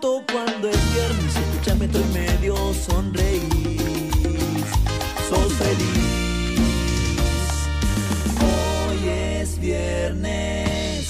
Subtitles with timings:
[0.00, 1.34] cuando es viernes.
[1.66, 3.42] Y medio, sonreís.
[5.28, 6.06] Sos feliz.
[8.42, 11.06] Hoy es viernes.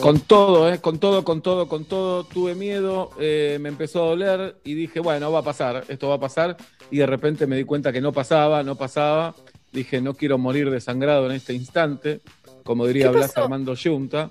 [0.00, 0.80] Con todo, ¿eh?
[0.80, 5.00] con todo, con todo, con todo, tuve miedo, eh, me empezó a doler y dije,
[5.00, 6.56] bueno, va a pasar, esto va a pasar.
[6.90, 9.34] Y de repente me di cuenta que no pasaba, no pasaba.
[9.72, 12.20] Dije, no quiero morir desangrado en este instante,
[12.64, 14.30] como diría Blas Armando Junta.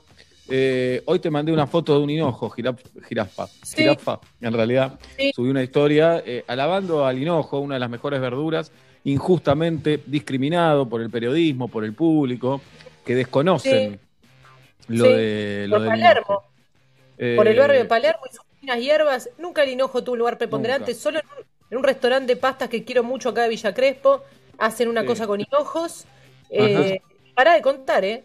[0.49, 3.77] Eh, hoy te mandé una foto de un hinojo, jiraf, jirafa, Sí.
[3.77, 4.99] jirafa, en realidad.
[5.17, 5.31] Sí.
[5.35, 8.71] Subí una historia eh, alabando al hinojo, una de las mejores verduras,
[9.03, 12.61] injustamente discriminado por el periodismo, por el público,
[13.05, 13.99] que desconocen
[14.87, 16.21] lo de lo por del Palermo.
[16.27, 16.43] hinojo.
[17.35, 19.29] Por el Eh, barrio de Palermo y sus finas hierbas.
[19.37, 21.01] Nunca el hinojo tuvo un lugar preponderante, Nunca.
[21.03, 24.23] solo en un, en un restaurante de pastas que quiero mucho acá de Villa Crespo.
[24.57, 26.05] Hacen una cosa con hinojos.
[26.49, 27.01] Eh,
[27.35, 28.23] para de contar, ¿eh?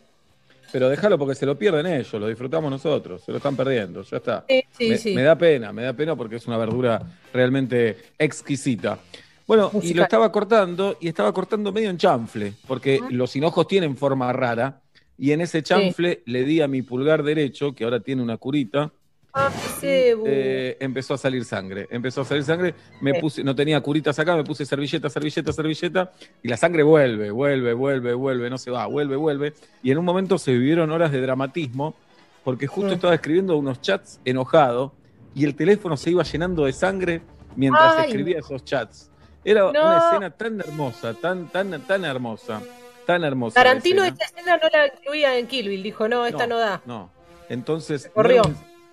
[0.72, 4.16] Pero déjalo porque se lo pierden ellos, lo disfrutamos nosotros, se lo están perdiendo, ya
[4.16, 4.44] está.
[4.48, 5.14] Sí, sí, me, sí.
[5.14, 8.98] me da pena, me da pena porque es una verdura realmente exquisita.
[9.46, 13.96] Bueno, y lo estaba cortando y estaba cortando medio en chanfle, porque los hinojos tienen
[13.96, 14.80] forma rara
[15.18, 18.92] y en ese chanfle le di a mi pulgar derecho, que ahora tiene una curita,
[19.34, 19.50] Ah,
[19.82, 21.88] eh, empezó a salir sangre.
[21.90, 26.12] Empezó a salir sangre, me puse, no tenía curitas acá, me puse servilleta, servilleta, servilleta,
[26.42, 29.54] y la sangre vuelve, vuelve, vuelve, vuelve, no se va, vuelve, vuelve.
[29.82, 31.94] Y en un momento se vivieron horas de dramatismo,
[32.44, 32.94] porque justo Mm.
[32.94, 34.92] estaba escribiendo unos chats enojado,
[35.34, 37.22] y el teléfono se iba llenando de sangre
[37.56, 38.08] mientras Ay.
[38.08, 39.10] escribía esos chats.
[39.44, 39.70] Era No.
[39.70, 42.60] una escena tan hermosa, tan, tan, tan hermosa,
[43.06, 43.54] tan hermosa.
[43.54, 44.18] Tarantino escena.
[44.24, 45.82] esta escena no la incluía en Kill Bill.
[45.82, 46.82] Dijo, no, esta no, da.
[46.84, 47.10] No.
[47.48, 48.42] Entonces, corrió.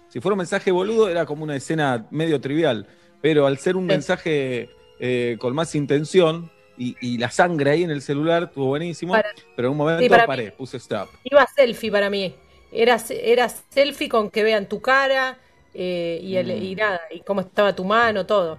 [0.10, 2.86] Si fuera un mensaje boludo, era como una escena medio trivial.
[3.22, 3.88] Pero al ser un Sí.
[3.88, 9.14] mensaje eh, con más intención y, y la sangre ahí en el celular estuvo buenísimo,
[9.14, 11.08] Para- pero en un momento Sí, paré, mí- puse stop.
[11.24, 12.36] Iba selfie para mí.
[12.72, 15.38] Era, era selfie con que vean tu cara
[15.74, 16.64] eh, y, el- Mm.
[16.64, 18.58] y nada, y cómo estaba tu mano, todo.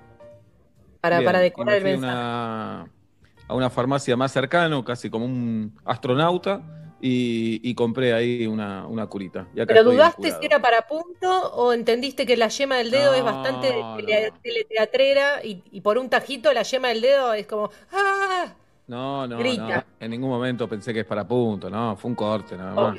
[1.00, 2.12] Para, Bien, para decorar el mensaje.
[2.15, 2.91] una-
[3.49, 6.62] a una farmacia más cercano, casi como un astronauta,
[7.00, 9.47] y, y compré ahí una, una curita.
[9.55, 10.41] Y acá ¿Pero dudaste curado.
[10.41, 13.97] si era para punto o entendiste que la yema del dedo es bastante no.
[13.97, 18.53] tele- teleteatrera y, y por un tajito la yema del dedo es como ¡ah!
[18.87, 19.77] No, no, Grita.
[19.77, 19.84] no.
[20.00, 22.99] En ningún momento pensé que es para punto, no, fue un corte nada más.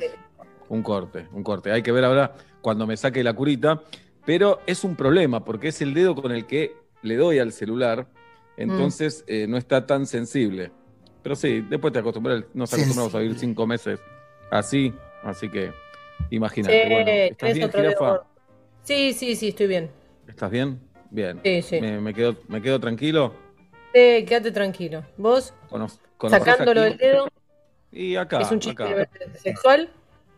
[0.68, 1.70] Un corte, un corte.
[1.70, 3.82] Hay que ver ahora cuando me saque la curita.
[4.24, 8.06] Pero es un problema porque es el dedo con el que le doy al celular.
[8.56, 10.70] Entonces eh, no está tan sensible.
[11.22, 14.00] Pero sí, después te acostumbras, nos acostumbramos a vivir cinco meses
[14.50, 14.92] así.
[15.22, 15.72] Así que
[16.30, 16.82] imagínate.
[16.82, 18.20] Sí, bueno.
[18.82, 19.90] Sí, sí, sí, estoy bien.
[20.26, 20.80] ¿Estás bien?
[21.10, 21.40] Bien.
[21.44, 21.80] Sí, sí.
[21.80, 23.32] Me, me quedo, me quedo tranquilo.
[23.94, 25.04] Sí, quédate tranquilo.
[25.16, 27.28] ¿Vos, Cono- ¿conoces sacándolo del dedo,
[27.92, 29.08] Y acá, es un chiste acá.
[29.38, 29.90] sexual?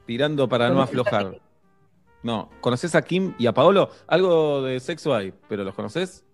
[0.07, 1.41] tirando para no ¿Conoces a aflojar.
[2.23, 3.91] No, ¿conoces a Kim y a Paolo?
[4.07, 6.25] Algo de sexo hay, pero ¿los conoces?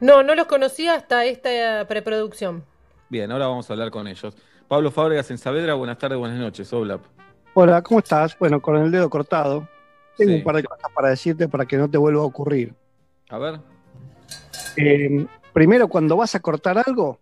[0.00, 2.64] No, no los conocía hasta esta preproducción.
[3.08, 4.34] Bien, ahora vamos a hablar con ellos.
[4.66, 7.02] Pablo Fábregas en Saavedra, buenas tardes, buenas noches, Oblap.
[7.54, 8.38] Hola, ¿cómo estás?
[8.38, 9.66] Bueno, con el dedo cortado.
[10.16, 10.38] Tengo Sí.
[10.38, 12.74] un par de cosas para decirte para que no te vuelva a ocurrir.
[13.30, 13.60] A ver.
[14.76, 17.18] Eh, primero, cuando vas a cortar algo,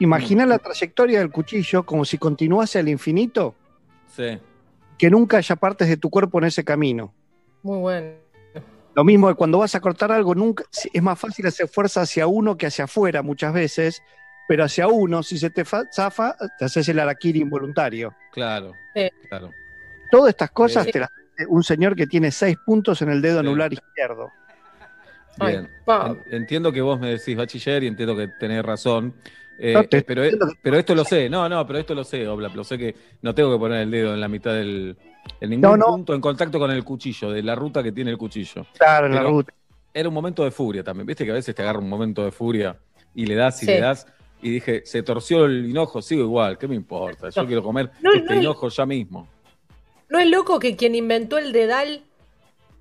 [0.00, 0.48] imagina Mm.
[0.48, 3.54] la trayectoria del cuchillo como si continuase al infinito,
[4.08, 4.38] Sí.
[4.96, 7.14] que nunca haya partes de tu cuerpo en ese camino.
[7.62, 8.10] Muy bueno.
[8.94, 12.26] Lo mismo que cuando vas a cortar algo, nunca es más fácil hacer fuerza hacia
[12.26, 14.02] uno que hacia afuera muchas veces,
[14.48, 18.14] pero hacia uno, si se te fa- zafa, te haces el araquiri involuntario.
[18.32, 18.72] Claro.
[18.94, 19.08] Sí.
[19.28, 19.50] Claro.
[20.10, 20.90] Todas estas cosas Sí.
[20.92, 24.30] te las hace un señor que tiene seis puntos en el dedo anular izquierdo.
[25.40, 25.68] Bien.
[26.30, 29.14] Entiendo que vos me decís bachiller y entiendo que tenés razón.
[29.60, 30.22] Eh, No, te- pero,
[30.62, 33.34] pero esto lo sé, no, no, pero esto lo sé, Oblap, lo sé que no
[33.34, 34.96] tengo que poner el dedo en la mitad del.
[35.40, 35.86] en ningún No, no.
[35.88, 38.66] punto en contacto con el cuchillo, de la ruta que tiene el cuchillo.
[38.78, 39.52] Claro, en la Pero- ruta.
[39.92, 41.06] era un momento de furia también.
[41.06, 42.76] Viste que a veces te agarra un momento de furia
[43.14, 43.72] y le das y Sí.
[43.72, 44.06] le das.
[44.40, 47.28] Y dije, se torció el hinojo, sigo igual, ¿qué me importa?
[47.30, 47.46] Yo No.
[47.48, 49.28] quiero comer No, este no, hinojo ya mismo.
[50.08, 52.02] ¿No es loco que quien inventó el dedal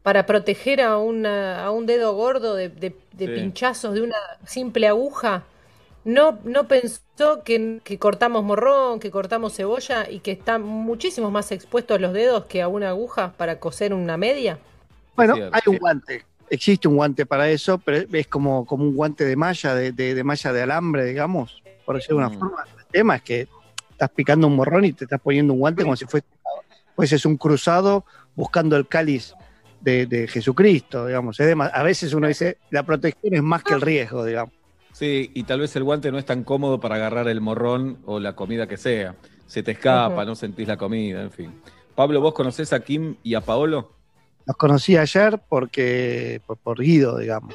[0.04, 3.34] para proteger a, una, a un dedo gordo de, de- de Sí.
[3.34, 4.16] pinchazos de una
[4.46, 5.44] simple aguja,
[6.06, 11.52] no, no pensó que, que cortamos morrón, que cortamos cebolla y que están muchísimos más
[11.52, 14.60] expuestos los dedos que a una aguja para coser una media?
[15.16, 16.24] Bueno, Cierto, hay un guante.
[16.50, 20.16] Existe un guante para eso, pero es como, como un guante de malla, de, de-
[20.16, 22.40] de malla de alambre, digamos, por decirlo de una Mm.
[22.40, 22.66] forma.
[22.80, 23.48] El tema es que
[23.92, 26.26] estás picando un morrón y te estás poniendo un guante como si fuese,
[26.96, 28.06] fueses un cruzado
[28.36, 29.34] buscando el cáliz
[29.82, 31.40] de, de Jesucristo, digamos.
[31.40, 34.54] Es a veces uno dice, la protección es más que el riesgo, digamos.
[34.94, 38.20] Sí, y tal vez el guante no es tan cómodo para agarrar el morrón o
[38.20, 39.16] la comida que sea.
[39.46, 41.62] Se te escapa, no sentís la comida, en fin.
[41.94, 43.97] Pablo, ¿vos conocés a Kim y a Paolo?
[44.48, 47.54] Los conocí ayer porque por, Guido, digamos.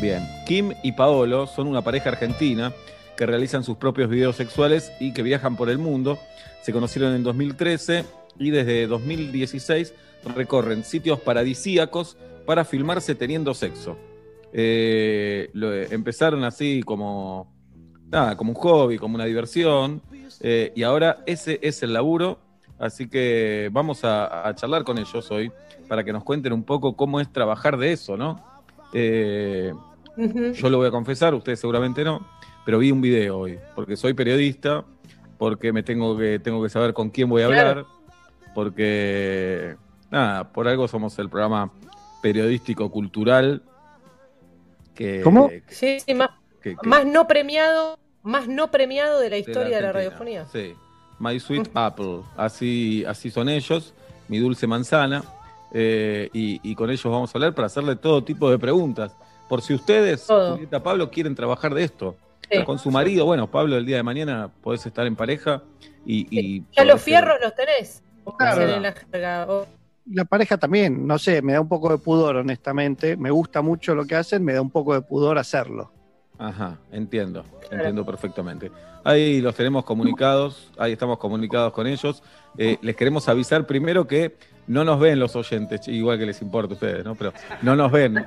[0.00, 2.72] Bien, Kim y Paolo son una pareja argentina
[3.16, 6.18] que realizan sus propios videos sexuales y que viajan por el mundo.
[6.62, 8.06] Se conocieron en 2013
[8.38, 9.92] y desde 2016
[10.34, 13.98] recorren sitios paradisíacos para filmarse teniendo sexo.
[14.54, 15.50] Eh,
[15.90, 17.52] empezaron así como,
[18.10, 20.00] nada, como un hobby, como una diversión,
[20.40, 22.38] eh, y ahora ese es el laburo,
[22.82, 25.50] así que vamos a, a charlar con ellos hoy
[25.88, 28.44] para que nos cuenten un poco cómo es trabajar de eso, ¿no?
[28.92, 29.72] Eh,
[30.54, 32.26] yo lo voy a confesar, ustedes seguramente no,
[32.66, 34.84] pero vi un video hoy, porque soy periodista,
[35.38, 37.68] porque me tengo que, tengo que saber con quién voy a Claro.
[37.70, 37.86] hablar,
[38.54, 39.76] porque,
[40.10, 41.70] nada, por algo somos el programa
[42.22, 43.62] periodístico cultural
[44.94, 45.22] que...
[45.22, 45.48] ¿Cómo?
[45.48, 46.30] que- Sí, sí, más,
[46.60, 49.92] que- que- más no premiado, más no premiado de la de historia de la, Argentina.
[49.92, 50.46] radiofonía.
[50.46, 50.74] Sí,
[51.22, 53.94] My Sweet Apple, así, así son ellos,
[54.26, 55.22] mi dulce manzana,
[55.72, 59.14] eh, y, y con ellos vamos a hablar para hacerle todo tipo de preguntas.
[59.48, 60.52] Por si ustedes, Todo.
[60.54, 62.16] Julieta Pablo, quieren trabajar de esto,
[62.50, 62.64] Sí.
[62.64, 65.62] con su marido, bueno, Pablo, el día de mañana podés estar en pareja
[66.04, 66.26] y...
[66.38, 68.02] y Ya los ser- fierros los tenés.
[68.24, 68.60] O Claro.
[68.62, 69.66] hacen en la jerga, o-
[70.10, 73.16] La pareja también, no sé, me da un poco de pudor, honestamente.
[73.16, 75.92] Me gusta mucho lo que hacen, me da un poco de pudor hacerlo.
[76.38, 78.70] Ajá, entiendo, entiendo perfectamente.
[79.04, 82.22] Ahí los tenemos comunicados, ahí estamos comunicados con ellos.
[82.56, 84.36] Eh, les queremos avisar primero que
[84.66, 87.14] no nos ven los oyentes, igual que les importa a ustedes, ¿no?
[87.14, 87.32] Pero
[87.62, 88.14] no nos ven.
[88.14, 88.22] no,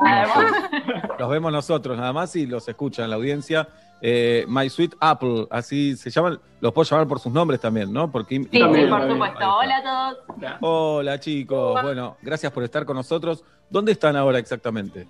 [1.17, 3.67] los vemos nosotros nada más y los escuchan la audiencia.
[4.01, 8.11] Eh, My Sweet Apple, así se llaman, los puedo llamar por sus nombres también, ¿no?
[8.11, 9.57] Por Kim Sí, por supuesto.
[9.57, 10.57] Hola a todos.
[10.61, 13.43] Hola chicos, bueno, gracias por estar con nosotros.
[13.69, 15.07] ¿Dónde están ahora exactamente?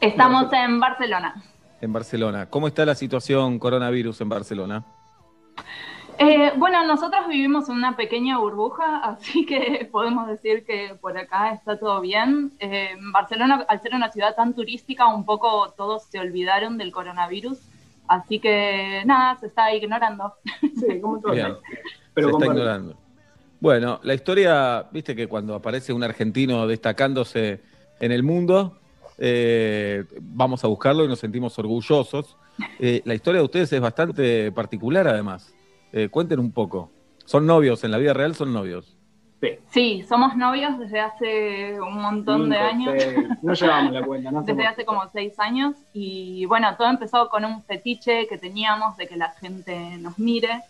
[0.00, 1.42] Estamos en Barcelona.
[1.82, 2.48] En Barcelona.
[2.48, 4.84] ¿Cómo está la situación coronavirus en Barcelona?
[6.16, 11.52] Eh, bueno, nosotros vivimos en una pequeña burbuja, así que podemos decir que por acá
[11.52, 12.52] está todo bien.
[12.60, 17.58] Eh, Barcelona, al ser una ciudad tan turística, un poco todos se olvidaron del coronavirus,
[18.06, 20.34] así que nada, se está ignorando.
[20.78, 21.32] Sí, como todo.
[21.32, 21.56] Bien.
[22.14, 22.96] Pero se está ignorando.
[23.58, 27.60] Bueno, la historia, viste que cuando aparece un argentino destacándose
[28.00, 28.78] en el mundo,
[29.18, 32.36] eh, vamos a buscarlo y nos sentimos orgullosos.
[32.78, 35.54] Eh, la historia de ustedes es bastante particular, además.
[35.92, 36.90] Eh, cuenten un poco.
[37.24, 37.84] ¿Son novios?
[37.84, 38.96] ¿En la vida real son novios?
[39.40, 39.48] Sí.
[39.70, 42.94] Sí, somos novios desde hace un montón de años.
[42.96, 43.16] seis.
[43.42, 44.42] No llevamos la cuenta, ¿no?
[44.44, 48.96] desde Somos- hace como seis años y bueno, todo empezó con un fetiche que teníamos
[48.96, 50.60] de que la gente nos mire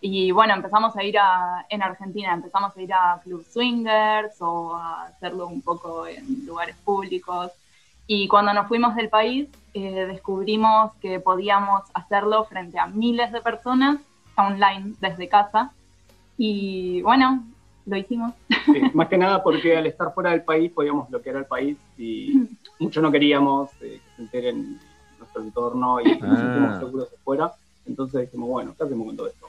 [0.00, 4.74] y bueno, empezamos a ir a, en Argentina, empezamos a ir a club swingers o
[4.76, 7.50] a hacerlo un poco en lugares públicos
[8.06, 13.40] y cuando nos fuimos del país eh, descubrimos que podíamos hacerlo frente a miles de
[13.40, 13.98] personas
[14.36, 15.72] online desde casa
[16.38, 17.44] y bueno,
[17.86, 18.32] lo hicimos.
[18.66, 22.48] Sí, más que nada porque al estar fuera del país podíamos bloquear al país y
[22.78, 24.78] mucho no queríamos eh, que se enteren
[25.18, 26.36] nuestro entorno y nos Ah.
[26.40, 27.52] sentimos seguros afuera.
[27.86, 29.46] Entonces dijimos, bueno, ¿qué hacemos con todo esto?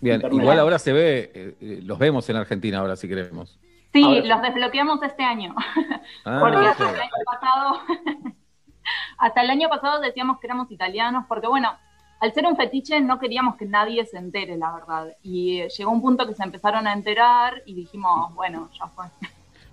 [0.00, 0.40] Bien, Internet.
[0.40, 3.58] igual ahora se ve, eh, eh, los vemos en Argentina ahora si queremos.
[3.92, 4.28] Sí, Ahora sí.
[4.28, 5.54] los desbloqueamos este año.
[6.24, 7.80] Ah, Porque hasta el año pasado,
[9.18, 11.70] hasta el año pasado decíamos que éramos italianos, porque bueno,
[12.20, 15.16] al ser un fetiche no queríamos que nadie se entere, la verdad.
[15.22, 19.06] Y eh, llegó un punto que se empezaron a enterar y dijimos, bueno, ya fue.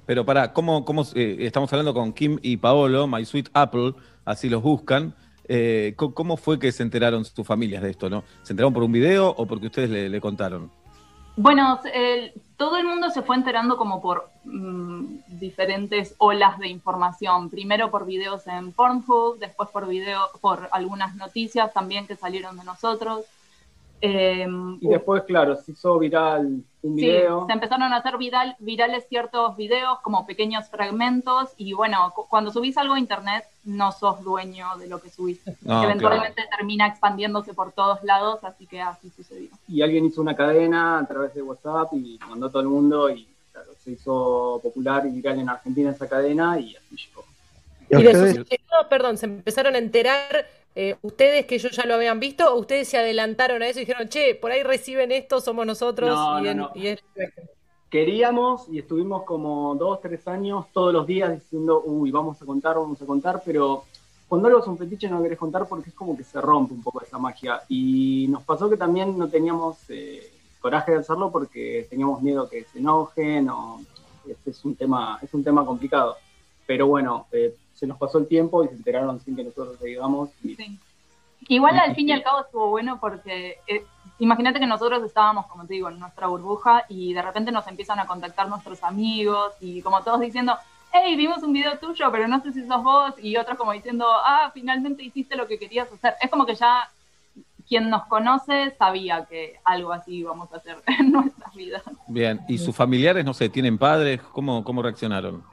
[0.05, 3.93] Pero para, ¿cómo, cómo eh, estamos hablando con Kim y Paolo, My Sweet Apple,
[4.23, 5.13] así los buscan?
[5.49, 8.09] Eh, ¿Cómo fue que se enteraron sus familias de esto?
[8.09, 8.23] ¿no?
[8.43, 10.71] ¿Se enteraron por un video o porque ustedes le, le contaron?
[11.37, 17.49] Bueno, el- todo el mundo se fue enterando como por mm, diferentes olas de información.
[17.51, 22.63] Primero por videos en Pornhub, después por video, por algunas noticias también que salieron de
[22.63, 23.25] nosotros.
[24.01, 24.47] Eh,
[24.79, 27.47] Y después, claro, se hizo viral un Sí, video.
[27.47, 32.51] se empezaron a hacer viral, virales ciertos videos como pequeños fragmentos y bueno, cu- cuando
[32.51, 35.39] subís algo a internet no sos dueño de lo que subís.
[35.63, 39.49] No, Eventualmente termina expandiéndose por todos lados, así que así sucedió.
[39.67, 43.09] Y alguien hizo una cadena a través de WhatsApp y mandó a todo el mundo
[43.09, 47.23] y claro, se hizo popular y viral en Argentina esa cadena y así llegó.
[47.89, 50.45] Y Y de sus llegó, perdón, se empezaron a enterar
[50.79, 53.81] eh, ustedes que ellos ya lo habían visto o ustedes se adelantaron a eso y
[53.85, 56.71] dijeron, che, por ahí reciben esto, somos nosotros No, y, no, en- no.
[56.75, 57.03] y es-
[57.89, 62.75] Queríamos y estuvimos como dos, tres años todos los días diciendo, uy, vamos a contar,
[62.75, 63.85] vamos a contar, pero
[64.27, 66.83] cuando algo es un fetiche no querés contar porque es como que se rompe un
[66.83, 67.61] poco esa magia.
[67.69, 70.29] Y nos pasó que también no teníamos eh,
[70.59, 73.79] coraje de hacerlo porque teníamos miedo que se enojen o
[74.27, 76.17] este es un tema, es un tema complicado.
[76.65, 79.87] Pero bueno, eh, se nos pasó el tiempo y se enteraron sin que nosotros le
[79.87, 80.29] digamos.
[80.43, 80.79] Y Sí.
[81.49, 83.85] Igual al fin y al cabo estuvo bueno porque eh,
[84.19, 87.99] imagínate que nosotros estábamos, como te digo, en nuestra burbuja y de repente nos empiezan
[87.99, 90.57] a contactar nuestros amigos y como todos diciendo,
[90.91, 94.05] hey, vimos un video tuyo, pero no sé si sos vos, y otros como diciendo,
[94.09, 96.15] ah, finalmente hiciste lo que querías hacer.
[96.21, 96.89] Es como que ya
[97.67, 101.83] quien nos conoce sabía que algo así íbamos a hacer en nuestras vidas.
[102.07, 104.21] Bien, ¿y sus familiares, no sé, tienen padres?
[104.33, 105.43] ¿Cómo, cómo reaccionaron?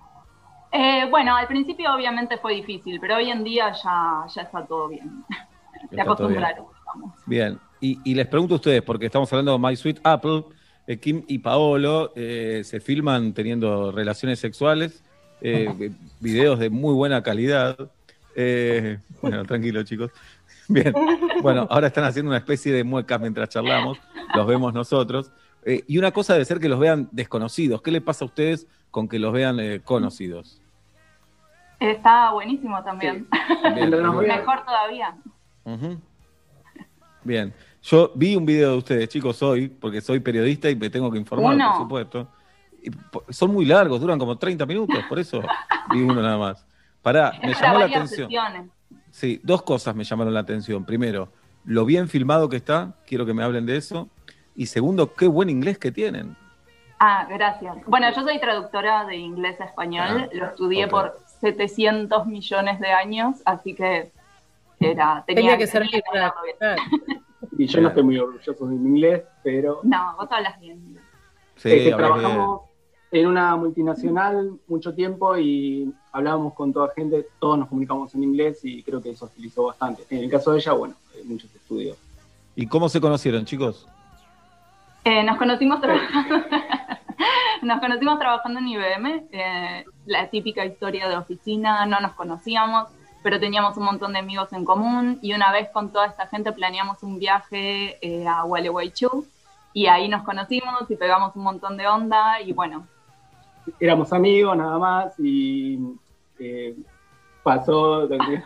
[0.76, 4.88] Eh, bueno, al principio obviamente fue difícil, pero hoy en día ya, ya está todo
[4.88, 5.24] bien.
[5.88, 6.66] Se acostumbraron.
[7.26, 10.44] Bien, y, y, les pregunto a ustedes, porque estamos hablando de My Sweet Apple,
[10.86, 15.02] eh, Kim y Paolo eh, se filman teniendo relaciones sexuales,
[15.40, 17.76] eh, videos de muy buena calidad.
[19.22, 20.10] Bueno, tranquilo chicos.
[20.66, 20.92] Bien,
[21.40, 23.98] bueno, ahora están haciendo una especie de muecas mientras charlamos,
[24.34, 25.30] los vemos nosotros.
[25.86, 27.80] Y una cosa debe ser que los vean desconocidos.
[27.80, 30.60] ¿Qué le pasa a ustedes con que los vean eh, conocidos?
[31.80, 33.26] Está buenísimo también.
[33.32, 33.70] Sí.
[33.74, 35.16] Bien, Mejor todavía.
[35.64, 35.98] Uh -huh.
[37.24, 37.52] Bien.
[37.82, 41.18] Yo vi un video de ustedes, chicos, hoy, porque soy periodista y me tengo que
[41.18, 41.70] informar, ¿Uno?
[41.72, 42.28] por supuesto.
[42.82, 42.90] Y
[43.32, 45.42] son muy largos, duran como 30 minutos, por eso
[45.90, 46.66] vi uno nada más.
[47.02, 48.28] Pará, me llamó la atención.
[48.28, 48.70] sesiones.
[49.10, 50.84] Sí, dos cosas me llamaron la atención.
[50.84, 51.28] Primero,
[51.64, 54.08] lo bien filmado que está, quiero que me hablen de eso.
[54.56, 56.36] Y segundo, qué buen inglés que tienen.
[57.00, 57.76] Ah, gracias.
[57.86, 62.88] Bueno, yo soy traductora de inglés a español, Ah, lo estudié por 700 millones de
[62.88, 64.10] años, así que
[64.80, 66.26] era, tenía, Tenía que tenía servir para.
[66.28, 67.22] hablarlo bien.
[67.56, 70.98] Y yo no estoy muy orgulloso de mi inglés, pero No, vos hablas bien.
[71.56, 71.96] Sí, es que bien.
[71.96, 72.62] trabajamos
[73.12, 78.58] en una multinacional mucho tiempo y hablábamos con toda gente, todos nos comunicamos en inglés
[78.64, 80.02] y creo que eso utilizó bastante.
[80.10, 81.96] En el caso de ella, bueno, hay muchos estudios.
[82.56, 83.86] ¿Y cómo se conocieron, chicos?
[85.04, 86.36] Eh, nos conocimos trabajando,
[87.68, 92.88] nos conocimos trabajando en IBM, eh, la típica historia de oficina, no nos conocíamos,
[93.22, 96.52] pero teníamos un montón de amigos en común y una vez con toda esta gente
[96.52, 99.26] planeamos un viaje eh, a Gualeguaychú
[99.72, 102.86] y ahí nos conocimos y pegamos un montón de onda y bueno,
[103.80, 105.78] Éramos amigos nada más y
[106.38, 106.76] eh,
[107.42, 108.42] pasó lo que-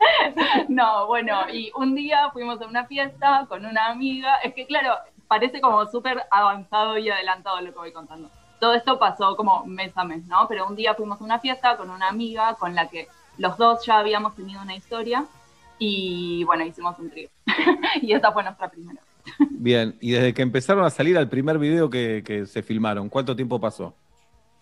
[0.68, 4.94] no, bueno, y un día fuimos a una fiesta con una amiga, es que claro,
[5.30, 8.28] parece como súper avanzado y adelantado lo que voy contando.
[8.58, 10.48] Todo esto pasó como mes a mes, ¿no?
[10.48, 13.06] Pero un día fuimos a una fiesta con una amiga con la que
[13.38, 15.24] los dos ya habíamos tenido una historia
[15.78, 17.28] y bueno, hicimos un trío.
[18.02, 19.00] y esa fue nuestra primera.
[19.50, 23.36] Bien, y desde que empezaron a salir al primer video que, que se filmaron, ¿cuánto
[23.36, 23.94] tiempo pasó?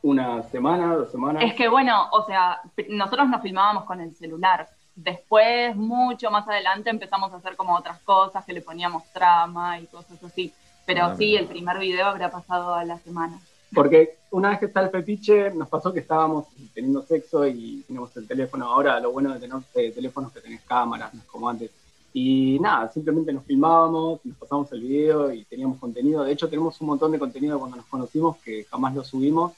[0.02, 1.42] una semana, dos semanas.
[1.44, 4.68] Es que bueno, o sea, nosotros nos filmábamos con el celular.
[4.98, 9.86] Después, mucho más adelante, empezamos a hacer como otras cosas, que le poníamos trama y
[9.86, 10.52] cosas así.
[10.84, 11.40] Pero Ah, sí, mira.
[11.42, 13.38] el primer video habrá pasado a la semana.
[13.72, 18.16] Porque una vez que está el fetiche, nos pasó que estábamos teniendo sexo y teníamos
[18.16, 18.66] el teléfono.
[18.66, 21.70] Ahora lo bueno de tener eh, teléfonos es que tenés cámaras, no es como antes.
[22.12, 26.24] Y nada, simplemente nos filmábamos, nos pasamos el video y teníamos contenido.
[26.24, 29.52] De hecho, tenemos un montón de contenido cuando nos conocimos que jamás lo subimos.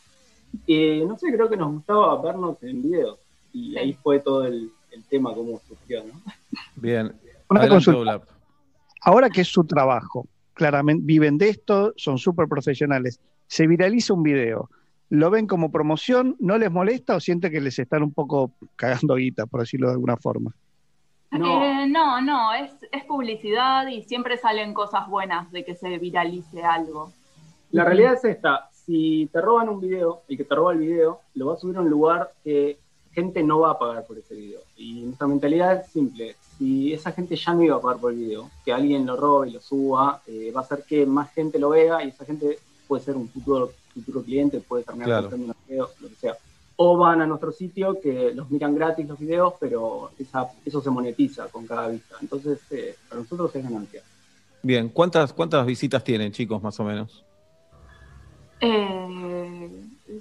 [0.67, 3.19] Y no sé, creo que nos gustaba vernos en videos.
[3.55, 6.21] Y ahí fue todo el, el tema, cómo surgió, ¿no?
[6.77, 7.13] Bien.
[7.49, 8.21] Una consulta.
[9.03, 13.21] Ahora que es su trabajo, claramente viven de esto, son súper profesionales.
[13.47, 14.69] Se viraliza un video,
[15.09, 16.37] ¿lo ven como promoción?
[16.39, 19.95] ¿No les molesta o siente que les están un poco cagando guita, por decirlo de
[19.95, 20.55] alguna forma?
[21.31, 21.65] No.
[21.65, 26.63] Eh, no, no, es, es publicidad y siempre salen cosas buenas de que se viralice
[26.63, 27.13] algo.
[27.71, 31.21] La realidad es esta, si te roban un video, el que te roba el video,
[31.35, 32.79] lo va a subir a un lugar que
[33.13, 34.61] gente no va a pagar por ese video.
[34.77, 38.19] Y nuestra mentalidad es simple, si esa gente ya no iba a pagar por el
[38.19, 41.59] video, que alguien lo robe y lo suba, eh, va a hacer que más gente
[41.59, 45.23] lo vea y esa gente puede ser un futuro, futuro cliente, puede terminar Claro.
[45.31, 46.37] comprando un video, lo que sea.
[46.77, 50.91] O van a nuestro sitio que los miran gratis los videos, pero esa, eso se
[50.91, 52.17] monetiza con cada vista.
[52.23, 54.03] Entonces, eh, para nosotros es ganancia.
[54.63, 57.25] Bien, ¿cuántas, ¿cuántas visitas tienen, chicos, más o menos?
[58.61, 59.71] Eh,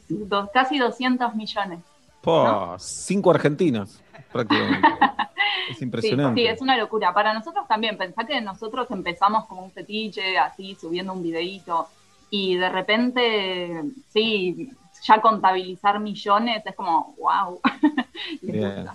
[0.10, 1.80] dos- casi 200 millones.
[2.22, 4.88] Po, Cinco argentinas, prácticamente.
[5.70, 6.42] Es impresionante.
[6.42, 7.14] sí, es una locura.
[7.14, 11.88] Para nosotros también, pensá que nosotros empezamos como un fetiche, así, subiendo un videíto,
[12.32, 14.72] y de repente, sí,
[15.04, 17.60] ya contabilizar millones es como, wow.
[18.42, 18.88] Bien.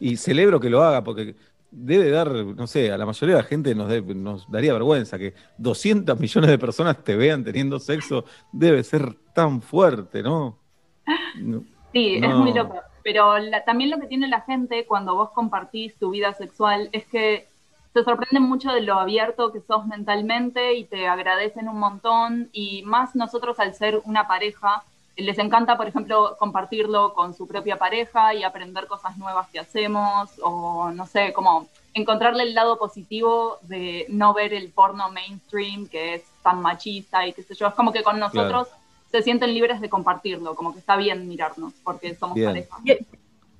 [0.00, 1.34] Y celebro que lo haga porque
[1.70, 5.34] debe dar, no sé, a la mayoría de la gente nos, nos daría vergüenza que
[5.58, 8.24] 200 millones de personas te vean teniendo sexo.
[8.52, 10.58] Debe ser tan fuerte, ¿no?
[11.92, 11.92] No.
[11.92, 12.80] Sí, es muy loco.
[13.02, 17.06] Pero la- también lo que tiene la gente cuando vos compartís tu vida sexual es
[17.06, 17.48] que
[17.94, 22.50] se sorprenden mucho de lo abierto que sos mentalmente y te agradecen un montón.
[22.52, 24.82] Y más nosotros al ser una pareja,
[25.16, 30.30] les encanta, por ejemplo, compartirlo con su propia pareja y aprender cosas nuevas que hacemos
[30.42, 36.14] o no sé, como encontrarle el lado positivo de no ver el porno mainstream que
[36.14, 37.66] es tan machista y qué sé yo.
[37.66, 38.68] Es como que con nosotros
[39.10, 42.48] se sienten libres de compartirlo, como que está bien mirarnos, porque somos Bien.
[42.50, 42.76] pareja.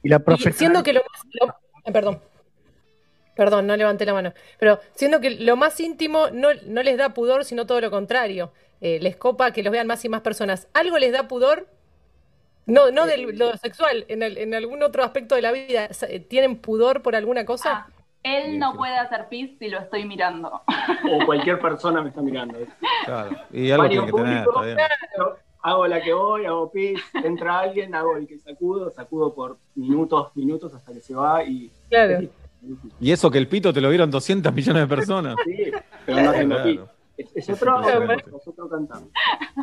[0.02, 0.54] Y la Y profesión.
[0.54, 1.22] siendo que lo más.
[1.40, 2.20] lo- eh, perdón.
[3.34, 4.32] Perdón, no levanté la mano.
[4.58, 8.52] Pero siendo que lo más íntimo no, no les da pudor, sino todo lo contrario.
[8.80, 10.66] Eh, les copa que los vean más y más personas.
[10.74, 11.66] ¿Algo les da pudor?
[12.66, 15.92] No, no de lo sexual, en, el- en algún otro aspecto de la vida.
[15.94, 17.86] Sa- ¿Tienen pudor por alguna cosa?
[17.88, 20.62] Ah, él no puede hacer pis si lo estoy mirando.
[21.10, 22.58] O cualquier persona me está mirando.
[23.04, 23.30] Claro.
[23.52, 24.62] Y algo tiene que tener, público.
[25.18, 29.58] Yo hago la que voy, hago pis, entra alguien, hago el que sacudo, sacudo por
[29.74, 31.70] minutos, minutos hasta que se va y...
[31.88, 32.28] Claro.
[33.00, 35.36] Y eso que el pito te lo vieron 200 millones de personas.
[35.44, 35.70] Sí,
[36.04, 36.74] pero no tengo pis.
[36.80, 36.90] Claro.
[37.16, 39.10] Es, es otro, es otro cantante.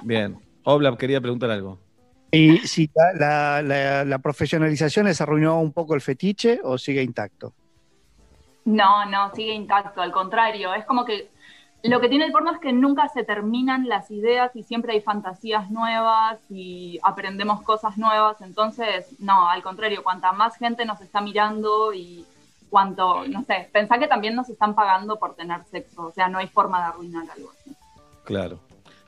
[0.03, 0.37] Bien.
[0.63, 1.77] Oblap quería preguntar algo.
[2.31, 7.01] Y si la, la- la- la profesionalización les arruinó un poco el fetiche o sigue
[7.03, 7.53] intacto.
[8.65, 11.29] No, no, sigue intacto, al contrario, es como que
[11.83, 15.01] lo que tiene el porno es que nunca se terminan las ideas y siempre hay
[15.01, 21.21] fantasías nuevas y aprendemos cosas nuevas, entonces, no, al contrario, cuanta más gente nos está
[21.21, 22.25] mirando y
[22.71, 26.39] cuanto, no sé, pensá que también nos están pagando por tener sexo, o sea, no
[26.39, 27.75] hay forma de arruinar algo así.
[28.23, 28.57] Claro.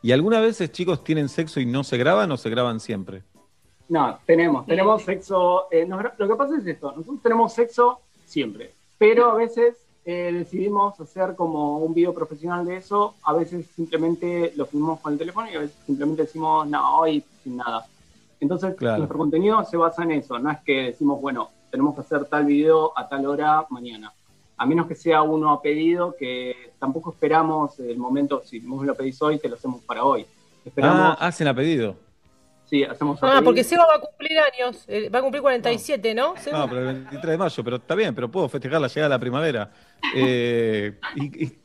[0.04, 3.24] ¿Y algunas veces, chicos, tienen sexo y no se graban o se graban siempre?
[3.90, 5.66] No, tenemos, tenemos sexo.
[5.72, 9.76] eh, nos- lo que pasa es esto: nosotros tenemos sexo siempre, pero a veces
[10.06, 13.16] eh, decidimos hacer como un video profesional de eso.
[13.24, 17.24] A veces simplemente lo filmamos con el teléfono y a veces simplemente decimos, no, hoy
[17.44, 17.86] sin nada.
[18.40, 19.00] Entonces, Claro.
[19.00, 20.38] nuestro contenido se basa en eso.
[20.40, 24.14] No es que decimos, bueno, tenemos que hacer tal video a tal hora mañana.
[24.56, 28.96] A menos que sea uno a pedido, que tampoco esperamos el momento, si vos lo
[28.96, 30.26] pedís hoy, te lo hacemos para hoy.
[30.66, 31.96] Esperamos, Ah, hacen a pedido.
[32.68, 34.84] Sí, hacemos Ah, porque Seba va a cumplir años.
[34.88, 36.36] eh, Va a cumplir 47, ¿no?
[36.38, 36.60] Seba?
[36.60, 39.16] No, pero el 23 de mayo, pero está bien, pero puedo festejar la llegada de
[39.16, 39.72] la primavera.
[40.16, 41.60] Eh, ¿y, y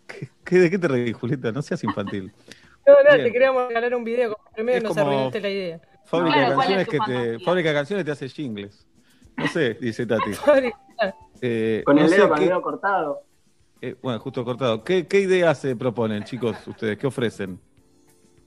[0.45, 1.53] qué- ¿De qué te reís, Julieta?
[1.53, 2.33] No seas infantil.
[2.85, 3.27] No, no, Bien.
[3.27, 5.81] te queríamos regalar un video como primero Es nos como- arruinaste la idea.
[6.05, 7.45] Fábrica Claro, de ¿cuál es canciones que te.
[7.45, 8.87] Fábrica de canciones te hace jingles.
[9.37, 10.33] No sé, dice Tati.
[11.41, 13.23] Eh, Con no el sé dedo, con qué- el dedo cortado.
[13.81, 14.83] eh, bueno, justo cortado.
[14.83, 16.99] ¿Qué, qué ideas se proponen, chicos, ustedes?
[16.99, 17.61] ¿Qué ofrecen?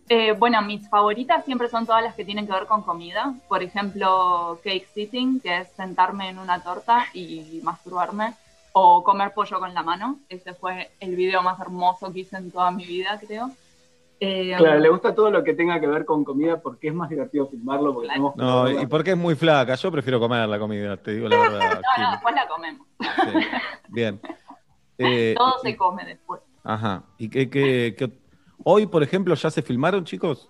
[0.07, 3.33] Eh, bueno, mis favoritas siempre son todas las que tienen que ver con comida.
[3.47, 8.33] Por ejemplo, cake sitting, que es sentarme en una torta y masturbarme.
[8.77, 10.19] O comer pollo con la mano.
[10.29, 13.49] Ese fue el video más hermoso que hice en toda mi vida, creo.
[14.19, 17.09] Eh, Claro, le gusta todo lo que tenga que ver con comida porque es más
[17.09, 17.93] divertido filmarlo.
[17.93, 18.33] Porque Claro.
[18.35, 19.75] No, y porque es muy flaca.
[19.75, 21.81] Yo prefiero comer la comida, te digo la verdad.
[21.97, 22.87] No, no, después la comemos.
[22.99, 23.47] Sí.
[23.89, 24.21] Bien.
[24.97, 26.39] Eh, Todo y- se come después.
[26.63, 27.03] Ajá.
[27.17, 28.09] ¿Y qué, qué- qué-
[28.67, 30.49] Hoy, por ejemplo, ya se filmaron, chicos?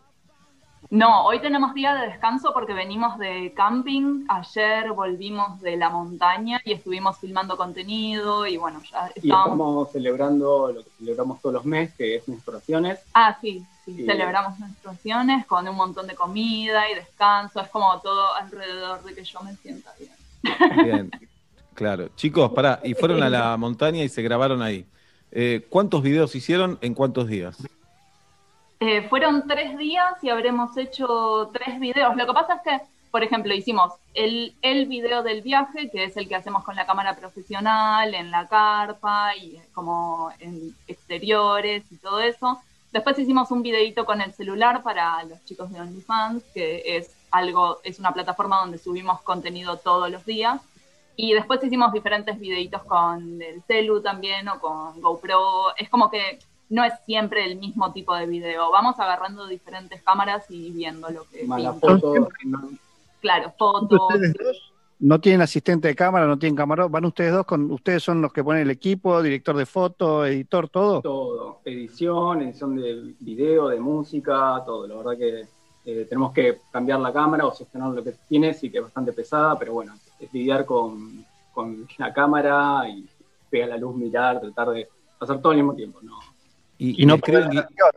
[0.89, 4.23] No, hoy tenemos día de descanso porque venimos de camping.
[4.29, 9.91] Ayer volvimos de la montaña y estuvimos filmando contenido y bueno, ya Y estábamos estamos
[9.91, 12.99] celebrando lo que celebramos todos los meses, que es menstruaciones.
[13.13, 14.05] Ah, sí, sí, Sí.
[14.05, 19.25] celebramos menstruaciones con un montón de comida y descanso, es como todo alrededor de que
[19.25, 20.85] yo me sienta bien.
[20.85, 21.11] Bien.
[21.73, 22.07] Claro.
[22.15, 24.85] Chicos, pará, y fueron a la montaña y se grabaron ahí.
[25.31, 27.57] Eh, ¿Cuántos videos hicieron en cuántos días?
[28.87, 32.15] Eh, fueron tres días y habremos hecho tres videos.
[32.15, 36.15] Lo que pasa es que, por ejemplo, hicimos el, el video del viaje, que es
[36.17, 41.97] el que hacemos con la cámara profesional, en la carpa y como en exteriores y
[41.97, 42.61] todo eso.
[42.91, 47.79] Después hicimos un videito con el celular para los chicos de OnlyFans, que es algo,
[47.83, 50.61] es una plataforma donde subimos contenido todos los días.
[51.15, 55.75] Y después hicimos diferentes videitos con el celu también o con GoPro.
[55.75, 56.37] Es como que
[56.69, 58.71] no es siempre el mismo tipo de video.
[58.71, 61.87] Vamos agarrando diferentes cámaras y viendo lo que Más la pinta.
[61.87, 62.27] foto.
[62.45, 62.69] no-
[63.21, 63.99] Claro, fotos.
[64.13, 66.91] ¿Ustedes dos no tienen asistente de cámara, no tienen camarógrafo?
[66.93, 70.69] ¿Van ustedes dos con ustedes son los que ponen el equipo, director de foto, editor,
[70.69, 71.01] todo?
[71.01, 71.59] todo.
[71.65, 74.87] Edición, edición de video, de música, todo.
[74.87, 75.45] La verdad que
[75.87, 79.11] eh, tenemos que cambiar la cámara o sostener lo que tiene, sí que es bastante
[79.13, 83.07] pesada, pero bueno, es lidiar con, con la cámara y
[83.49, 84.87] pegar la luz, mirar, tratar de
[85.19, 85.99] hacer todo al mismo tiempo.
[86.03, 86.19] No,
[86.77, 87.91] Y, Y no escriben, poner gui-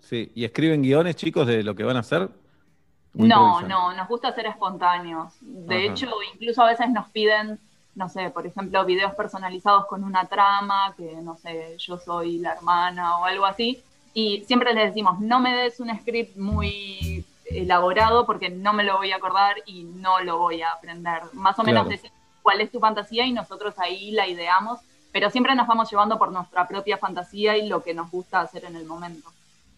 [0.00, 2.22] sí, ¿Y escriben guiones, chicos, de lo que van a hacer?
[2.22, 5.32] ¿O No, no, nos gusta ser espontáneos.
[5.40, 5.84] De Ajá.
[5.92, 7.58] hecho, incluso a veces nos piden,
[7.94, 12.52] no sé, por ejemplo, videos personalizados con una trama, que no sé, yo soy la
[12.54, 13.80] hermana o algo así.
[14.12, 18.96] Y siempre les decimos, no me des un script muy elaborado porque no me lo
[18.96, 21.22] voy a acordar y no lo voy a aprender.
[21.32, 24.80] Más o menos decimos cuál es tu fantasía y nosotros ahí la ideamos,
[25.12, 28.64] pero siempre nos vamos llevando por nuestra propia fantasía y lo que nos gusta hacer
[28.64, 29.28] en el momento.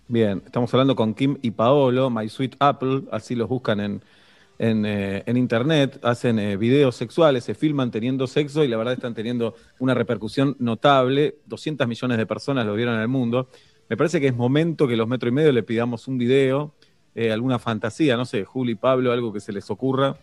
[0.09, 4.03] Bien, estamos hablando con Kim y Paolo, My Sweet Apple, así los buscan en,
[4.59, 8.95] en, eh, en internet, hacen eh, videos sexuales, se filman teniendo sexo y la verdad
[8.95, 11.37] están teniendo una repercusión notable.
[11.47, 13.49] 200 millones de personas lo vieron en el mundo.
[13.91, 16.73] Me parece que es momento que los metro y medio le pidamos un video,
[17.15, 20.17] eh, alguna fantasía, no sé, Juli, Pablo, algo que se les ocurra.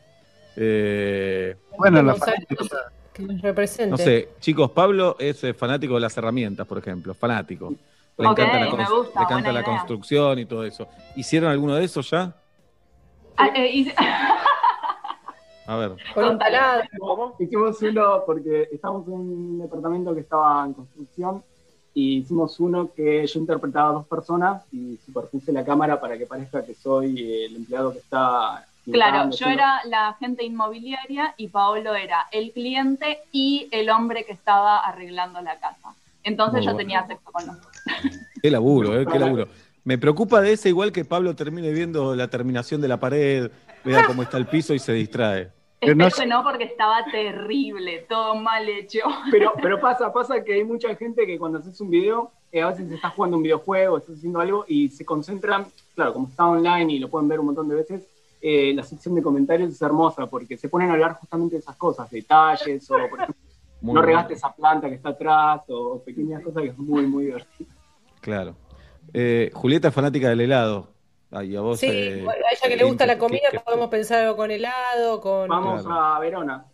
[0.55, 2.65] Eh, Bueno, la fanática-
[3.15, 3.91] que nos represente.
[3.91, 7.73] no sé, chicos, Pablo es eh, fanático de las herramientas, por ejemplo, fanático.
[8.17, 10.87] Le encanta la, gusta, le encanta construcción y todo eso.
[11.15, 12.33] ¿Hicieron alguno de esos ya?
[13.37, 13.93] Ah, eh,
[15.67, 15.95] A ver.
[16.13, 17.35] Con un taladro.
[17.39, 21.43] Hicimos uno porque estábamos en un departamento que estaba en construcción
[21.93, 26.25] y hicimos uno que yo interpretaba a dos personas y superpuse la cámara para que
[26.25, 28.67] parezca que soy el empleado que está.
[28.91, 34.33] Claro, yo era la agente inmobiliaria y Paolo era el cliente y el hombre que
[34.33, 35.95] estaba arreglando la casa.
[36.23, 36.77] Entonces Muy yo bueno.
[36.77, 37.71] tenía sexo con los dos.
[38.41, 39.05] Qué laburo, ¿eh?
[39.05, 39.47] Qué laburo.
[39.83, 43.51] Me preocupa de ese igual que Pablo termine viendo la terminación de la pared,
[43.83, 45.51] vea cómo está el piso y se distrae.
[45.79, 49.01] Pero no Espero que no, porque estaba terrible, todo mal hecho.
[49.29, 52.67] Pero, pero pasa, pasa que hay mucha gente que cuando haces un video, eh, a
[52.67, 56.93] veces estás jugando un videojuego, estás haciendo algo y se concentran, claro, como está online
[56.93, 58.07] y lo pueden ver un montón de veces,
[58.47, 61.75] eh, la sección de comentarios es hermosa porque se ponen a hablar justamente de esas
[61.77, 63.35] cosas, detalles, o por ejemplo,
[63.81, 67.25] Muy no regaste esa planta que está atrás, o pequeñas cosas que es muy, muy
[67.25, 67.69] divertido.
[68.21, 68.55] Claro.
[69.13, 70.89] Eh, Julieta es fanática del helado.
[71.31, 71.79] Ay, a vos.
[71.79, 74.35] Sí, eh, bueno, a ella que le gusta ¿qué- la comida, qué- podemos pensar algo
[74.37, 75.99] con helado, con Vamos Claro.
[76.01, 76.65] a Verona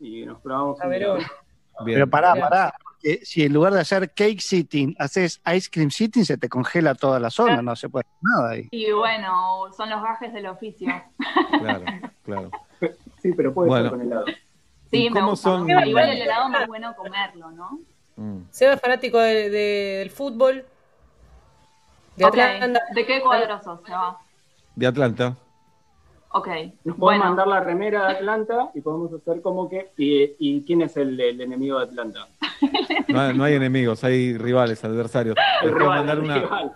[0.00, 0.80] y nos probamos.
[0.80, 1.30] a Verona.
[1.84, 1.96] Bien.
[1.96, 2.74] Pero pará, pará.
[3.00, 6.94] Porque si en lugar de hacer cake sitting, haces ice cream sitting, se te congela
[6.94, 8.68] toda la zona, no se puede hacer nada ahí.
[8.70, 10.88] Y bueno, son los gajes del oficio.
[11.60, 11.84] Claro,
[12.24, 12.50] claro.
[13.20, 13.90] Sí, pero puede Bueno.
[13.90, 14.24] ser con helado.
[14.92, 15.50] Sí, ¿Y me gusta.
[15.50, 17.80] son- Igual el helado más bueno comerlo, ¿no?
[18.14, 18.42] Mm.
[18.50, 20.64] Seba es fanático de- de- del fútbol.
[22.14, 22.38] De Ok.
[22.38, 22.80] Atlanta.
[22.94, 24.18] ¿De qué cuadro sos, Seba?
[24.76, 25.36] De Atlanta.
[26.30, 26.46] Ok.
[26.84, 29.90] Nos pueden Bueno, mandar la remera de Atlanta y podemos hacer como que.
[29.96, 32.28] ¿Y, y quién es el, el enemigo de Atlanta?
[33.08, 35.36] No hay, no hay enemigos, hay rivales, adversarios.
[35.62, 36.72] Les puedo mandar una, rival.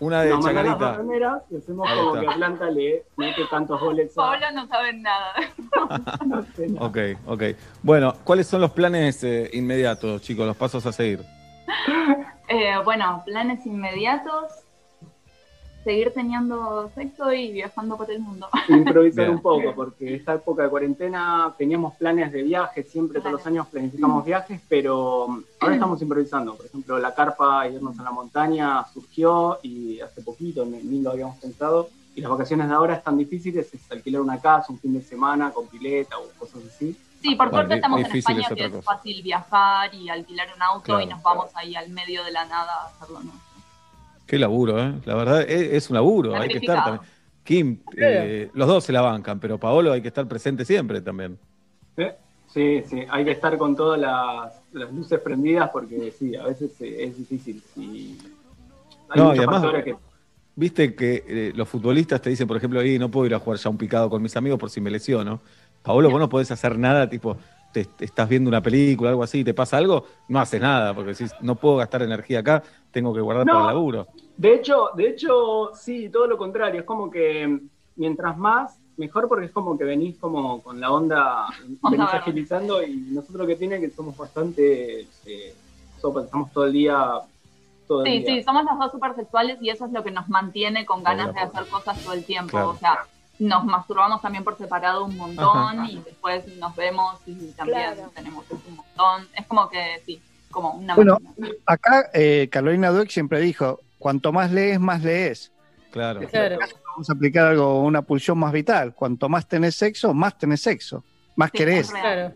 [0.00, 0.96] una de Nos Chacarita.
[0.96, 2.20] remeras y hacemos Ahí como está.
[2.20, 4.14] que Atlanta le mete tantos goles a.
[4.16, 5.32] Paolo no saben nada.
[6.26, 6.80] No sé, no.
[6.86, 7.42] Ok, ok.
[7.82, 10.46] Bueno, ¿cuáles son los planes eh, inmediatos, chicos?
[10.46, 11.20] Los pasos a seguir.
[12.50, 14.46] Eh, bueno, planes inmediatos.
[15.88, 18.46] Seguir teniendo sexo y viajando por el mundo.
[18.68, 19.36] Improvisar Bien.
[19.36, 23.66] un poco, porque esta época de cuarentena teníamos planes de viajes, siempre todos los años
[23.68, 26.56] planificamos viajes, pero ahora estamos improvisando.
[26.56, 31.12] Por ejemplo, la carpa, irnos a la montaña, surgió y hace poquito ni, ni lo
[31.12, 31.88] habíamos pensado.
[32.14, 35.52] Y las vacaciones de ahora están difíciles, es alquilar una casa, un fin de semana
[35.52, 36.94] con pileta o cosas así.
[37.22, 40.60] Sí, por Bueno, suerte estamos en España, es que es fácil viajar y alquilar un
[40.62, 41.00] auto Claro.
[41.00, 43.47] y nos vamos ahí al medio de la nada a hacerlo nuestro.
[44.28, 44.92] Qué laburo, ¿eh?
[45.06, 47.00] La verdad, es, es un laburo, hay que estar también.
[47.42, 51.38] Kim, eh, los dos se la bancan, pero Paolo hay que estar presente siempre también.
[52.52, 56.70] Sí, sí, hay que estar con todas las, las luces prendidas porque sí, a veces
[56.80, 57.62] eh, es difícil.
[57.76, 58.16] Y
[59.10, 59.96] hay No, muchos y además- factores que
[60.56, 63.58] Viste que eh, los futbolistas te dicen, por ejemplo, ahí no puedo ir a jugar
[63.60, 65.40] ya un picado con mis amigos por si me lesiono.
[65.84, 67.36] Paolo, vos no podés hacer nada, tipo,
[67.84, 70.94] te, te estás viendo una película, algo así, y te pasa algo, no haces nada,
[70.94, 73.52] porque decís, no puedo gastar energía acá, tengo que guardar No.
[73.54, 74.06] para el laburo.
[74.36, 76.80] De hecho, de hecho, sí, todo lo contrario.
[76.80, 77.60] Es como que
[77.96, 81.46] mientras más, mejor porque es como que venís como con la onda,
[81.90, 85.54] venís agilizando y nosotros lo que tiene que somos bastante eh,
[86.00, 87.20] todo el día,
[87.88, 88.26] Sí, día.
[88.26, 91.32] sí, somos los dos súper sexuales y eso es lo que nos mantiene con ganas
[91.34, 92.50] de hacer cosas todo el tiempo.
[92.50, 92.68] Claro.
[92.70, 92.98] O sea,
[93.38, 95.86] nos masturbamos también por separado un montón Ajá.
[95.90, 98.10] y después nos vemos y también Claro.
[98.14, 99.28] tenemos un montón.
[99.36, 100.20] Es como que, sí,
[100.50, 101.48] como una Bueno, máquina.
[101.66, 105.52] Acá eh, Carolina Dueck siempre dijo, cuanto más lees, más lees.
[105.90, 106.20] Claro.
[106.28, 106.58] Claro.
[106.90, 108.92] Vamos a aplicar algo, una pulsión más vital.
[108.94, 111.04] Cuanto más tenés sexo, más tenés sexo.
[111.36, 111.90] Más Sí, querés.
[111.90, 112.34] Claro.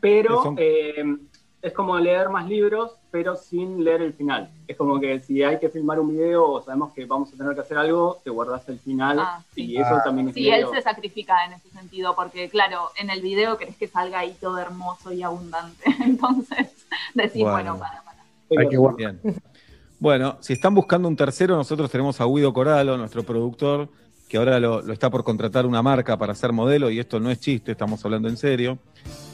[0.00, 1.04] Pero eh,
[1.66, 4.48] es como leer más libros, pero sin leer el final.
[4.68, 7.54] Es como que si hay que filmar un video o sabemos que vamos a tener
[7.54, 9.72] que hacer algo, te guardás el final Ah, sí.
[9.72, 13.20] y eso también es Sí, él se sacrifica en ese sentido, porque claro, en el
[13.20, 15.84] video querés que salga ahí todo hermoso y abundante.
[16.04, 16.68] Entonces,
[17.14, 17.52] decís, Bueno.
[17.74, 18.18] bueno, para, para.
[18.62, 19.16] Hay que guardar.
[19.22, 19.34] Bien.
[19.98, 23.88] Bueno, si están buscando un tercero, nosotros tenemos a Guido Coralo, nuestro productor,
[24.28, 27.30] que ahora lo, lo está por contratar una marca para ser modelo, y esto no
[27.30, 28.76] es chiste, estamos hablando en serio.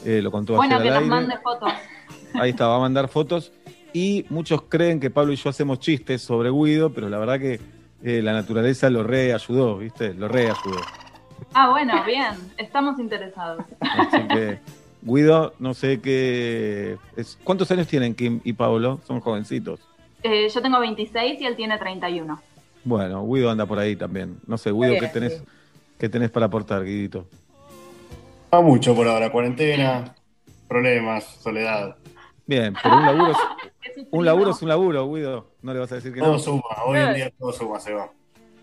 [0.05, 1.09] Eh, lo contó Bueno, que al nos aire.
[1.09, 1.69] mande fotos.
[2.33, 3.51] Ahí está, va a mandar fotos.
[3.93, 7.59] Y muchos creen que Pablo y yo hacemos chistes sobre Guido, pero la verdad que
[8.03, 10.13] eh, la naturaleza lo reayudó, ¿viste?
[10.13, 10.79] Lo reayudó.
[11.53, 13.63] Ah, bueno, bien, estamos interesados.
[13.79, 14.59] Así que,
[15.03, 16.97] Guido, no sé qué.
[17.15, 18.99] es- ¿Cuántos años tienen Kim y Pablo?
[19.05, 19.79] Son jovencitos.
[20.23, 22.41] Eh, yo tengo 26 y él tiene 31.
[22.83, 24.37] Bueno, Guido anda por ahí también.
[24.47, 25.43] No sé, Guido, Bien, ¿qué tenés, sí.
[25.99, 27.27] ¿qué tenés para aportar, Guidito?
[28.51, 30.15] No mucho por ahora, cuarentena,
[30.67, 31.95] problemas, soledad.
[32.45, 33.31] Bien, pero un laburo
[33.83, 35.47] es un, laburo, es un laburo, Guido.
[35.61, 36.39] No le vas a decir que Todo no.
[36.39, 38.09] suma, hoy en día todo suma, se va.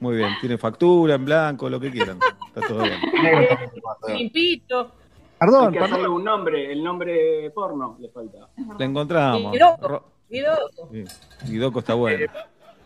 [0.01, 2.19] Muy bien, tiene factura en blanco, lo que quieran.
[2.55, 2.99] Está todo bien.
[4.17, 4.81] Limpito.
[4.81, 5.93] Hay Perdón, que perdón.
[5.95, 8.49] hacerle un nombre, el nombre porno le falta.
[8.79, 9.53] Le encontramos.
[9.53, 9.89] Guidoco.
[9.89, 10.57] Ro- Guido,
[10.93, 11.05] sí,
[11.47, 12.31] Guidoco está bueno.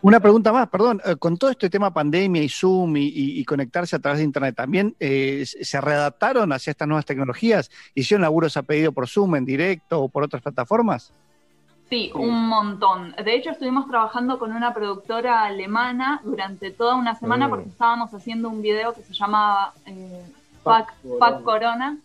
[0.05, 1.01] Una pregunta más, perdón.
[1.03, 4.25] Eh, Con todo este tema pandemia y Zoom y, y- y conectarse a través de
[4.25, 7.71] Internet, ¿también eh, se readaptaron hacia estas nuevas tecnologías?
[7.95, 11.11] ¿Hicieron laburos a pedido por Zoom en directo o por otras plataformas?
[11.89, 13.15] Sí, un montón.
[13.23, 17.49] De hecho, estuvimos trabajando con una productora alemana durante toda una semana Oh.
[17.49, 20.21] porque estábamos haciendo un video que se llamaba eh,
[20.63, 21.97] Fuck Corona,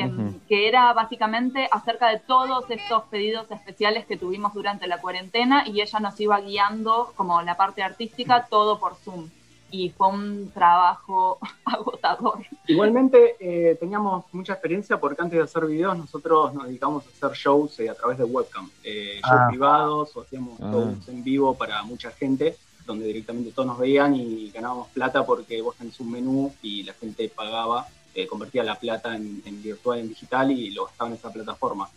[0.00, 0.10] eh,
[0.48, 5.80] que era básicamente acerca de todos estos pedidos especiales que tuvimos durante la cuarentena y
[5.80, 9.28] ella nos iba guiando como la parte artística, todo por Zoom.
[9.70, 12.40] Y fue un trabajo agotador.
[12.66, 17.36] Igualmente eh, teníamos mucha experiencia porque antes de hacer videos nosotros nos dedicamos a hacer
[17.38, 19.46] shows eh, a través de webcam, eh, shows Ah.
[19.48, 20.70] privados o hacíamos Ah.
[20.72, 25.62] shows en vivo para mucha gente donde directamente todos nos veían y ganábamos plata porque
[25.62, 30.00] vos tenés un menú y la gente pagaba, eh, convertía la plata en, en virtual,
[30.00, 31.88] en digital y lo gastaba en esa plataforma.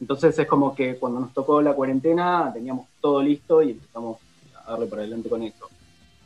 [0.00, 4.18] Entonces es como que cuando nos tocó la cuarentena teníamos todo listo y empezamos
[4.64, 5.66] a darle para adelante con eso.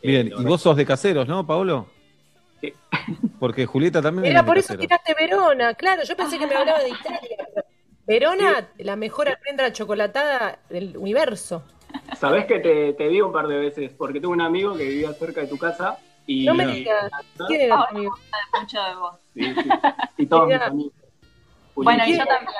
[0.03, 1.87] Eh, Bien, y vos sos de caseros, ¿no, Paolo?
[2.61, 2.73] Sí.
[3.39, 5.75] Porque Julieta también Era por eso tiraste Verona.
[5.75, 7.49] Claro, yo pensé que me hablaba de Italia.
[8.07, 11.63] Verona, la mejor almendra chocolatada del universo.
[12.19, 15.13] Sabés que te, te digo un par de veces, porque tuve un amigo que vivía
[15.13, 15.99] cerca de tu casa
[16.29, 16.45] y.
[16.47, 17.11] No me digas.
[17.49, 18.15] ¿Quién era tu amigo?
[18.17, 19.15] De mucho de vos.
[19.35, 19.69] Sí, sí.
[20.19, 20.93] Y todos mis amigos.
[21.75, 22.55] Bueno, y yo también.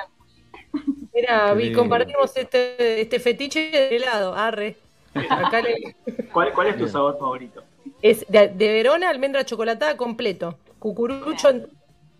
[1.13, 4.33] Mira, Qué vi, compartimos este, este fetiche de helado.
[4.35, 4.75] Arre.
[5.13, 5.95] Acá le-
[6.33, 6.91] ¿Cuál, cuál es tu Bien.
[6.91, 7.63] sabor favorito?
[8.01, 10.57] es de, de Verona, almendra chocolatada completo.
[10.79, 11.67] Cucurucho en-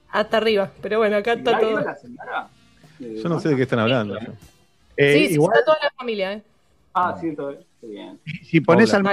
[0.10, 0.72] hasta arriba.
[0.82, 1.80] Pero bueno, acá está ¿Mirá, todo.
[1.82, 2.50] la?
[3.00, 4.18] Eh, Yo no sé de qué están hablando.
[4.98, 6.44] Eh, Sí, sí, igual, está toda la familia, ¿eh?
[6.94, 8.20] Ah, sí, todo qué bien.
[8.44, 9.04] si pones al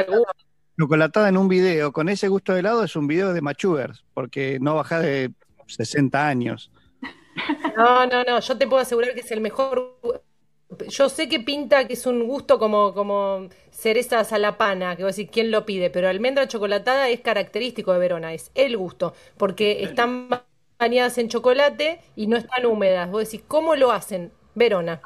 [0.78, 4.58] chocolatada en un video con ese gusto de helado, es un video de machugers, porque
[4.60, 5.32] no baja de
[5.66, 6.70] 60 años.
[7.76, 9.98] No, no, no, yo te puedo asegurar que es el mejor.
[10.88, 15.04] Yo sé que pinta que es un gusto como, como cerezas a la pana, que
[15.04, 15.90] vos decís, ¿quién lo pide?
[15.90, 20.28] Pero almendra chocolatada es característico de Verona, es el gusto, porque están
[20.78, 23.10] bañadas en chocolate y no están húmedas.
[23.10, 24.32] Vos decís, ¿cómo lo hacen?
[24.54, 25.00] Verona.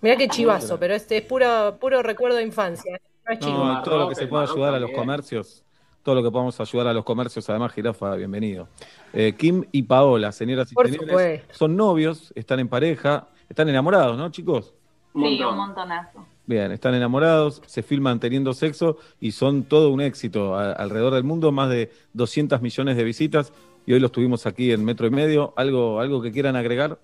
[0.00, 3.00] Mirá qué chivazo, pero este es puro, puro recuerdo de infancia.
[3.40, 3.74] No.
[3.74, 5.62] No, todo lo que se pueda ayudar a los comercios,
[6.02, 8.68] todo lo que podamos ayudar a los comercios, además, Jirafa, bienvenido.
[9.12, 11.54] Eh, Kim y Paola, señoras y Por señores, supuesto.
[11.54, 14.74] son novios, están en pareja, están enamorados, ¿no, chicos?
[15.14, 16.26] Sí, un montonazo.
[16.46, 21.24] Bien, están enamorados, se filman teniendo sexo y son todo un éxito a- alrededor del
[21.24, 23.52] mundo, más de 200 millones de visitas
[23.86, 25.54] y hoy los tuvimos aquí en Metro y Medio.
[25.56, 26.98] ¿Algo, algo que quieran agregar?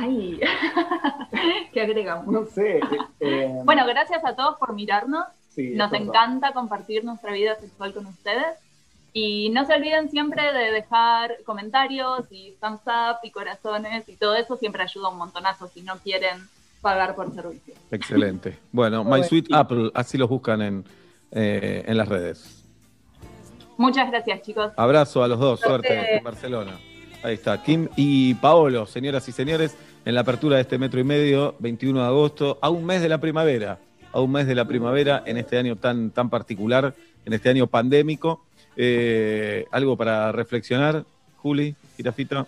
[0.00, 0.38] Ay,
[1.72, 2.26] ¿qué agregamos?
[2.28, 2.80] No sé.
[3.20, 5.24] eh, Bueno, gracias a todos por mirarnos.
[5.50, 8.58] sí, Nos encanta compartir nuestra vida sexual con ustedes.
[9.12, 14.36] Y no se olviden siempre de dejar comentarios y thumbs up y corazones y todo
[14.36, 16.38] eso siempre ayuda un montonazo si no quieren
[16.82, 17.74] pagar por servicio.
[17.90, 18.58] Excelente.
[18.72, 19.24] Bueno, My.
[19.24, 20.84] Sweet Apple, así los buscan en,
[21.32, 22.64] eh, en las redes.
[23.78, 24.72] Muchas gracias, chicos.
[24.76, 25.88] Abrazo a los dos, Suerte.
[25.88, 26.78] suerte en Barcelona.
[27.22, 29.76] Ahí está, Kim y Paolo, señoras y señores,
[30.08, 33.10] en la apertura de este metro y medio, 21 de agosto, a un mes de
[33.10, 33.78] la primavera,
[34.10, 36.94] a un mes de la primavera en este año tan, tan particular,
[37.26, 38.42] en este año pandémico.
[38.74, 41.04] Eh, algo para reflexionar,
[41.36, 42.46] Juli, Girafita.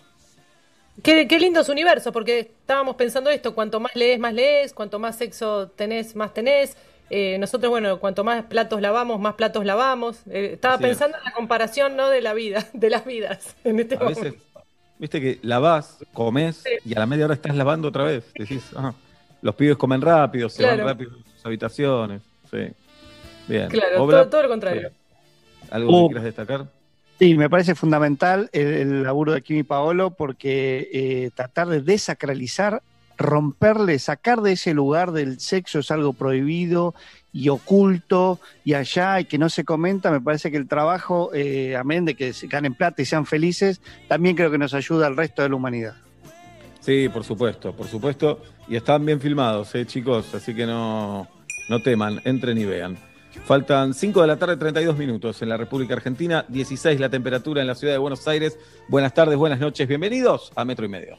[1.03, 4.73] Qué, qué lindo es su universo, porque estábamos pensando esto, cuanto más lees, más lees,
[4.73, 6.75] cuanto más sexo tenés, más tenés.
[7.11, 10.21] Eh, nosotros, bueno, cuanto más platos lavamos, más platos lavamos.
[10.31, 10.89] Eh, estaba Así es.
[10.89, 12.09] pensando en la comparación, ¿no?
[12.09, 14.33] De la vida, de las vidas en este A veces,
[15.01, 18.31] viste que lavás, comés y a la media hora estás lavando otra vez.
[18.37, 18.93] Decís, ah,
[19.41, 20.85] los pibes comen rápido, se Claro.
[20.85, 22.21] van rápido a sus habitaciones.
[22.49, 22.59] Sí.
[23.47, 23.67] Bien.
[23.69, 24.91] Claro, Obla, todo, todo lo contrario.
[25.71, 26.07] ¿Algo Oh.
[26.07, 26.67] que quieras destacar?
[27.19, 31.81] Sí, me parece fundamental el, el laburo de Kim y Paolo porque eh, tratar de
[31.81, 32.81] desacralizar,
[33.17, 36.95] romperle, sacar de ese lugar del sexo es algo prohibido
[37.33, 41.75] y oculto y allá y que no se comenta, me parece que el trabajo, eh,
[41.75, 45.17] amén de que se ganen plata y sean felices, también creo que nos ayuda al
[45.17, 45.95] resto de la humanidad.
[46.79, 48.41] Sí, por supuesto, por supuesto.
[48.67, 51.27] Y están bien filmados, eh, chicos, así que no,
[51.69, 52.97] no teman, entren y vean.
[53.45, 57.67] Faltan 5 de la tarde, 32 minutos en la República Argentina, 16 la temperatura en
[57.67, 58.57] la ciudad de Buenos Aires.
[58.89, 61.17] Buenas tardes, buenas noches, bienvenidos a Metro y Medio.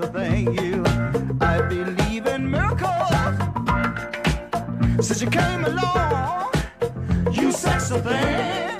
[0.00, 0.82] Thing, thank you.
[1.40, 3.10] I believe in miracles.
[5.06, 6.52] Since you came along,
[7.32, 8.71] you sexy thing.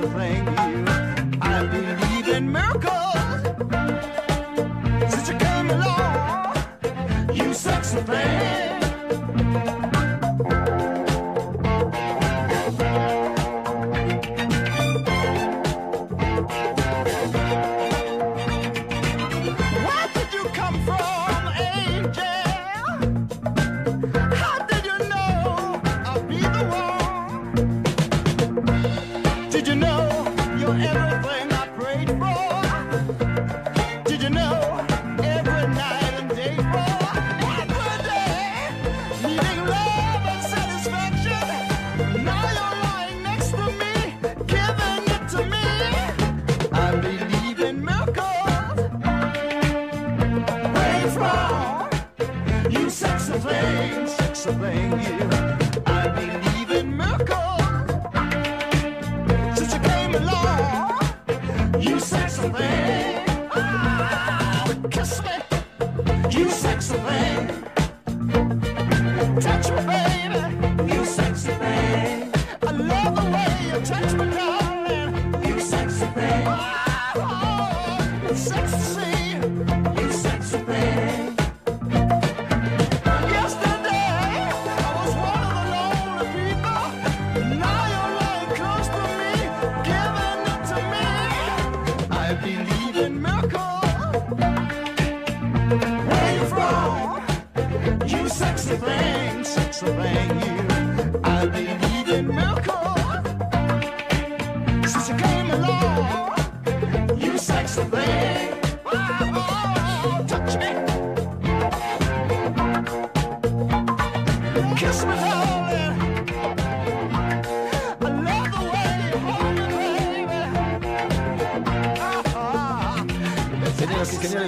[0.00, 0.39] The plane.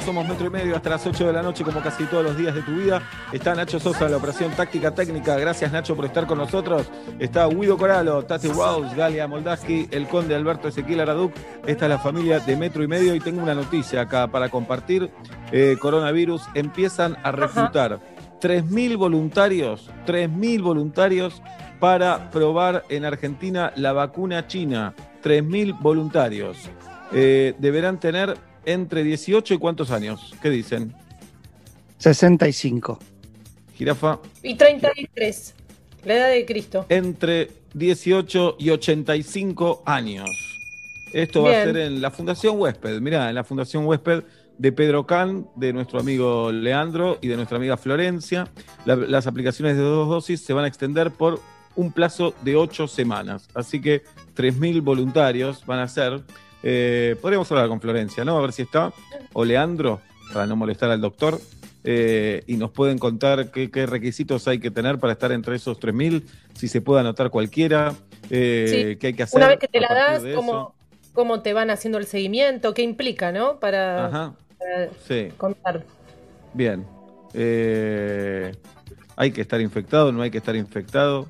[0.01, 2.55] Somos metro y medio hasta las 8 de la noche, como casi todos los días
[2.55, 3.03] de tu vida.
[3.31, 5.37] Está Nacho Sosa, la operación táctica técnica.
[5.37, 6.91] Gracias, Nacho, por estar con nosotros.
[7.19, 11.33] Está Guido Coralo, Tati Rose, Galia Moldaski, el conde Alberto Ezequiel Araduc.
[11.67, 13.15] Esta es la familia de metro y medio.
[13.15, 15.11] Y tengo una noticia acá para compartir.
[15.53, 18.01] Eh, coronavirus empiezan a reclutar
[18.41, 21.43] 3.000 voluntarios, 3.000 voluntarios
[21.79, 24.95] para probar en Argentina la vacuna china.
[25.23, 26.71] 3.000 voluntarios.
[27.13, 30.35] Eh, deberán tener entre 18 y cuántos años.
[30.43, 30.95] ¿Qué dicen?
[31.99, 32.99] 65.
[33.77, 35.55] Jirafa, Y 33,
[36.05, 36.87] la edad de Cristo.
[36.89, 40.29] entre 18 y 85 años.
[41.13, 43.01] Esto va a ser en la Fundación Huésped.
[43.01, 44.25] Mirá, en la Fundación Huésped
[44.59, 48.49] de Pedro Can, de nuestro amigo Leandro y de nuestra amiga Florencia.
[48.85, 51.41] La- las aplicaciones de dos dosis se van a extender por
[51.75, 53.49] un plazo de ocho semanas.
[53.55, 54.03] Así que
[54.37, 56.23] 3.000 voluntarios van a ser.
[56.63, 58.39] Eh, podríamos hablar con Florencia, ¿no?
[58.39, 58.93] A ver si está.
[59.33, 60.01] O Leandro,
[60.33, 61.41] para no molestar al doctor.
[61.85, 65.81] eh, y nos pueden contar qué, qué requisitos hay que tener para estar entre esos
[65.81, 66.23] 3.000,
[66.55, 67.93] si se puede anotar cualquiera,
[68.31, 68.97] eh, Sí.
[69.01, 69.39] qué hay que hacer.
[69.39, 70.23] Una vez que te la das,
[71.13, 72.73] ¿cómo, te van haciendo el seguimiento?
[72.73, 73.59] ¿Qué implica, no?
[73.59, 75.85] Para, Ajá, para sí, contar.
[76.55, 76.87] bien.
[77.35, 78.53] Eh,
[79.17, 81.27] hay que estar infectado, no hay que estar infectado.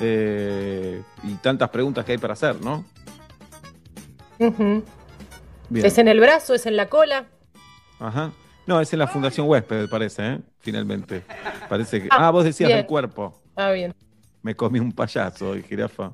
[0.00, 2.84] eh, y tantas preguntas que hay para hacer, ¿no?
[4.38, 5.86] Bien.
[5.86, 6.54] ¿Es en el brazo?
[6.54, 7.26] ¿Es en la cola?
[7.98, 8.32] Ajá.
[8.66, 10.38] No, es en la Fundación Huésped, parece, ¿eh?
[10.60, 11.22] Finalmente.
[11.68, 12.08] Parece que.
[12.10, 12.78] Ah, Ah, vos decías bien.
[12.78, 13.40] del cuerpo.
[13.56, 13.94] Ah, bien.
[14.42, 16.12] Me comí un payaso hoy, jirafa.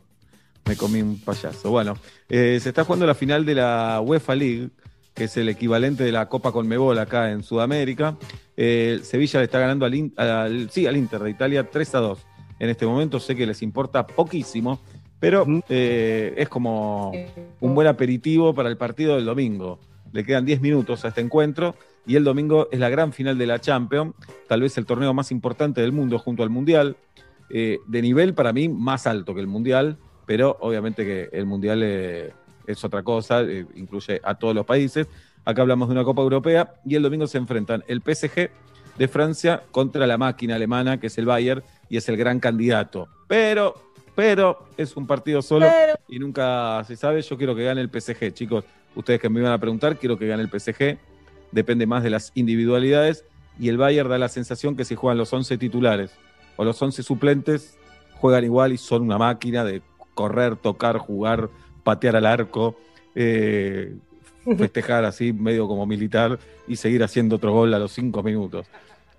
[0.64, 1.70] Me comí un payaso.
[1.70, 1.96] Bueno,
[2.28, 4.70] eh, se está jugando la final de la UEFA League,
[5.12, 8.16] que es el equivalente de la Copa Conmebol acá en Sudamérica.
[8.56, 12.18] Eh, Sevilla le está ganando al- sí, al Inter de Italia 3 a 2.
[12.60, 14.80] En este momento sé que les importa poquísimo,
[15.24, 17.10] pero eh, es como
[17.58, 19.78] un buen aperitivo para el partido del domingo.
[20.12, 23.46] le quedan 10 minutos a este encuentro y el domingo es la gran final de
[23.46, 24.12] la Champions,
[24.46, 26.98] tal vez el torneo más importante del mundo junto al Mundial,
[27.48, 29.96] eh, de nivel para mí más alto que el Mundial,
[30.26, 32.34] pero obviamente que el Mundial eh,
[32.66, 35.06] es otra cosa, eh, incluye a todos los países.
[35.46, 38.50] Acá hablamos de una Copa Europea y el domingo se enfrentan el PSG
[38.98, 43.08] de Francia contra la máquina alemana, que es el Bayern, y es el gran candidato.
[43.26, 47.22] Pero, pero, es un partido solo Pero- y nunca se sabe.
[47.22, 48.64] Yo quiero que gane el PSG, chicos.
[48.94, 50.98] Ustedes que me iban a preguntar, quiero que gane el PSG.
[51.52, 53.24] Depende más de las individualidades.
[53.58, 56.12] Y el Bayern da la sensación que si juegan los 11 titulares
[56.56, 57.76] o los 11 suplentes,
[58.14, 59.82] juegan igual y son una máquina de
[60.14, 61.48] correr, tocar, jugar,
[61.82, 62.76] patear al arco,
[63.14, 63.94] eh,
[64.58, 68.66] festejar así, medio como militar, y seguir haciendo otro gol a los 5 minutos.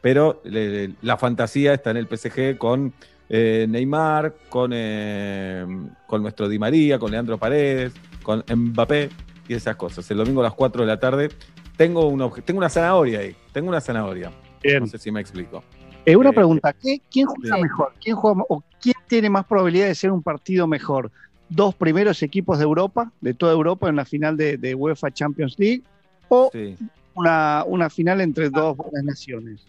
[0.02, 2.93] Pero le- la fantasía está en el PSG con
[3.30, 5.65] eh, Neymar, con, eh,
[6.05, 9.09] con nuestro Di María, con Leandro Paredes, con Mbappé
[9.47, 10.09] y esas cosas.
[10.11, 11.30] El domingo a las 4 de la tarde
[11.78, 14.32] tengo, un tengo una zanahoria ahí, tengo una zanahoria.
[14.63, 14.80] Bien.
[14.80, 15.63] No sé si me explico.
[16.05, 17.93] Eh, una Eh, pregunta, ¿qué- ¿quién juega mejor?
[18.01, 21.11] ¿Quién juega o quién tiene más probabilidad de ser un partido mejor?
[21.49, 25.55] ¿Dos primeros equipos de Europa, de toda Europa, en la final de, de UEFA Champions
[25.57, 25.84] League?
[26.30, 26.76] ¿O Sí.
[27.15, 29.65] una, una final entre dos buenas naciones?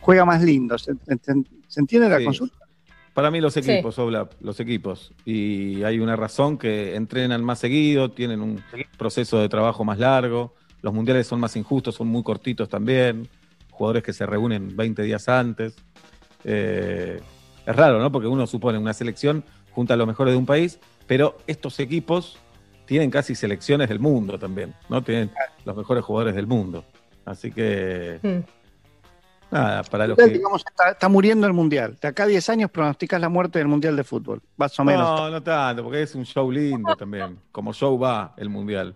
[0.00, 0.76] Juega más lindo,
[1.76, 2.24] ¿se, entiende la Sí.
[2.24, 2.56] consulta?
[3.12, 3.60] Para mí los Sí.
[3.60, 5.12] equipos, Oblap, los equipos.
[5.24, 8.62] Y hay una razón que entrenan más seguido, tienen un
[8.98, 13.28] proceso de trabajo más largo, los mundiales son más injustos, son muy cortitos también,
[13.70, 15.76] jugadores que se reúnen 20 días antes.
[16.44, 17.20] Eh,
[17.66, 18.10] es raro, ¿no?
[18.12, 22.38] Porque uno supone una selección junta a los mejores de un país, pero estos equipos
[22.86, 25.02] tienen casi selecciones del mundo también, ¿no?
[25.02, 25.30] Tienen
[25.64, 26.84] los mejores jugadores del mundo.
[27.24, 28.55] Así que, Mm.
[29.50, 30.26] Nada, para los que...
[30.26, 31.96] digamos, está, está muriendo el Mundial.
[32.00, 35.02] De acá a 10 años pronosticas la muerte del Mundial de Fútbol, más o menos.
[35.02, 37.38] No, no tanto, porque es un show lindo también.
[37.52, 38.94] Como show va el mundial.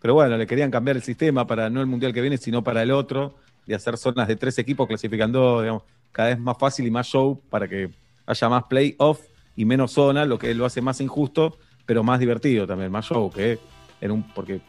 [0.00, 2.82] Pero bueno, le querían cambiar el sistema para no el mundial que viene, sino para
[2.82, 3.36] el otro,
[3.66, 7.40] y hacer zonas de tres equipos clasificando, digamos, cada vez más fácil y más show
[7.48, 7.90] para que
[8.26, 9.20] haya más playoff
[9.56, 13.30] y menos zona, lo que lo hace más injusto, pero más divertido también, más show
[13.30, 13.58] que
[14.00, 14.22] en un.
[14.34, 14.60] Porque.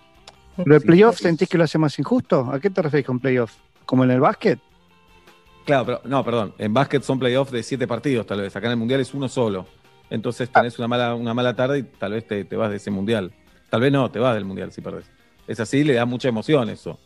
[0.65, 2.51] ¿Lo de sí, playoff sentís que lo hace más injusto?
[2.51, 3.53] ¿A qué te refieres con playoff?
[3.85, 4.59] ¿Como en el básquet?
[5.65, 6.53] Claro, pero no, perdón.
[6.57, 8.55] En básquet son playoffs de siete partidos, tal vez.
[8.55, 9.65] Acá en el mundial es uno solo.
[10.09, 12.91] Entonces tenés una mala, una mala tarde y tal vez te, te vas de ese
[12.91, 13.31] mundial.
[13.69, 15.09] Tal vez no, te vas del mundial si perdés.
[15.47, 16.99] Es así, le da mucha emoción eso.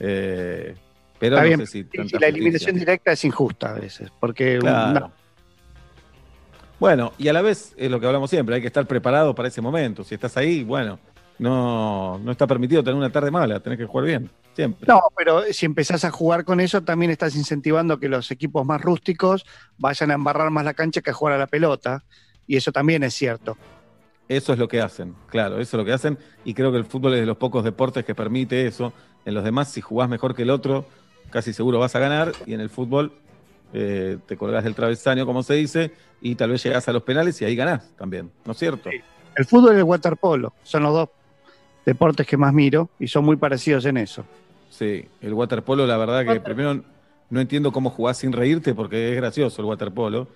[0.00, 0.74] Eh,
[1.18, 2.28] pero Está no bien, sé si tanta la justicia.
[2.28, 4.90] eliminación directa es injusta a veces, porque Claro.
[4.90, 5.10] una-
[6.78, 9.48] Bueno, y a la vez es lo que hablamos siempre, hay que estar preparado para
[9.48, 10.02] ese momento.
[10.02, 10.98] Si estás ahí, bueno,
[11.38, 14.86] no, no está permitido tener una tarde mala, tenés que jugar bien, siempre.
[14.86, 18.80] No, pero si empezás a jugar con eso, también estás incentivando que los equipos más
[18.80, 19.44] rústicos
[19.78, 22.04] vayan a embarrar más la cancha que a jugar a la pelota.
[22.46, 23.56] Y eso también es cierto.
[24.28, 26.18] Eso es lo que hacen, claro, eso es lo que hacen.
[26.44, 28.92] Y creo que el fútbol es de los pocos deportes que permite eso.
[29.24, 30.86] En los demás, si jugás mejor que el otro,
[31.30, 32.32] casi seguro vas a ganar.
[32.46, 33.12] Y en el fútbol
[33.72, 37.40] eh, te colgás del travesaño, como se dice, y tal vez llegás a los penales
[37.40, 38.90] y ahí ganás también, ¿no es cierto?
[39.36, 41.08] El fútbol y el waterpolo son los dos
[41.86, 44.24] deportes que más miro y son muy parecidos en eso.
[44.70, 46.80] Sí, el waterpolo, la verdad que Water- primero
[47.28, 50.26] no entiendo cómo jugás sin reírte porque es gracioso el waterpolo.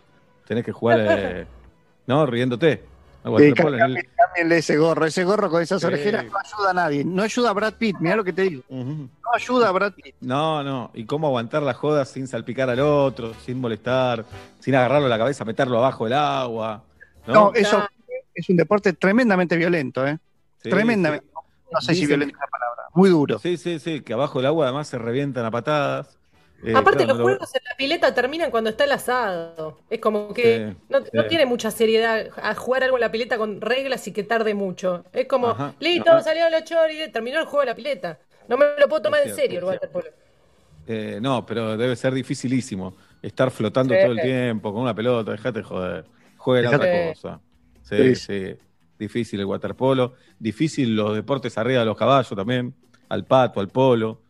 [0.47, 1.47] Tenés que jugar, eh,
[2.07, 2.27] ¿no?
[2.27, 2.85] Riéndote.
[3.25, 5.87] El- cámbienle- ese gorro, ese gorro con esas Sí.
[5.87, 7.05] orejeras no ayuda a nadie.
[7.07, 8.63] No ayuda a Brad Pitt, mira lo que te digo.
[8.69, 10.15] No ayuda a Brad Pitt.
[10.21, 10.91] No, no.
[10.93, 14.27] Y cómo aguantar la joda sin salpicar al otro, sin molestar,
[14.61, 16.83] sin agarrarlo a la cabeza, meterlo abajo del agua.
[17.27, 17.83] No, No, eso
[18.35, 20.19] es un deporte tremendamente violento, ¿eh?
[20.63, 21.27] Sí, tremendamente.
[21.73, 22.64] No sé si violento es la palabra.
[22.95, 23.39] Muy duro.
[23.39, 26.19] Sí, sí, sí, que abajo del agua además se revientan a patadas.
[26.63, 29.81] Eh, Aparte, claro, los no lo- juegos en la pileta terminan cuando está el asado.
[29.91, 33.37] Es como que Sí, no, no tiene mucha seriedad a jugar algo en la pileta
[33.37, 35.05] con reglas y que tarde mucho.
[35.13, 36.23] Es como, Ajá, listo, ajá.
[36.23, 38.19] salieron los choris, terminó el juego de la pileta.
[38.49, 39.99] No me lo puedo tomar Es en cierto, serio el cierto.
[39.99, 40.25] waterpolo.
[40.87, 44.01] Eh, no, pero debe ser dificilísimo estar flotando Sí.
[44.03, 46.05] todo el tiempo con una pelota, dejate joder.
[46.37, 47.41] Juega otra cosa.
[47.83, 48.17] Sí, Sí.
[48.17, 48.57] sí.
[48.99, 52.75] Difícil el waterpolo, difícil los deportes arriba de los caballos también,
[53.15, 54.21] al pato, al polo.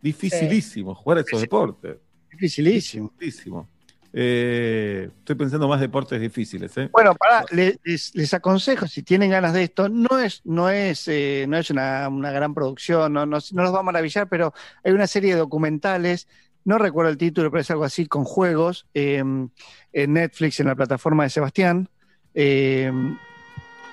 [0.00, 1.96] Dificilísimo jugar esos deportes.
[2.30, 3.12] Dificilísimo.
[3.18, 3.68] Dificilísimo.
[4.14, 6.90] Eh, estoy pensando más deportes difíciles, ¿eh?
[6.92, 11.08] Bueno, pará, le- les, les aconsejo, si tienen ganas de esto, no es, no es,
[11.08, 14.52] eh, no es una, una gran producción, no, no, no los va a maravillar, pero
[14.84, 16.28] hay una serie de documentales,
[16.64, 19.16] no recuerdo el título, pero es algo así, con juegos, eh,
[19.94, 21.88] en Netflix, en la plataforma de Sebastián.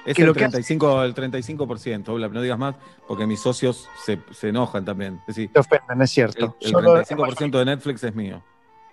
[0.10, 2.76] Es que el lo que hace- 35%, el 35%, Oblap, no digas más,
[3.08, 5.20] porque mis socios se, se enojan también.
[5.28, 6.56] Es decir, te ofenden, es cierto.
[6.62, 8.44] el Solo- 35% de Netflix es mío.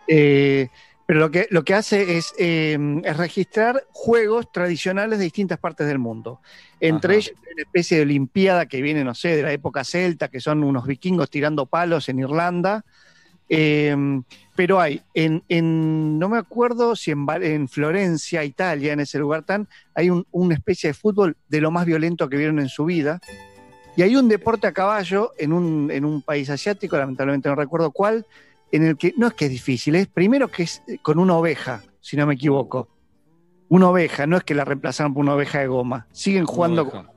[0.08, 0.68] eh,
[1.08, 5.86] Pero lo que, lo que hace es, eh, es registrar juegos tradicionales de distintas partes
[5.86, 6.40] del mundo.
[6.80, 7.18] Entre Ajá.
[7.18, 10.64] ellos una especie de olimpiada que viene, no sé, de la época celta, que son
[10.64, 12.84] unos vikingos tirando palos en Irlanda.
[13.48, 13.94] Eh,
[14.56, 19.68] pero hay, en, en- no me acuerdo si en, Florencia, Italia, en ese lugar tan,
[19.94, 23.20] hay un- una especie de fútbol de lo más violento que vieron en su vida.
[23.96, 27.90] Y hay un deporte a caballo en un, en un país asiático, lamentablemente no recuerdo
[27.92, 28.26] cuál,
[28.72, 31.34] en el que no es que es difícil, es primero que es eh, con una
[31.36, 32.88] oveja, si no me equivoco.
[33.68, 36.06] Una oveja, no es que la reemplazaron por una oveja de goma.
[36.12, 36.82] Siguen jugando.
[36.82, 37.10] Oveja.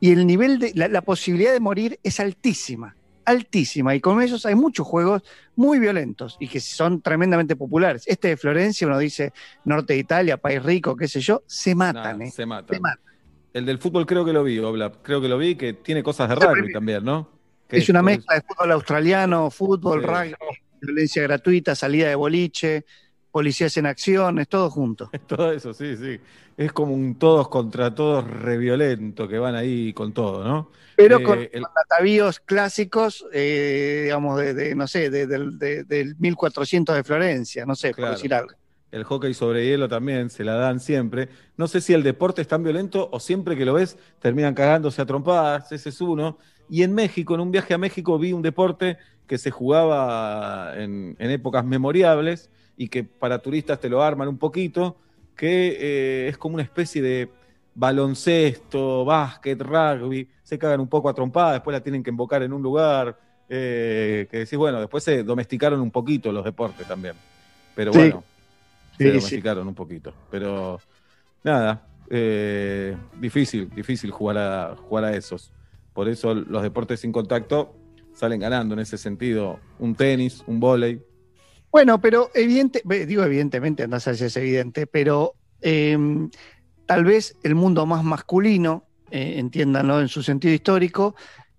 [0.00, 0.72] Y el nivel de.
[0.74, 2.96] La, la posibilidad de morir es altísima.
[3.24, 3.94] Altísima.
[3.94, 5.22] Y con esos hay muchos juegos
[5.56, 8.02] muy violentos y que son tremendamente populares.
[8.06, 9.32] Este de Florencia, uno dice
[9.64, 12.30] norte de Italia, país rico, qué sé yo, se matan, Nah, ¿eh?
[12.30, 12.74] se matan.
[12.76, 13.12] Se matan.
[13.52, 15.02] El del fútbol creo que lo vi, Oblap.
[15.02, 17.28] Creo que lo vi, que tiene cosas de rugby también, ¿no?
[17.68, 20.06] Es una mezcla de fútbol australiano, fútbol, Sí.
[20.06, 20.34] rugby,
[20.80, 22.84] violencia gratuita, salida de boliche,
[23.32, 25.10] policías en acción, es todo junto.
[25.26, 26.20] Todo eso, sí, sí.
[26.56, 30.70] Es como un todos contra todos reviolento que van ahí con todo, ¿no?
[30.96, 35.58] Pero Eh, con, el- con atavíos clásicos, eh, digamos, de, de, no sé, de- del-
[35.58, 38.10] de- del 1400 de Florencia, no sé, Claro.
[38.12, 38.52] por decir algo.
[38.90, 41.30] El hockey sobre hielo también se la dan siempre.
[41.56, 45.00] No sé si el deporte es tan violento o siempre que lo ves terminan cagándose
[45.00, 46.36] a trompadas, ese es uno.
[46.68, 51.16] Y en México, en un viaje a México, vi un deporte que se jugaba en,
[51.18, 54.96] en épocas memorables y que para turistas te lo arman un poquito,
[55.36, 57.30] que eh, es como una especie de
[57.74, 60.28] baloncesto, básquet, rugby.
[60.42, 63.18] Se cagan un poco a trompadas, después la tienen que embocar en un lugar.
[63.54, 67.12] eh, que decís, bueno, después se domesticaron un poquito los deportes también.
[67.74, 67.98] Pero Sí.
[67.98, 68.24] bueno,
[68.96, 69.16] se Sí, sí.
[69.18, 70.14] domesticaron un poquito.
[70.30, 70.80] Pero
[71.44, 75.52] nada, eh, difícil, difícil jugar a, jugar a esos.
[75.92, 77.74] Por eso los deportes sin contacto
[78.14, 79.60] salen ganando en ese sentido.
[79.78, 81.02] Un tenis, un vóley.
[81.72, 85.96] Bueno, pero evidente, digo evidentemente, no sé si es evidente, pero eh,
[86.84, 91.14] tal vez el mundo más masculino, eh, entiéndanlo en su sentido histórico,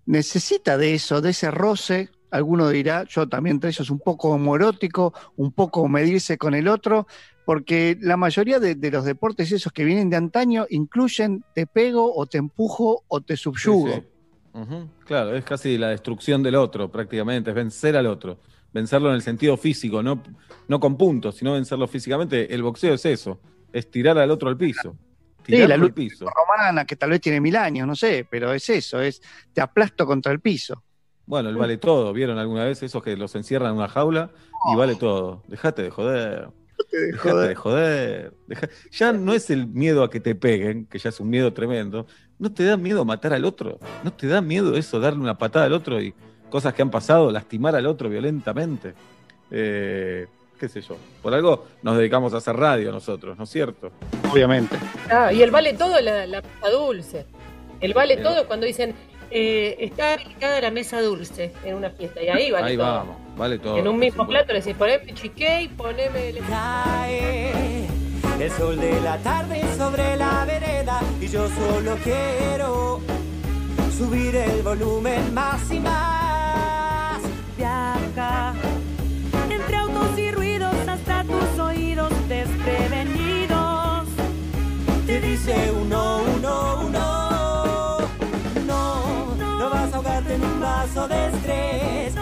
[0.06, 2.10] necesita de eso, de ese roce.
[2.30, 7.08] Alguno dirá, yo también entre ellos, un poco homoerótico, un poco medirse con el otro,
[7.44, 12.14] porque la mayoría de, de los deportes esos que vienen de antaño incluyen te pego
[12.14, 13.88] o te empujo o te subyugo.
[13.88, 14.08] Sí, sí.
[14.54, 18.38] Ujú, Claro, es casi la destrucción del otro, prácticamente, es vencer al otro.
[18.74, 20.22] Vencerlo en el sentido físico, no,
[20.68, 22.52] no con puntos, sino vencerlo físicamente.
[22.54, 23.40] El boxeo es eso,
[23.72, 24.96] es tirar al otro al piso.
[25.44, 26.26] Tirarlo la al lucha piso.
[26.28, 29.22] Romana, que tal vez tiene mil años, no sé, pero es eso, es
[29.52, 30.82] te aplasto contra el piso.
[31.26, 32.12] Bueno, el vale todo.
[32.12, 34.30] ¿Vieron alguna vez esos que los encierran en una jaula
[34.72, 35.42] y vale todo?
[35.48, 36.48] Dejate de joder.
[36.90, 38.34] Dejate de joder.
[38.46, 41.52] Deja- Ya no es el miedo a que te peguen, que ya es un miedo
[41.52, 42.06] tremendo.
[42.38, 43.78] ¿No te da miedo matar al otro?
[44.02, 46.12] ¿No te da miedo eso, darle una patada al otro y
[46.54, 48.94] cosas que han pasado, lastimar al otro violentamente?
[49.50, 50.24] Eh,
[50.56, 50.96] ¿Qué sé yo?
[51.20, 53.90] Por algo nos dedicamos a hacer radio nosotros, ¿no es cierto?
[54.30, 54.76] Obviamente.
[55.10, 57.26] Ah, y el vale todo la, la mesa dulce.
[57.80, 58.94] El vale todo cuando dicen
[59.32, 62.22] eh, está habilitada la mesa dulce en una fiesta.
[62.22, 62.86] Y ahí vale Ahí todo.
[62.86, 63.76] vamos, vale todo.
[63.76, 67.86] En un mismo plato le decís poneme chiqué poneme el- Cae
[68.40, 73.00] el sol de la tarde sobre la vereda y yo solo quiero
[73.96, 77.20] subir el volumen más y más.
[77.56, 78.54] Viaja
[79.48, 84.08] entre autos y ruidos hasta tus oídos desprevenidos.
[85.06, 87.98] Te dice uno, uno, uno.
[88.66, 92.14] No, no vas a ahogarte en un vaso de estrés.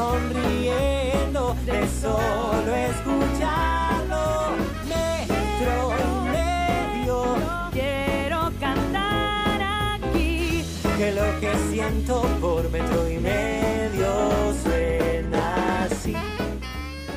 [0.00, 4.56] Sonriendo de solo escucharlo?
[4.88, 7.70] Metro y medio.
[7.72, 9.60] Quiero cantar
[10.00, 10.64] aquí.
[10.96, 16.16] que lo que siento por metro y medio suena así.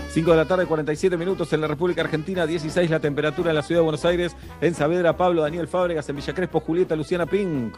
[0.10, 3.64] 5 de la tarde, 47 minutos en la República Argentina, 16 la temperatura en la
[3.64, 7.76] ciudad de Buenos Aires, en Saavedra, Pablo, Daniel Fábregas, en Villa Crespo, Julieta, Luciana Pink.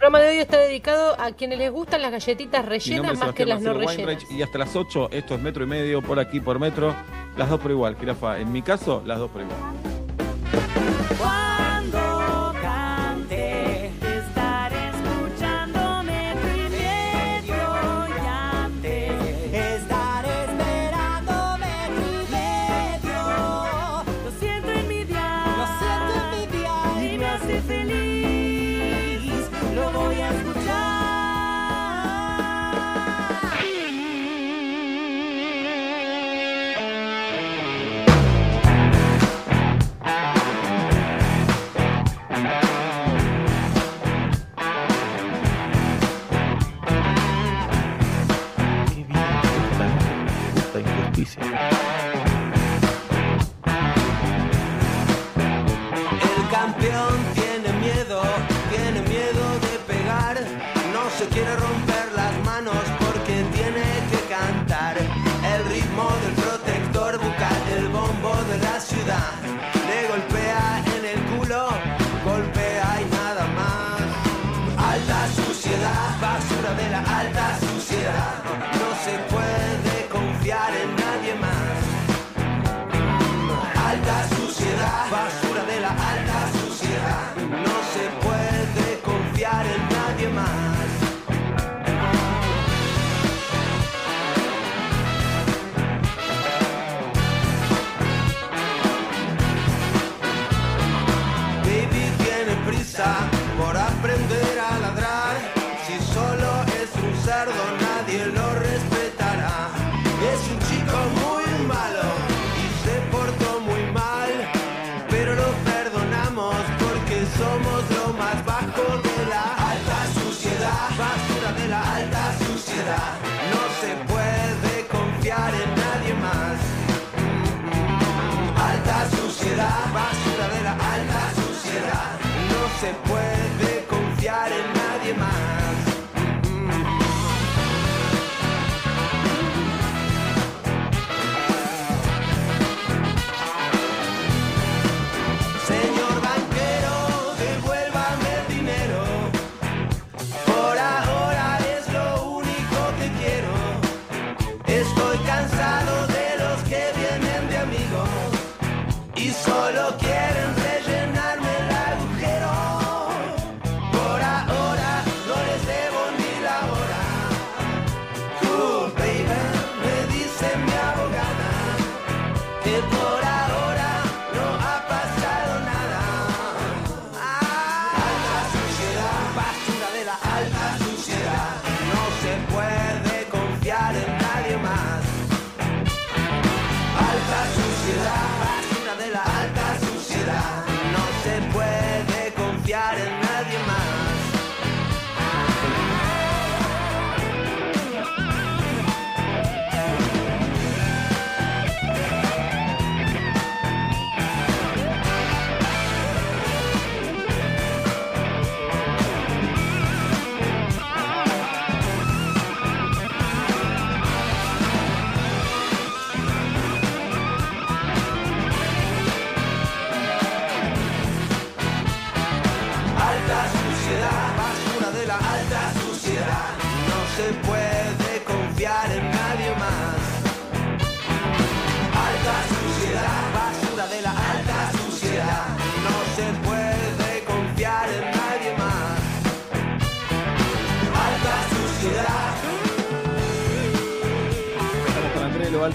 [0.00, 3.44] El programa de hoy está dedicado a quienes les gustan las galletitas rellenas más que
[3.44, 4.24] las no rellenas.
[4.30, 6.96] Y hasta las 8, esto es metro y medio, por aquí, por metro,
[7.36, 8.38] las dos por igual, jirafa.
[8.38, 9.58] En mi caso, las dos por igual.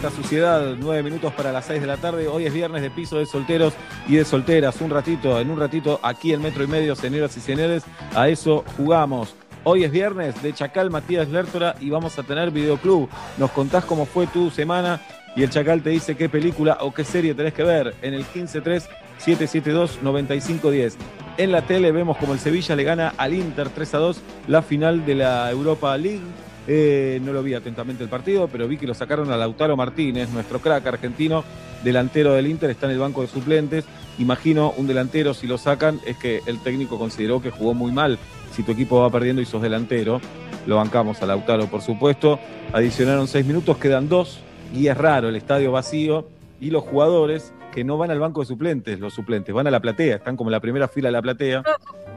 [0.06, 2.28] Alta Suciedad, nueve minutos para las seis de la tarde.
[2.28, 3.74] Hoy es viernes de piso de solteros
[4.08, 4.80] y de solteras.
[4.82, 7.82] Un ratito, en un ratito, aquí en Metro y Medio, señoras y señores,
[8.14, 9.34] a eso jugamos.
[9.64, 13.10] Hoy es viernes de Chacal Matías Lertora y vamos a tener videoclub.
[13.39, 15.01] Nos contás cómo fue tu semana
[15.36, 18.26] y el Chacal te dice qué película o qué serie tenés que ver en el
[18.26, 20.97] 153-772-9510.
[21.38, 24.62] En la tele vemos como el Sevilla le gana al Inter 3 a 2 la
[24.62, 26.22] final de la Europa League.
[26.68, 30.30] Eh, no lo vi atentamente el partido, pero vi que lo sacaron a Lautaro Martínez,
[30.30, 31.43] nuestro crack argentino,
[31.84, 33.86] delantero del Inter, está en el banco de suplentes.
[34.18, 38.18] Imagino un delantero, si lo sacan, es que el técnico consideró que jugó muy mal.
[38.51, 40.22] Si tu equipo va perdiendo y sos delantero,
[40.66, 42.39] lo bancamos a Lautaro, por supuesto.
[42.74, 44.39] Adicionaron seis minutos, quedan dos,
[44.74, 46.28] y es raro, el estadio vacío,
[46.59, 49.82] y los jugadores que no van al banco de suplentes, los suplentes, van a la
[49.82, 51.63] platea, están como en la primera fila de la platea,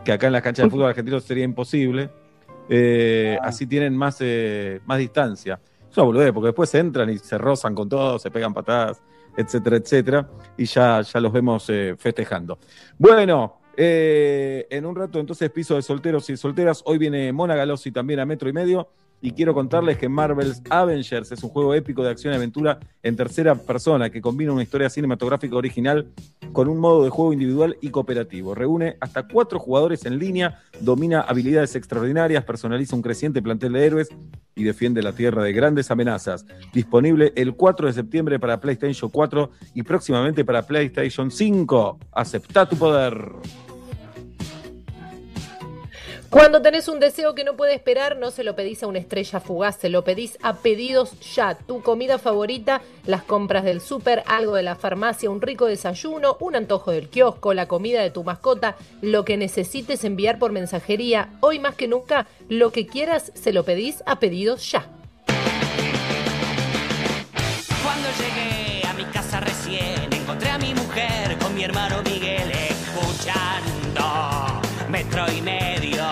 [0.05, 2.09] que acá en las canchas de fútbol argentino sería imposible.
[2.69, 5.61] Eh, así tienen más, eh, más distancia.
[5.91, 9.03] Es una boludez, porque después entran y se rozan con todo, se pegan patadas,
[9.37, 12.59] etcétera, etcétera, y ya, ya los vemos eh, festejando.
[12.99, 16.83] Bueno, eh, en un rato entonces piso de solteros y solteras.
[16.85, 18.89] Hoy viene Mona Galossi también a metro y medio.
[19.21, 23.17] Y quiero contarles que Marvel's Avengers es un juego épico de acción y aventura en
[23.17, 26.09] tercera persona que combina una historia cinematográfica original
[26.53, 28.55] con un modo de juego individual y cooperativo.
[28.55, 34.09] Reúne hasta cuatro jugadores en línea, domina habilidades extraordinarias, personaliza un creciente plantel de héroes
[34.55, 36.47] y defiende la tierra de grandes amenazas.
[36.73, 41.99] Disponible el 4 de septiembre para PlayStation 4 y próximamente para PlayStation 5.
[42.13, 43.17] Acepta tu poder.
[46.31, 49.41] Cuando tenés un deseo que no puede esperar, no se lo pedís a una estrella
[49.41, 51.55] fugaz, se lo pedís a pedidos ya.
[51.55, 56.55] Tu comida favorita, las compras del súper, algo de la farmacia, un rico desayuno, un
[56.55, 61.31] antojo del kiosco, la comida de tu mascota, lo que necesites enviar por mensajería.
[61.41, 64.87] Hoy más que nunca, lo que quieras, se lo pedís a pedidos ya.
[67.83, 74.48] Cuando llegué a mi casa recién, encontré a mi mujer con mi hermano Miguel escuchando
[74.89, 76.05] metro y medio.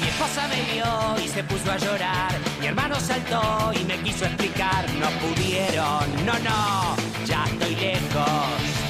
[0.00, 2.32] Mi esposa me vio y se puso a llorar.
[2.60, 4.84] Mi hermano saltó y me quiso explicar.
[4.94, 8.80] No pudieron, no, no, ya estoy lejos.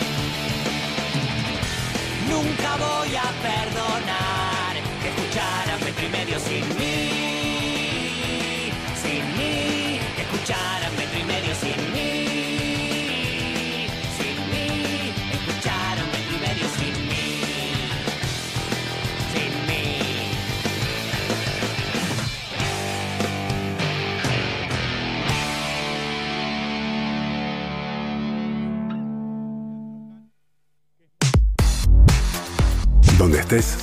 [2.29, 4.73] Nunca voy a perdonar
[5.03, 7.20] que escucharan metro y medio sin mí,
[33.21, 33.77] Donde estés,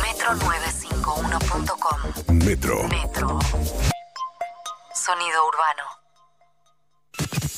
[0.00, 2.32] Metro951.com.
[2.32, 2.84] Metro.
[2.84, 3.38] Metro.
[4.94, 6.01] Sonido urbano.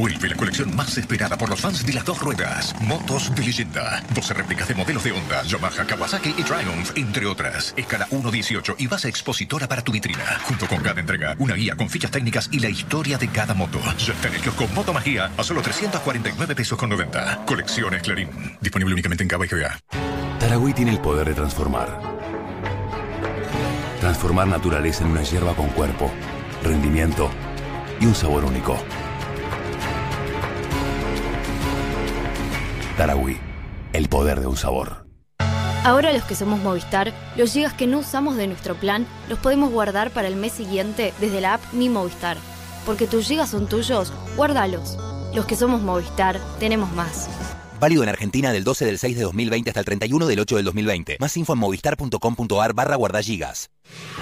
[0.00, 2.74] Vuelve la colección más esperada por los fans de las dos ruedas.
[2.80, 4.02] Motos de leyenda.
[4.14, 7.74] 12 réplicas de modelos de Honda, Yamaha, Kawasaki y Triumph, entre otras.
[7.76, 10.24] Escala 1.18 y base expositora para tu vitrina.
[10.44, 13.78] Junto con cada entrega, una guía con fichas técnicas y la historia de cada moto.
[13.98, 17.44] Ya está en el kiosco Moto Magia a solo 349 pesos con 90.
[17.44, 18.30] Colecciones Clarín.
[18.58, 19.80] Disponible únicamente en Cava y GBA.
[20.38, 22.00] Taragüí tiene el poder de transformar.
[24.00, 26.10] Transformar naturaleza en una hierba con cuerpo,
[26.64, 27.30] rendimiento
[28.00, 28.82] y un sabor único.
[33.00, 33.38] Taragüí,
[33.94, 35.06] el poder de un sabor.
[35.84, 39.70] Ahora los que somos Movistar, los gigas que no usamos de nuestro plan los podemos
[39.70, 42.36] guardar para el mes siguiente desde la app Mi Movistar.
[42.84, 44.98] Porque tus gigas son tuyos, guárdalos.
[45.34, 47.30] Los que somos Movistar, tenemos más.
[47.80, 50.64] Válido en Argentina del 12 del 6 de 2020 hasta el 31 del 8 del
[50.66, 51.16] 2020.
[51.20, 53.70] Más info en movistar.com.ar barra guardagigas.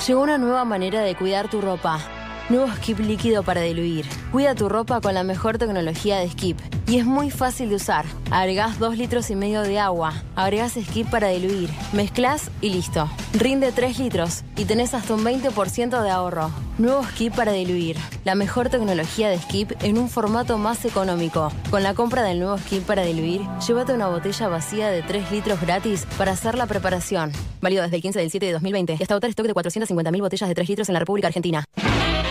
[0.06, 2.27] Llegó una nueva manera de cuidar tu ropa.
[2.48, 4.06] Nuevo Skip líquido para diluir.
[4.32, 6.58] Cuida tu ropa con la mejor tecnología de Skip.
[6.86, 8.06] Y es muy fácil de usar.
[8.30, 10.14] Agregás 2 litros y medio de agua.
[10.34, 11.68] Agregás Skip para diluir.
[11.92, 13.06] Mezclas y listo.
[13.34, 16.50] Rinde 3 litros y tenés hasta un 20% de ahorro.
[16.78, 17.98] Nuevo Skip para diluir.
[18.24, 21.52] La mejor tecnología de Skip en un formato más económico.
[21.68, 25.60] Con la compra del nuevo Skip para diluir, llévate una botella vacía de 3 litros
[25.60, 27.30] gratis para hacer la preparación.
[27.60, 30.48] Válido desde el 15 del 7 de 2020 y hasta agotar stock de 450.000 botellas
[30.48, 31.62] de 3 litros en la República Argentina.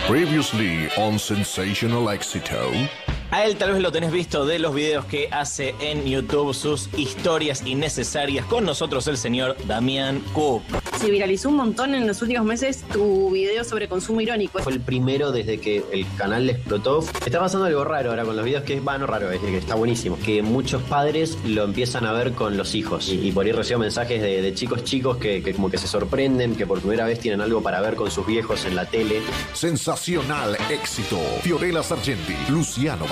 [0.08, 3.17] Previously on Sensational Éxito.
[3.30, 6.88] A él tal vez lo tenés visto de los videos que hace en YouTube, sus
[6.96, 8.46] historias innecesarias.
[8.46, 10.62] Con nosotros el señor Damián Cook.
[10.98, 14.58] Se viralizó un montón en los últimos meses tu video sobre consumo irónico.
[14.60, 17.04] Fue el primero desde que el canal le explotó.
[17.24, 19.58] Está pasando algo raro ahora con los videos que es, va, no raro, es que
[19.58, 20.18] está buenísimo.
[20.24, 23.10] Que muchos padres lo empiezan a ver con los hijos.
[23.10, 25.86] Y, y por ahí recibo mensajes de, de chicos chicos que, que como que se
[25.86, 29.20] sorprenden, que por primera vez tienen algo para ver con sus viejos en la tele.
[29.52, 31.18] Sensacional éxito.
[31.42, 33.06] Fiorella Sargenti, Luciano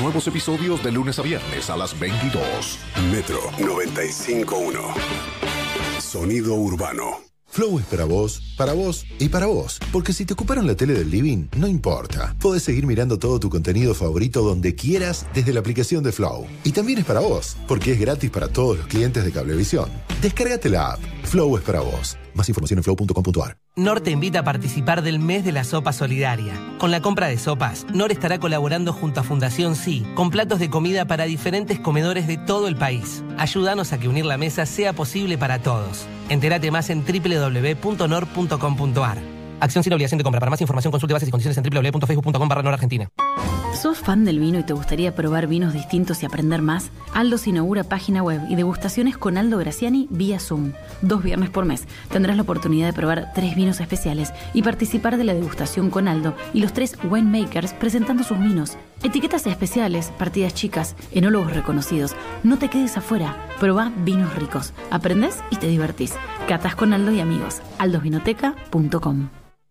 [0.00, 2.44] Nuevos episodios de lunes a viernes a las 22.
[3.10, 4.80] Metro 95.1.
[5.98, 7.20] Sonido urbano.
[7.50, 9.80] Flow es para vos, para vos y para vos.
[9.90, 12.36] Porque si te ocuparon la tele del living, no importa.
[12.38, 16.46] Podés seguir mirando todo tu contenido favorito donde quieras desde la aplicación de Flow.
[16.62, 19.90] Y también es para vos, porque es gratis para todos los clientes de Cablevisión.
[20.20, 21.00] Descárgate la app.
[21.24, 22.18] Flow es para vos.
[22.38, 23.58] Más información en flow.com.ar.
[23.74, 26.54] NOR te invita a participar del mes de la sopa solidaria.
[26.78, 30.70] Con la compra de sopas, NOR estará colaborando junto a Fundación Sí, con platos de
[30.70, 33.24] comida para diferentes comedores de todo el país.
[33.38, 36.06] Ayúdanos a que unir la mesa sea posible para todos.
[36.28, 38.28] Entérate más en www.nor.com.ar.
[39.60, 40.38] Acción sin obligación de compra.
[40.38, 43.10] Para más información consulte bases y condiciones en www.facebook.com barra Argentina.
[43.74, 46.90] ¿Sos fan del vino y te gustaría probar vinos distintos y aprender más?
[47.14, 50.72] Aldo se inaugura página web y degustaciones con Aldo Graciani vía Zoom.
[51.00, 55.24] Dos viernes por mes tendrás la oportunidad de probar tres vinos especiales y participar de
[55.24, 58.76] la degustación con Aldo y los tres winemakers presentando sus vinos.
[59.04, 62.16] Etiquetas especiales, partidas chicas, enólogos reconocidos.
[62.42, 63.36] No te quedes afuera.
[63.60, 64.72] Probá vinos ricos.
[64.90, 66.14] Aprendés y te divertís.
[66.48, 67.62] Catas con Aldo y amigos.
[67.78, 69.28] aldosvinoteca.com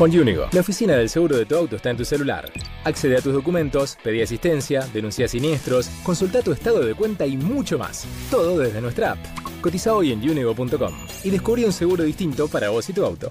[0.00, 2.50] Con Unigo, la oficina del seguro de tu auto está en tu celular.
[2.84, 7.78] Accede a tus documentos, pedí asistencia, denuncia siniestros, consulta tu estado de cuenta y mucho
[7.78, 8.06] más.
[8.30, 9.18] Todo desde nuestra app.
[9.60, 13.30] Cotiza hoy en unigo.com y descubrí un seguro distinto para vos y tu auto.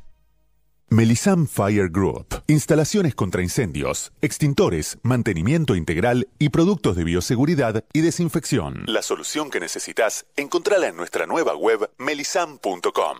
[0.93, 2.43] Melisam Fire Group.
[2.47, 8.83] Instalaciones contra incendios, extintores, mantenimiento integral y productos de bioseguridad y desinfección.
[8.87, 13.17] La solución que necesitas, encontrala en nuestra nueva web melisam.com.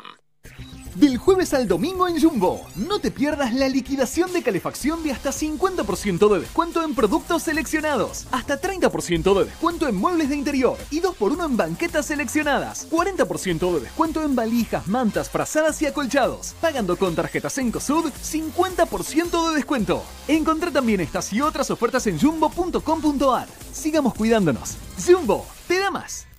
[0.95, 5.29] Del jueves al domingo en Jumbo, no te pierdas la liquidación de calefacción de hasta
[5.29, 10.99] 50% de descuento en productos seleccionados, hasta 30% de descuento en muebles de interior y
[10.99, 16.55] 2x1 en banquetas seleccionadas, 40% de descuento en valijas, mantas, frazadas y acolchados.
[16.59, 20.03] Pagando con tarjetas Encosud, 50% de descuento.
[20.27, 23.47] Encontrá también estas y otras ofertas en jumbo.com.ar.
[23.71, 24.75] Sigamos cuidándonos.
[25.07, 26.30] Jumbo, te da más.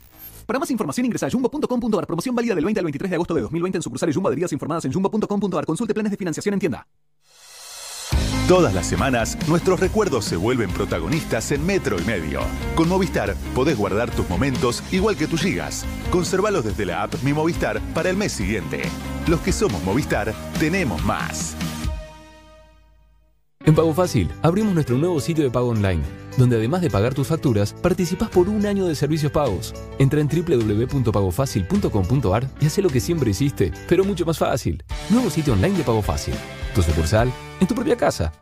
[0.52, 2.06] Para más información ingresa a jumbo.com.ar.
[2.06, 4.84] Promoción válida del 20 al 23 de agosto de 2020 en sucursales Jumbo adheridas informadas
[4.84, 5.64] en jumbo.com.ar.
[5.64, 6.86] Consulte planes de financiación en tienda.
[8.46, 12.42] Todas las semanas, nuestros recuerdos se vuelven protagonistas en metro y medio.
[12.74, 15.86] Con Movistar podés guardar tus momentos igual que tus gigas.
[16.10, 18.82] Conservalos desde la app Mi Movistar para el mes siguiente.
[19.28, 21.56] Los que somos Movistar, tenemos más.
[23.64, 26.02] En Pago Fácil, abrimos nuestro nuevo sitio de pago online,
[26.36, 29.74] donde además de pagar tus facturas, participás por un año de servicios pagos.
[29.98, 34.84] Entra en www.pagofacil.com.ar y haz lo que siempre hiciste, pero mucho más fácil.
[35.10, 36.34] Nuevo sitio online de Pago Fácil.
[36.74, 37.30] Tu sucursal,
[37.60, 38.41] en tu propia casa.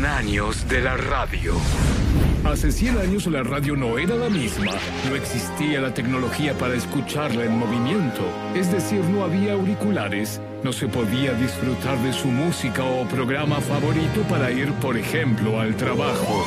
[0.00, 1.54] Cien años de la radio.
[2.44, 4.72] Hace 100 años la radio no era la misma.
[5.06, 8.22] No existía la tecnología para escucharla en movimiento.
[8.54, 10.40] Es decir, no había auriculares.
[10.64, 15.76] No se podía disfrutar de su música o programa favorito para ir, por ejemplo, al
[15.76, 16.46] trabajo.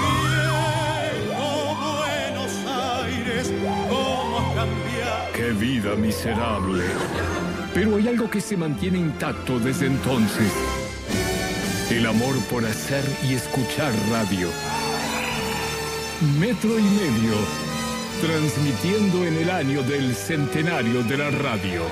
[5.36, 6.86] ¡Qué vida miserable!
[7.76, 10.83] Pero hay algo que se mantiene intacto desde entonces.
[11.92, 14.48] El amor por hacer y escuchar radio.
[16.40, 17.36] Metro y medio,
[18.22, 21.84] transmitiendo en el año del centenario de la radio.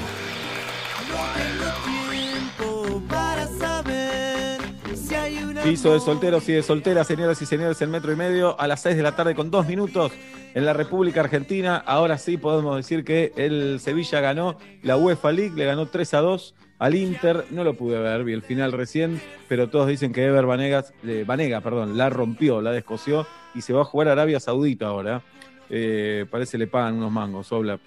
[5.63, 8.81] Piso de solteros y de solteras, señoras y señores, en metro y medio, a las
[8.81, 10.11] 6 de la tarde con dos minutos
[10.55, 11.77] en la República Argentina.
[11.77, 16.21] Ahora sí podemos decir que el Sevilla ganó la UEFA League, le ganó 3 a
[16.21, 17.45] 2 al Inter.
[17.51, 21.23] No lo pude ver, vi el final recién, pero todos dicen que Ever Vanegas, eh,
[21.25, 25.21] Vanega perdón, la rompió, la descoció y se va a jugar a Arabia Saudita ahora.
[25.69, 27.79] Eh, parece le pagan unos mangos, Obla,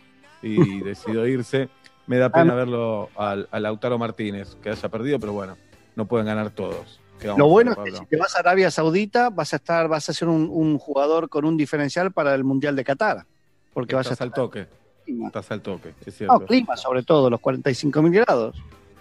[0.42, 1.68] y decidió irse.
[2.06, 5.56] Me da pena verlo al, a Lautaro Martínez, que haya perdido, pero bueno,
[5.96, 7.00] no pueden ganar todos.
[7.18, 9.88] ¿Qué vamos Lo bueno es que si te vas a Arabia Saudita, vas a estar,
[9.88, 13.26] vas a ser un, un jugador con un diferencial para el Mundial de Qatar.
[13.72, 14.68] Porque vas a estar al toque.
[15.26, 16.38] Estás al toque, es cierto.
[16.38, 18.56] No, clima sobre todo, los 45 mil grados.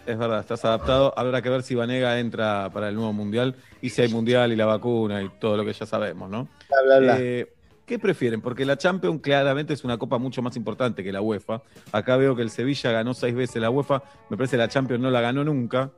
[0.06, 1.14] Es verdad, estás adaptado.
[1.18, 4.56] Habrá que ver si Vanega entra para el nuevo mundial y si hay mundial y
[4.56, 6.48] la vacuna y todo lo que ya sabemos, ¿no?
[6.70, 7.18] Bla, bla, bla.
[7.20, 7.54] Eh,
[7.86, 8.42] ¿Qué prefieren?
[8.42, 11.62] Porque la Champions claramente es una copa mucho más importante que la UEFA.
[11.92, 14.04] Acá veo que el Sevilla ganó seis veces la UEFA.
[14.30, 15.92] Me parece que la Champions no la ganó nunca.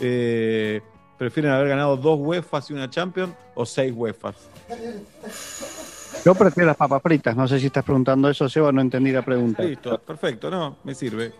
[0.00, 0.80] Eh,
[1.16, 4.36] ¿Prefieren haber ganado dos UEFAs y una Champions o seis UEFAs?
[6.24, 7.36] Yo prefiero las papas fritas.
[7.36, 9.62] No sé si estás preguntando eso, Seba, no entendí la pregunta.
[9.62, 11.32] Listo, perfecto, no, me sirve.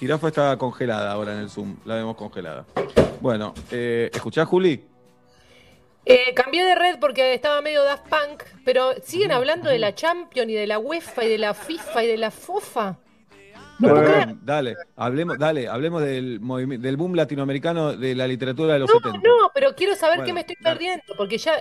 [0.00, 2.64] Jirafa está congelada ahora en el Zoom, la vemos congelada.
[3.20, 4.82] Bueno, eh, ¿escuchás, Juli?
[6.06, 10.50] Eh, cambié de red porque estaba medio Daft Punk, pero siguen hablando de la Champions
[10.50, 12.96] y de la UEFA y de la FIFA y de la FOFA.
[14.42, 16.40] Dale, hablemos, dale, hablemos del,
[16.80, 19.18] del boom latinoamericano de la literatura de los 70.
[19.18, 20.76] No, pero quiero saber qué me estoy dale.
[20.76, 21.54] perdiendo, porque ya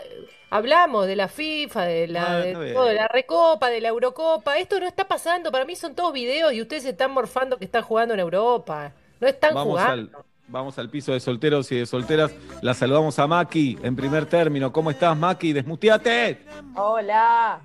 [0.50, 4.58] hablamos de la FIFA, de la, Ah, de todo, la Recopa, de la Eurocopa.
[4.58, 7.66] Esto no está pasando, para mí son todos videos y ustedes se están morfando que
[7.66, 8.92] están jugando en Europa.
[9.20, 10.18] No están Vamos jugando.
[10.18, 12.32] al, vamos al piso de solteros y de solteras.
[12.62, 14.72] La saludamos a Maki en primer término.
[14.72, 15.54] ¿Cómo estás, Maki?
[15.54, 16.40] ¡Desmuteate!
[16.76, 17.62] Hola.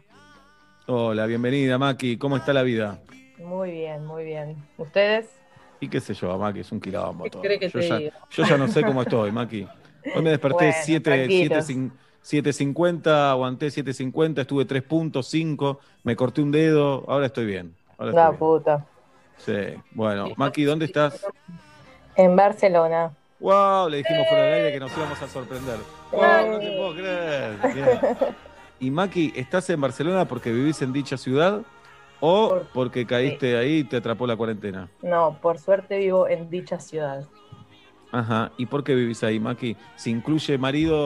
[0.86, 2.18] Hola, bienvenida, Maki.
[2.18, 2.98] ¿Cómo está la vida?
[3.39, 4.57] Muy bien, muy bien.
[4.78, 5.28] ¿Ustedes?
[5.80, 7.43] Y qué sé yo, Maki, es un quilombo todo.
[7.43, 7.99] que yo, ya,
[8.30, 9.66] yo ya no sé cómo estoy, Maki.
[10.14, 11.68] Hoy me desperté Bueno, 7, tranquilos.
[12.24, 17.74] 7.50, aguanté 7.50, estuve 3 puntos, 5, me corté un dedo, ahora estoy bien.
[17.99, 18.87] Ahora estoy puta.
[19.47, 19.76] bien.
[19.76, 21.26] Sí, bueno, Maki, ¿dónde estás?
[22.16, 23.12] En Barcelona.
[23.41, 23.91] ¡Wow!
[23.91, 25.76] Le dijimos fuera del aire que nos íbamos a sorprender.
[26.12, 26.53] ¡Wow!
[26.53, 27.59] No te puedo creer.
[27.74, 28.16] Bien.
[28.80, 31.62] Y Maki, ¿estás en Barcelona porque vivís en dicha ciudad
[32.31, 34.91] o porque caíste ahí y te atrapó la cuarentena?
[35.03, 37.31] No, por suerte vivo en dicha ciudad.
[38.11, 38.55] Ajá.
[38.57, 39.77] ¿Y por qué vivís ahí, Maki?
[39.95, 40.97] ¿Se incluye marido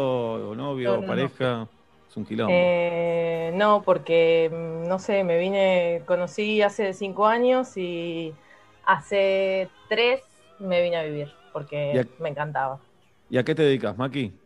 [0.51, 1.71] o novio No, o no, pareja?
[2.09, 2.75] Es un quilombo.
[2.91, 8.39] Eh, no, porque, no sé, me vine, conocí hace cinco años y
[8.83, 10.23] hace tres
[10.59, 12.87] me vine a vivir porque a- me encantaba.
[13.29, 14.39] ¿Y a qué te dedicas, Maki?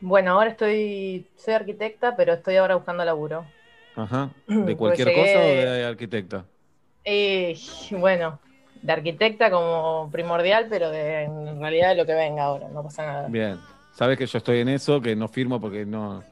[0.00, 3.55] Bueno, ahora estoy, soy arquitecta, pero estoy ahora buscando laburo.
[3.96, 4.30] Ajá.
[4.46, 6.44] Pues ¿De cualquier llegué- cosa o de arquitecta?
[7.04, 7.54] Y
[7.92, 8.38] bueno,
[8.82, 13.06] de arquitecta como primordial, pero de, en realidad de lo que venga ahora, no pasa
[13.06, 13.28] nada.
[13.28, 13.58] Bien.
[13.94, 16.22] Sabes que yo estoy en eso, que no firmo porque no,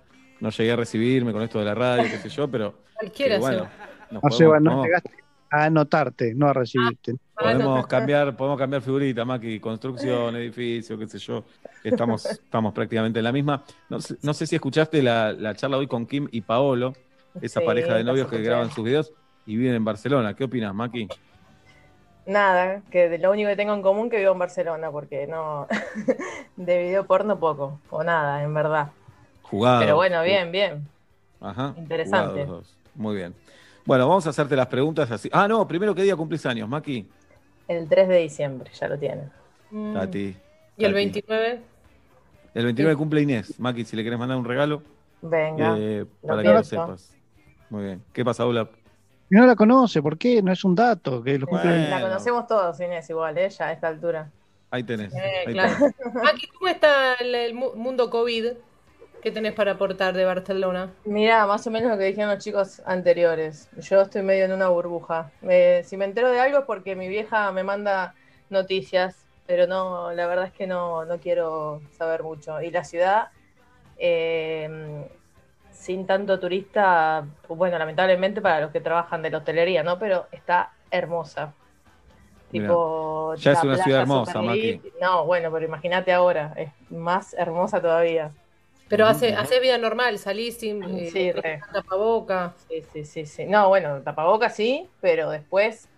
[0.41, 3.69] no llegué a recibirme con esto de la radio, qué sé yo, pero Cualquiera, bueno,
[4.11, 5.03] No, podemos- no podemos-
[5.51, 7.15] a anotarte, no a recibirte.
[7.39, 11.45] Podemos cambiar, podemos cambiar figurita, Maki, construcción, edificio, qué sé yo.
[11.85, 13.63] Estamos, estamos prácticamente en la misma.
[13.89, 16.95] No sé, no sé si escuchaste la, la charla hoy con Kim y Paolo,
[17.41, 19.13] esa Sí, pareja de novios que graban sus videos
[19.47, 20.35] y viven en Barcelona.
[20.35, 21.09] ¿Qué opinas, Maki?
[22.27, 25.67] Nada, que lo único que tengo en común que vivo en Barcelona, porque no,
[26.57, 28.91] de video porno poco, o nada, en verdad.
[29.43, 29.81] Jugado.
[29.81, 30.89] Pero bueno, bien, bien.
[31.41, 31.75] Ajá.
[31.77, 32.45] Interesante.
[32.45, 32.77] jugados.
[32.95, 33.35] Muy bien.
[33.85, 35.29] Bueno, vamos a hacerte las preguntas así.
[35.33, 37.07] Ah, no, primero, ¿qué día cumplís años, Maki?
[37.69, 39.31] El 3 de diciembre, ya lo tienen.
[39.93, 40.35] Tati.
[40.37, 40.81] Mm.
[40.81, 40.95] ¿Y el Tati.
[40.95, 41.61] 29?
[42.55, 43.61] El 29 cumple Inés.
[43.61, 44.83] Maki, si le querés mandar un regalo,
[45.21, 45.77] Venga.
[45.79, 47.14] eh, lo para que lo sepas.
[47.75, 48.05] Muy bien.
[48.13, 48.69] ¿Qué pasa, Aula?
[49.29, 50.41] Y no la conoce, ¿por qué?
[50.41, 51.21] No es un dato.
[51.25, 53.49] Que los cumpleaños- La conocemos todos, Inés, igual, ¿eh?
[53.51, 54.31] Ya a esta altura.
[54.71, 55.13] Ahí tenés.
[55.13, 55.19] Eh,
[55.49, 55.75] ahí claro.
[55.77, 55.95] tenés.
[56.23, 58.47] Maki, ¿cómo está el, el mu- mundo COVID?
[59.21, 60.93] ¿Qué tenés para aportar de Barcelona?
[61.05, 63.69] Mira, más o menos lo que dijeron los chicos anteriores.
[63.79, 65.33] Yo estoy medio en una burbuja.
[65.43, 68.15] Me- si me entero de algo es porque mi vieja me manda
[68.51, 72.61] noticias, pero no, la verdad es que no, no quiero saber mucho.
[72.63, 73.29] Y la ciudad,
[73.97, 75.09] eh,
[75.85, 79.99] sin tanto turista, bueno, lamentablemente para los que trabajan de la hostelería, ¿no?
[79.99, 81.57] Pero está hermosa.
[82.51, 82.71] Mirá.
[82.71, 86.73] Tipo, Ya es la una playa ciudad hermosa, lit- No, bueno, pero imagínate ahora, es
[86.91, 88.37] más hermosa todavía.
[88.89, 91.67] Pero hace, hace vida normal, salís sin eh, Sí, re.
[91.73, 92.55] tapaboca.
[92.69, 93.47] Sí, sí, sí, sí.
[93.47, 95.91] No, bueno, tapabocas sí, pero después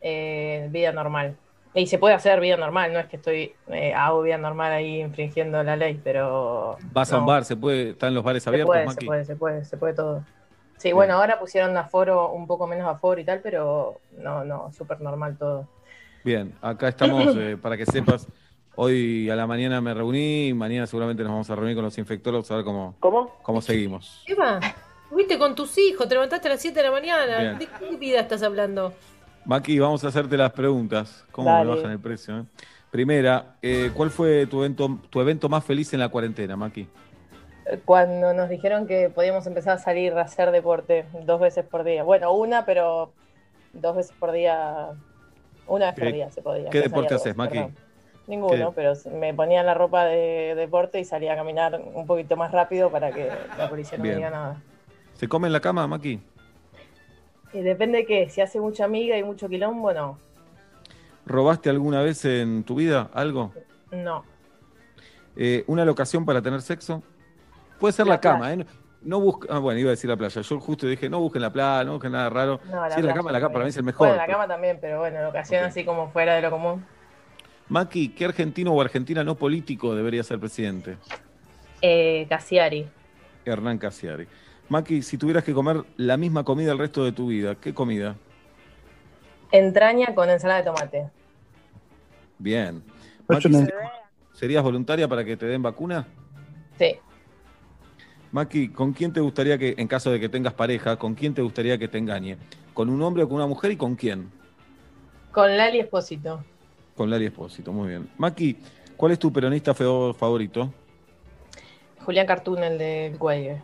[0.00, 1.40] eh, vida normal.
[1.76, 5.02] Y se puede hacer vida normal, no es que estoy, eh, hago vida normal ahí
[5.02, 8.74] infringiendo la ley, pero Vas a un bar, se puede, están los bares se abiertos,
[8.74, 10.24] puede, se puede, se puede, se puede todo.
[10.78, 15.02] Sí, bueno, ahora pusieron aforo, un poco menos aforo y tal, pero no, no, súper
[15.02, 15.68] normal todo.
[16.24, 18.26] Bien, acá estamos eh, para que sepas.
[18.74, 22.50] Hoy a la mañana me reuní, mañana seguramente nos vamos a reunir con los infectólogos
[22.52, 22.96] a ver cómo,
[23.42, 24.24] cómo seguimos.
[24.26, 24.60] Eva,
[25.10, 27.38] fuiste con tus hijos, te levantaste a las 7 de la mañana.
[27.38, 27.58] Bien.
[27.58, 28.94] ¿De qué vida estás hablando?
[29.46, 31.24] Maki, vamos a hacerte las preguntas.
[31.32, 31.70] ¿Cómo Dale.
[31.70, 32.38] me bajan el precio?
[32.40, 32.44] eh?
[32.90, 36.88] Primera, eh, ¿cuál fue tu evento, tu evento más feliz en la cuarentena, Maki?
[37.84, 42.02] Cuando nos dijeron que podíamos empezar a salir a hacer deporte dos veces por día.
[42.04, 43.12] Bueno, una, pero
[43.72, 44.88] dos veces por día,
[45.66, 46.70] una vez por ¿Qué- día se podía.
[46.70, 47.54] qué deporte haces, dos, Maki?
[47.58, 47.74] perdón.
[48.28, 48.74] Ninguno, ¿Qué?
[48.74, 52.90] pero me ponía la ropa de deporte y salía a caminar un poquito más rápido
[52.90, 54.60] para que la policía no me diga nada.
[55.14, 56.20] ¿Se come en la cama, Maki?
[57.56, 60.18] Y depende de qué, si hace mucha amiga y mucho quilombo, no.
[61.24, 63.54] ¿Robaste alguna vez en tu vida algo?
[63.90, 64.24] No.
[65.36, 67.02] Eh, ¿Una locación para tener sexo?
[67.80, 68.66] Puede ser la, La cama, ¿eh?
[69.00, 70.42] No- busca, ah, bueno, iba a decir la playa.
[70.42, 72.60] Yo justo dije, no busquen la playa, no busquen nada raro.
[72.70, 74.08] No, la si es la cama, la cama para mí es el mejor.
[74.08, 76.84] Bueno, la cama también, pero bueno, en ocasión así como fuera de lo común.
[77.70, 80.98] Maki, ¿qué argentino o argentina no político debería ser presidente?
[81.80, 82.86] Eh, Cassiari.
[83.46, 84.26] Hernán Casiari.
[84.68, 88.16] Maki, si tuvieras que comer la misma comida el resto de tu vida, ¿qué comida?
[89.52, 91.10] Entraña con ensalada de tomate.
[92.38, 92.82] Bien.
[93.28, 93.72] Ocho Maki,
[94.32, 96.06] ¿serías voluntaria para que te den vacuna?
[96.78, 96.96] Sí.
[98.32, 101.42] Maki, ¿con quién te gustaría que, en caso de que tengas pareja, con quién te
[101.42, 102.36] gustaría que te engañe?
[102.74, 104.30] ¿Con un hombre o con una mujer y con quién?
[105.30, 106.44] Con Lali Espósito.
[106.96, 108.10] Con Lali Espósito, muy bien.
[108.18, 108.56] Maki,
[108.96, 110.72] ¿cuál es tu peronista favorito?
[112.04, 113.58] Julián Cartoon, el del cuello.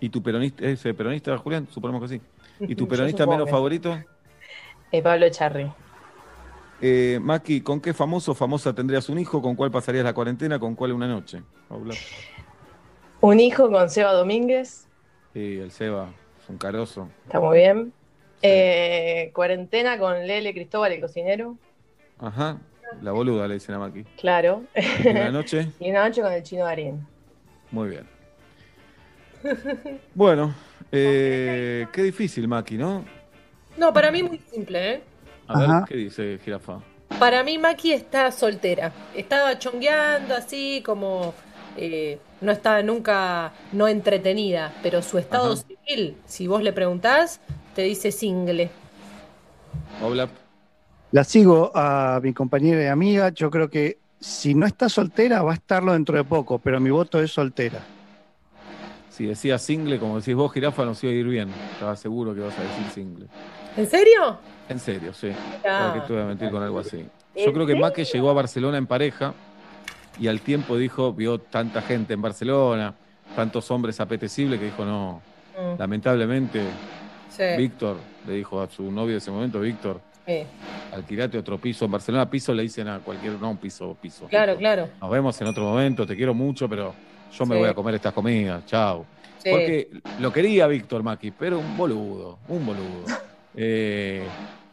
[0.00, 1.66] ¿Y tu peronista, es eh, peronista, Julián?
[1.70, 2.22] Suponemos que sí.
[2.60, 3.98] ¿Y tu peronista menos favorito?
[4.92, 5.70] Eh, Pablo Echarri.
[6.80, 9.42] Eh, Maki, ¿con qué famoso o famosa tendrías un hijo?
[9.42, 10.58] ¿Con cuál pasarías la cuarentena?
[10.58, 11.42] ¿Con cuál una noche?
[11.68, 11.94] Paula.
[13.20, 14.86] Un hijo con Seba Domínguez.
[15.32, 17.08] Sí, el Seba, es un carozo.
[17.24, 17.92] Está muy bien.
[18.42, 21.56] Eh, cuarentena con Lele Cristóbal, el cocinero.
[22.20, 22.58] Ajá,
[23.02, 24.04] la boluda le dicen a Maki.
[24.16, 24.62] Claro.
[25.04, 25.72] ¿Y una noche?
[25.80, 27.04] y una noche con el chino Darín.
[27.72, 28.17] Muy bien.
[30.14, 30.54] Bueno,
[30.92, 33.04] eh, qué difícil, Maki, ¿no?
[33.76, 35.02] No, para mí muy simple, ¿eh?
[35.46, 35.84] A ver, Ajá.
[35.88, 36.80] ¿qué dice Jirafa?
[37.18, 38.92] Para mí Maki está soltera.
[39.14, 41.34] Estaba chongueando así como...
[41.76, 45.62] eh, no está nunca no entretenida, pero su estado Ajá.
[45.62, 47.40] civil, si vos le preguntás,
[47.74, 48.70] te dice single.
[50.00, 50.28] Hola.
[51.10, 53.30] La sigo a mi compañera y amiga.
[53.30, 56.90] Yo creo que si no está soltera, va a estarlo dentro de poco, pero mi
[56.90, 57.80] voto es soltera.
[59.18, 61.48] Si decía single, como decís vos, Jirafa, nos iba a ir bien.
[61.72, 63.26] Estaba seguro que vas a decir single.
[63.76, 64.38] ¿En serio?
[64.68, 65.30] En serio, sí.
[65.66, 65.90] Ah.
[65.90, 67.04] ¿Para qué te voy a mentir con algo así?
[67.34, 67.74] ¿En Yo creo que?
[67.74, 69.34] Maque llegó a Barcelona en pareja
[70.20, 72.94] y al tiempo dijo, vio tanta gente en Barcelona,
[73.34, 75.20] tantos hombres apetecibles que dijo, no,
[75.58, 76.62] Mm, lamentablemente,
[77.28, 77.96] sí, Víctor,
[78.28, 80.44] le dijo a su novio de ese momento, Víctor, sí.
[80.92, 82.30] alquilate otro piso en Barcelona.
[82.30, 84.26] Piso le dicen a cualquier, no un piso, piso.
[84.28, 84.88] Claro, claro.
[85.00, 86.94] Nos vemos en otro momento, te quiero mucho, pero
[87.32, 87.60] yo me Sí.
[87.60, 89.04] voy a comer estas comidas, chao.
[89.42, 89.50] Sí.
[89.50, 89.88] Porque
[90.20, 93.04] lo quería Víctor Maki, pero un boludo, un boludo.
[93.60, 94.22] Eh,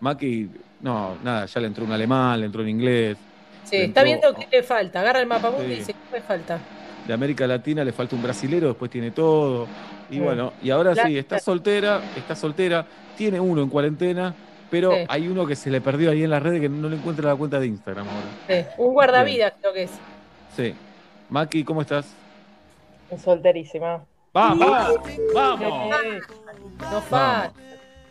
[0.02, 0.48] Maki,
[0.82, 3.18] no, nada, ya le entró un alemán, le entró un inglés.
[3.64, 5.00] Sí, le está viendo qué le falta.
[5.00, 5.64] Agarra el mapa Sí.
[5.66, 6.60] y dice, ¿qué me falta?
[7.08, 9.66] De América Latina le falta un brasilero, después tiene todo.
[10.12, 12.86] Y bueno, y ahora sí, está soltera, está soltera,
[13.18, 14.36] tiene uno en cuarentena,
[14.70, 14.98] pero Sí.
[15.08, 17.36] hay uno que se le perdió ahí en las redes que no le encuentra la
[17.36, 18.28] cuenta de Instagram ahora.
[18.48, 19.92] Sí, Un guardavidas creo que es.
[20.56, 20.76] Sí.
[21.30, 22.06] Maki, ¿cómo estás?
[23.18, 24.06] Solterísima.
[24.34, 25.00] ¡Vamos!
[25.34, 25.74] ¡Vamos!
[26.92, 27.54] No falta.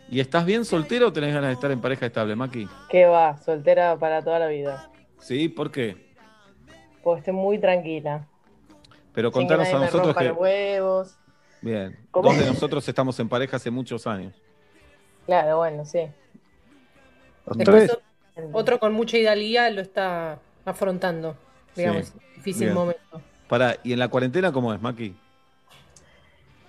[0.09, 2.67] ¿Y estás bien soltero o tenés ganas de estar en pareja estable, Maki?
[2.89, 3.37] ¿Qué va?
[3.37, 4.89] Soltera para toda la vida.
[5.19, 6.13] Sí, ¿por qué?
[7.03, 8.27] Porque estoy muy tranquila.
[9.13, 10.31] Pero que contanos a nosotros que.
[10.31, 11.15] huevos.
[11.61, 11.97] Bien.
[12.11, 12.29] ¿Cómo?
[12.29, 14.33] Dos de nosotros estamos en pareja hace muchos años.
[15.25, 16.01] Claro, bueno, sí.
[17.45, 17.77] Otro,
[18.53, 21.35] otro con mucha idealidad lo está afrontando,
[21.75, 22.19] digamos, Sí.
[22.35, 22.73] difícil Bien.
[22.73, 23.21] momento.
[23.47, 25.23] Pará, ¿y en la cuarentena cómo es, Maki?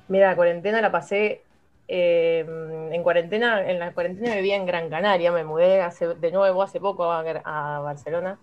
[0.08, 1.42] Mira, la cuarentena la pasé.
[1.88, 2.44] eh,
[2.92, 6.80] en cuarentena, en la cuarentena vivía en Gran Canaria, me mudé hace, de nuevo hace
[6.80, 8.40] poco a, a Barcelona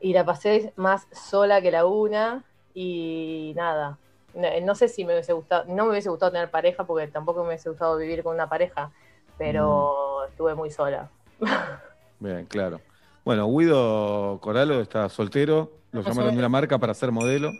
[0.00, 2.44] y la pasé más sola que la una
[2.74, 3.98] y nada.
[4.34, 7.42] No, no sé si me hubiese gustado, no me hubiese gustado tener pareja porque tampoco
[7.42, 8.92] me hubiese gustado vivir con una pareja,
[9.38, 9.92] pero
[10.24, 10.28] Mm.
[10.28, 11.10] estuve muy sola.
[12.18, 12.84] Bien, claro.
[13.24, 17.52] Bueno, Guido Coralo está soltero, lo llamaron de una marca para ser modelo.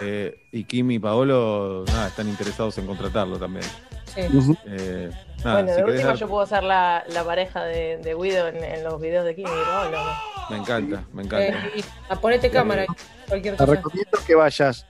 [0.00, 3.64] Eh, y Kim y Paolo nada, están interesados en contratarlo también.
[4.06, 4.20] Sí.
[4.66, 5.08] Eh,
[5.44, 8.48] nada, bueno, si de última dar- yo puedo ser la, la pareja de, de Guido
[8.48, 9.98] en, en los videos de Kimi y Paolo.
[9.98, 10.50] ¿no?
[10.50, 11.46] Me encanta, me encanta.
[11.66, 12.84] Eh, y ponete cámara,
[13.28, 14.84] cualquier Te recomiendo que vayas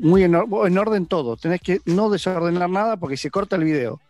[0.00, 1.36] muy en, or- en orden todo.
[1.36, 4.00] Tenés que no desordenar nada porque se corta el video.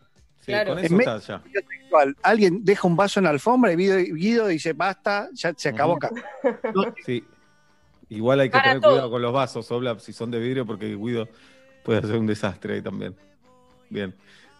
[0.40, 0.70] Sí, Claro.
[0.70, 1.42] con En eso me- está ya.
[1.88, 5.68] Igual, alguien deja un vaso en la alfombra y Guido, Guido dice basta, ya se
[5.70, 6.10] acabó acá.
[7.04, 7.24] Sí.
[8.08, 8.92] Igual hay que Para tener todo.
[8.92, 11.28] cuidado con los vasos, Obla, si son de vidrio, porque Guido
[11.82, 13.14] puede hacer un desastre ahí también.
[13.90, 14.14] Bien.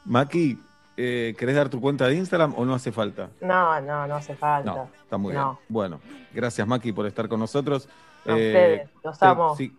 [0.04, 0.58] Maki,
[0.96, 3.28] eh, ¿querés dar tu cuenta de Instagram o no hace falta?
[3.40, 4.70] No, no, no hace falta.
[4.74, 5.54] No, está muy No.
[5.54, 5.66] bien.
[5.68, 6.00] Bueno,
[6.32, 7.88] gracias Maki por estar con nosotros.
[8.26, 9.54] A ustedes, los te- amo.
[9.56, 9.76] sí,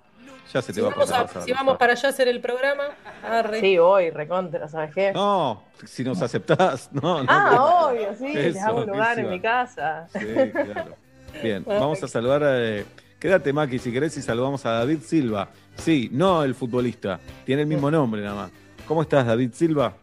[0.54, 1.28] ya se te Si va a vamos, pasar.
[1.30, 2.84] a- ver, si vamos para allá a hacer el programa,
[3.24, 3.60] arre.
[3.62, 5.12] Sí, voy, recontra, ¿sabes qué?
[5.14, 6.90] No, si nos aceptás.
[6.94, 10.08] No, no, ah, obvio, sí, les hago un lugar en mi casa.
[10.14, 10.20] Sí,
[10.52, 10.96] claro.
[11.42, 12.60] Bien, vamos a saludar a.
[12.64, 12.86] eh,
[13.20, 15.50] quédate, Maki, si querés, y saludamos a David Silva.
[15.76, 17.20] Sí, no el futbolista.
[17.46, 18.52] Tiene el mismo nombre nada más.
[18.88, 19.96] ¿Cómo estás, David Silva?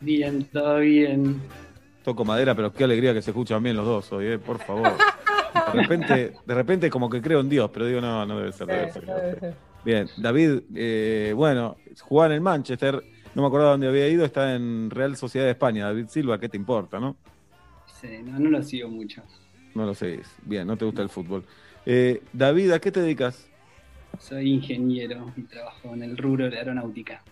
[0.00, 1.40] Bien, todo bien.
[2.02, 4.92] Toco madera, pero qué alegría que se escuchan bien los dos hoy, eh, por favor.
[5.72, 8.66] De repente, de repente como que creo en Dios, pero digo, no, no debe ser.
[8.66, 9.54] debe ser.
[9.84, 13.02] Bien, David, eh, bueno, jugaba en el Manchester,
[13.34, 15.86] no me acordaba dónde había ido, está en Real Sociedad de España.
[15.86, 17.16] David Silva, ¿qué te importa, no?
[18.00, 19.22] Sí, no, no lo sigo mucho.
[19.74, 20.20] No lo sé.
[20.44, 21.44] Bien, no te gusta el fútbol.
[21.86, 23.48] Eh, David, ¿a qué te dedicas?
[24.18, 27.22] Soy ingeniero y trabajo en el rubro de aeronáutica.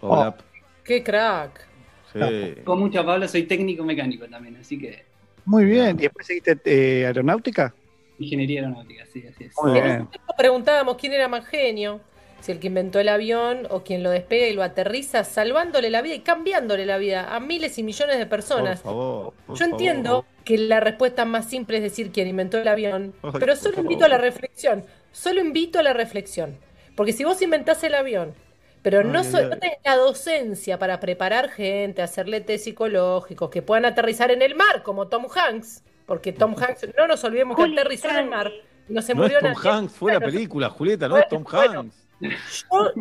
[0.00, 0.36] Hola.
[0.82, 1.66] ¡Qué crack!
[2.12, 2.20] Sí.
[2.64, 5.04] Con mucha Pablo, soy técnico mecánico también, así que
[5.44, 5.96] Muy bien.
[5.98, 7.74] ¿Y después seguiste eh, aeronáutica?
[8.18, 9.52] ingeniería aeronáutica, sí, así es.
[9.60, 9.96] Muy En bien.
[10.02, 12.00] ese tiempo preguntábamos quién era más genio,
[12.44, 16.02] si el que inventó el avión o quien lo despega y lo aterriza, salvándole la
[16.02, 18.80] vida y cambiándole la vida a miles y millones de personas.
[18.80, 19.34] Por favor.
[19.46, 20.24] por Yo entiendo favor.
[20.44, 23.90] que la respuesta más simple es decir quién inventó el avión, Ay, pero solo favor.
[23.90, 26.58] invito a la reflexión, solo invito a la reflexión.
[26.96, 28.34] Porque si vos inventás el avión,
[28.82, 29.50] pero no, Ay, so- ay, ay.
[29.50, 34.54] no tenés la docencia para preparar gente, hacerle test psicológicos, que puedan aterrizar en el
[34.54, 38.52] mar, como Tom Hanks, porque Tom Hanks, no nos olvidemos que aterrizó en el mar
[38.86, 39.70] no se No es murió Tom nadie.
[39.70, 42.03] Hanks, fue la película, Julieta, no es Tom Bueno, Hanks.
[42.20, 42.92] Yo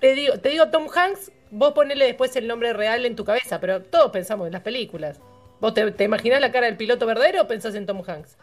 [0.00, 3.60] te digo, te digo Tom Hanks, vos ponele después el nombre real en tu cabeza,
[3.60, 5.20] pero todos pensamos en las películas.
[5.60, 8.36] ¿Vos te, te imaginás la cara del piloto verdadero o pensás en Tom Hanks?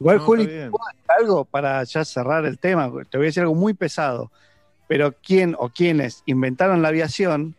[0.00, 0.70] Igual, No, Juli, está bien.
[0.70, 2.90] ¿puedo decir algo para ya cerrar el tema.
[3.10, 4.30] Te voy a decir algo muy pesado.
[4.88, 7.54] Pero quién o quiénes inventaron la aviación,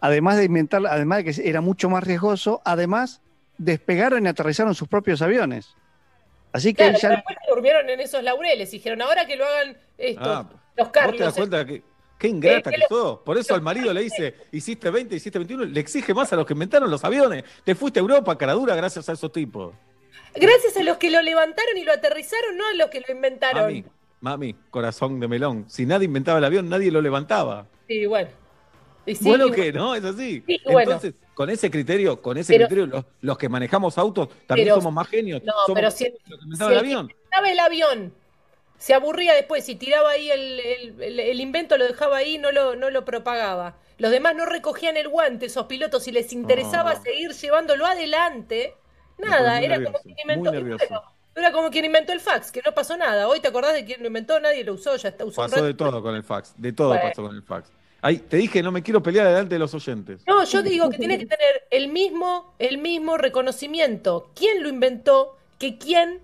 [0.00, 3.20] además de inventar, además de que era mucho más riesgoso, además
[3.58, 5.74] despegaron y aterrizaron sus propios aviones.
[6.52, 9.76] Así que Claro, ya después durmieron en esos laureles y dijeron, ahora que lo hagan
[9.98, 11.34] estos, Ah, los ¿Vos te das Carlos.
[11.34, 11.82] cuenta que
[12.18, 13.18] qué ingrata Eh, que sos?
[13.20, 16.46] Por eso al marido le dice, hiciste 20, hiciste 21, le exige más a los
[16.46, 17.44] que inventaron los aviones.
[17.64, 19.74] Te fuiste a Europa, caradura, gracias a esos tipos.
[20.34, 23.62] Gracias a los que lo levantaron y lo aterrizaron, no a los que lo inventaron.
[23.64, 23.84] Mami,
[24.20, 25.64] mami, corazón de melón.
[25.68, 27.66] Si nadie inventaba el avión, nadie lo levantaba.
[27.88, 28.30] Sí, bueno.
[29.04, 30.42] Y sí, bueno y que no, es así.
[30.46, 30.92] Sí, bueno.
[30.92, 34.76] Entonces, con ese criterio, con ese Pero- criterio, los, los que manejamos autos también Pero-
[34.76, 35.42] somos más genios.
[35.44, 37.00] No, somos pero si, que los que si el el que avión.
[37.10, 38.14] inventaba el avión
[38.82, 42.50] se aburría después y tiraba ahí el, el- el- el invento, lo dejaba ahí, no
[42.50, 43.76] lo, no lo propagaba.
[43.98, 47.02] Los demás no recogían el guante, esos pilotos, si les interesaba No.
[47.02, 48.74] seguir llevándolo adelante,
[49.18, 50.50] nada, era nervioso, como quien inventó.
[50.50, 50.76] bueno,
[51.36, 53.28] era como quien inventó el fax, que no pasó nada.
[53.28, 55.74] Hoy te acordás de quién lo inventó, nadie lo usó, ya está un Pasó de
[55.74, 57.02] todo con el fax, de todo Bueno.
[57.08, 57.70] pasó con el fax.
[58.28, 60.24] Te dije, no me quiero pelear delante de los oyentes.
[60.26, 64.32] No, yo digo que tiene que tener el mismo, el mismo reconocimiento.
[64.34, 65.36] ¿Quién lo inventó?
[65.60, 66.18] Que quién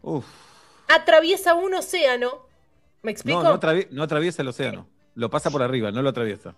[0.00, 0.24] Uf.
[0.88, 2.46] Atraviesa un océano.
[3.02, 3.42] ¿Me explico?
[3.42, 4.88] No, no, atravie- no atraviesa el océano.
[5.14, 6.54] Lo pasa por arriba, no lo atraviesa.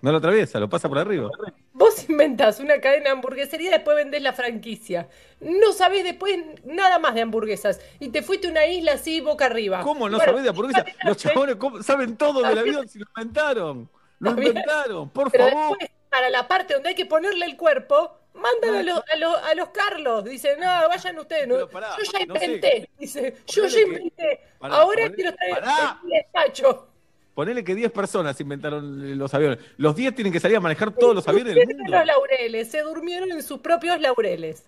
[0.00, 1.30] No lo atraviesa, lo pasa por arriba.
[1.72, 5.08] Vos inventás una cadena de hamburguesería y después vendés la franquicia.
[5.40, 7.80] No sabés después nada más de hamburguesas.
[8.00, 9.80] Y te fuiste a una isla así boca arriba.
[9.80, 10.84] ¿Cómo no Bueno, sabés de hamburguesa?
[11.04, 13.88] Los chabones ¿cómo- saben todo del avión si lo inventaron.
[14.18, 15.78] Lo inventaron, por Pero favor.
[15.78, 19.36] después, para la parte donde hay que ponerle el cuerpo, mandan a los, a los,
[19.36, 20.24] a los Carlos.
[20.24, 21.48] Dicen, no, vayan ustedes.
[21.48, 22.44] no, pará, yo ya no sé.
[22.44, 22.90] inventé.
[22.98, 24.40] Dice, yo ya que- inventé.
[24.58, 26.00] pará, Ahora ponele- quiero estar en pará.
[26.02, 26.88] el despacho.
[27.34, 29.58] Ponele que 10 personas inventaron los aviones.
[29.76, 31.82] Los 10 tienen que salir a manejar todos los aviones del mundo.
[31.92, 34.64] los laureles, se durmieron en sus propios laureles.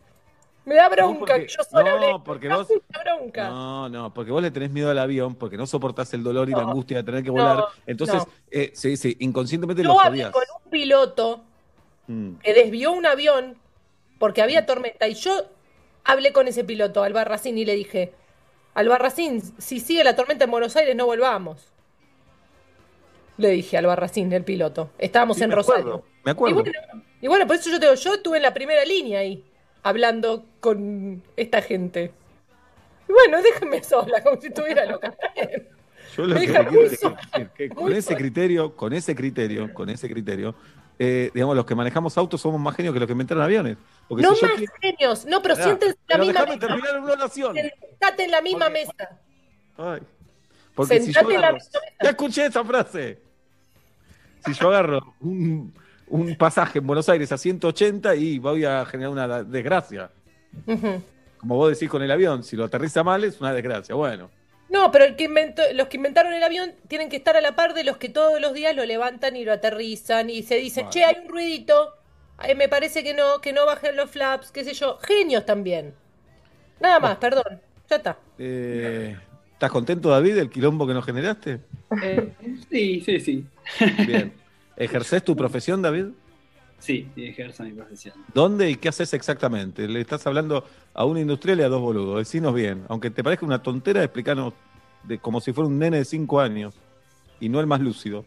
[0.65, 2.23] Me da bronca, porque- yo sola no, hablé.
[2.25, 2.67] porque vos-
[3.05, 3.49] bronca.
[3.51, 6.53] No, no, porque vos le tenés miedo al avión, porque no soportás el dolor y
[6.53, 7.67] la angustia de tener que volar.
[7.87, 8.21] Entonces,
[8.51, 10.31] eh, sí, sí, inconscientemente hablé odias.
[10.33, 11.45] con un piloto
[12.09, 12.37] Mm.
[12.37, 13.57] que desvió un avión
[14.19, 15.47] porque había tormenta y yo
[16.05, 18.13] hablé con ese piloto, Albarracín, y le dije,
[18.75, 21.73] Albarracín, si sigue la tormenta en Buenos Aires no volvamos.
[23.39, 24.91] Le dije Albarracín, el piloto.
[24.99, 26.05] Estábamos Sí, en me acuerdo, Rosario.
[26.25, 26.61] Me acuerdo.
[26.61, 29.21] Y bueno, y bueno, por eso yo te digo, yo estuve en la primera línea
[29.21, 29.45] ahí,
[29.83, 32.13] hablando con esta gente.
[33.09, 35.15] Y bueno, déjame sola, como si estuviera loca.
[36.17, 40.55] Yo lo que que con ese criterio, con ese criterio, con ese criterio,
[40.99, 43.77] eh, digamos, los que manejamos autos somos más genios que los que inventaron aviones.
[44.09, 46.59] Porque No si más genios, no, pero Pará, siéntense en la misma mesa.
[46.59, 47.55] terminar una oración.
[47.55, 48.93] Sentate en la misma mesa.
[49.77, 50.01] Ay.
[50.75, 51.59] Porque si yo en la
[52.03, 53.21] ya escuché esa frase.
[54.45, 55.75] Si yo agarro un,
[56.09, 60.11] un pasaje en Buenos Aires a 180 y voy a generar una desgracia.
[61.39, 63.95] Como vos decís con el avión, si lo aterriza mal es una desgracia.
[63.95, 64.31] Bueno,
[64.69, 67.55] No, pero el que inventó, los que inventaron el avión tienen que estar a la
[67.55, 70.87] par de los que todos los días lo levantan y lo aterrizan y se dicen,
[70.87, 70.91] Bueno.
[70.93, 71.95] che, hay un ruidito,
[72.43, 74.99] eh, me parece que no, que no bajen los flaps, qué sé yo.
[74.99, 75.95] Genios también.
[76.81, 77.61] Nada más, perdón.
[77.89, 78.19] Ya está.
[78.39, 79.17] eh,
[79.53, 81.61] ¿estás contento, David, del quilombo que nos generaste?
[82.03, 82.33] Eh,
[82.71, 83.47] sí, sí, sí.
[84.07, 84.33] Bien.
[84.77, 86.07] ¿Ejercés tu profesión, David?
[86.79, 88.15] Sí, sí, ejerzo mi profesión.
[88.35, 89.89] ¿Dónde y qué haces exactamente?
[89.89, 92.19] Le estás hablando a un industrial y a dos boludos.
[92.19, 92.85] Decinos bien.
[92.89, 94.53] Aunque te parezca una tontera, explícanos
[95.03, 96.75] de, como si fuera un nene de cinco años
[97.41, 98.25] y no el más lúcido.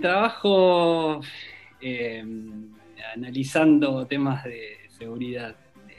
[0.00, 1.20] Trabajo
[1.80, 2.24] eh,
[3.14, 5.56] analizando temas de seguridad
[5.86, 5.94] de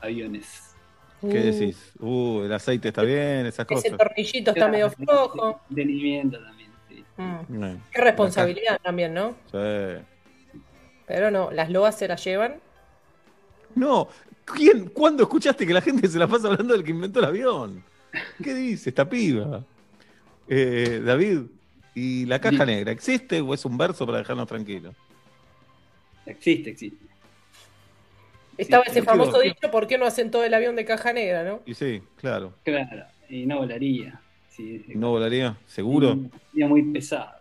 [0.00, 0.74] aviones.
[1.20, 1.92] ¿Qué decís?
[1.98, 3.96] Uh, el aceite está bien, esas Ese cosas.
[3.96, 5.60] tornillito está medio flojo.
[5.68, 6.70] Mantenimiento también.
[7.16, 7.64] Mm.
[7.64, 9.34] Eh, Qué responsabilidad también, ¿no?
[9.50, 10.02] sí.
[11.06, 12.56] Pero no, las loas se las llevan.
[13.74, 14.08] No,
[14.44, 17.84] ¿quién, ¿cuándo escuchaste que la gente se la pasa hablando del que inventó el avión?
[18.42, 19.62] ¿Qué dice esta piba?
[20.48, 21.40] Eh, David,
[21.94, 22.70] ¿y la caja Sí.
[22.70, 24.94] negra existe o es un verso para dejarnos tranquilos?
[26.24, 27.04] Existe, existe.
[28.56, 31.44] Estaba Sí, ese famoso dicho, ¿por qué no hacen todo el avión de caja negra,
[31.44, 31.60] no?
[31.66, 32.54] Y sí, claro.
[32.64, 34.20] Claro, y no volaría.
[34.48, 35.58] Sí, ¿No volaría?
[35.66, 36.16] ¿Seguro?
[36.52, 37.32] Sería muy pesado.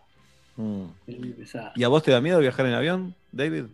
[0.58, 0.86] Mm.
[1.06, 1.72] sería muy pesado.
[1.76, 3.66] ¿Y a vos te da miedo viajar en avión, David?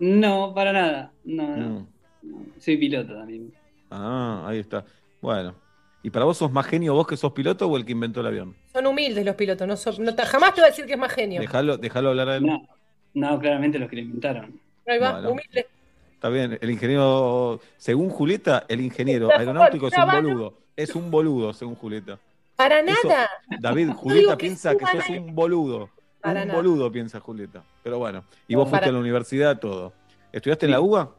[0.00, 1.12] No, para nada.
[1.24, 1.86] No, no.
[2.22, 2.46] No.
[2.58, 3.52] Soy piloto también.
[3.90, 4.84] Ah, ahí está.
[5.20, 5.54] Bueno.
[6.02, 8.26] ¿Y para vos sos más genio vos que sos piloto o el que inventó el
[8.26, 8.56] avión?
[8.72, 10.98] Son humildes los pilotos, no son- no te- jamás te voy a decir que es
[10.98, 11.40] más genio.
[11.40, 12.44] Dejalo, dejalo hablar a él.
[12.46, 12.66] No,
[13.14, 14.58] no, claramente los que lo inventaron.
[14.88, 15.30] Ahí va, Bueno.
[15.30, 15.68] humilde.
[16.14, 20.54] Está bien, el ingeniero, según Julieta, el ingeniero aeronáutico es un boludo.
[20.76, 22.18] Es un boludo, según Julieta.
[22.56, 23.28] Para Eso- nada.
[23.60, 25.88] David, Julieta que piensa que suban sos un boludo.
[26.22, 26.58] Para un nada.
[26.60, 27.62] boludo piensa Julieta.
[27.82, 29.92] Pero bueno, y vos fuiste a la universidad, todo.
[30.32, 31.10] ¿Estudiaste en la UBA?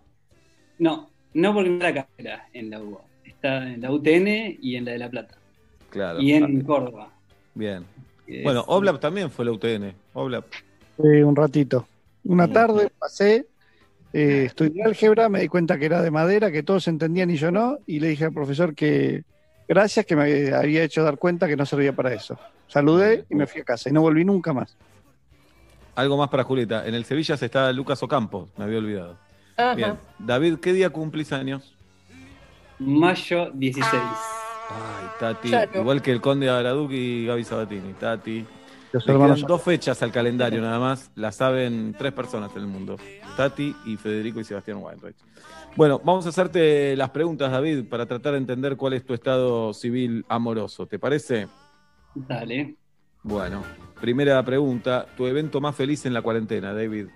[0.79, 3.01] No, no porque no la carrera en la UBA.
[3.25, 5.35] Está en la UTN y en la de La Plata.
[5.89, 6.21] Claro.
[6.21, 7.09] Y en Ah, Córdoba.
[7.53, 7.85] Bien.
[8.27, 9.93] es- Bueno, Oblap también fue la UTN.
[10.13, 10.45] Oblap.
[11.03, 11.85] Eh, un ratito.
[12.25, 13.47] Una tarde pasé,
[14.13, 17.51] eh, estudié álgebra, me di cuenta que era de madera, que todos entendían y yo
[17.51, 19.23] no, y le dije al profesor que
[19.67, 22.37] gracias, que me había hecho dar cuenta que no servía para eso.
[22.67, 24.75] Saludé y me fui a casa y no volví nunca más.
[25.95, 26.87] Algo más para Julieta.
[26.87, 29.17] En el Sevilla se está Lucas Ocampo, me había olvidado.
[29.57, 29.75] Ajá.
[29.75, 29.99] Bien.
[30.19, 31.75] David, ¿qué día cumplís años?
[32.79, 33.93] Mayo 16.
[33.93, 35.49] Ay, Tati.
[35.49, 35.81] Claro.
[35.81, 37.93] Igual que el conde Araduc y Gaby Sabatini.
[37.93, 38.45] Tati.
[38.91, 41.11] Los Le hermanos quedan dos fechas al calendario nada más.
[41.15, 42.97] La saben tres personas en el mundo.
[43.35, 45.15] Tati y Federico y Sebastián Weinreich.
[45.75, 49.73] Bueno, vamos a hacerte las preguntas, David, para tratar de entender cuál es tu estado
[49.73, 50.85] civil amoroso.
[50.85, 51.47] ¿Te parece?
[52.13, 52.75] Dale.
[53.23, 53.63] Bueno,
[54.03, 55.05] primera pregunta.
[55.15, 57.07] ¿Tu evento más feliz en la cuarentena, David?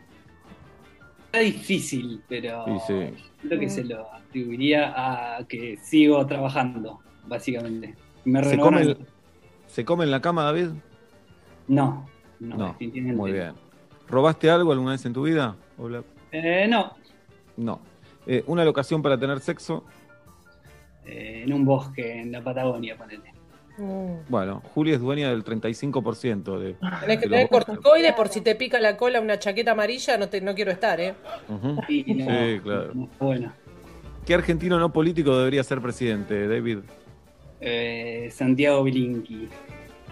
[1.26, 3.24] Está difícil, pero Sí, sí.
[3.46, 7.94] creo que se lo atribuiría a que sigo trabajando, básicamente.
[8.24, 8.98] Me ¿Se come, el-
[9.68, 10.70] ¿Se come en la cama, David?
[11.68, 12.08] No,
[12.40, 13.52] no, No, definitivamente Muy bien.
[14.08, 15.58] ¿Robaste algo alguna vez en tu vida?
[16.32, 16.94] Eh, no,
[17.58, 17.82] No.
[18.26, 19.84] Eh, ¿Una locación para tener sexo?
[21.06, 23.34] eh, en un bosque en la Patagonia, ponele.
[23.78, 24.16] Mm.
[24.30, 26.74] Bueno, Juli es dueña del 35% de.
[26.74, 30.18] Tenés que de tener los- corticoides por si te pica la cola una chaqueta amarilla,
[30.18, 31.14] no, te, no quiero estar, ¿eh?
[31.88, 32.04] Sí,
[32.64, 32.92] claro.
[32.94, 33.54] no, bueno,
[34.26, 36.80] ¿Qué argentino no político debería ser presidente, David?
[37.62, 39.48] eh, Santiago Bilinqui.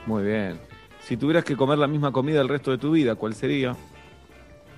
[0.05, 0.57] Muy bien.
[1.01, 3.75] Si tuvieras que comer la misma comida el resto de tu vida, ¿cuál sería?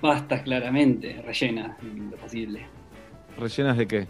[0.00, 2.66] Pastas claramente, rellena, en lo posible.
[3.38, 4.06] ¿Rellenas de qué?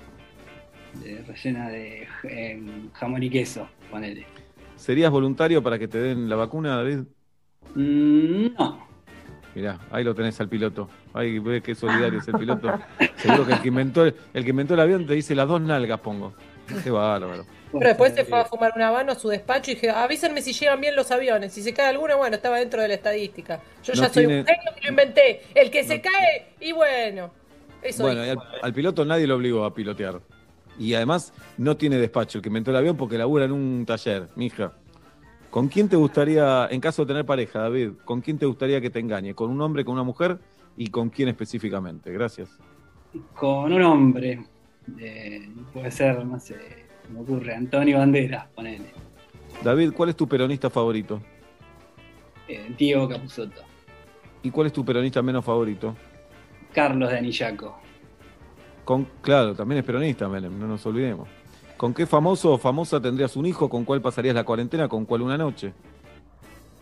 [1.02, 2.62] De- rellena de eh,
[2.94, 4.26] jamón y queso, ponele.
[4.78, 7.00] ¿Serías voluntario para que te den la vacuna, David?
[7.74, 8.88] Mm, no,
[9.54, 10.88] Mirá, ahí lo tenés al piloto.
[11.12, 12.72] Ahí ves qué solidario es el piloto.
[13.16, 15.60] Seguro que el que inventó el, el que inventó el avión te dice las dos
[15.60, 16.32] nalgas pongo.
[16.84, 17.44] Qué bárbaro.
[17.72, 20.52] Pero después se fue a fumar un habano a su despacho y dije, avísenme si
[20.52, 21.52] llegan bien los aviones.
[21.52, 23.60] Si se cae alguno, bueno, estaba dentro de la estadística.
[23.82, 25.42] Yo No ya soy tiene- un genio que lo inventé.
[25.54, 27.30] El que se cae, y bueno.
[27.82, 28.40] Eso Bueno, y dijo.
[28.42, 30.20] al, al piloto nadie lo obligó a pilotear.
[30.78, 34.28] Y además no tiene despacho el que inventó el avión porque labura en un taller,
[34.36, 34.72] mija.
[35.50, 38.90] ¿Con quién te gustaría, en caso de tener pareja, David, con quién te gustaría que
[38.90, 39.34] te engañe?
[39.34, 40.38] ¿Con un hombre, con una mujer?
[40.76, 42.12] ¿Y con quién específicamente?
[42.12, 42.50] Gracias.
[43.34, 44.44] con un hombre.
[45.00, 46.56] eh, puede ser, no sé,
[47.12, 48.92] me ocurre, Antonio Banderas, ponele.
[49.64, 51.20] David, ¿cuál es tu peronista favorito?
[52.46, 53.62] Eh, Diego Capusotto.
[54.42, 55.96] ¿Y cuál es tu peronista menos favorito?
[56.72, 57.78] Carlos de Anillaco.
[58.88, 61.28] Con, claro, también es peronista, Menem, no nos olvidemos.
[61.76, 63.68] ¿Con qué famoso o famosa tendrías un hijo?
[63.68, 64.88] ¿Con cuál pasarías la cuarentena?
[64.88, 65.74] ¿Con cuál una noche?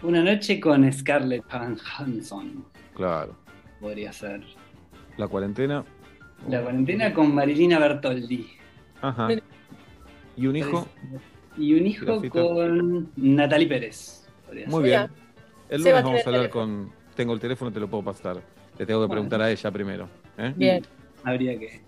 [0.04, 2.64] Una noche con Scarlett Johansson
[2.94, 3.34] Claro.
[3.80, 4.40] podría ser.
[5.16, 5.84] La cuarentena.
[6.48, 8.50] La cuarentena con Marilina Bertoldi.
[9.02, 9.26] Ajá.
[10.36, 10.86] ¿Y un hijo?
[11.58, 14.28] Y un hijo con Natalie Pérez.
[14.46, 14.90] podría Muy ser.
[14.90, 15.10] bien.
[15.70, 16.92] El lunes vamos a hablar con.
[17.16, 18.40] Tengo el teléfono, te lo puedo pasar.
[18.78, 20.08] Le tengo que preguntar a ella primero.
[20.38, 20.54] ¿eh?
[20.56, 20.86] Bien.
[21.24, 21.85] Habría que.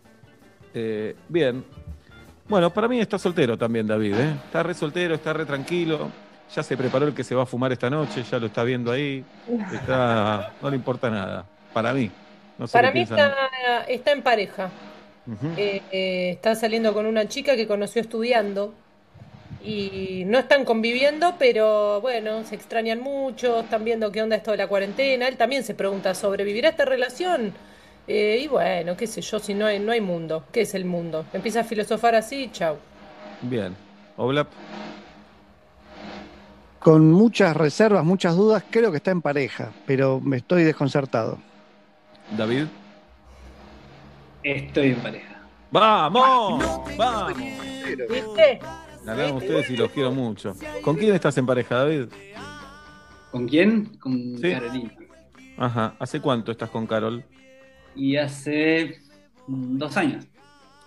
[0.75, 1.65] Eh, bien.
[2.49, 4.15] Bueno, para mí está soltero también, David.
[4.15, 4.35] ¿eh?
[4.47, 6.11] Está re soltero, está re tranquilo.
[6.55, 8.91] Ya se preparó el que se va a fumar esta noche, ya lo está viendo
[8.91, 9.23] ahí.
[9.73, 11.45] Está, no le importa nada.
[11.75, 12.11] Para mí.
[12.59, 13.35] No sé Para mí está,
[13.87, 14.71] está en pareja.
[15.59, 18.73] Eh, eh, está saliendo con una chica que conoció estudiando.
[19.63, 24.57] Y no están conviviendo, pero bueno, se extrañan mucho, están viendo qué onda esto de
[24.57, 25.29] la cuarentena.
[25.29, 27.53] Él también se pregunta, ¿sobrevivirá esta relación?
[28.09, 30.45] Eh, y bueno, qué sé yo, si no hay, no hay mundo.
[30.51, 31.27] ¿Qué es el mundo?
[31.33, 32.77] Empieza a filosofar así, chau.
[33.43, 33.77] Bien.
[34.17, 34.49] Oblap.
[36.81, 41.39] Con muchas reservas, muchas dudas, creo que está en pareja, pero me estoy desconcertado.
[42.37, 42.65] David.
[44.43, 45.41] Estoy en pareja.
[45.71, 46.65] ¡Vamos!
[46.97, 47.37] ¡Vamos!
[47.37, 48.61] ¿Viste?
[49.05, 50.55] Vean ustedes y los quiero mucho.
[50.83, 52.07] ¿Con quién estás en pareja, David?
[53.33, 53.97] ¿Con quién?
[53.99, 54.53] Con Sí.
[54.53, 54.93] Carolina.
[55.59, 55.95] Ajá.
[55.99, 57.25] ¿Hace cuánto estás con Carol?
[57.99, 58.99] Y hace
[59.47, 60.25] mm, dos años.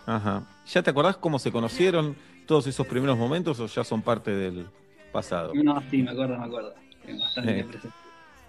[0.06, 0.48] Ajá.
[0.68, 2.16] ¿Ya te acordás cómo se conocieron
[2.48, 4.66] todos esos primeros momentos o ya son parte del
[5.12, 5.52] pasado?
[5.54, 6.74] No, sí, me acuerdo, me acuerdo.
[7.20, 7.64] Bastante Eh.
[7.66, 7.96] presente.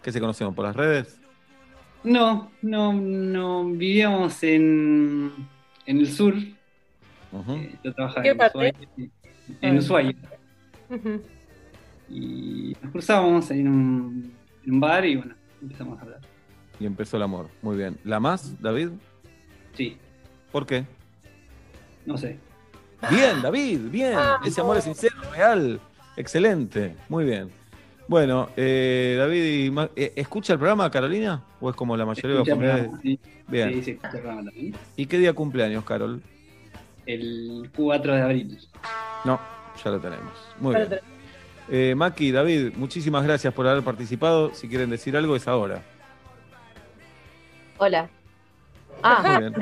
[0.03, 0.55] ¿Qué se conocieron?
[0.55, 1.19] ¿Por las redes?
[2.05, 3.65] No, no, no.
[3.65, 5.33] Vivíamos en,
[5.87, 6.35] en el sur.
[6.35, 8.59] Eh, Yo trabajaba ¿Qué en parte?
[8.59, 9.11] Ushuaia.
[9.61, 9.79] En Ah.
[9.79, 10.15] Ushuaia.
[12.11, 14.33] Y nos cruzábamos en un,
[14.67, 16.21] en un bar y bueno, empezamos a hablar.
[16.81, 17.49] Y empezó el amor.
[17.63, 17.99] Muy bien.
[18.05, 18.89] ¿La más, David?
[19.75, 19.97] Sí,
[20.51, 20.85] ¿Por qué?
[22.05, 22.37] no sé.
[23.11, 24.19] Bien, David, bien.
[24.45, 25.81] Ese amor es sincero, real.
[26.17, 26.95] Excelente.
[27.09, 27.49] Muy bien.
[28.09, 31.43] Bueno, eh, David, y Ma- eh, ¿escucha el programa, Carolina?
[31.61, 32.81] ¿O es como la mayoría de los cumpleaños?
[32.89, 33.21] programa, sí.
[33.49, 33.73] Bien.
[33.75, 34.75] Sí, sí, escuché el programa también.
[34.97, 36.21] ¿Y qué día cumpleaños, Carol?
[37.07, 38.59] El 4 de abril.
[39.25, 39.41] No,
[39.83, 40.33] ya lo tenemos.
[40.61, 41.01] Muy Ya bien.
[41.71, 44.53] Eh, Maki, David, muchísimas gracias por haber participado.
[44.55, 45.83] Si quieren decir algo, es ahora.
[47.83, 48.09] Hola.
[49.03, 49.55] Ah, Muy bien.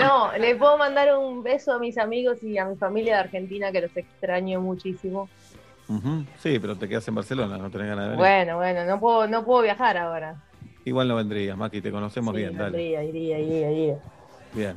[0.00, 3.70] no, le puedo mandar un beso a mis amigos y a mi familia de Argentina
[3.70, 5.28] que los extraño muchísimo.
[6.38, 8.18] Sí, pero te quedas en Barcelona, no tenés ganas de venir.
[8.18, 10.36] Bueno, bueno, no puedo, no puedo viajar ahora.
[10.86, 12.82] Igual no vendrías, Maki, te conocemos Sí, bien, dale.
[12.82, 13.96] iría, iría, iría, iría.
[14.54, 14.76] Bien.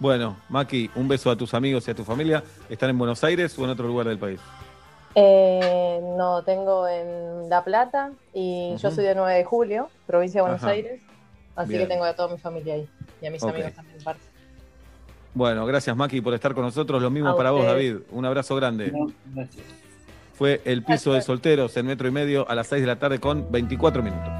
[0.00, 2.42] Bueno, Maki, un beso a tus amigos y a tu familia.
[2.68, 4.40] ¿Están en Buenos Aires o en otro lugar del país?
[5.14, 10.42] Eh, no, tengo en La Plata y yo soy de 9 de julio, provincia de
[10.42, 10.72] Buenos Ajá.
[10.72, 11.00] Aires.
[11.58, 11.82] Así Bien.
[11.82, 12.88] que tengo a toda mi familia ahí
[13.20, 14.00] y a mis amigos también.
[14.04, 14.22] parte.
[15.34, 17.02] Bueno, gracias, Maki, por estar con nosotros.
[17.02, 17.66] Lo mismo A para vos.
[17.66, 17.96] David.
[18.12, 18.92] Un abrazo grande.
[18.92, 19.64] No, gracias.
[20.34, 23.18] Fue el piso de solteros en metro y medio a las 6 de la tarde
[23.18, 24.32] con 24 minutos.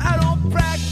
[0.00, 0.91] I don't practice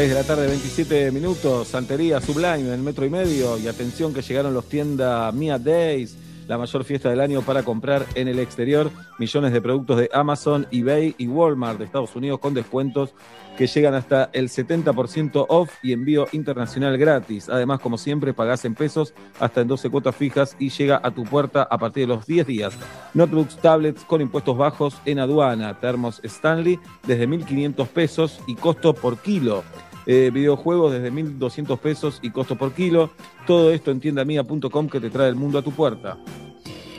[0.00, 3.58] 6 de la tarde, 27 minutos, Santería Sublime en el metro y medio.
[3.58, 6.16] Y atención que llegaron los tiendas Mia Days,
[6.48, 8.90] la mayor fiesta del año para comprar en el exterior.
[9.18, 13.12] Millones de productos de Amazon, eBay y Walmart de Estados Unidos con descuentos
[13.58, 17.50] que llegan hasta el 70% off y envío internacional gratis.
[17.50, 21.24] Además, como siempre, pagás en pesos hasta en 12 cuotas fijas y llega a tu
[21.24, 22.72] puerta a partir de los 10 días.
[23.12, 25.78] Notebooks, tablets con impuestos bajos en aduana.
[25.78, 29.62] Termos Stanley desde 1.500 pesos y costo por kilo.
[30.12, 33.10] Eh, videojuegos desde 1.200 pesos y costo por kilo.
[33.46, 36.18] Todo esto en tiendamia.com que te trae el mundo a tu puerta.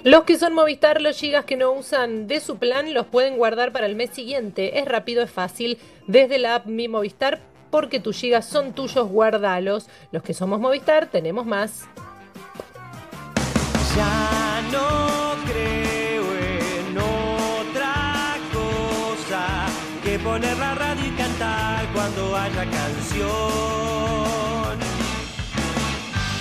[0.06, 3.74] Los que son Movistar, los gigas que no usan de su plan los pueden guardar
[3.74, 4.80] para el mes siguiente.
[4.80, 5.78] Es rápido, es fácil.
[6.08, 9.90] Desde la app Mi Movistar, porque tus gigas son tuyos, guardalos.
[10.14, 11.90] Los que somos Movistar, tenemos más.
[13.94, 19.66] Ya no creo en otra cosa
[20.02, 21.01] que poner la radio
[22.42, 23.30] haya canción.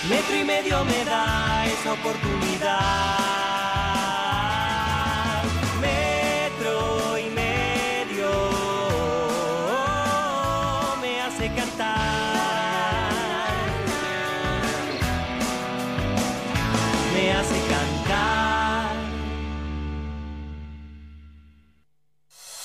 [0.09, 3.40] Metro y medio me da esa oportunidad.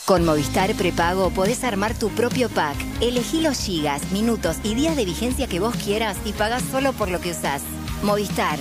[0.06, 2.78] Con Movistar Prepago podés armar tu propio pack.
[3.02, 7.10] Elegí los gigas, minutos y días de vigencia que vos quieras y pagás solo por
[7.10, 7.64] lo que usás.
[8.04, 8.60] Movistar.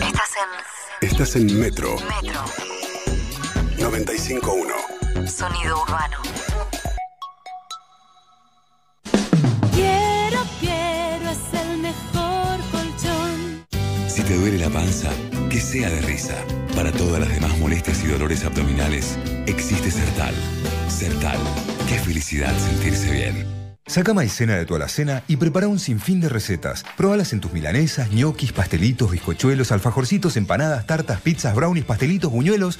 [0.00, 0.32] Estás
[1.00, 1.08] en.
[1.08, 1.94] Estás en Metro.
[2.22, 2.40] Metro.
[3.76, 5.28] 95.1.
[5.28, 6.16] Sonido urbano.
[9.74, 13.64] Quiero, quiero, es el mejor colchón.
[14.08, 15.10] Si te duele la panza,
[15.48, 16.34] que sea de risa.
[16.78, 20.32] Para todas las demás molestias y dolores abdominales, existe Sertal.
[20.88, 21.36] Sertal.
[21.88, 23.44] Qué felicidad sentirse bien.
[23.84, 26.84] Saca maicena de tu alacena y prepara un sinfín de recetas.
[26.96, 32.78] Probalas en tus milanesas, ñoquis, pastelitos, bizcochuelos, alfajorcitos, empanadas, tartas, pizzas, brownies, pastelitos, buñuelos.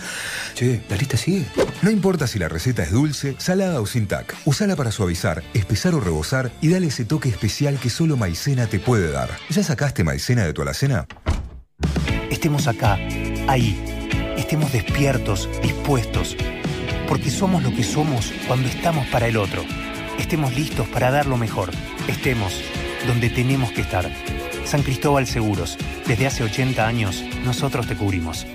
[0.55, 1.47] Che, la lista sigue.
[1.83, 4.33] No importa si la receta es dulce, salada o sin tac.
[4.45, 8.79] Usala para suavizar, espesar o rebosar y dale ese toque especial que solo maicena te
[8.79, 9.31] puede dar.
[9.51, 11.09] ¿Ya sacaste maicena de tu alacena?
[12.39, 13.01] Estemos acá,
[13.49, 13.77] ahí.
[14.37, 16.37] Estemos despiertos, dispuestos.
[17.09, 19.65] Porque somos lo que somos cuando estamos para el otro.
[20.21, 21.73] Estemos listos para dar lo mejor.
[22.07, 22.63] Estemos
[23.09, 24.09] donde tenemos que estar.
[24.65, 25.79] San Cristóbal Seguros.
[26.07, 28.47] Desde hace 80 años, nosotros te cubrimos.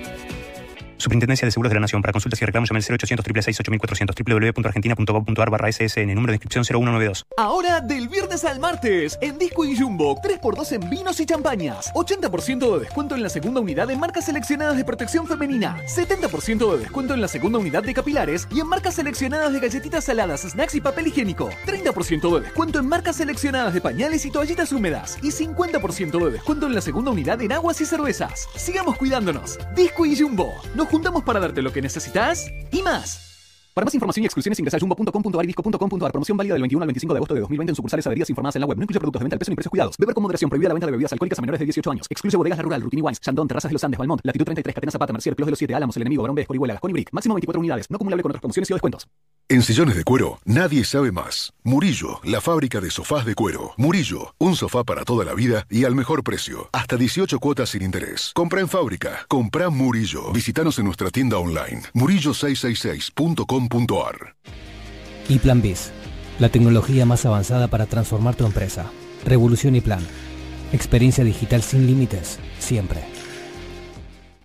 [1.04, 2.02] Superintendencia de Seguros de la Nación.
[2.02, 6.14] Para consultas y reclamos llame al 0800 666 8400 www.argentina.gov.ar barra SSN.
[6.16, 7.26] Número de inscripción 0192.
[7.36, 11.92] Ahora, del viernes al martes, en Disco y Jumbo, 3x2 en vinos y champañas.
[11.94, 15.78] 80% de descuento en la segunda unidad en marcas seleccionadas de protección femenina.
[15.88, 20.06] 70% de descuento en la segunda unidad de capilares y en marcas seleccionadas de galletitas
[20.06, 21.50] saladas, snacks y papel higiénico.
[21.66, 25.18] 30% de descuento en marcas seleccionadas de pañales y toallitas húmedas.
[25.22, 28.48] Y 50% de descuento en la segunda unidad en aguas y cervezas.
[28.56, 29.60] Sigamos cuidándonos.
[29.76, 30.54] Disco y Jumbo.
[30.76, 33.32] Nos juntamos para darte lo que necesitas y más.
[33.74, 36.12] Para más información y exclusiones ingresa a jumbo.com.ar y disco.com.ar.
[36.12, 38.62] Promoción válida del 21 al 25 de agosto de 2020 en sucursales adheridas informadas en
[38.62, 38.78] la web.
[38.78, 39.98] No incluye productos de venta al peso ni precios cuidados.
[39.98, 40.50] Beber con moderación.
[40.50, 42.06] Prohibida la venta de bebidas alcohólicas a menores de 18 años.
[42.08, 44.91] Excluye bodegas La Rural, Rutini Wines, Chandon, Terrazas de los Andes, Valmont, Latitud 33, Catena
[44.91, 47.10] Zapata, Mercier, Clos de los 7, Álamos, El Enemigo, Barón B, Escorihuela, Gascón y Brick.
[47.12, 47.90] Máximo 24 unidades.
[47.90, 49.08] No acumulable con otras promociones y o descuentos.
[49.50, 51.52] En sillones de cuero, nadie sabe más.
[51.64, 53.74] Murillo, la fábrica de sofás de cuero.
[53.78, 56.70] Murillo, un sofá para toda la vida y al mejor precio.
[56.72, 58.32] Hasta 18 cuotas sin interés.
[58.34, 59.26] Compra en fábrica.
[59.28, 60.32] Compra Murillo.
[60.32, 61.84] Visítanos en nuestra tienda online.
[63.69, 64.35] murillo666.com.ar
[65.30, 65.91] Y Plan Biz,
[66.40, 68.85] la tecnología más avanzada para transformar tu empresa.
[69.26, 70.06] Revolución y Plan.
[70.72, 73.12] Experiencia digital sin límites, siempre.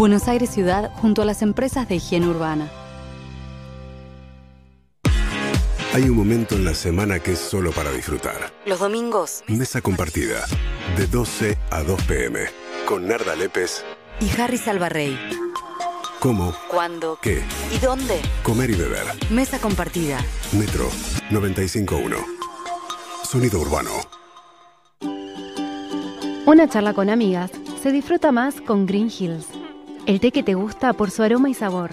[0.00, 2.70] Buenos Aires Ciudad junto a las empresas de higiene urbana.
[5.92, 8.50] Hay un momento en la semana que es solo para disfrutar.
[8.64, 10.46] Los domingos Mesa compartida,
[10.96, 12.46] de 12 a 2 pm,
[12.88, 13.84] con Narda Lépez.
[14.20, 15.18] y Harry Salvarrey.
[16.18, 16.54] ¿Cómo?
[16.70, 17.18] ¿Cuándo?
[17.20, 17.42] ¿Qué?
[17.70, 18.22] ¿Y dónde?
[18.42, 19.04] Comer y beber.
[19.28, 20.16] Mesa compartida.
[20.52, 20.88] Metro
[21.30, 22.16] 95.1.
[23.24, 23.90] Sonido urbano.
[26.46, 27.50] Una charla con amigas
[27.82, 29.46] se disfruta más con Green Hills,
[30.10, 31.92] el té que te gusta por su aroma y sabor.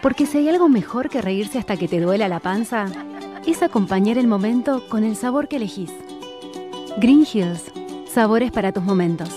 [0.00, 2.86] Porque si hay algo mejor que reírse hasta que te duela la panza,
[3.46, 5.92] es acompañar el momento con el sabor que elegís.
[6.96, 7.70] Green Hills,
[8.10, 9.28] sabores para tus momentos.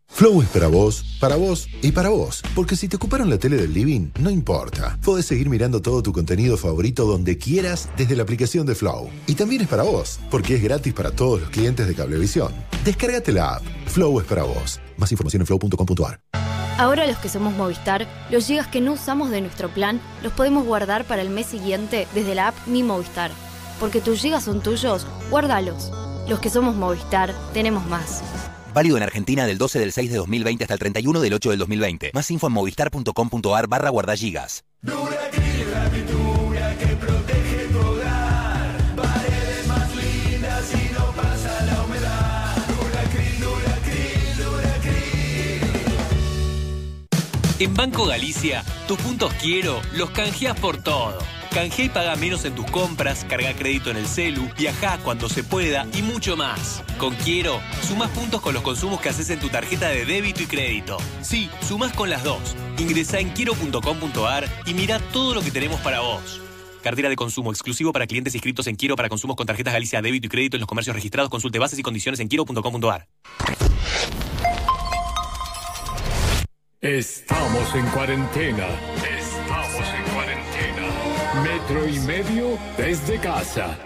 [0.09, 2.43] Flow es para vos, para vos y para vos.
[2.55, 4.99] Porque si te ocuparon la tele del living, no importa.
[5.03, 9.09] Podés seguir mirando todo tu contenido favorito donde quieras desde la aplicación de Flow.
[9.27, 12.53] Y también es para vos, porque es gratis para todos los clientes de Cablevisión.
[12.85, 13.63] Descárgate la app.
[13.87, 14.82] Flow es para vos.
[15.03, 16.21] Más información en flow.com.ar.
[16.79, 20.65] Ahora los que somos Movistar, los gigas que no usamos de nuestro plan los podemos
[20.65, 23.33] guardar para el mes siguiente desde la app Mi Movistar.
[23.81, 25.91] Porque tus gigas son tuyos, guárdalos.
[26.29, 28.23] Los que somos Movistar, tenemos más.
[28.73, 31.59] Válido en Argentina del 12 del 6 de 2020 hasta el 31 del 8 del
[31.59, 32.13] 2020.
[32.15, 34.63] Más info en movistar.com.ar barra guardagigas.
[47.63, 51.17] En Banco Galicia, tus puntos quiero los canjeás por todo.
[51.55, 55.45] Canjea y paga menos en tus compras, carga crédito en el celu, viaja cuando se
[55.45, 56.83] pueda y mucho más.
[56.99, 60.47] Con Quiero, sumás puntos con los consumos que haces en tu tarjeta de débito y
[60.47, 60.97] crédito.
[61.21, 62.57] Sí, sumás con las dos.
[62.79, 66.41] Ingresá en quiero.com.ar y mira todo lo que tenemos para vos.
[66.83, 70.27] Cartera de consumo exclusivo para clientes inscritos en Quiero para consumos con tarjetas Galicia débito
[70.27, 71.31] y crédito en los comercios registrados.
[71.31, 73.07] Consulte bases y condiciones en quiero.com.ar.
[76.83, 78.67] Estamos en cuarentena.
[79.17, 81.45] Estamos en cuarentena.
[81.45, 83.79] Metro y medio desde casa.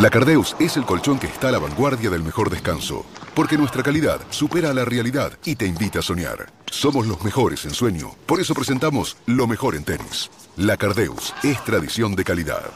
[0.00, 3.84] La Cardeus es el colchón que está a la vanguardia del mejor descanso, porque nuestra
[3.84, 6.52] calidad supera a la realidad y te invita a soñar.
[6.68, 10.32] Somos los mejores en sueño, por eso presentamos lo mejor en tenis.
[10.56, 12.72] La Cardeus es tradición de calidad.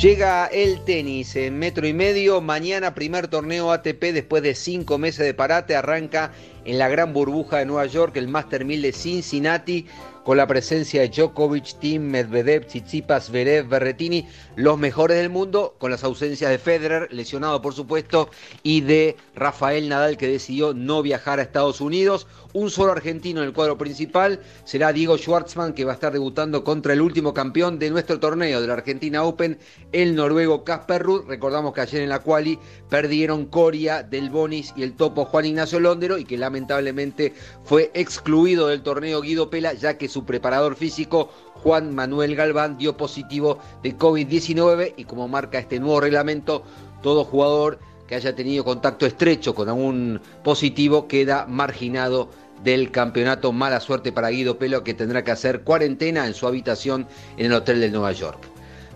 [0.00, 2.40] Llega el tenis en metro y medio.
[2.40, 5.76] Mañana primer torneo ATP después de cinco meses de parate.
[5.76, 6.32] Arranca
[6.64, 9.86] en la gran burbuja de Nueva York, el Master 1000 de Cincinnati,
[10.24, 14.26] con la presencia de Djokovic, Tim, Medvedev, Tsitsipas, Verev, Berretini,
[14.56, 18.30] los mejores del mundo, con las ausencias de Federer, lesionado por supuesto,
[18.62, 22.26] y de Rafael Nadal que decidió no viajar a Estados Unidos.
[22.54, 26.62] Un solo argentino en el cuadro principal será Diego Schwartzman, que va a estar debutando
[26.62, 29.58] contra el último campeón de nuestro torneo de la Argentina Open,
[29.90, 31.24] el noruego Casper Ruud.
[31.26, 35.80] Recordamos que ayer en la quali perdieron Coria, Del Bonis y el topo Juan Ignacio
[35.80, 41.30] Londero y que lamentablemente fue excluido del torneo Guido Pela, ya que su preparador físico
[41.54, 46.62] Juan Manuel Galván dio positivo de COVID-19 y como marca este nuevo reglamento,
[47.02, 52.28] todo jugador que haya tenido contacto estrecho con algún positivo queda marginado
[52.62, 53.52] del campeonato.
[53.52, 57.06] Mala suerte para Guido Pelo que tendrá que hacer cuarentena en su habitación
[57.36, 58.38] en el hotel de Nueva York.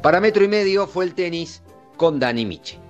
[0.03, 1.63] Para metro y medio fue el tenis
[1.97, 2.88] con Dani Miche.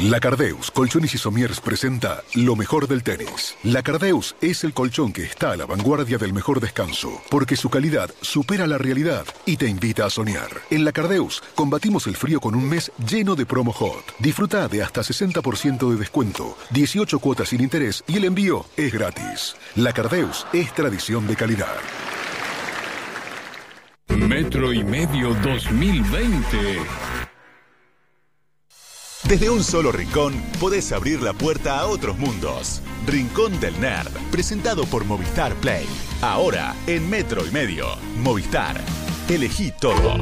[0.00, 3.56] La Cardeus Colchones y Somiers presenta lo mejor del tenis.
[3.64, 7.68] La Cardeus es el colchón que está a la vanguardia del mejor descanso, porque su
[7.68, 10.50] calidad supera la realidad y te invita a soñar.
[10.70, 14.14] En La Cardeus combatimos el frío con un mes lleno de promo hot.
[14.20, 19.56] Disfruta de hasta 60% de descuento, 18 cuotas sin interés y el envío es gratis.
[19.74, 21.74] La Cardeus es tradición de calidad.
[24.16, 27.17] Metro y medio 2020.
[29.24, 32.80] Desde un solo rincón podés abrir la puerta a otros mundos.
[33.06, 35.86] Rincón del Nerd, presentado por Movistar Play.
[36.22, 37.86] Ahora en Metro y Medio.
[38.16, 38.80] Movistar.
[39.28, 40.16] elegí todo.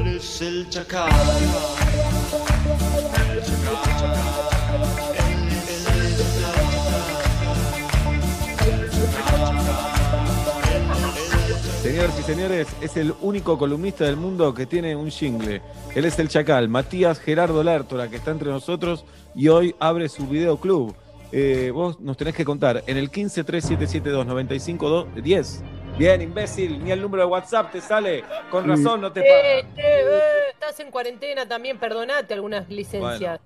[11.86, 15.62] Señoras y señores, es el único columnista del mundo que tiene un jingle.
[15.94, 19.04] Él es el Chacal, Matías Gerardo Lártora, que está entre nosotros
[19.36, 20.96] y hoy abre su videoclub.
[21.30, 25.62] Eh, vos nos tenés que contar en el 1537729510.
[25.96, 28.24] Bien, imbécil, ni el número de WhatsApp te sale.
[28.50, 29.42] Con razón no te Eh, paga.
[29.76, 30.18] eh, eh,
[30.54, 33.38] estás en cuarentena también, perdonate algunas licencias.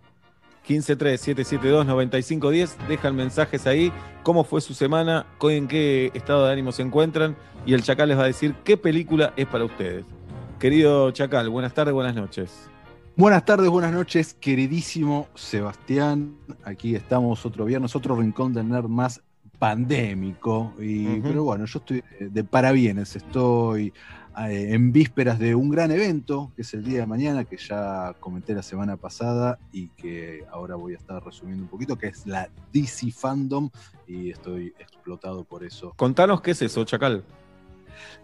[0.69, 2.77] 1537729510.
[2.89, 3.91] Dejan mensajes ahí.
[4.23, 5.27] ¿Cómo fue su semana?
[5.43, 7.37] ¿En qué estado de ánimo se encuentran?
[7.66, 10.05] Y el Chacal les va a decir qué película es para ustedes.
[10.59, 12.69] Querido Chacal, buenas tardes, buenas noches.
[13.16, 16.37] Buenas tardes, buenas noches, queridísimo Sebastián.
[16.65, 19.23] Aquí estamos otro viernes, otro rincón de nerd más
[19.59, 20.73] pandémico.
[20.81, 21.20] Y.
[21.20, 23.93] Pero bueno, yo estoy de parabienes, estoy
[24.36, 28.55] en vísperas de un gran evento, que es el día de mañana, que ya comenté
[28.55, 32.48] la semana pasada y que ahora voy a estar resumiendo un poquito, que es la
[32.73, 33.70] DC Fandom,
[34.07, 35.93] y estoy explotado por eso.
[35.97, 37.24] Contanos qué es eso, Chacal.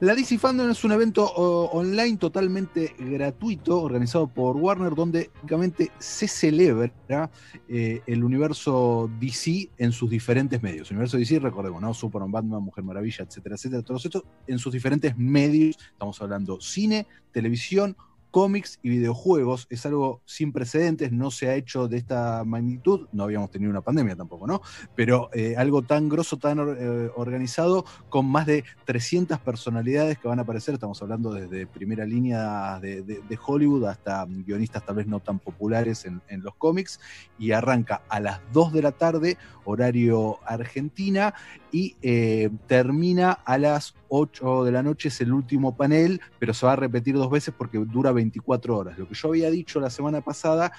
[0.01, 6.29] La DC Fandom es un evento online totalmente gratuito, organizado por Warner, donde básicamente se
[6.29, 7.31] celebra
[7.69, 10.91] eh, el universo DC en sus diferentes medios.
[10.91, 11.95] El universo DC, recordemos, ¿no?
[11.95, 15.77] Superman, Batman, Mujer Maravilla, etcétera, etcétera, todos estos en sus diferentes medios.
[15.93, 17.97] Estamos hablando cine, televisión,
[18.37, 19.67] cómics y videojuegos.
[19.71, 23.09] Es algo sin precedentes, no se ha hecho de esta magnitud.
[23.11, 24.61] No habíamos tenido una pandemia tampoco, ¿no?
[24.95, 30.39] Pero eh, algo tan grosso, tan eh, organizado, con más de 300 personalidades que van
[30.39, 30.75] a aparecer.
[30.75, 36.21] Estamos hablando desde primera línea de, Hollywood hasta guionistas tal vez no tan populares en,
[36.29, 37.01] en los cómics.
[37.39, 41.33] Y arranca a las 2 de la tarde, horario Argentina,
[41.77, 45.09] y eh, termina a las 8 de la noche.
[45.09, 48.99] Es el último panel, pero se va a repetir dos veces porque dura 24 horas.
[48.99, 50.73] Lo que yo había dicho la semana pasada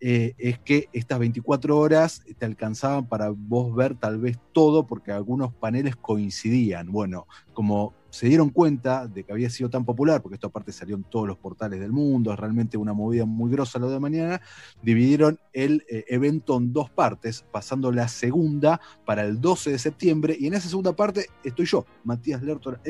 [0.00, 5.12] eh, es que estas 24 horas te alcanzaban para vos ver tal vez todo, porque
[5.12, 6.90] algunos paneles coincidían.
[6.90, 10.96] Bueno, como se dieron cuenta de que había sido tan popular, porque esto aparte salió
[10.96, 14.40] en todos los portales del mundo, es realmente una movida muy grosa lo de mañana,
[14.82, 20.36] dividieron el eh, evento en dos partes, pasando la segunda para el 12 de septiembre,
[20.38, 22.80] y en esa segunda parte estoy yo, Matías Lertor,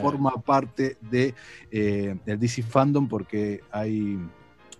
[0.00, 1.34] forma parte de,
[1.70, 4.18] eh, del DC Fandom, porque hay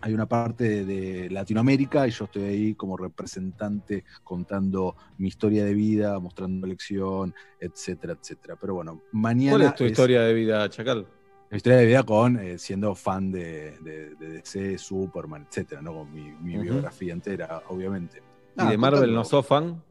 [0.03, 5.75] hay una parte de Latinoamérica y yo estoy ahí como representante contando mi historia de
[5.75, 8.57] vida, mostrando lección, etcétera, etcétera.
[8.61, 9.53] Pero bueno, mañana.
[9.59, 11.07] ¿Cuál es tu historia de vida, Chacal?
[11.51, 15.93] Mi historia de vida con eh, siendo fan de, de- de DC, Superman, etcétera, ¿no?
[15.95, 18.23] Con mi, mi biografía entera, obviamente.
[18.57, 19.83] ¿Y de Marvel contando- no sos fan?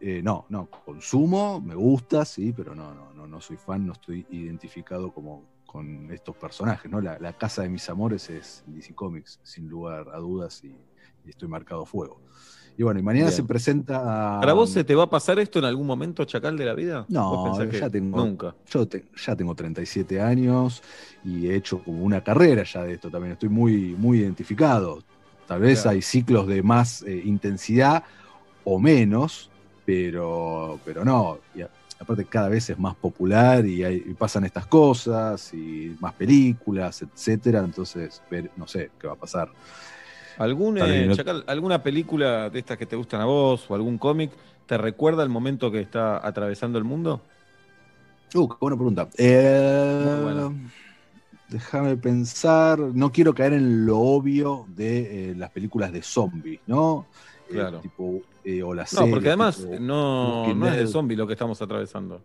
[0.00, 3.92] eh, no, no, consumo, me gusta, sí, pero no, no, no, no soy fan, no
[3.92, 7.00] estoy identificado como con estos personajes, ¿no?
[7.00, 10.68] La, la casa de mis amores es DC Comics, sin lugar a dudas, y,
[11.24, 12.20] y estoy marcado fuego.
[12.76, 13.36] Y bueno, y mañana Bien.
[13.36, 14.36] se presenta.
[14.38, 16.74] a- ¿Para vos se te va a pasar esto en algún momento, Chacal, de la
[16.74, 17.00] vida?
[17.08, 18.16] ¿Vos No, ya tengo.
[18.24, 18.54] Nunca.
[18.68, 20.82] Yo te- ya tengo 37 años
[21.24, 23.32] y he hecho como una carrera ya de esto también.
[23.34, 25.02] Estoy muy, muy identificado.
[25.46, 25.96] Tal vez Claro.
[25.96, 28.02] hay ciclos de más eh, intensidad
[28.64, 29.50] o menos,
[29.84, 31.38] pero, pero no.
[32.00, 37.02] Aparte, cada vez es más popular y, hay- y pasan estas cosas y más películas,
[37.02, 37.60] etcétera.
[37.60, 39.50] Entonces, ver- no sé qué va a pasar.
[40.38, 44.30] ¿Algún, eh, Chacal, ¿Alguna película de estas que te gustan a vos o algún cómic
[44.64, 47.20] te recuerda el momento que está atravesando el mundo?
[48.34, 49.08] Uh, qué buena pregunta.
[49.18, 50.48] Eh.
[51.48, 52.78] Déjame pensar.
[52.78, 57.06] No quiero caer en lo obvio de eh, las películas de zombies, ¿no?
[57.50, 57.80] Claro.
[57.80, 58.20] tipo,
[58.58, 61.60] eh, o las No, porque además tipo no, no es de zombie lo que estamos
[61.62, 62.22] atravesando.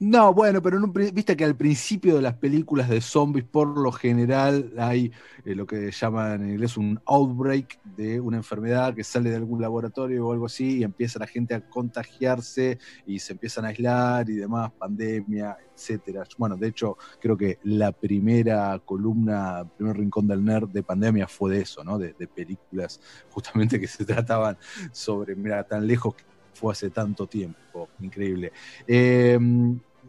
[0.00, 3.92] No, bueno, pero en viste que al principio de las películas de zombies, por lo
[3.92, 5.12] general, hay
[5.44, 9.62] eh, lo que llaman en inglés un outbreak de una enfermedad que sale de algún
[9.62, 14.28] laboratorio o algo así, y empieza la gente a contagiarse y se empiezan a aislar
[14.28, 16.24] y demás, pandemia, etcétera.
[16.38, 21.28] Bueno, de hecho, creo que la primera columna, el primer rincón del nerd de pandemia
[21.28, 21.98] fue de eso, ¿no?
[21.98, 23.00] De, de películas
[23.30, 24.58] justamente que se trataban
[24.90, 28.52] sobre, mira, tan lejos que fue hace tanto tiempo, increíble.
[28.86, 29.38] Eh,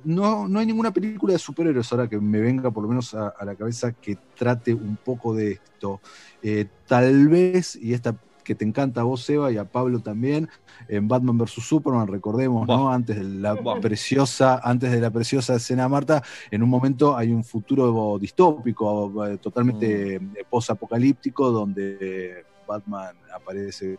[0.03, 3.29] no, no hay ninguna película de superhéroes ahora que me venga por lo menos a,
[3.29, 5.99] a la cabeza que trate un poco de esto.
[6.43, 10.47] Eh, tal vez, y esta que te encanta a vos, Seba, y a Pablo también,
[10.87, 11.53] en Batman vs.
[11.53, 12.91] Superman, recordemos, ¿no?
[12.91, 17.43] Antes de la preciosa, antes de la preciosa escena Marta, en un momento hay un
[17.43, 23.97] futuro distópico, eh, totalmente eh, post-apocalíptico, donde Batman aparece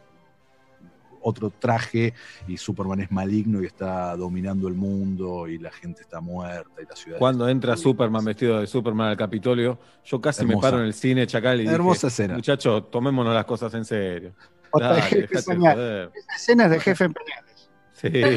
[1.29, 2.15] otro traje
[2.47, 6.85] y Superman es maligno y está dominando el mundo y la gente está muerta y
[6.87, 7.19] la ciudad.
[7.19, 11.27] Cuando entra Superman vestido de Superman al Capitolio, yo casi me paro en el cine,
[11.27, 12.35] Chacal, y Hermosa dije, escena.
[12.35, 14.33] muchachos, tomémonos las cosas en serio.
[14.79, 16.13] Dale, soñar.
[16.37, 17.71] Escenas de jefe en pañales.
[17.93, 18.37] Sí, sí.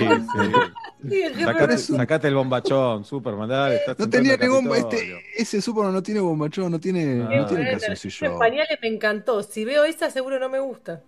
[1.96, 3.76] Sacate, el bombachón, Superman, dale.
[3.76, 5.18] estás No tenía al ni bomba, Capitolio.
[5.18, 7.36] este, ese Superman no tiene bombachón, no tiene, Ah.
[7.36, 7.74] no tiene.
[7.74, 9.44] Los pañales me encantó.
[9.44, 11.04] Si veo esa, seguro no me gusta.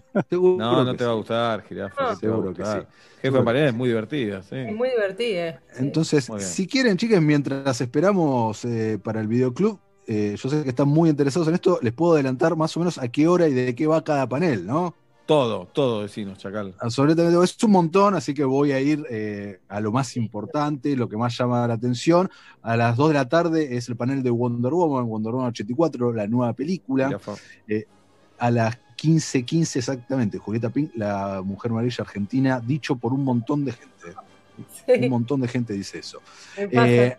[0.30, 2.10] Seguro No, no te va a gustar, jirafa.
[2.10, 2.16] No.
[2.16, 2.70] Seguro que sí.
[2.70, 2.86] Jefe
[3.22, 4.56] Seguro de pared es muy divertida, sí.
[4.56, 5.60] Es muy divertida.
[5.76, 10.70] Entonces, Muy si quieren, chicas, mientras esperamos eh, para el videoclub, eh, yo sé que
[10.70, 13.54] están muy interesados en esto, les puedo adelantar más o menos a qué hora y
[13.54, 14.94] de qué va cada panel, ¿no?
[15.26, 16.74] Todo, todo vecinos, Chacal.
[16.80, 21.08] Absolutamente, es un montón, así que voy a ir eh, a lo más importante, lo
[21.08, 22.28] que más llama la atención.
[22.60, 26.12] A las 2 de la tarde es el panel de Wonder Woman, Wonder Woman 84,
[26.12, 27.18] la nueva película.
[27.68, 27.86] Eh,
[28.38, 33.72] a las 15.15 exactamente, Julieta Pink, la Mujer Maravilla Argentina, dicho por un montón de
[33.72, 33.90] gente.
[34.86, 36.20] Un montón de gente dice eso.
[36.56, 37.16] Eh,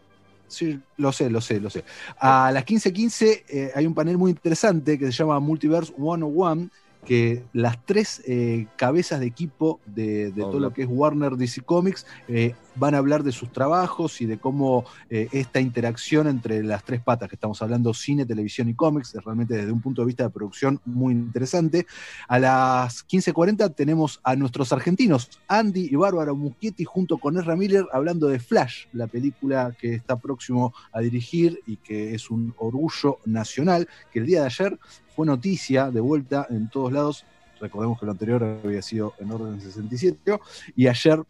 [0.47, 1.83] sí, lo sé, lo sé, lo sé.
[2.19, 6.69] A las 15.15 eh, hay un panel muy interesante que se llama Multiverse 101,
[7.05, 11.61] que las tres eh, cabezas de equipo de, de todo lo que es Warner DC
[11.61, 16.63] Comics eh, van a hablar de sus trabajos y de cómo eh, esta interacción entre
[16.63, 20.01] las tres patas que estamos hablando, cine, televisión y cómics, es realmente desde un punto
[20.01, 21.85] de vista de producción muy interesante.
[22.27, 27.85] A las 15.40 tenemos a nuestros argentinos, Andy y Bárbara Muschietti, junto con Ezra Miller,
[27.91, 33.19] hablando de Flash, la película que está próximo a dirigir y que es un orgullo
[33.25, 34.79] nacional, que el día de ayer
[35.15, 37.25] fue noticia de vuelta en todos lados.
[37.59, 40.39] Recordemos que lo anterior había sido en orden 67,
[40.75, 41.23] y ayer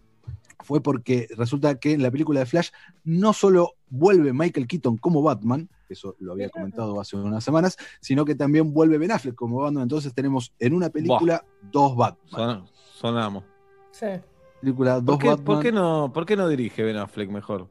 [0.63, 2.69] fue porque resulta que en la película de Flash
[3.03, 8.25] no solo vuelve Michael Keaton como Batman, eso lo había comentado hace unas semanas, sino
[8.25, 9.83] que también vuelve Ben Affleck como Batman.
[9.83, 12.29] Entonces tenemos en una película dos Batman.
[12.31, 13.43] Son- sonamos.
[13.91, 14.07] Sí.
[14.61, 15.45] Película dos ¿Por qué, Batman.
[15.45, 17.67] por qué no, ¿Por qué no dirige Ben Affleck mejor?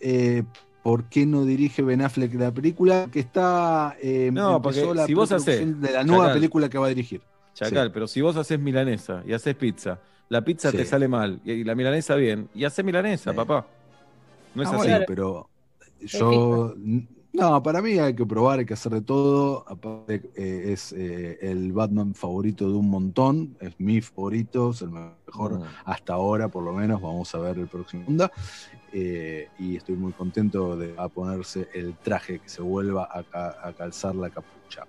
[0.00, 0.44] eh,
[0.82, 3.08] ¿Por qué no dirige Ben Affleck la película?
[3.10, 3.96] Que está.
[4.02, 6.36] eh, No, porque la si vos hacés- De la nueva Chacal.
[6.38, 7.22] película que va a dirigir.
[7.54, 7.90] Chacal, Sí.
[7.94, 10.76] pero si vos haces milanesa y haces pizza, la pizza Sí.
[10.78, 13.66] te sale mal y y la milanesa bien, y haces milanesa, papá.
[14.54, 14.88] No es Ah, así.
[14.88, 15.48] bueno, pero
[16.00, 16.74] yo.
[17.32, 19.64] No, para mí hay que probar, hay que hacer de todo.
[19.68, 23.56] Aparte, eh, es eh, el Batman favorito de un montón.
[23.60, 25.62] Es mi favorito, es el mejor Mm.
[25.84, 27.02] hasta ahora, por lo menos.
[27.02, 28.30] Vamos a ver el próximo onda.
[28.92, 33.56] Eh, y estoy muy contento de a ponerse el traje, que se vuelva a, ca-
[33.64, 34.84] a calzar la capucha.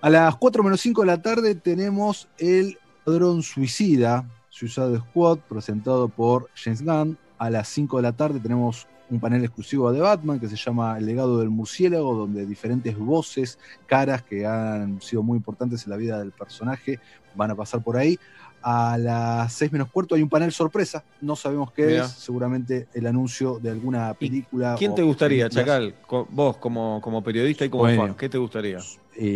[0.00, 4.28] A las 4 menos 5 de la tarde tenemos el Padrón Suicida,
[4.58, 7.16] Suicide Squad, presentado por James Gunn.
[7.38, 10.98] A las 5 de la tarde tenemos un panel exclusivo de Batman que se llama
[10.98, 13.56] El legado del murciélago, donde diferentes voces,
[13.86, 16.98] caras que han sido muy importantes en la vida del personaje
[17.36, 18.18] van a pasar por ahí.
[18.60, 23.06] A las 6 menos cuarto hay un panel sorpresa, no sabemos qué es, seguramente el
[23.06, 24.74] anuncio de alguna película.
[24.76, 25.94] ¿Quién te gustaría, películas.
[26.04, 26.26] Chacal?
[26.30, 28.02] Vos, como, como periodista y como Bueno.
[28.02, 28.80] fan, ¿qué te gustaría?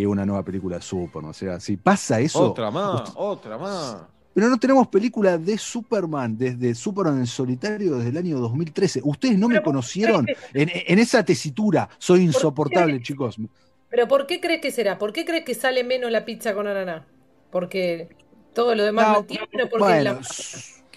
[0.08, 2.50] Una nueva película de Superman, o sea, si pasa eso...
[2.50, 3.96] Otra más, otra más.
[4.34, 9.00] Pero no tenemos película de Superman desde Superman en solitario desde el año 2013.
[9.04, 11.88] Ustedes no me conocieron en, en esa tesitura.
[11.98, 13.36] Soy insoportable, chicos.
[13.90, 14.98] Pero ¿por qué crees que será?
[14.98, 17.06] ¿Por qué crees que sale menos la pizza con ananá?
[17.50, 18.08] Porque
[18.54, 19.48] todo lo demás No, no, entiendo.
[19.70, 20.20] Porque bueno, la...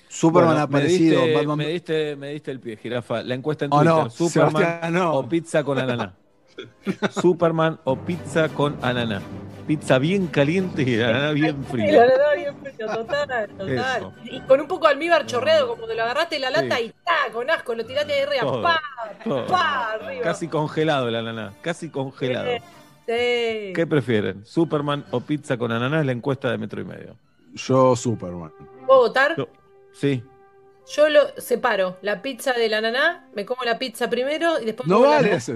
[0.08, 1.20] Superman Bueno, ha aparecido.
[1.20, 3.22] Me diste, Batman- me, diste, me diste el pie, jirafa.
[3.22, 3.94] La encuesta en Oh, Twitter.
[3.96, 5.14] no, Superman Sebastián, no.
[5.14, 6.16] o pizza con ananá.
[7.22, 9.22] Superman o pizza con ananá.
[9.68, 11.92] Pizza bien caliente y el ananá bien Sí, frío.
[11.94, 13.70] la verdad, bien frío, total, total.
[13.70, 14.14] Eso.
[14.26, 16.84] Y con un poco de almíbar chorreado, como te lo agarraste de la lata Sí.
[16.86, 17.32] y ¡ta!
[17.34, 18.82] con asco, lo tiraste de arriba, Todo, ¡pa!
[19.24, 19.48] todo.
[19.48, 19.92] ¡pa!
[19.94, 20.22] arriba.
[20.24, 21.54] Casi congelado el ananá.
[21.62, 22.52] Casi congelado.
[23.08, 23.74] Sí.
[23.76, 24.46] ¿Qué prefieren?
[24.46, 26.00] ¿Superman o pizza con ananá?
[26.02, 27.16] Es la encuesta de metro y medio.
[27.56, 28.52] Yo, Superman.
[28.86, 29.36] ¿Puedo votar?
[29.38, 29.48] Yo-
[29.94, 30.24] Sí.
[30.94, 34.98] Yo lo separo, la pizza del ananá, me como la pizza primero y después No
[34.98, 35.56] como la- vale eso.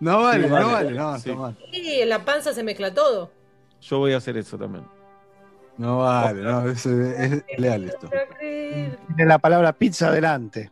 [0.00, 0.72] No vale, Sí, no vale.
[0.72, 0.90] vale.
[0.92, 1.30] No, Sí.
[1.30, 1.56] está mal.
[1.72, 3.30] Sí, en la panza se mezcla todo.
[3.82, 4.84] Yo voy a hacer eso también.
[5.76, 8.08] No vale, no, es, es leal esto.
[8.38, 10.70] Tiene la palabra pizza adelante.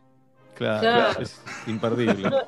[0.55, 1.21] Claro, Claro.
[1.21, 2.29] es imperdible.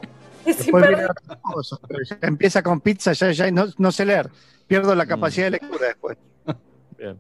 [0.43, 1.23] Es Después viene imperdible.
[1.23, 4.27] otra cosa, pero ya empieza con pizza, ya, ya no, no sé leer.
[4.65, 6.17] Pierdo la capacidad de lectura después.
[6.97, 7.19] Bien.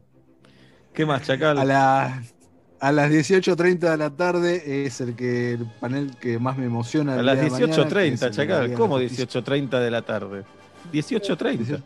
[0.91, 1.59] ¿Qué más, Chacal?
[1.59, 2.33] A las,
[2.81, 7.13] a las 18.30 de la tarde es el que el panel que más me emociona.
[7.13, 8.73] A las día de mañana, que es 18.30, el de la Chacal.
[8.73, 9.41] ¿Cómo de la Justicia.
[9.41, 10.43] 18.30 de la tarde?
[10.91, 11.81] 18.30.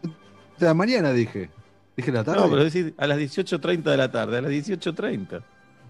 [0.58, 1.50] De la mañana dije.
[1.98, 2.40] Dije la tarde.
[2.42, 5.42] No, pero decir a las 18.30 de la tarde, a las 18.30.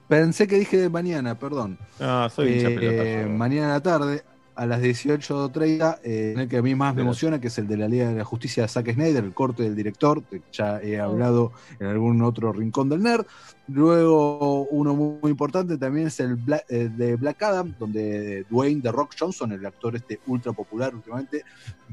[0.08, 1.78] Pensé que dije de mañana, perdón.
[2.00, 3.22] Ah, soy hincha Eh, pelota.
[3.24, 3.30] yo.
[3.38, 4.24] mañana a la tarde,
[4.56, 7.68] a las 18.30, eh, en el que a mí más me emociona, que es el
[7.68, 10.80] de la Liga de la Justicia de Zack Snyder, el corte del director, que ya
[10.82, 13.26] he hablado en algún otro rincón del nerd.
[13.68, 18.82] Luego, uno muy, muy importante también es el Bla- eh, de Black Adam, donde Dwayne
[18.82, 21.44] The Rock Johnson, el actor este ultra popular últimamente,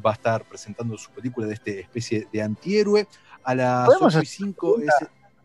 [0.05, 3.07] va a estar presentando su película de este especie de antihéroe.
[3.45, 4.95] A las ¿Podemos 8 y 5 es,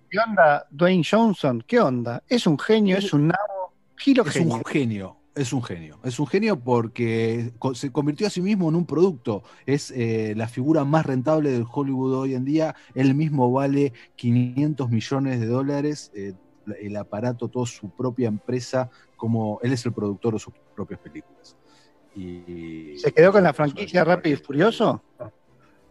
[0.10, 1.64] ¿Qué onda Dwayne Johnson?
[1.66, 2.24] ¿Qué onda?
[2.30, 4.56] Es un genio, es un nabo, giro es genio.
[4.56, 5.18] un genio.
[5.38, 9.44] Es un genio, es un genio porque se convirtió a sí mismo en un producto.
[9.66, 12.76] Es eh, la figura más rentable del Hollywood hoy en día.
[12.96, 16.12] Él mismo vale 500 millones de dólares.
[16.16, 16.34] eh,
[16.82, 21.56] el aparato, toda su propia empresa, como él es el productor de sus propias películas.
[22.14, 25.02] Y, ¿Se quedó con la franquicia Rápido y Furioso?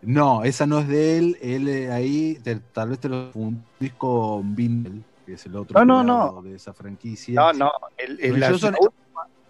[0.03, 1.39] No, esa no es de él.
[1.41, 5.83] Él eh, ahí, te- tal vez te lo un disco Vindel, que es el otro
[5.85, 6.43] No, no, no.
[6.43, 7.35] de esa franquicia.
[7.41, 7.71] No, no.
[7.97, 8.49] El, el- la-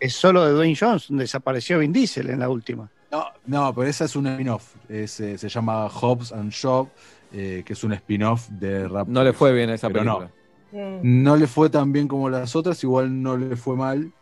[0.00, 1.16] es solo de Dwayne Johnson.
[1.16, 2.90] Desapareció Vin Diesel en la última.
[3.10, 4.74] No, no, pero esa es un spin-off.
[4.88, 6.88] Es, eh, se llama Hobbs and Shaw,
[7.32, 9.08] eh, que es un spin-off de Rap.
[9.08, 10.30] No le fue bien a esa Pero película.
[10.72, 14.12] No, no le fue tan bien como las otras, igual no le fue mal.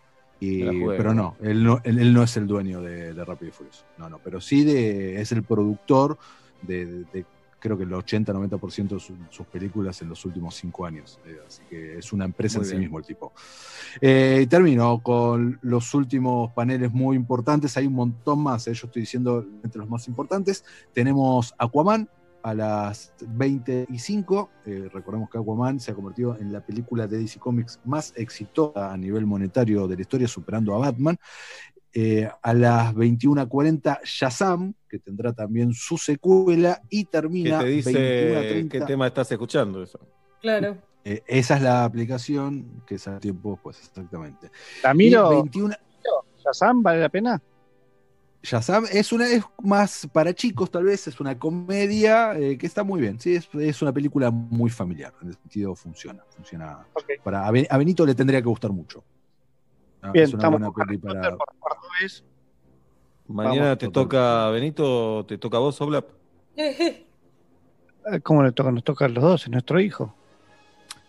[0.41, 3.53] y- pero no, él no, él, él no es el dueño de, de Rápido y
[3.53, 3.85] Furioso.
[3.97, 6.19] No, no, pero sí de, es el productor
[6.63, 7.27] de, de- de,
[7.65, 11.19] creo que el 80-90% de su- sus películas en los últimos cinco años.
[11.25, 13.33] Eh, así que es una empresa Muy en sí mismo el tipo.
[14.03, 17.75] Eh, y termino con los últimos paneles muy importantes.
[17.79, 20.63] Hay un montón más, eh, yo estoy diciendo entre los más importantes.
[20.93, 22.07] Tenemos Aquaman
[22.43, 24.51] a las 25.
[24.67, 28.93] Eh, recordemos que Aquaman se ha convertido en la película de DC Comics más exitosa
[28.93, 31.17] a nivel monetario de la historia, superando a Batman.
[31.97, 38.65] Eh, a las 21.40 Shazam, que tendrá también su secuela, y ¿Qué termina te dice
[38.65, 38.69] 21.30.
[38.69, 40.01] qué tema estás escuchando eso?
[40.41, 40.77] Claro.
[41.05, 44.51] Eh, esa es la aplicación que es a tiempo, pues exactamente.
[44.83, 45.33] La miro.
[45.33, 45.75] Y 21
[46.45, 47.41] ¿Shazam vale la pena?
[48.43, 52.83] Shazam es una es más para chicos, tal vez, es una comedia eh, que está
[52.83, 53.21] muy bien.
[53.21, 55.15] Sí, es, es una película muy familiar.
[55.23, 56.25] En ese sentido funciona.
[56.31, 56.85] Funciona.
[57.23, 59.05] Para, a Benito le tendría que gustar mucho.
[60.05, 61.21] Ah, Bien, es una estamos buena con peli Harry para.
[61.23, 62.25] Potter por cuarta vez.
[63.27, 64.03] Mañana Vamos, te total.
[64.05, 66.05] toca, Benito, te toca a vos, Oblap.
[66.57, 67.07] Eh,
[68.23, 68.71] ¿Cómo le toca?
[68.71, 70.15] Nos toca a los dos, es nuestro hijo.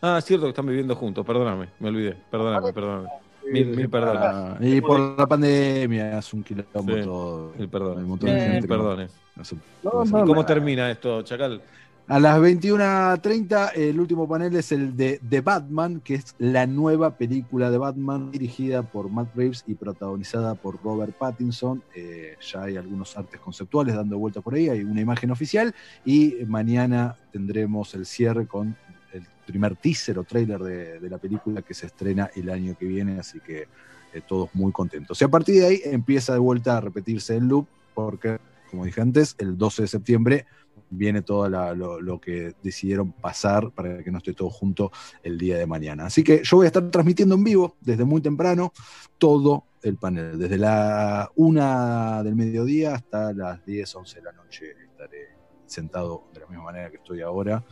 [0.01, 3.09] Ah, es cierto que están viviendo juntos, perdóname, me olvidé, perdóname, perdóname.
[3.51, 4.21] Mil, mil perdones.
[4.23, 7.53] Ah, y por la pandemia es un quilombo Sí, todo.
[7.57, 7.97] mil perdones.
[7.97, 9.11] Hay un montón de Mil gente que no- perdones.
[9.35, 11.61] no se- No, ¿Y cómo termina esto, Chacal?
[12.07, 17.17] A las 21.30, el último panel es el de The Batman, que es la nueva
[17.17, 21.81] película de Batman dirigida por Matt Reeves y protagonizada por Robert Pattinson.
[21.95, 25.73] Eh, ya hay algunos artes conceptuales dando vuelta por ahí, hay una imagen oficial
[26.05, 28.77] y mañana tendremos el cierre con
[29.11, 33.19] el primer teaser o trailer de, la película que se estrena el año que viene,
[33.19, 33.67] así que
[34.13, 35.19] eh, todos muy contentos.
[35.19, 37.65] Y a partir de ahí empieza de vuelta a repetirse el loop,
[37.95, 38.37] porque,
[38.69, 40.45] como dije antes, el 12 de septiembre
[40.89, 44.91] viene todo la- lo, lo que decidieron pasar para que no esté todo junto
[45.23, 46.05] el día de mañana.
[46.05, 48.71] Así que yo voy a estar transmitiendo en vivo desde muy temprano
[49.17, 54.65] todo el panel, desde la una del mediodía hasta las 10, 11 de la noche
[54.91, 55.35] estaré
[55.65, 57.63] sentado de la misma manera que estoy ahora,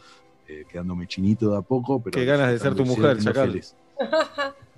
[0.48, 2.02] eh, quedándome chinito de a poco.
[2.04, 3.50] Pero Qué ganas de ser tu mujer, Chacal.
[3.50, 3.76] feliz.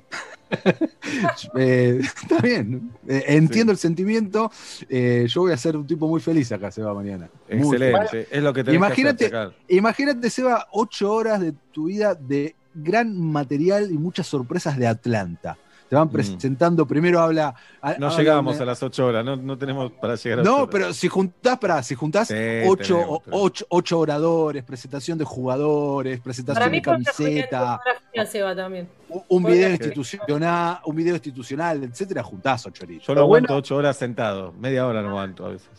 [1.58, 4.52] Eh, está bien, Eh, entiendo el sentimiento.
[4.90, 7.30] Eh, yo voy a ser un tipo muy feliz acá, Seba, mañana.
[7.48, 12.56] Excelente, es lo que tenés Imagínate, que imagínate, Seba, ocho horas de tu vida de
[12.74, 15.58] gran material y muchas sorpresas de Atlanta.
[15.96, 17.56] Te van presentando, primero habla.
[17.82, 17.88] Mm.
[18.00, 20.50] No habla llegamos una- a las 8 horas, no, no tenemos para llegar a ocho
[20.52, 20.70] No, horas.
[20.70, 22.34] pero si juntás, para, si juntás Sí,
[22.68, 28.54] ocho, tenemos, ocho- ocho oradores, presentación de jugadores, presentación Para mí de camiseta, fotografía, Seba
[28.56, 28.90] también.
[29.30, 33.08] un video institucional, un video institucional, etcétera, juntás ocho horitas.
[33.08, 35.70] Yo no aguanto 8 horas sentado, media hora no aguanto a veces.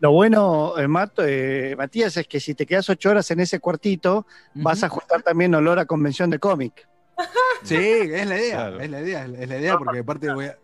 [0.00, 3.60] Lo bueno, eh, Mato, eh, Matías, es que si te quedas ocho horas en ese
[3.60, 6.88] cuartito, vas a juntar también olor a convención de cómic.
[7.62, 8.80] Sí, es la idea, Claro.
[8.80, 10.58] es la idea, es la idea, porque aparte voy a,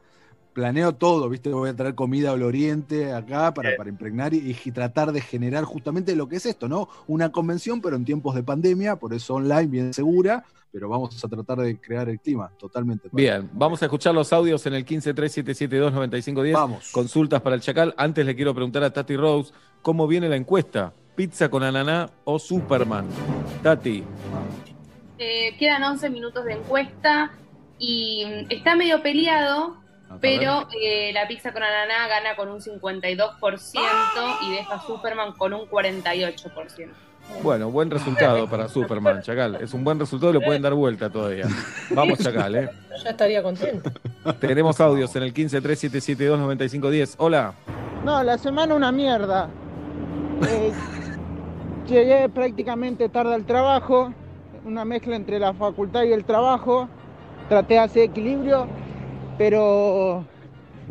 [0.52, 1.50] planeo todo, ¿viste?
[1.50, 5.64] Voy a traer comida al oriente acá para, para impregnar y, y tratar de generar
[5.64, 6.88] justamente lo que es esto, ¿no?
[7.06, 11.28] Una convención, pero en tiempos de pandemia, por eso online, bien segura, pero vamos a
[11.28, 13.08] tratar de crear el clima totalmente.
[13.12, 16.52] Bien, vamos a escuchar los audios en el 1537729510.
[16.52, 16.90] Vamos.
[16.92, 17.94] Consultas para el Chacal.
[17.96, 19.52] Antes le quiero preguntar a Tati Rose
[19.82, 20.92] cómo viene la encuesta.
[21.16, 23.06] ¿Pizza con ananá o Superman?
[23.62, 24.02] Tati,
[25.24, 27.30] Eh, quedan 11 minutos de encuesta
[27.78, 29.76] y mm, está medio peleado
[30.20, 35.54] Pero eh, la pizza con ananá gana con un 52% y deja a Superman con
[35.54, 36.88] un 48%.
[37.40, 39.58] Bueno, buen resultado para Superman, Chacal.
[39.62, 41.46] Es un buen resultado, lo pueden dar vuelta todavía.
[41.90, 42.68] Vamos, Chacal, ¿eh?
[43.04, 43.92] Ya estaría contento.
[44.40, 47.14] Tenemos audios en el 1537729510.
[47.18, 47.54] Hola.
[48.04, 49.48] No, la semana una mierda.
[50.48, 50.72] Eh,
[51.88, 54.12] llegué prácticamente tarde al trabajo,
[54.64, 56.88] una mezcla entre la facultad y el trabajo.
[57.48, 58.66] Traté de hacer equilibrio,
[59.36, 60.24] pero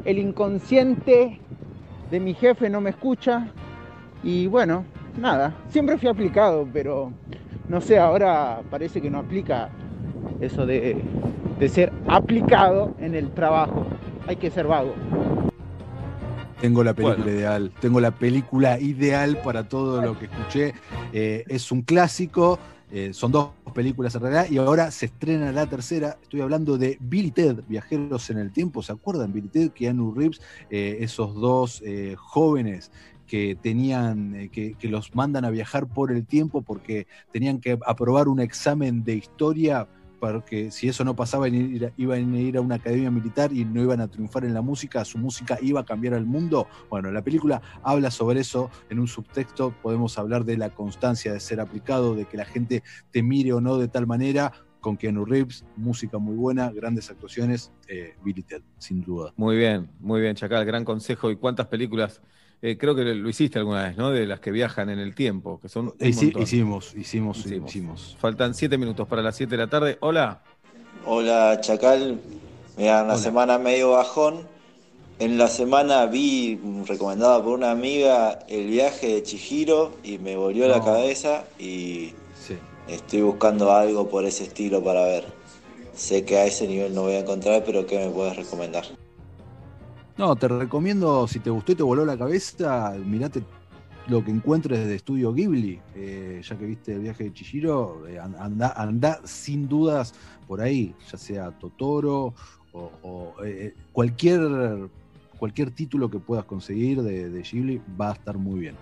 [0.05, 1.39] el inconsciente
[2.09, 3.47] de mi jefe no me escucha.
[4.23, 4.85] Y bueno,
[5.17, 7.11] nada, siempre fui aplicado, pero
[7.67, 9.69] no sé, ahora parece que no aplica
[10.41, 11.01] eso de,
[11.59, 13.85] de ser aplicado en el trabajo.
[14.27, 14.93] Hay que ser vago.
[16.59, 20.75] Tengo la película ideal, tengo la película ideal para todo lo que escuché.
[21.11, 22.59] Eh, es un clásico,
[22.91, 26.17] eh, son dos películas en realidad, y ahora se estrena la tercera.
[26.21, 28.83] Estoy hablando de Billy Ted, Viajeros en el Tiempo.
[28.83, 29.33] ¿Se acuerdan?
[29.33, 31.83] Billy Ted, Keanu Reeves, eh, esos dos
[32.17, 32.91] jóvenes
[33.27, 38.27] que tenían, que, que los mandan a viajar por el tiempo porque tenían que aprobar
[38.27, 39.87] un examen de historia
[40.21, 44.01] porque si eso no pasaba iban a ir a una academia militar y no iban
[44.01, 46.67] a triunfar en la música, su música iba a cambiar al mundo.
[46.91, 51.39] Bueno, la película habla sobre eso, en un subtexto podemos hablar de la constancia de
[51.39, 55.25] ser aplicado, de que la gente te mire o no de tal manera, con Keanu
[55.25, 58.13] Reeves, música muy buena, grandes actuaciones, eh,
[58.77, 59.33] sin duda.
[59.37, 61.31] Muy bien, muy bien, Chacal, gran consejo.
[61.31, 62.21] ¿Y cuántas películas
[62.61, 64.11] eh, creo que lo hiciste alguna vez, ¿no?
[64.11, 65.87] De las que viajan en el tiempo, que son.
[65.87, 66.41] un Hici- montón.
[66.43, 69.97] hicimos, hicimos, hicimos, Faltan siete minutos para las 7 de la tarde.
[70.01, 70.41] Hola.
[71.05, 72.19] Hola Chacal,
[72.77, 74.47] mira, una semana medio bajón.
[75.19, 80.67] En la semana vi, recomendada por una amiga, el viaje de Chihiro y me volvió
[80.67, 82.13] la cabeza y
[82.87, 85.25] estoy buscando algo por ese estilo para ver.
[85.95, 88.85] Sé que a ese nivel no voy a encontrar, pero ¿qué me puedes recomendar?
[90.17, 93.43] No, te recomiendo, si te gustó y te voló la cabeza, mirate
[94.07, 98.19] lo que encuentres de Estudio Ghibli, eh, ya que viste el viaje de Chihiro, eh,
[98.19, 100.13] an- anda, anda sin dudas
[100.47, 102.33] por ahí, ya sea Totoro
[102.73, 104.89] o, o, eh, cualquier,
[105.37, 108.75] cualquier título que puedas conseguir de, de Ghibli va a estar muy bien.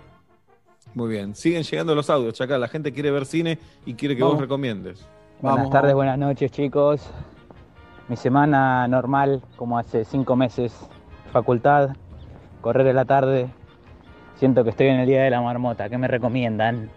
[0.95, 1.35] Muy bien.
[1.35, 2.59] Siguen llegando los audios, Chacal.
[2.59, 5.05] La gente quiere ver cine y quiere que vos recomiendes.
[5.41, 7.07] Buenas tardes, buenas noches chicos.
[8.07, 10.73] Mi semana normal, como hace cinco meses,
[11.29, 11.95] facultad,
[12.61, 13.49] correr en la tarde.
[14.35, 15.89] Siento que estoy en el día de la marmota.
[15.89, 16.89] ¿Qué me recomiendan?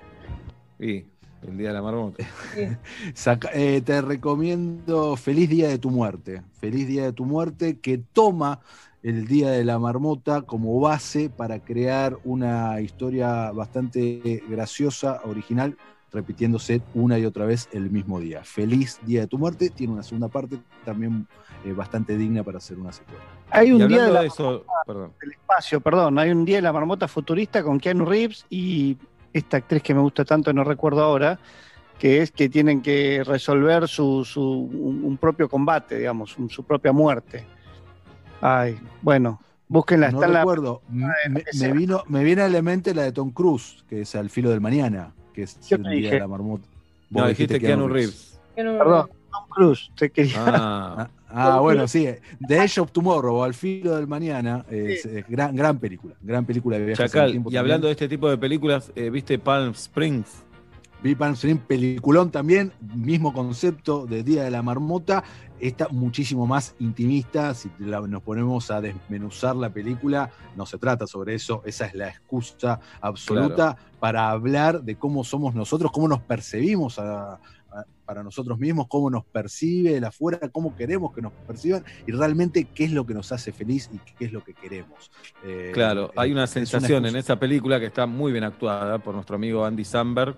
[0.79, 1.05] Y
[1.43, 2.25] el día de la marmota.
[3.15, 6.43] Saca- eh, te recomiendo Feliz Día de tu Muerte.
[6.61, 8.61] Feliz Día de tu Muerte que toma
[9.03, 15.77] el Día de la Marmota como base para crear una historia bastante graciosa, original,
[16.13, 18.43] repitiéndose una y otra vez el mismo día.
[18.45, 21.27] Feliz Día de tu Muerte tiene una segunda parte también
[21.65, 23.23] eh, bastante digna para hacer una secuela.
[23.51, 25.13] Hay un día de hablando la de eso, perdón.
[25.21, 28.97] del espacio, perdón, hay un día de la marmota futurista con Keanu Reeves y
[29.33, 31.39] esta actriz que me gusta tanto, no recuerdo ahora,
[31.99, 36.65] que es que tienen que resolver su, su- un, un propio combate, digamos, un- su
[36.65, 37.47] propia muerte.
[38.41, 41.07] Ay, bueno, búsquenla, No está la- recuerdo, me,
[41.59, 44.51] me vino, me viene a la mente la de Tom Cruise, que es Al filo
[44.51, 46.67] del mañana, que de la Marmota.
[47.11, 48.39] No, dijiste Keanu Reeves.
[48.55, 50.45] Perdón, Tom Cruise, te quería.
[50.47, 52.07] Ah, Ah, bueno, sí.
[52.47, 56.15] The Edge of Tomorrow o Al filo del mañana es, es gran, gran película.
[56.21, 57.61] Gran película de viajes en el Chacal, tiempo y también.
[57.61, 60.43] hablando de este tipo de películas, eh, ¿viste Palm Springs?
[61.19, 65.25] Palm Springs, peliculón también, mismo concepto de Día de la Marmota,
[65.59, 71.07] esta muchísimo más intimista, si la- nos ponemos a desmenuzar la película, no se trata
[71.07, 76.21] sobre eso, esa es la excusa absoluta para hablar de cómo somos nosotros, cómo nos
[76.21, 81.33] percibimos a- a- para nosotros mismos, cómo nos percibe el afuera, cómo queremos que nos
[81.47, 84.55] perciban y realmente qué es lo que nos hace feliz y qué es lo que
[84.55, 85.11] queremos.
[85.45, 89.15] Eh, Claro, eh, hay una sensación en esa película que está muy bien actuada por
[89.15, 90.37] nuestro amigo Andy Samberg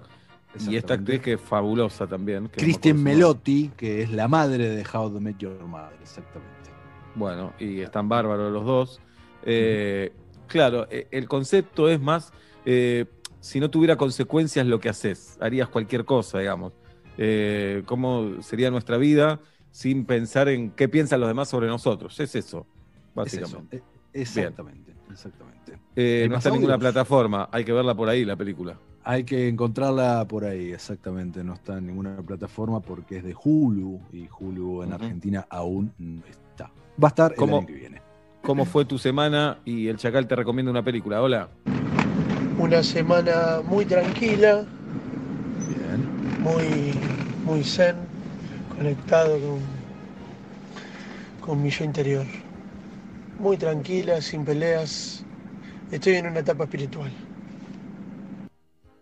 [0.60, 2.48] y esta actriz que es fabulosa también.
[2.48, 2.94] que no me.
[2.94, 6.70] Melotti, que es la madre de How to Met Your Mother, exactamente.
[7.14, 9.00] Bueno, y están bárbaros los dos.
[9.44, 10.12] Eh,
[10.46, 12.32] Claro, eh, el concepto es más,
[12.64, 13.06] eh,
[13.40, 16.72] si no tuviera consecuencias lo que haces, harías cualquier cosa, digamos.
[17.16, 19.40] Eh, ¿Cómo sería nuestra vida
[19.70, 22.18] sin pensar en qué piensan los demás sobre nosotros?
[22.20, 22.66] Es eso,
[23.14, 23.76] básicamente.
[23.76, 23.82] Es
[24.20, 25.78] eso, e- exactamente, exactamente.
[25.96, 28.78] Eh, ¿Hay no está en ninguna plataforma, hay que verla por ahí, la película.
[29.06, 31.44] Hay que encontrarla por ahí, exactamente.
[31.44, 36.22] No está en ninguna plataforma porque es de Hulu y Hulu en Argentina aún no
[36.26, 36.72] está.
[37.02, 38.02] Va a estar el ¿Cómo, año que viene.
[38.42, 39.58] ¿Cómo fue tu semana?
[39.64, 41.20] Y el Chacal te recomienda una película.
[41.22, 41.48] Hola.
[42.58, 44.64] Una semana muy tranquila,
[46.38, 46.94] muy,
[47.44, 47.96] muy zen,
[48.76, 49.60] conectado con,
[51.40, 52.26] con mi yo interior.
[53.38, 55.24] muy tranquila, sin peleas.
[55.90, 57.10] Estoy en una etapa espiritual.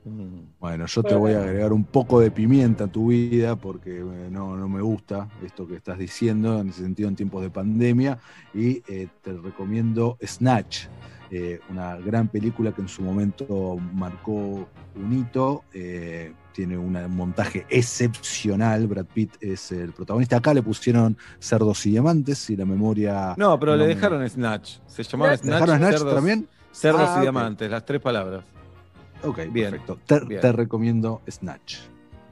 [0.04, 4.28] Bueno, yo te voy a agregar un poco de pimienta a tu vida porque eh,
[4.30, 8.18] no, no me gusta esto que estás diciendo en ese sentido en tiempos de pandemia
[8.52, 10.86] y eh, te recomiendo Snatch,
[11.30, 17.64] eh, una gran película que en su momento marcó un hito, eh, tiene un montaje
[17.70, 23.34] excepcional, Brad Pitt es el protagonista, acá le pusieron Cerdos y Diamantes, si la memoria...
[23.38, 24.78] No, pero le me- dejaron Snatch.
[24.86, 25.54] Se llamaba ¿Le Snatch.
[25.60, 26.48] dejaron Snatch cerdos, también?
[26.72, 27.22] Cerdos Ah, y ok.
[27.22, 28.44] diamantes, las tres palabras.
[29.24, 29.70] Ok, Bien.
[29.70, 29.98] perfecto.
[30.06, 30.40] Te, Bien.
[30.40, 31.76] te recomiendo Snatch.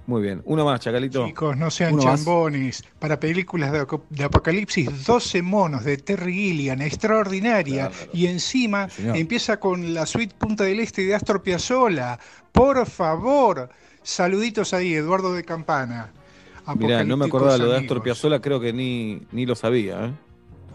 [0.07, 0.43] Muy bien.
[0.45, 1.25] Uno más, Chacalito.
[1.27, 2.17] Chicos, no sean Uno más.
[2.25, 2.83] chambones.
[2.99, 7.91] Para películas de, apocalipsis, 12 monos de Terry Gilliam, extraordinaria.
[8.13, 12.19] Y encima empieza con la suite Punta del Este de Astor Piazzolla.
[12.51, 13.69] Por favor,
[14.03, 16.11] saluditos ahí, Eduardo de Campana.
[16.77, 20.07] Mirá, no me acordaba lo de Astor Piazzolla, creo que ni, ni lo sabía.
[20.07, 20.13] ¿eh?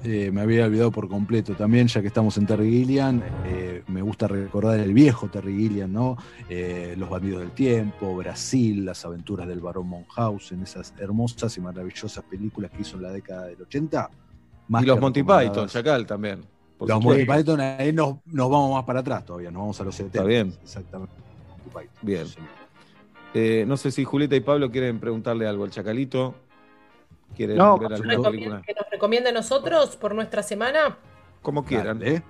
[0.08, 4.04] Eh, me había olvidado por completo también, ya que estamos en Terry Gilliam, eh, me
[4.04, 6.16] gusta recordar el viejo Terry Gilliam, ¿no?
[6.48, 12.24] Eh, Los bandidos del tiempo, Brasil, las aventuras del barón Monhausen, esas hermosas y maravillosas
[12.24, 14.12] películas que hizo en la década del 80.
[14.68, 15.24] más y los Monty.
[15.24, 16.42] Python, Chacal también.
[16.80, 17.00] Los supuesto.
[17.02, 20.18] Monty Python, ahí nos, nos vamos más para atrás todavía, nos vamos a los 70.
[20.20, 20.54] Está bien.
[20.62, 21.14] Exactamente.
[21.66, 22.36] Python,
[23.34, 23.68] Bien.
[23.68, 26.36] no sé si Julieta y Pablo quieren preguntarle algo al Chacalito.
[27.36, 28.62] ¿Quieren No, ver alguna película?
[28.66, 30.98] ¿Que nos recomienda a nosotros por nuestra semana?
[31.42, 32.00] Como quieran.
[32.00, 32.24] Dale, ¿eh?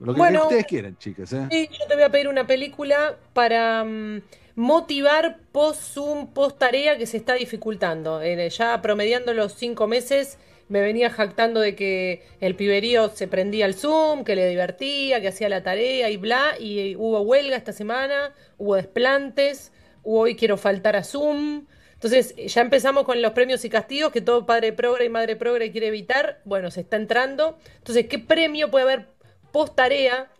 [0.00, 0.42] Lo que Bueno.
[0.42, 1.46] ustedes quieran, chicas, ¿eh?
[1.50, 4.22] Sí, yo te voy a pedir una película para mm,
[4.56, 8.22] motivar post-Zoom, post-tarea que se está dificultando.
[8.22, 13.64] Eh, ya promediando los cinco meses, me venía jactando de que el piberío se prendía
[13.66, 16.54] al Zoom, que le divertía, que hacía la tarea y bla.
[16.58, 19.72] Y hubo huelga esta semana, hubo desplantes,
[20.02, 21.66] hubo hoy quiero faltar a Zoom.
[22.02, 25.70] Entonces, ya empezamos con los premios y castigos que todo padre progre y madre progre
[25.70, 26.40] quiere evitar.
[26.46, 27.58] Bueno, se está entrando.
[27.76, 29.08] Entonces, ¿qué premio puede haber
[29.52, 30.30] post tarea?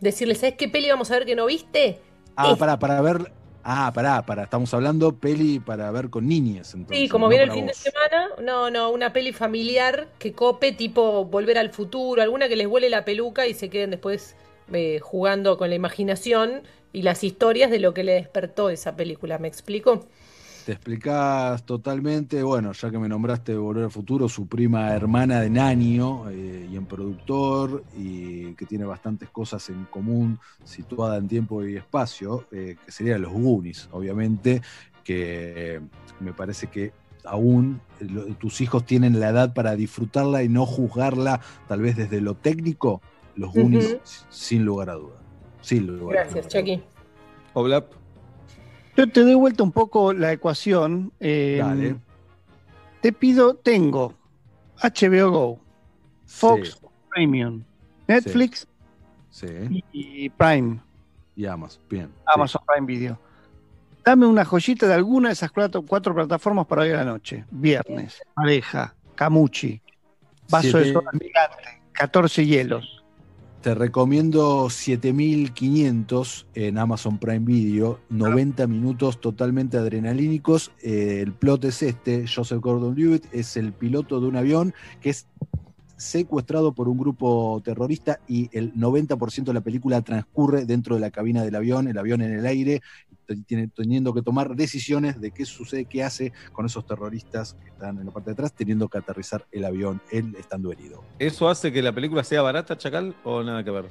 [0.00, 1.98] Decirle, ¿sabes qué peli vamos a ver que no viste?
[2.36, 3.32] Ah, para, para ver.
[3.64, 6.74] Ah, pará, para, estamos hablando peli para ver con niñas.
[6.74, 10.34] Entonces, Sí, como no viene el fin de semana, no, no, una peli familiar que
[10.34, 14.36] cope, tipo Volver al Futuro, alguna que les vuele la peluca y se queden después
[14.74, 19.38] eh, jugando con la imaginación y las historias de lo que le despertó esa película.
[19.38, 20.06] ¿Me explico?
[20.68, 25.48] Te explicás totalmente, bueno, ya que me nombraste Volver al Futuro, su prima hermana de
[25.48, 31.64] Nanio eh, y en productor, y que tiene bastantes cosas en común, situada en tiempo
[31.64, 34.60] y espacio, eh, que serían los Goonies, obviamente,
[35.02, 35.80] que eh,
[36.20, 36.92] me parece que
[37.24, 42.20] aún lo- tus hijos tienen la edad para disfrutarla y no juzgarla tal vez desde
[42.20, 43.00] lo técnico,
[43.36, 45.16] los Goonies, sin lugar a duda.
[45.62, 46.32] Sin lugar a duda.
[46.34, 46.82] Gracias, Chucky.
[47.54, 47.94] Oblap.
[48.98, 51.12] Yo te doy vuelta un poco la ecuación.
[51.20, 51.94] eh, Dale.
[53.00, 54.12] Te pido, tengo
[54.82, 55.60] HBO Go,
[56.26, 56.86] Fox Sí.
[57.10, 57.62] Premium,
[58.08, 58.66] Netflix
[59.30, 59.46] Sí.
[59.70, 60.80] y, y Prime,
[61.36, 62.10] Y Amazon, bien.
[62.26, 63.18] Amazon Prime Video.
[64.04, 67.44] Dame una joyita de alguna de esas cuatro, cuatro plataformas para hoy a la noche.
[67.52, 69.80] Viernes, Pareja, Camuchi,
[70.50, 72.97] Vaso de soda gigante, 14 hielos.
[73.62, 80.70] Te recomiendo 7500 en Amazon Prime Video, 90 minutos totalmente adrenalínicos.
[80.80, 85.26] Eh, el plot es este: Joseph Gordon-Levitt es el piloto de un avión que es
[85.98, 91.10] secuestrado por un grupo terrorista y el 90% de la película transcurre dentro de la
[91.10, 92.80] cabina del avión, el avión en el aire,
[93.74, 98.06] teniendo que tomar decisiones de qué sucede, qué hace con esos terroristas que están en
[98.06, 101.02] la parte de atrás, teniendo que aterrizar el avión, él estando herido.
[101.18, 103.86] ¿Eso hace que la película sea barata, Chacal, o nada que ver?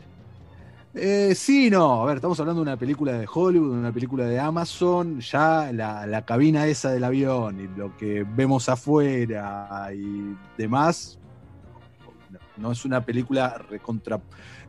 [0.94, 2.02] Eh, sí, no.
[2.02, 5.20] A ver, estamos hablando de una película de Hollywood, de una película de Amazon.
[5.20, 11.20] Ya la, la cabina esa del avión y lo que vemos afuera y demás.
[12.58, 14.20] No- es una película recontra.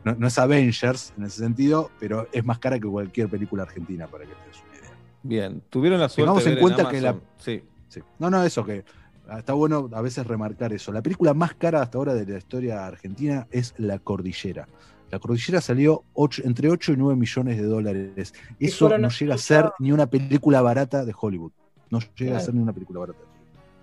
[0.03, 4.07] No, no es Avengers en ese sentido, pero es más cara que cualquier película argentina,
[4.07, 4.97] para que te des una idea.
[5.23, 5.61] Bien.
[5.69, 7.15] ¿Tuvieron la suerte Tengamos de en cuenta que la.
[7.37, 7.63] Sí.
[7.89, 8.01] sí.
[8.19, 8.85] No, no, eso que.
[9.27, 10.91] ah, Está bueno a veces remarcar eso.
[10.91, 14.67] La película más cara hasta ahora de la historia argentina es La Cordillera.
[15.11, 18.33] La Cordillera salió ocho- entre 8 y 9 millones de dólares.
[18.59, 21.51] Eso no llega a ser ni una película barata de Hollywood.
[21.89, 23.19] No llega a ser ni una película barata.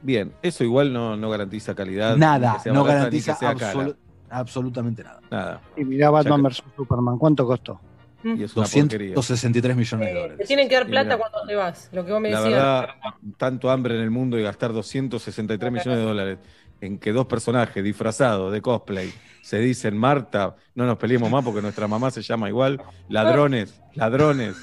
[0.07, 2.16] Bien, eso igual no, no garantiza calidad.
[2.16, 3.97] Nada, que sea no barata, garantiza absolu-
[4.31, 5.20] absolutamente nada.
[5.28, 5.61] Nada.
[5.77, 7.81] Y mirá Batman vs Superman, ¿cuánto costó?
[8.23, 9.15] Y es una porquería.
[9.16, 10.47] 263 millones de Te dólares.
[10.49, 11.19] tienen que dar plata mirá.
[11.19, 12.61] cuando te vas, lo que vos me La decías.
[12.61, 12.89] verdad,
[13.37, 16.39] tanto hambre en el mundo y gastar 263 millones de dólares
[16.81, 19.12] en que dos personajes disfrazados de cosplay
[19.43, 24.57] se dicen Marta, no nos peleemos más porque nuestra mamá se llama igual, ladrones, ladrones.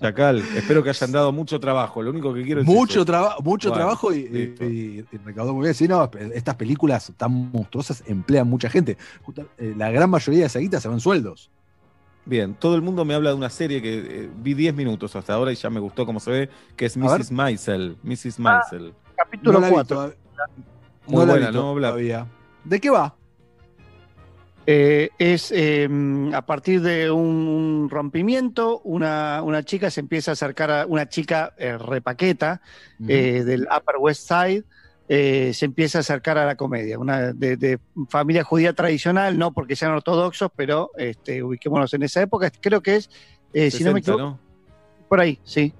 [0.00, 2.02] Chacal, espero que hayan dado mucho trabajo.
[2.02, 2.66] Lo único que quiero es.
[2.66, 5.74] Mucho, traba- mucho Bueno, trabajo y, y- y- y recaudó muy bien.
[5.74, 8.96] Sí, no, estas películas tan monstruosas emplean mucha gente.
[9.22, 11.50] Justa- eh, La gran mayoría de esa guita se van sueldos.
[12.26, 15.32] Bien, todo el mundo me habla de una serie que eh, vi 10 minutos hasta
[15.34, 16.96] ahora y ya me gustó como se ve, que es.
[16.96, 17.30] Mrs.
[17.32, 17.96] Maisel.
[18.02, 18.36] Mrs.
[18.38, 18.94] Ah, Maisel.
[19.16, 19.96] Capítulo No la vi 4.
[19.96, 20.16] todavía.
[21.06, 21.74] Muy no la buena, ¿no?
[21.74, 22.26] Todavía.
[22.64, 23.14] ¿De qué va?
[24.72, 25.88] Eh, es eh,
[26.32, 31.08] a partir de un, un rompimiento, una, una chica se empieza a acercar a una
[31.08, 32.60] chica eh, repaqueta
[33.08, 34.62] eh, del Upper West Side,
[35.08, 39.52] eh, se empieza a acercar a la comedia, una de, de familia judía tradicional, no
[39.52, 43.10] porque sean ortodoxos, pero este, ubiquémonos en esa época, creo que es,
[43.52, 44.38] si no me 60, equivoco,
[45.08, 45.74] por ahí, sí.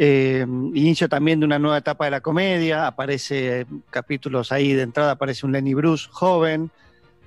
[0.00, 5.10] Eh, inicio también de una nueva etapa de la comedia, aparece capítulos ahí de entrada,
[5.10, 6.70] aparece un Lenny Bruce joven,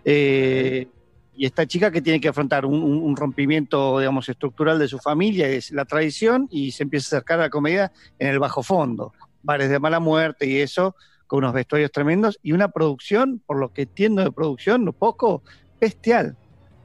[0.06, 0.88] eh,
[1.36, 5.00] y esta chica que tiene que afrontar un, un- un rompimiento, digamos, estructural de su
[5.00, 8.62] familia, es la tradición, y se empieza a acercar a la comedia en el bajo
[8.64, 10.96] fondo, bares de mala muerte y eso,
[11.28, 15.42] con unos vestuarios tremendos, y una producción, por lo que entiendo de producción, un poco
[15.80, 16.36] bestial.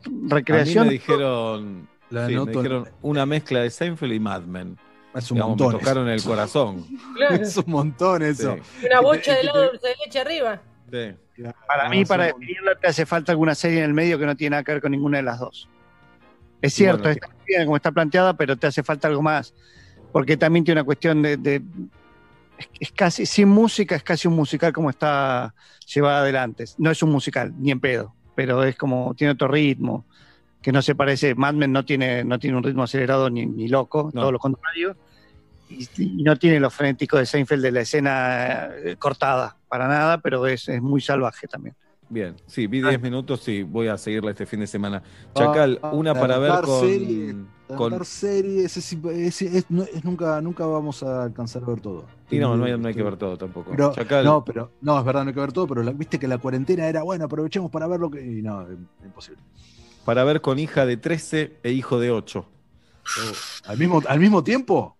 [0.04, 0.86] A mí Recreación.
[0.86, 4.78] me dijeron, La sí, me dijeron una mezcla de Seinfeld y Mad Men.
[5.14, 6.86] Es un Digamos, montón Me tocaron el corazón.
[7.16, 7.34] Claro.
[7.42, 8.54] Es un montón eso.
[8.80, 8.86] Sí.
[8.86, 10.62] Una bocha de que helado te- de dulce de leche arriba.
[10.92, 11.16] Sí.
[11.66, 14.50] Para mí, para definirla, te hace falta alguna serie en el medio que no tiene
[14.52, 15.68] nada que ver con ninguna de las dos.
[16.62, 19.54] Es cierto, bueno, está bien como está planteada, pero te hace falta algo más.
[20.12, 21.36] Porque también tiene una cuestión de.
[21.36, 21.62] de-
[22.58, 25.54] es, es casi, sin música, es casi un musical como está
[25.92, 26.64] llevada adelante.
[26.78, 30.06] No es un musical, ni en pedo, pero es como, tiene otro ritmo,
[30.62, 31.34] que no se parece.
[31.34, 34.22] Mad Men no tiene, no tiene un ritmo acelerado ni, ni loco, No.
[34.22, 34.96] todo lo contrario.
[35.68, 35.88] Y,
[36.20, 40.46] y no tiene lo frenético de Seinfeld de la escena eh, cortada, para nada, pero
[40.46, 41.74] es, es muy salvaje también.
[42.08, 45.02] Bien, sí, vi 10 minutos y voy a seguirla este fin de semana.
[45.34, 46.80] Chacal, Ah, una para ver con.
[46.80, 47.34] series,
[47.76, 52.06] con- series, es, es- es- no- es nunca, nunca vamos a alcanzar a ver todo.
[52.30, 53.72] y no, no hay, no hay que ver todo tampoco.
[53.72, 56.18] Pero, Chacal, no, pero no, es verdad, no hay que ver todo, pero la- viste
[56.18, 58.20] que la cuarentena era, bueno, aprovechemos para ver lo que.
[58.24, 59.42] Y no, es imposible.
[60.04, 62.46] para ver con hija de 13 e hijo de 8.
[63.66, 64.95] ¿Al mismo, ¿Al mismo tiempo?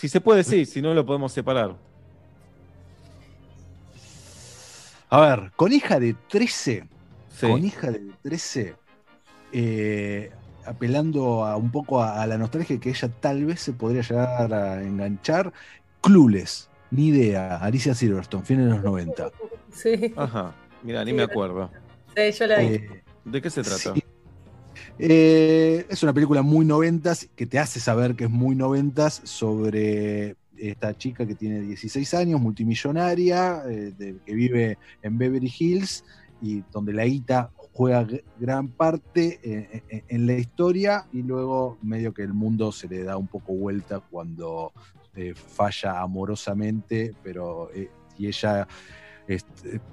[0.00, 1.76] Si se puede, sí, si no lo podemos separar.
[5.10, 6.84] A ver, con hija de 13,
[7.36, 7.46] Sí.
[7.46, 8.74] con hija de 13,
[9.52, 10.30] eh,
[10.64, 14.54] apelando a un poco a, a la nostalgia que ella tal vez se podría llegar
[14.54, 15.52] a enganchar,
[16.00, 19.30] Clueless, ni idea, Alicia Silverstone, fin de los 90.
[19.72, 21.70] Sí, Ajá, mira, ni me acuerdo.
[22.16, 22.66] sí, yo la vi.
[22.66, 23.94] Eh, ¿De qué se trata?
[23.94, 24.02] Sí.
[25.02, 30.36] Eh, es una película muy noventas que te hace saber que es muy noventas sobre
[30.58, 33.94] esta chica que tiene 16 años, multimillonaria, eh,
[34.26, 36.04] que vive en Beverly Hills
[36.42, 42.12] y donde la guita juega gr- gran parte eh, en la historia y luego medio
[42.12, 44.72] que el mundo se le da un poco vuelta cuando
[45.34, 47.70] falla amorosamente, pero
[48.18, 48.66] y ella
[49.26, 49.44] es,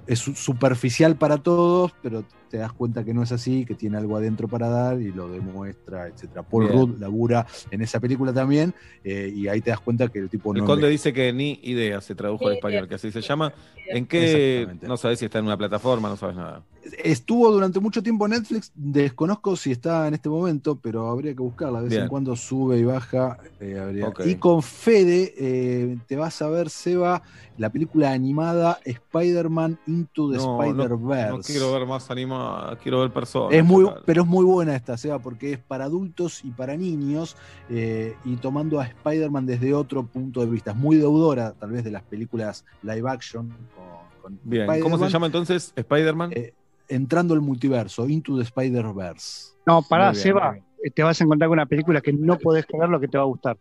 [0.06, 3.98] es su- superficial para todos, pero te das cuenta que no es así, que tiene
[3.98, 6.42] algo adentro para dar y lo demuestra, etcétera.
[6.42, 6.76] Paul Bien.
[6.76, 10.52] Rudd labura en esa película también y y ahí te das cuenta que el tipo
[10.52, 13.20] El no conde enveje- dice que ni idea se tradujo al español, que así se
[13.20, 13.52] llama.
[13.90, 14.68] ¿En qué?
[14.82, 16.62] No sabes si está en una plataforma, no sabes nada.
[17.04, 21.40] Estuvo durante mucho tiempo en Netflix, desconozco si está en este momento, pero habría que
[21.42, 21.78] buscarla.
[21.78, 22.02] De vez Bien.
[22.04, 23.38] en cuando sube y baja.
[23.60, 24.12] eh, habría-.
[24.26, 27.22] Y con Fede, eh, te vas a ver, Seba,
[27.58, 31.30] la película animada Spider-Man Into the No, no, Spider-Verse.
[31.36, 32.37] no quiero ver más animada,
[32.82, 33.54] quiero ver personas.
[33.54, 37.36] Es muy, pero es muy buena esta, Seba, porque es para adultos y para niños
[37.70, 40.70] eh, y tomando a Spider-Man desde otro punto de vista.
[40.72, 43.48] Es muy deudora, tal vez, de las películas live action.
[43.74, 45.72] Con, con Bien, ¿cómo se Spider-Man, llama entonces?
[45.76, 46.30] ¿Spider-Man?
[46.34, 46.52] eh,
[46.88, 49.52] entrando al multiverso, Into the Spider-Verse.
[49.66, 52.88] No, pará, Seba, eh, te vas a encontrar con una película que no podés creer
[52.88, 53.58] lo que te va a gustar.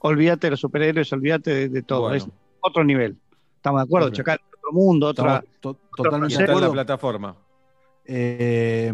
[0.00, 2.02] Olvídate de los superhéroes, olvídate de, de todo.
[2.02, 2.16] Bueno.
[2.16, 2.28] Es
[2.60, 3.16] otro nivel.
[3.56, 4.14] Estamos de acuerdo, Ok.
[4.14, 5.44] Chacal, otro mundo, otra.
[5.60, 6.72] To- totalmente Y de está en la acuerdo.
[6.72, 7.36] plataforma.
[8.04, 8.92] Eh,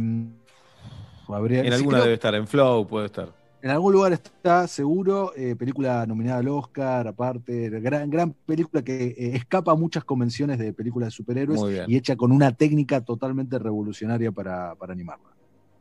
[1.28, 3.28] habría- En sí, alguna creo- debe estar, en Flow puede estar.
[3.60, 9.06] En algún lugar está seguro, eh, película nominada al Oscar, aparte, gran, gran película que
[9.08, 13.58] eh, escapa a muchas convenciones de películas de superhéroes y hecha con una técnica totalmente
[13.58, 15.26] revolucionaria para, para animarla.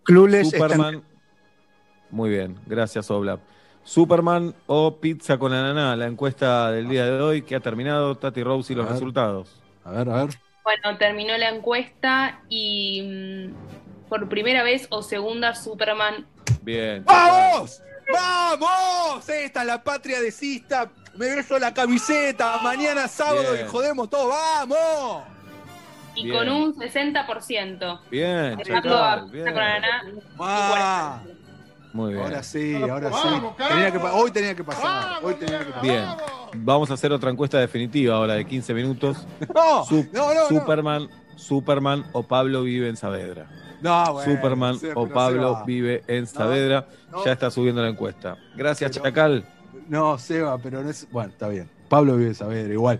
[0.04, 1.04] Clueless Superman.
[2.10, 3.42] Muy bien, gracias Oblap.
[3.84, 8.42] Superman o pizza con ananá, la encuesta del día de hoy que ha terminado, Tati
[8.42, 8.94] Rose y los A ver.
[8.96, 9.62] resultados.
[9.84, 10.30] A ver, a ver.
[10.68, 16.28] Bueno, terminó la encuesta y mm, por primera vez o segunda Superman
[16.62, 17.06] Bien.
[17.06, 17.82] ¡Vamos!
[18.12, 19.30] ¡Vamos!
[19.30, 20.92] Esta es la patria de Sista.
[21.16, 22.58] Me beso la camiseta.
[22.62, 23.66] Mañana sábado Bien.
[23.66, 24.28] y jodemos todo.
[24.28, 25.24] ¡Vamos!
[26.16, 26.36] y Bien.
[26.36, 28.02] con un 60%.
[28.12, 30.22] Bien, a Chacal, Pizza bien.
[30.38, 31.22] ¡Ah!
[31.98, 32.26] Muy bien.
[32.26, 33.28] Ahora sí, ahora sí.
[33.70, 35.18] Tenía que pa- hoy tenía que pasar.
[35.24, 35.82] Hoy tenía que pasar.
[35.82, 36.04] Bien.
[36.58, 39.26] Vamos a hacer otra encuesta definitiva ahora de 15 minutos.
[39.56, 40.48] No, Su- no, no, no.
[40.48, 43.48] Superman, Superman o Pablo vive en Saavedra.
[43.82, 46.88] No, bueno, Superman o Pablo vive en Saavedra.
[47.12, 47.26] no.
[47.26, 48.38] Ya está subiendo la encuesta.
[48.56, 49.46] Gracias, Pero- Chacal.
[49.90, 51.08] No, Seba, pero no es.
[51.12, 51.68] Bueno, está bien.
[51.90, 53.00] Pablo vive Saavedra, igual.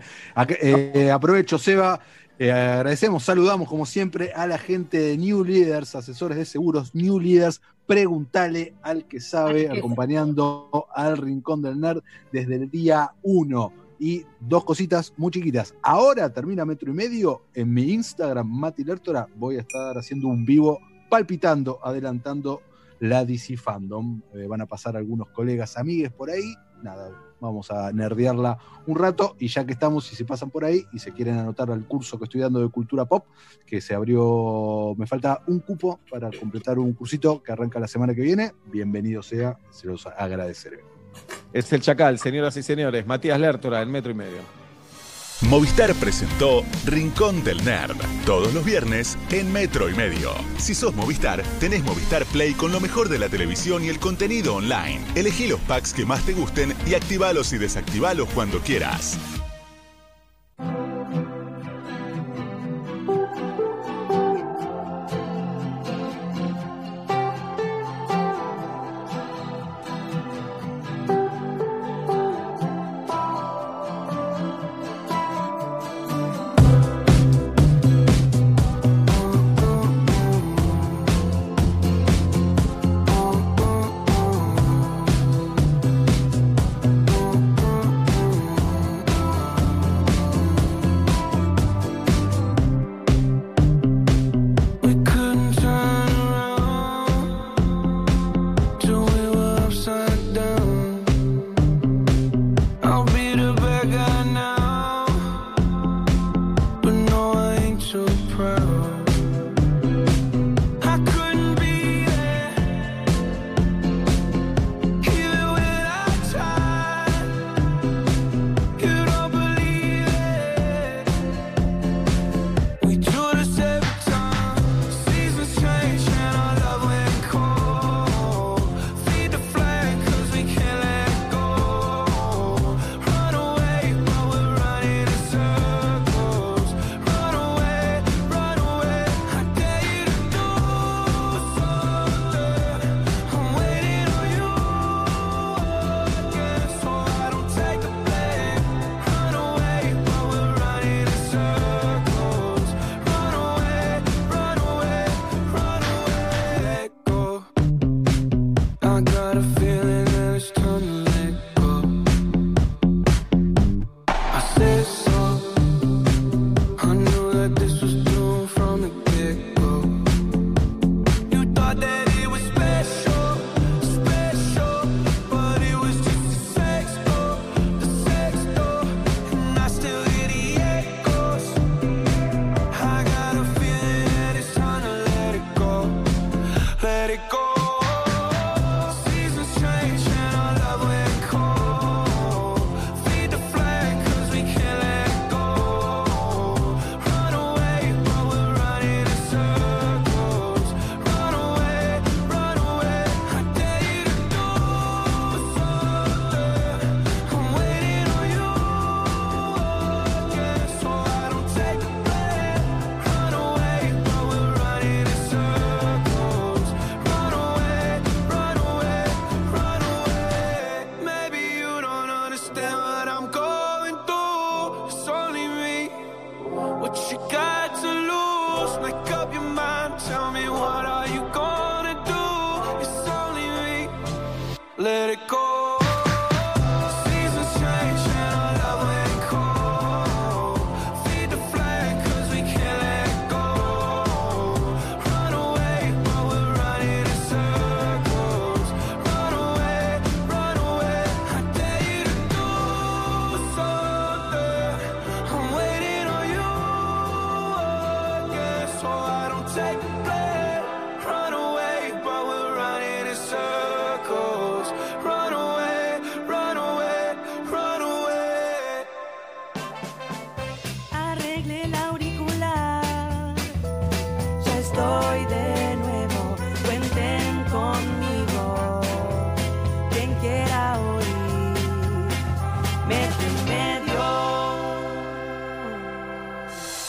[0.50, 2.00] Eh, aprovecho, Seba.
[2.40, 7.20] Eh, agradecemos, saludamos como siempre a la gente de New Leaders, asesores de seguros New
[7.20, 7.62] Leaders.
[7.88, 13.74] Pregúntale al que sabe, acompañando al Rincón del Nerd desde el día 1.
[14.00, 15.74] Y dos cositas muy chiquitas.
[15.82, 17.42] Ahora termina metro y medio.
[17.56, 22.62] En mi Instagram, Mati Lertora, voy a estar haciendo un vivo palpitando, adelantando
[23.00, 24.22] la DC Fandom.
[24.36, 26.54] Eh, van a pasar algunos colegas, amigues por ahí.
[26.84, 27.10] Nada,
[27.40, 29.36] vamos a nerdearla un rato.
[29.40, 32.18] Y ya que estamos, si se pasan por ahí y se quieren anotar al curso
[32.18, 33.26] que estoy dando de cultura pop,
[33.66, 38.14] que se abrió, me falta un cupo para completar un cursito que arranca la semana
[38.14, 38.54] que viene.
[38.66, 40.80] Bienvenido sea, se los agradeceré.
[41.54, 43.06] Es el Chacal, señoras y señores.
[43.08, 44.57] Matías Lertora, en metro y medio.
[45.42, 47.96] Movistar presentó Rincón del Nerd,
[48.26, 50.32] todos los viernes en Metro y Medio.
[50.58, 54.56] Si sos Movistar, tenés Movistar Play con lo mejor de la televisión y el contenido
[54.56, 55.00] online.
[55.14, 59.18] Elegí los packs que más te gusten y activalos y desactivalos cuando quieras.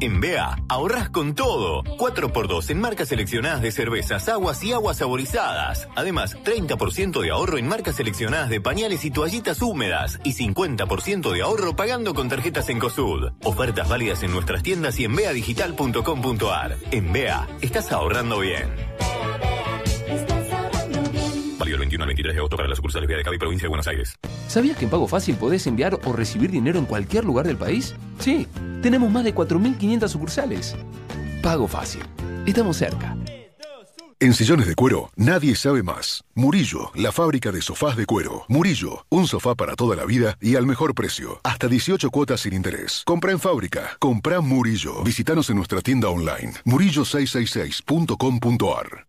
[0.00, 1.82] En BEA, ahorras con todo.
[1.84, 5.88] 4x2 en marcas seleccionadas de cervezas, aguas y aguas saborizadas.
[5.94, 10.18] Además, 30% de ahorro en marcas seleccionadas de pañales y toallitas húmedas.
[10.24, 13.32] Y 50% de ahorro pagando con tarjetas en COSUD.
[13.44, 16.76] Ofertas válidas en nuestras tiendas y en beadigital.com.ar.
[16.90, 18.70] En BEA, estás ahorrando bien.
[21.80, 23.64] Válido el 21 al 23 de agosto para las sucursales Vía de Cabo y Provincia
[23.64, 24.14] de Buenos Aires.
[24.48, 27.94] ¿Sabías que en Pago Fácil podés enviar o recibir dinero en cualquier lugar del país?
[28.18, 28.46] Sí,
[28.82, 30.76] tenemos más de 4.500 sucursales.
[31.42, 32.02] Pago Fácil.
[32.46, 33.16] Estamos cerca.
[34.22, 36.24] En sillones de cuero, nadie sabe más.
[36.34, 38.44] Murillo, la fábrica de sofás de cuero.
[38.48, 41.40] Murillo, un sofá para toda la vida y al mejor precio.
[41.42, 43.02] Hasta 18 cuotas sin interés.
[43.06, 43.96] Compra en fábrica.
[43.98, 45.02] Compra Murillo.
[45.04, 46.52] Visítanos en nuestra tienda online.
[46.66, 49.06] murillo666.com.ar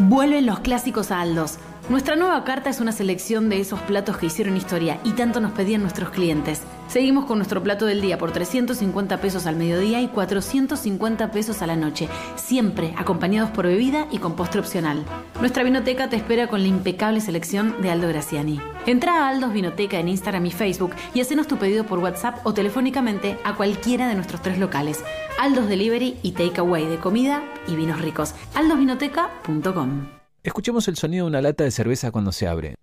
[0.00, 1.60] Vuelven los clásicos a Aldos.
[1.88, 5.52] Nuestra nueva carta es una selección de esos platos que hicieron historia y tanto nos
[5.52, 6.62] pedían nuestros clientes.
[6.88, 11.66] Seguimos con nuestro plato del día por 350 pesos al mediodía y 450 pesos a
[11.68, 15.04] la noche, siempre acompañados por bebida y con postre opcional.
[15.38, 18.60] Nuestra vinoteca te espera con la impecable selección de Aldo Graciani.
[18.86, 22.52] Entra a Aldos Vinoteca en Instagram y Facebook y hacenos tu pedido por WhatsApp o
[22.52, 25.04] telefónicamente a cualquiera de nuestros tres locales.
[25.38, 28.34] Aldos Delivery y Takeaway de comida y vinos ricos.
[28.56, 30.15] aldosvinoteca.com
[30.46, 32.76] Escuchemos el sonido de una lata de cerveza cuando se abre.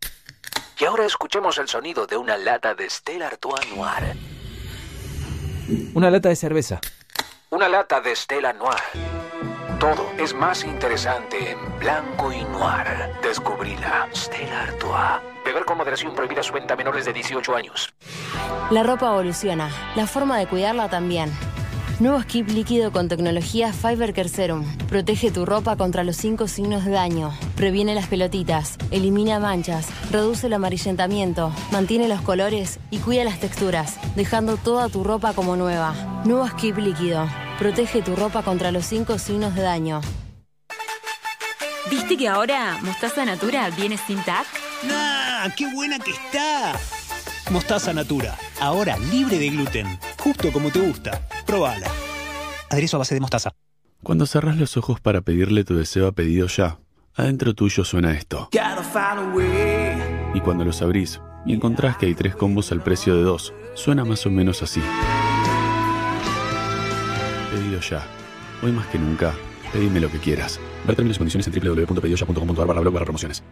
[0.78, 4.18] Y ahora escuchemos el sonido de una lata de Stella Artois Noir.
[5.94, 6.82] Una lata de cerveza.
[7.52, 8.82] Una lata de Stella Noir.
[9.80, 12.86] Todo es más interesante en blanco y noir.
[13.24, 14.10] Descubrila.
[14.14, 15.22] Stella Artois.
[15.46, 17.94] Beber con moderación prohibida su venta a menores de 18 años.
[18.72, 21.32] La ropa evoluciona, la forma de cuidarla también.
[22.04, 24.66] Nuevo skip líquido con tecnología Fiber Care Serum.
[24.90, 27.32] Protege tu ropa contra los cinco signos de daño.
[27.56, 33.96] Previene las pelotitas, elimina manchas, reduce el amarillentamiento, mantiene los colores y cuida las texturas,
[34.18, 35.94] dejando toda tu ropa como nueva.
[36.26, 37.26] Nuevo skip líquido.
[37.58, 40.02] Protege tu ropa contra los cinco signos de daño.
[41.90, 44.46] ¿Viste que ahora Mostaza Natura viene sin TAC?
[44.92, 45.48] ¡Ah!
[45.56, 46.78] ¡Qué buena que está!
[47.50, 51.28] Mostaza Natura, ahora libre de gluten, justo como te gusta.
[51.46, 51.88] Probala.
[52.70, 53.52] Aderezo a base de mostaza.
[54.02, 56.80] Cuando cerras los ojos para pedirle tu deseo a pedido ya,
[57.14, 58.50] adentro tuyo suena esto.
[60.34, 64.06] Y cuando los abrís y encontrás que hay tres combos al precio de dos, suena
[64.06, 64.82] más o menos así.
[67.52, 68.08] Pedido ya.
[68.62, 69.34] Hoy más que nunca,
[69.74, 70.60] pedime lo que quieras.
[70.86, 73.44] Ver términos y condiciones en www.pedidoya.com.ar barra blog barra promociones.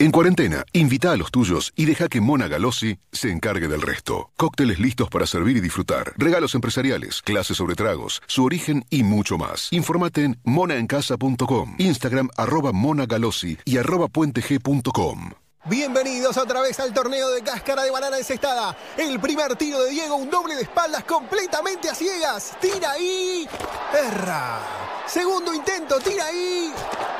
[0.00, 4.30] En cuarentena, invita a los tuyos y deja que Mona Galossi se encargue del resto.
[4.36, 9.38] Cócteles listos para servir y disfrutar, regalos empresariales, clases sobre tragos, su origen y mucho
[9.38, 9.72] más.
[9.72, 15.30] Infórmate en monaencasa.com, Instagram arroba monagalossi y arroba puenteg.com.
[15.64, 18.76] Bienvenidos otra vez al torneo de cáscara de banana encestada.
[18.96, 22.56] El primer tiro de Diego, un doble de espaldas completamente a ciegas.
[22.60, 23.48] Tira ahí.
[23.92, 24.87] Erra.
[25.08, 26.72] Segundo intento, tira ahí.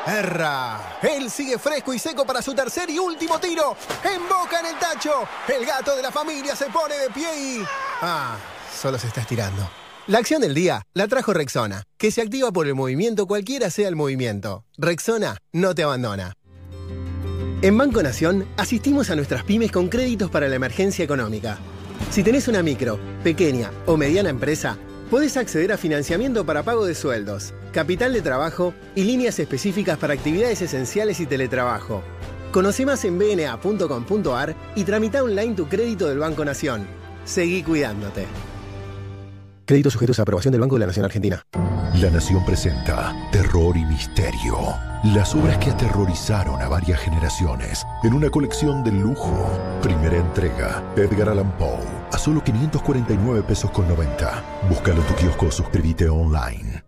[0.06, 0.98] Erra.
[1.02, 3.76] Él sigue fresco y seco para su tercer y último tiro.
[4.04, 5.26] En boca en el tacho.
[5.48, 7.62] El gato de la familia se pone de pie y...
[8.02, 8.36] Ah,
[8.74, 9.68] solo se está estirando.
[10.06, 13.88] La acción del día la trajo Rexona, que se activa por el movimiento cualquiera sea
[13.88, 14.64] el movimiento.
[14.76, 16.34] Rexona no te abandona.
[17.60, 21.58] En Banco Nación asistimos a nuestras pymes con créditos para la emergencia económica.
[22.10, 24.78] Si tenés una micro, pequeña o mediana empresa,
[25.08, 30.14] podés acceder a financiamiento para pago de sueldos, capital de trabajo y líneas específicas para
[30.14, 32.02] actividades esenciales y teletrabajo.
[32.52, 36.86] Conoce más en bna.com.ar y tramita online tu crédito del Banco Nación.
[37.24, 38.26] Seguí cuidándote.
[39.66, 41.42] Créditos sujetos a aprobación del Banco de la Nación Argentina.
[42.00, 44.87] La Nación presenta Terror y Misterio.
[45.04, 49.48] Las obras que aterrorizaron a varias generaciones en una colección de lujo.
[49.80, 54.42] Primera entrega, Edgar Allan Poe, a solo 549 pesos con 90.
[54.68, 56.87] Búscalo en tu kiosco suscríbete online.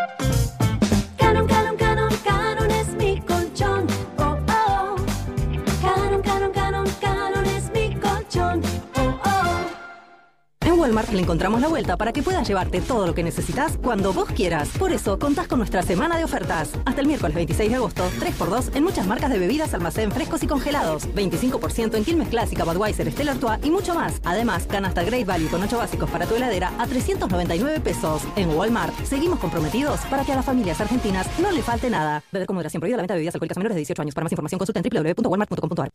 [10.81, 14.27] Walmart le encontramos la vuelta para que puedas llevarte todo lo que necesitas cuando vos
[14.29, 14.67] quieras.
[14.79, 16.71] Por eso contás con nuestra semana de ofertas.
[16.85, 20.47] Hasta el miércoles 26 de agosto, 3x2 en muchas marcas de bebidas, almacén frescos y
[20.47, 21.07] congelados.
[21.09, 24.19] 25% en Quilmes Clásica, Budweiser, Stella Artois y mucho más.
[24.25, 28.23] Además, canasta Great Value con 8 básicos para tu heladera a 399 pesos.
[28.35, 32.23] En Walmart, seguimos comprometidos para que a las familias argentinas no le falte nada.
[32.31, 34.15] Beber con moderación prohibida la venta de bebidas alcohólicas menores de 18 años.
[34.15, 35.91] Para más información consulta en www.walmart.com.ar.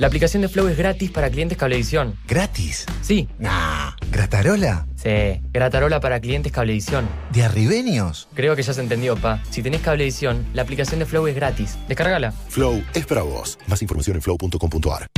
[0.00, 2.16] La aplicación de Flow es gratis para clientes Cablevisión.
[2.26, 2.86] ¿Gratis?
[3.02, 3.28] Sí.
[3.38, 3.92] Nah.
[4.14, 4.86] ¿Gratarola?
[4.94, 5.42] Sí.
[5.52, 7.08] Gratarola para clientes Cablevisión.
[7.32, 8.28] ¿De arribeños?
[8.34, 9.42] Creo que ya se entendió, pa.
[9.50, 11.76] Si tenés Cablevisión, la aplicación de Flow es gratis.
[11.88, 12.30] Descárgala.
[12.30, 13.58] Flow es para vos.
[13.66, 15.08] Más información en flow.com.ar.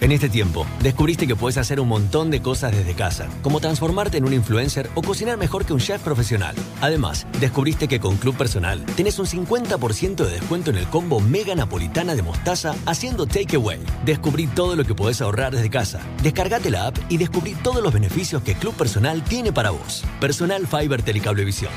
[0.00, 4.18] En este tiempo, descubriste que puedes hacer un montón de cosas desde casa, como transformarte
[4.18, 6.54] en un influencer o cocinar mejor que un chef profesional.
[6.80, 11.54] Además, descubriste que con Club Personal tenés un 50% de descuento en el combo Mega
[11.54, 13.80] Napolitana de Mostaza haciendo takeaway.
[14.04, 16.00] Descubrí todo lo que podés ahorrar desde casa.
[16.22, 20.04] Descargate la app y descubrí todos los beneficios que Club Personal tiene para vos.
[20.20, 21.72] Personal Fiber Telecablevisión.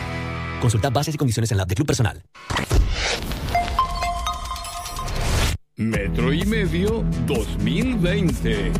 [0.61, 2.23] Consulta bases y condiciones en la app de Club Personal.
[5.88, 8.72] Metro y medio 2020.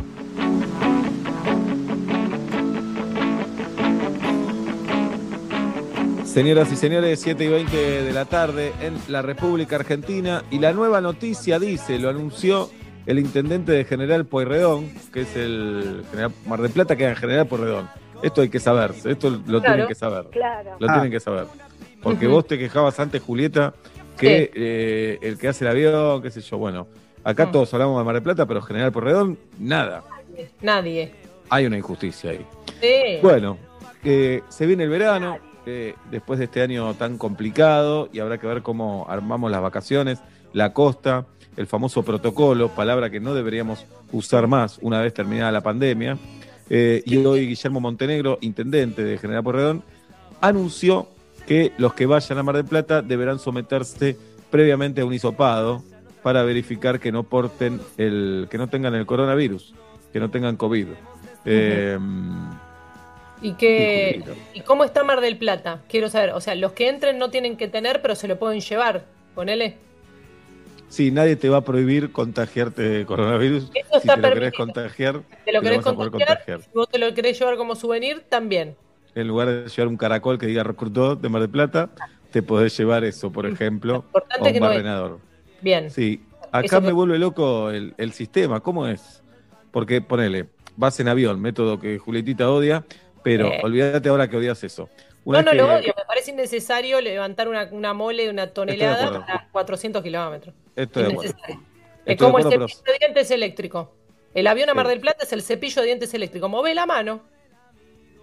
[6.24, 10.44] Señoras y señores, 7 y 20 de la tarde en la República Argentina.
[10.50, 12.70] Y la nueva noticia dice, lo anunció
[13.06, 17.16] el intendente de General Pueyrredón, que es el General Mar del Plata, que es el
[17.16, 17.88] General Pueyrredón.
[18.22, 20.26] Esto hay que saber, esto lo Claro, tienen que saber.
[20.30, 20.76] claro.
[20.78, 20.92] Lo Ah.
[20.94, 21.46] tienen que saber.
[22.02, 22.36] Porque Ujú.
[22.36, 23.74] vos te quejabas antes, Julieta,
[24.18, 26.86] que eh, el que hace el avión, qué sé yo, bueno.
[27.24, 27.52] Acá Mm.
[27.52, 30.04] todos hablamos de Mar del Plata, pero General Pueyrredón, nada.
[30.62, 31.12] Nadie.
[31.50, 32.46] Hay una injusticia ahí.
[32.80, 33.18] Sí.
[33.22, 33.58] Bueno,
[34.04, 38.46] eh, se viene el verano, eh, después de este año tan complicado, y habrá que
[38.46, 40.20] ver cómo armamos las vacaciones,
[40.52, 45.60] la costa, el famoso protocolo, palabra que no deberíamos usar más una vez terminada la
[45.62, 46.16] pandemia.
[46.70, 49.82] Eh, y hoy Guillermo Montenegro, intendente de General Porredón,
[50.40, 51.08] anunció
[51.48, 54.18] que los que vayan a Mar del Plata deberán someterse
[54.50, 55.82] previamente a un hisopado
[56.22, 59.74] para verificar que no porten el, que no tengan el coronavirus,
[60.12, 60.88] que no tengan COVID.
[61.46, 61.98] Eh,
[63.40, 64.22] ¿Y, qué.
[64.52, 65.80] ¿Y cómo está Mar del Plata?
[65.88, 66.32] Quiero saber.
[66.34, 69.06] O sea, los que entren no tienen que tener, pero se lo pueden llevar.
[69.34, 69.78] Ponele.
[70.90, 73.70] Sí, nadie te va a prohibir contagiarte de coronavirus.
[73.74, 76.38] Eso si te lo querés contagiar, Te lo querés vas a poder contagiar.
[76.38, 76.60] contagiar.
[76.62, 78.76] Si vos te lo querés llevar como souvenir, también.
[79.14, 81.90] En lugar de llevar un caracol que diga recrutó de Mar del Plata,
[82.30, 85.18] te podés llevar eso, por ejemplo, o un no es- barrenador.
[85.60, 85.90] Bien.
[85.90, 88.60] Sí, Eso acá me que- vuelve loco el, el sistema.
[88.60, 89.22] ¿Cómo es?
[89.72, 90.46] Porque ponele,
[90.76, 92.84] vas en avión, método que Julietita odia,
[93.22, 93.60] pero Eh.
[93.62, 94.88] olvídate ahora que odias eso.
[95.24, 95.92] Una No, no lo odio.
[95.96, 99.26] Me parece innecesario levantar una, una mole de una tonelada acuerdo.
[99.26, 100.54] para 400 kilómetros.
[100.76, 100.84] De.
[100.84, 101.60] Innecesario.
[102.06, 103.94] Estoy Es como de el cepillo de dientes eléctrico.
[104.32, 106.48] El avión a Mar del Plata es el cepillo de dientes eléctrico.
[106.48, 107.20] Move la mano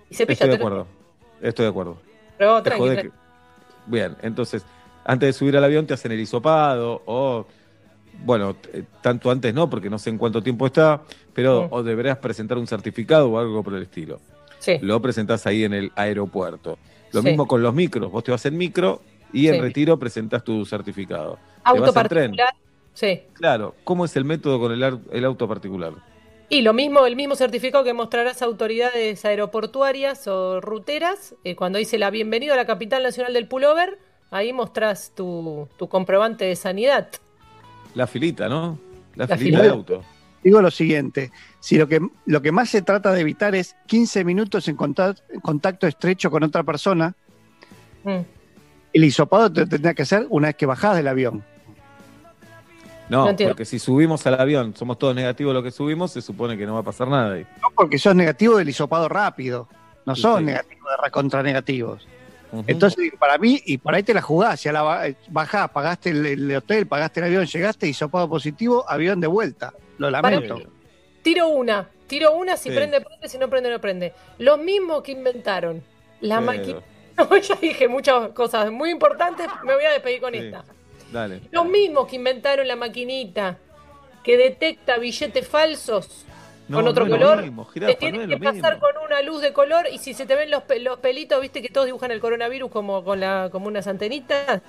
[0.10, 0.88] y estoy de acuerdo.
[1.42, 1.98] Estoy de acuerdo.
[2.38, 3.12] Pero Te tranqui, jodés tranqui.
[3.12, 3.26] que-
[3.92, 4.66] Bien, entonces,
[5.04, 7.46] antes de subir al avión te hacen el hisopado o,
[8.24, 11.02] bueno, t- tanto antes no, porque no sé en cuánto tiempo está,
[11.34, 11.68] pero Mm.
[11.72, 14.20] o deberás presentar un certificado o algo por el estilo.
[14.60, 14.78] Sí.
[14.82, 16.78] Lo presentás ahí en el aeropuerto.
[17.12, 17.28] Lo Sí.
[17.28, 19.02] mismo con los micros, vos te vas en micro
[19.32, 19.62] y en Sí.
[19.62, 21.36] retiro presentás tu certificado.
[21.36, 22.32] te Auto vas en tren.
[22.36, 22.54] particular.
[22.94, 23.22] Sí.
[23.34, 25.94] Claro, ¿cómo es el método con el, el auto particular?
[26.50, 31.80] Y lo mismo, el mismo certificado que mostrarás a autoridades aeroportuarias o ruteras, eh, cuando
[31.80, 33.98] dice la bienvenida a la capital nacional del pullover,
[34.30, 37.08] ahí mostrás tu, tu comprobante de sanidad.
[37.96, 38.78] La filita, ¿no?
[39.16, 39.64] La, La filita filita.
[39.64, 40.04] de auto.
[40.44, 44.24] Digo lo siguiente, si lo que, lo que más se trata de evitar es 15
[44.24, 47.16] minutos en contacto, en contacto estrecho con otra persona,
[48.04, 48.20] Mm.
[48.94, 51.44] el hisopado te tendría que hacer una vez que bajás del avión.
[53.10, 56.66] No, porque si subimos al avión, somos todos negativos lo que subimos, se supone que
[56.66, 57.46] no va a pasar nada ahí.
[57.62, 59.68] No porque sos negativo del hisopado rápido,
[60.06, 60.44] no Sí, sos sí.
[60.46, 62.08] negativo de contra negativos.
[62.68, 66.26] Entonces, para mí, y por ahí te la jugás, ya la ba- bajás, pagaste el,
[66.26, 69.74] el hotel, pagaste el avión, llegaste, hisopado positivo, avión de vuelta.
[69.98, 70.62] Lo lamento.
[71.22, 72.76] Tiro una, tiro una, si Sí.
[72.76, 74.14] prende, prende, si no prende, no prende.
[74.38, 75.84] Los mismos que inventaron
[76.22, 76.80] la Pero- máquina
[77.18, 80.64] No, ya dije muchas cosas muy importantes, me voy a despedir con esta.
[81.16, 81.42] Dale.
[81.52, 83.58] Los mismos que inventaron la maquinita
[84.22, 86.26] que detecta billetes falsos
[86.68, 88.80] No, con otro no color, mismo, jirafa, te tiene no es que pasar mismo.
[88.80, 91.70] con una luz de color y si se te ven los, los pelitos, viste que
[91.70, 94.62] todos dibujan el coronavirus como con la como unas antenitas.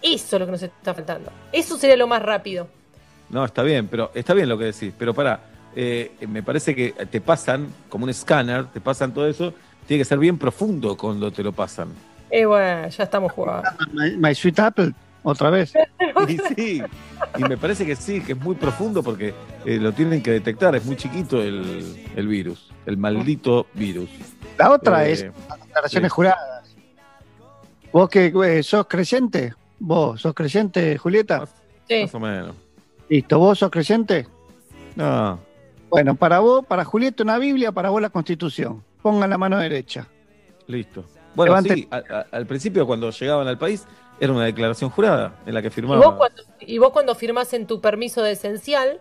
[0.00, 1.30] Eso es lo que nos está faltando.
[1.52, 2.66] Eso sería lo más rápido.
[3.28, 4.92] No, está bien, pero está bien lo que decís.
[4.98, 5.40] Pero para,
[6.28, 9.52] me parece que te pasan, como un escáner, te pasan todo eso.
[9.86, 11.88] Tiene que ser bien profundo cuando te lo pasan.
[12.30, 13.68] Eh, bueno, ya estamos jugando.
[13.92, 14.92] My, My Sweet Apple,
[15.24, 15.72] otra vez.
[16.28, 16.82] Y sí,
[17.36, 20.74] y me parece que sí, que es muy profundo porque eh, lo tienen que detectar.
[20.76, 24.08] Es muy chiquito el, el virus, el maldito virus.
[24.56, 26.14] La otra Eh, es las declaraciones sí.
[26.14, 26.76] juradas.
[27.92, 29.54] ¿Vos que eh, sos creyente?
[29.78, 31.46] ¿Vos sos creyente, Julieta?
[31.88, 32.02] Sí.
[32.02, 32.54] Más o menos.
[33.08, 34.26] Listo, ¿vos sos creyente?
[34.96, 35.38] No,
[35.90, 38.82] Bueno, para vos, para Julieta una Biblia, para vos la Constitución.
[39.02, 40.06] Pongan la mano derecha.
[40.68, 41.04] listo.
[41.34, 43.84] Bueno, Levante- sí, a- a- al principio cuando llegaban al país
[44.20, 46.00] era una declaración jurada en la que Y firmaban.
[46.02, 49.00] vos, cuando, y vos cuando firmás en tu permiso de esencial,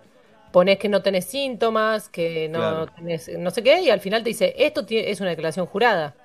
[0.51, 2.85] ponés que no tenés síntomas, que no Claro.
[2.87, 6.15] tenés no sé qué, y al final te dice, esto es una declaración jurada.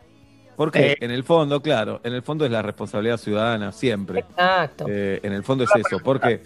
[0.57, 0.97] Porque Eh.
[1.00, 4.20] en el fondo, claro, en el fondo es la responsabilidad ciudadana, siempre.
[4.20, 4.86] Exacto.
[4.89, 6.42] Eh, en el fondo es eso, porque,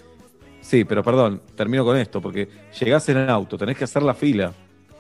[0.61, 2.47] sí, pero perdón, termino con esto, porque
[2.79, 4.53] llegás en el auto, tenés que hacer la fila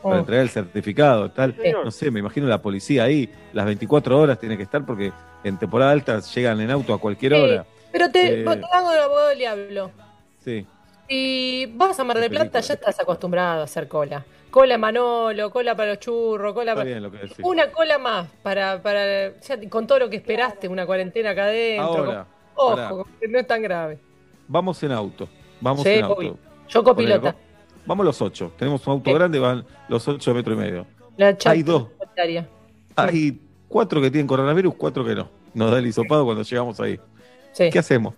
[0.03, 0.19] para Oh.
[0.19, 1.55] entregar el certificado, tal.
[1.63, 1.71] Sí.
[1.85, 5.13] No sé, me imagino la policía ahí, las 24 horas tiene que estar porque
[5.45, 7.65] en temporada alta llegan en auto a cualquier Sí, hora.
[7.93, 8.45] Pero te, Eh.
[8.45, 9.91] te hago de abogado del diablo.
[10.41, 10.67] Sí.
[11.09, 14.25] Si vas a Mar del Plata, ya estás acostumbrado a hacer cola.
[14.51, 16.85] Cola Manolo, cola para los churros, cola para...
[16.85, 17.39] bien lo que decís.
[17.43, 21.87] Una cola más para, para ya con todo lo que esperaste, una cuarentena acá adentro.
[22.05, 23.99] Ahora, Ojo, no es tan grave.
[24.49, 25.29] Vamos en auto.
[25.61, 26.39] Vamos Sí, en auto.
[26.69, 27.33] Yo copilota.
[27.33, 27.52] Ponele,
[27.87, 28.53] Vamos los ocho.
[28.59, 29.15] Tenemos un auto Sí.
[29.15, 30.87] grande, van los ocho de metro y medio.
[31.17, 31.89] La Hay dos.
[32.97, 35.29] Hay cuatro que tienen coronavirus, cuatro que no.
[35.55, 36.99] Nos da el hisopado cuando llegamos ahí.
[37.53, 37.69] Sí.
[37.71, 38.15] ¿Qué hacemos?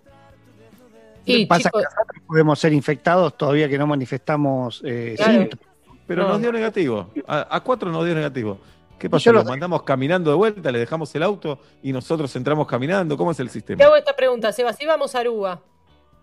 [1.24, 5.32] Y, Pasa chicos, que nosotros podemos ser infectados todavía que no manifestamos eh, Claro.
[5.32, 5.66] síntomas.
[6.06, 6.28] Pero No.
[6.30, 7.10] nos dio negativo.
[7.26, 8.58] A, a cuatro nos dio negativo.
[8.98, 9.32] ¿Qué pasó?
[9.32, 13.16] lo Los mandamos caminando de vuelta, le dejamos el auto y nosotros entramos caminando.
[13.16, 13.78] ¿Cómo es el sistema?
[13.78, 14.72] te hago esta pregunta, Seba.
[14.74, 15.60] Si vamos a Aruba,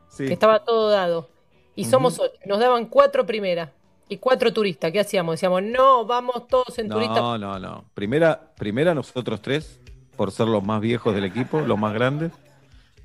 [0.08, 0.28] Sí.
[0.28, 1.30] que estaba todo dado,
[1.76, 3.70] y somos ocho, nos daban cuatro primeras
[4.10, 5.36] y cuatro turistas, ¿qué hacíamos?
[5.36, 7.18] Decíamos, no, vamos todos en turistas.
[7.18, 7.86] No, no, no.
[7.94, 9.80] Primera, primera nosotros tres,
[10.18, 12.32] por ser los más viejos del equipo, los más grandes.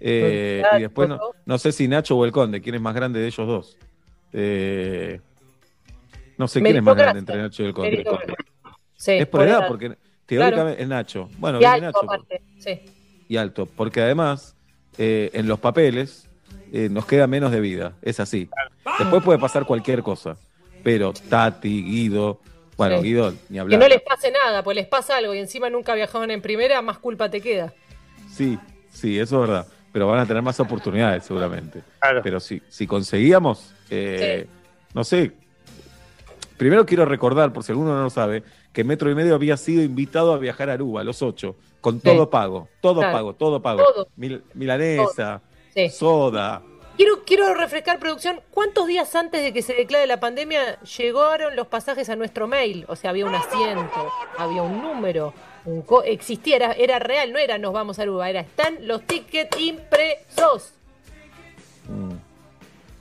[0.00, 3.20] Eh, y después no, no sé si Nacho o el Conde, quién es más grande
[3.20, 3.76] de ellos dos.
[4.32, 5.20] Eh,
[6.36, 8.04] no sé quién es más grande entre Nacho y el Conde.
[8.96, 9.96] Sí, Es por edad, porque
[10.26, 11.28] teóricamente es Nacho.
[11.38, 12.80] Bueno, Y alto, Nacho aparte, sí.
[13.28, 14.56] y alto, porque además
[14.98, 16.28] eh, en los papeles
[16.72, 18.48] eh, nos queda menos de vida, es así.
[18.98, 20.36] Después puede pasar cualquier cosa,
[20.82, 22.40] pero Tati, Guido,
[22.76, 23.04] bueno, Sí.
[23.04, 23.80] Guido, ni Que hablar.
[23.80, 26.98] no les pase nada, pues les pasa algo y encima nunca viajaban en primera, más
[26.98, 27.72] culpa te queda.
[28.30, 28.58] Sí,
[28.90, 29.66] sí, eso es verdad.
[29.92, 31.82] Pero van a tener más oportunidades seguramente.
[32.22, 34.46] Pero si, si conseguíamos, eh,
[34.92, 35.32] no sé,
[36.56, 39.82] primero quiero recordar, por si alguno no lo sabe, que Metro y Medio había sido
[39.82, 43.12] invitado a viajar a Aruba, los ocho, con todo pago, todo Claro.
[43.16, 43.82] pago, todo pago.
[43.84, 44.08] Todo.
[44.16, 45.40] Mil- milanesa,
[45.76, 45.90] Sí.
[45.90, 46.62] soda.
[46.96, 48.40] Quiero, quiero refrescar producción.
[48.50, 52.86] ¿Cuántos días antes de que se declare la pandemia llegaron los pasajes a nuestro mail?
[52.88, 55.34] O sea, había un asiento, había un número,
[55.66, 59.02] un co- existía, era, era real, no era nos vamos a Aruba, era están los
[59.02, 60.72] tickets impresos.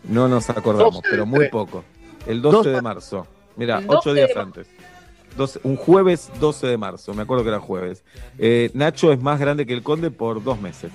[0.03, 1.83] No nos acordamos, 12 de pero muy poco.
[2.27, 3.27] El 12 Dos de marzo.
[3.55, 4.67] Mira, ocho 12 días antes.
[5.37, 8.03] 12 un jueves 12 de marzo, me acuerdo que era jueves.
[8.37, 10.91] Eh, Nacho es más grande que el Conde por dos meses.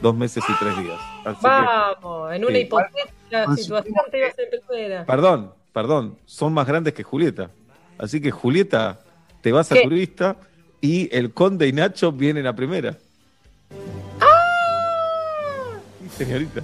[0.00, 1.00] Dos meses y tres días.
[1.24, 2.60] Así que- Vamos, en una sí.
[2.60, 5.04] hipotética situación te ibas en primera.
[5.06, 7.50] Perdón, perdón, son más grandes que Julieta.
[7.98, 9.00] Así que Julieta,
[9.40, 9.82] te vas a ¿Qué?
[9.82, 10.36] turista
[10.80, 12.96] y el Conde y Nacho vienen a primera.
[16.00, 16.60] Sí, Señorita.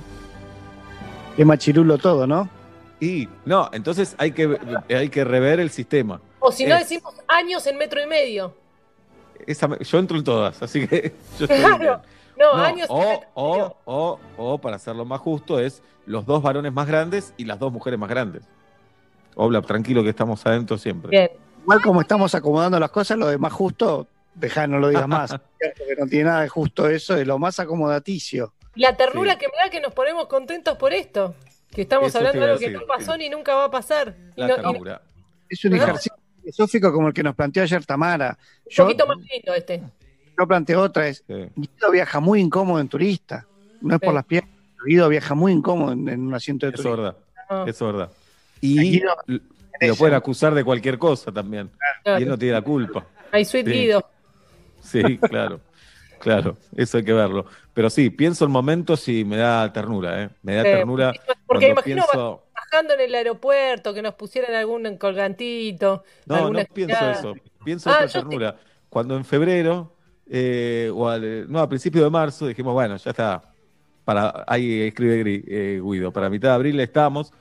[1.37, 2.49] Es machirulo todo, ¿no?
[3.01, 4.57] Y no, entonces hay que,
[4.89, 6.21] hay que rever el sistema.
[6.39, 8.55] O si no Es- decimos años en metro y medio.
[9.47, 12.01] esa yo entro en todas, así que yo estoy Claro.
[12.37, 12.49] Bien.
[12.49, 16.43] No, No, años en o, o, o, o, para hacerlo más justo, es los dos
[16.43, 18.43] varones más grandes y las dos mujeres más grandes.
[19.37, 21.11] Obla, tranquilo que estamos adentro siempre.
[21.11, 21.31] Bien.
[21.63, 25.31] Igual como estamos acomodando las cosas, lo de más justo, dejá, no lo digas más.
[25.59, 28.53] Cierto que no tiene nada de justo eso, es lo más acomodaticio.
[28.75, 29.39] La ternura Sí.
[29.39, 31.35] que me da que nos ponemos contentos por esto.
[31.71, 33.19] Que estamos Eso hablando de algo que no pasó sí.
[33.19, 34.15] ni nunca va a pasar.
[34.37, 34.55] La no-.
[35.49, 35.77] Es un No.
[35.77, 38.39] ejercicio filosófico como el que nos planteó ayer Tamara.
[38.65, 39.83] un Yo, poquito más lindo este.
[40.39, 41.35] Yo planteo otra, es, Sí.
[41.57, 43.47] Guido viaja muy incómodo en turista.
[43.81, 44.51] No es por las piernas,
[44.87, 47.03] Guido viaja muy incómodo en, en un asiento de Eso es turista.
[47.03, 47.17] verdad.
[47.49, 47.65] Ah.
[47.69, 48.11] Eso es verdad.
[48.61, 49.15] Y Guido
[49.81, 51.71] lo pueden acusar de cualquier cosa también.
[52.03, 52.21] Claro.
[52.21, 53.05] Y él no tiene la culpa.
[53.33, 53.73] Ay, sweet Sí.
[53.73, 54.09] Guido.
[54.83, 55.61] Sí, claro.
[56.21, 57.45] Claro, eso hay que verlo.
[57.75, 60.31] Pero sí, pienso en momentos y me da ternura, ¿eh?
[60.43, 61.13] Me da ternura
[61.47, 62.45] Porque cuando imagino pienso...
[62.55, 66.03] bajando en el aeropuerto, que nos pusieran algún colgantito.
[66.25, 67.35] No, no pienso eso.
[67.63, 68.19] Pienso Ah, otra yo sí.
[68.21, 68.57] ternura.
[68.89, 69.93] Cuando en febrero,
[70.29, 73.43] eh, o al- no, a principios de marzo, dijimos, bueno, ya está.
[74.05, 77.33] Para, ahí escribe eh, Guido, para mitad de abril estamos.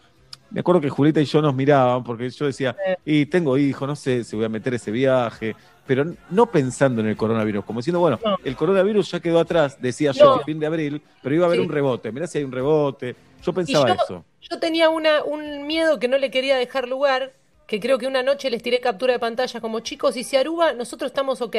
[0.49, 3.95] Me acuerdo que Julieta y yo nos miraban, porque yo decía, y tengo hijo, no
[3.95, 5.55] sé si voy a meter ese viaje,
[5.85, 10.11] pero no pensando en el coronavirus, como diciendo, bueno, el coronavirus ya quedó atrás, decía
[10.11, 11.65] yo, fin de abril, pero iba a haber Sí.
[11.65, 12.11] un rebote.
[12.11, 13.15] Mirá si hay un rebote.
[13.41, 14.25] Yo pensaba yo, eso.
[14.41, 17.33] yo tenía una, un miedo que no le quería dejar lugar,
[17.67, 20.73] que creo que una noche les tiré captura de pantalla como chicos, y si Aruba,
[20.73, 21.55] nosotros estamos ok.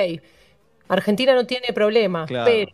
[0.89, 2.45] Argentina no tiene problema, Claro.
[2.51, 2.73] pero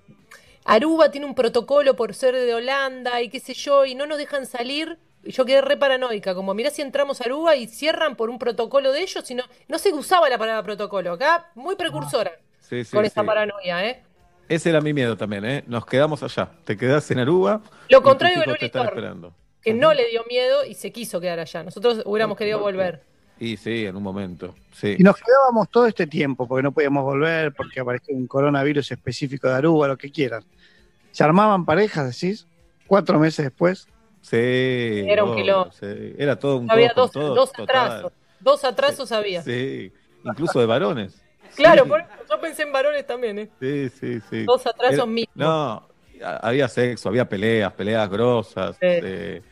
[0.65, 4.19] Aruba tiene un protocolo por ser de Holanda y qué sé yo, y no nos
[4.19, 4.99] dejan salir.
[5.23, 8.39] Y yo quedé re paranoica, como mirá si entramos a Aruba y cierran por un
[8.39, 11.13] protocolo de ellos, y no, se usaba la palabra protocolo.
[11.13, 13.27] Acá, muy precursora Sí, sí, con esta sí.
[13.27, 14.03] paranoia, ¿eh?
[14.49, 15.65] Ese era mi miedo también, ¿eh?
[15.67, 16.51] Nos quedamos allá.
[16.65, 17.61] Te quedás en Aruba.
[17.89, 19.33] Lo contrario de te están esperando.
[19.63, 21.63] Que no le dio miedo y se quiso quedar allá.
[21.63, 23.03] Nosotros hubiéramos querido volver.
[23.41, 24.55] Y sí, en un momento.
[24.73, 24.97] Sí.
[24.99, 29.49] Y nos quedábamos todo este tiempo porque no podíamos volver, porque apareció un coronavirus específico
[29.49, 30.45] de Aruba, lo que quieran.
[31.11, 32.47] Se armaban parejas, decís,
[32.87, 33.89] cuatro meses después.
[34.21, 34.37] Sí.
[34.37, 35.73] Era un quilombo.
[35.73, 35.87] sí.
[36.19, 37.77] Era todo un Había todo dos, todo, dos total.
[37.87, 38.13] atrasos.
[38.41, 39.43] Dos atrasos había.
[39.43, 39.91] Sí,
[40.25, 41.21] incluso de varones.
[41.57, 43.51] Claro, por eso yo pensé en varones también, ¿eh?
[43.59, 44.45] Sí, sí, sí.
[44.45, 45.35] Dos atrasos Era- mismos.
[45.35, 45.89] No,
[46.43, 48.77] había sexo, había peleas, peleas grosas.
[48.81, 49.43] eh,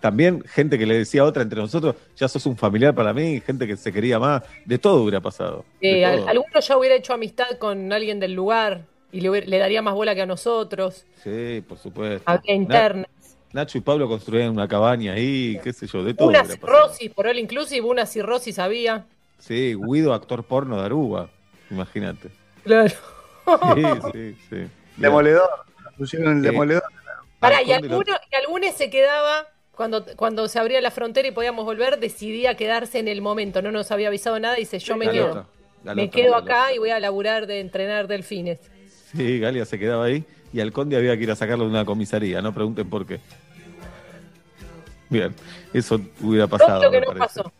[0.00, 3.40] también gente que le decía a otra entre nosotros, ya sos un familiar para mí,
[3.40, 5.64] gente que se quería más, de todo hubiera pasado.
[5.80, 6.28] Eh, al- todo.
[6.28, 9.94] alguno ya hubiera hecho amistad con alguien del lugar y le, hubiera- le daría más
[9.94, 11.04] bola que a nosotros.
[11.22, 12.22] Sí, por supuesto.
[12.30, 13.06] Había internas.
[13.52, 16.28] Na- Nacho y Pablo construían una cabaña ahí, qué sé yo, de todo.
[16.28, 19.04] Una cirrosis, por all inclusive, una cirrosis había.
[19.38, 21.28] Sí, Guido, actor porno de Aruba,
[21.70, 22.30] imagínate.
[22.64, 22.94] Claro.
[23.74, 24.56] Sí, sí, sí.
[24.96, 25.48] Demoledor.
[25.98, 26.48] Pusieron el Sí.
[26.48, 26.82] demoledor.
[27.40, 31.64] Pará, y alguno, y alguno se quedaba, cuando, cuando se abría la frontera y podíamos
[31.64, 33.62] volver, decidía quedarse en el momento.
[33.62, 35.46] No nos había avisado nada y dice, yo me quedo.
[35.82, 38.58] Me quedo acá y voy a laburar de entrenar delfines.
[39.16, 41.84] Sí, Galia se quedaba ahí y al conde había que ir a sacarlo de una
[41.84, 43.20] comisaría, no pregunten por qué.
[45.08, 45.34] Bien,
[45.72, 46.80] eso hubiera pasado.
[46.80, 47.18] Todo lo que parece.
[47.18, 47.52] pasó.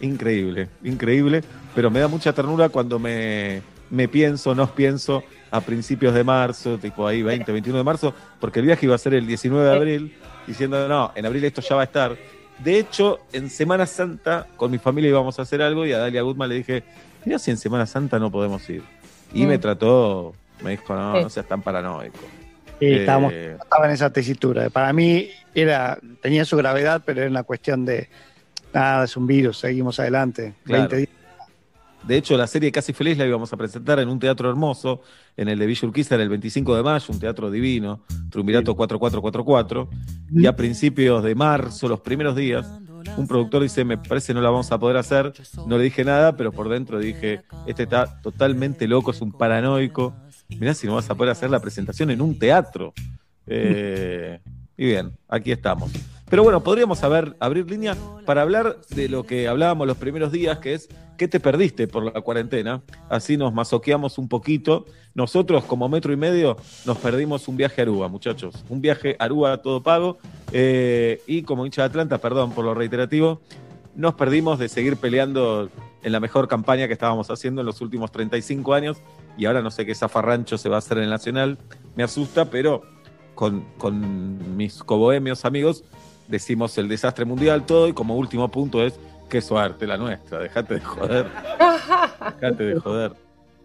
[0.00, 1.42] Increíble, increíble,
[1.74, 6.78] pero me da mucha ternura cuando me, me pienso, nos pienso a principios de marzo,
[6.78, 9.74] tipo ahí 20, 21 de marzo, porque el viaje iba a ser el 19 de
[9.74, 10.16] abril,
[10.46, 12.16] diciendo, no, en abril esto ya va a estar.
[12.58, 16.22] De hecho, en Semana Santa con mi familia íbamos a hacer algo y a Dalia
[16.22, 16.84] Guzmán le dije,
[17.24, 18.82] mira si en Semana Santa no podemos ir.
[19.32, 19.48] Y Mm.
[19.48, 21.22] me trató, me dijo, no, Sí.
[21.22, 22.18] no seas tan paranoico.
[22.78, 24.68] Sí, Eh, estábamos, estaba en esa tesitura.
[24.70, 28.08] Para mí era, tenía su gravedad, pero era una cuestión de
[28.72, 30.54] nada, es un virus, seguimos adelante.
[30.64, 30.82] Claro.
[30.88, 31.08] 20 días.
[32.06, 35.02] De hecho, la serie Casi Feliz la íbamos a presentar en un teatro hermoso,
[35.36, 39.88] en el de Villa Urquiza, el 25 de mayo, un teatro divino, Triunvirato 4444.
[40.34, 42.66] Y a principios de marzo, los primeros días,
[43.16, 45.32] un productor dice, me parece no la vamos a poder hacer.
[45.66, 50.14] No le dije nada, pero por dentro dije, este está totalmente loco, es un paranoico.
[50.48, 52.92] Mirá si no vas a poder hacer la presentación en un teatro.
[53.46, 54.40] Eh,
[54.76, 55.90] y bien, aquí estamos.
[56.32, 57.94] Pero bueno, podríamos abrir línea
[58.24, 60.88] para hablar de lo que hablábamos los primeros días, que es
[61.18, 62.80] ¿qué te perdiste por la cuarentena?
[63.10, 64.86] Así nos masoqueamos un poquito.
[65.12, 68.64] Nosotros, como metro y medio, nos perdimos un viaje a Aruba, muchachos.
[68.70, 70.16] Un viaje a Aruba todo pago.
[70.52, 73.42] Eh, y como hincha de Atlanta, perdón por lo reiterativo,
[73.94, 75.68] nos perdimos de seguir peleando
[76.02, 79.02] en la mejor campaña que estábamos haciendo en los últimos 35 años.
[79.36, 81.58] Y ahora no sé qué zafarrancho se va a hacer en el Nacional.
[81.94, 82.84] Me asusta, pero
[83.34, 85.84] con, con mis cobohemios amigos
[86.28, 88.94] decimos el desastre mundial todo y como último punto es
[89.28, 91.26] qué suerte la nuestra, dejate de joder,
[92.40, 93.12] dejate de joder.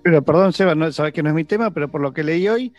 [0.03, 2.47] Pero perdón, Seba, no, sabes que no es mi tema, pero por lo que leí
[2.47, 2.73] hoy,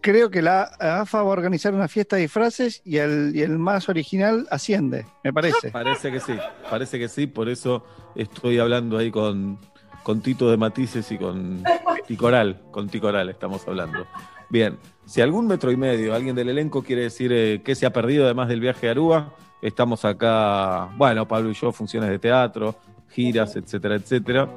[0.00, 3.58] creo que la AFA va a organizar una fiesta de disfraces y el, y el
[3.58, 5.70] más original asciende, me parece.
[5.72, 6.34] Parece que sí,
[6.70, 7.84] parece que sí, por eso
[8.14, 9.58] estoy hablando ahí con,
[10.02, 11.64] con Tito de Matices y con
[12.06, 14.06] Ticoral, con Ticoral estamos hablando.
[14.50, 17.92] Bien, si algún metro y medio, alguien del elenco quiere decir eh, qué se ha
[17.92, 22.74] perdido además del viaje a Aruba, estamos acá, bueno, Pablo y yo, funciones de teatro,
[23.10, 24.48] giras, etcétera, etcétera.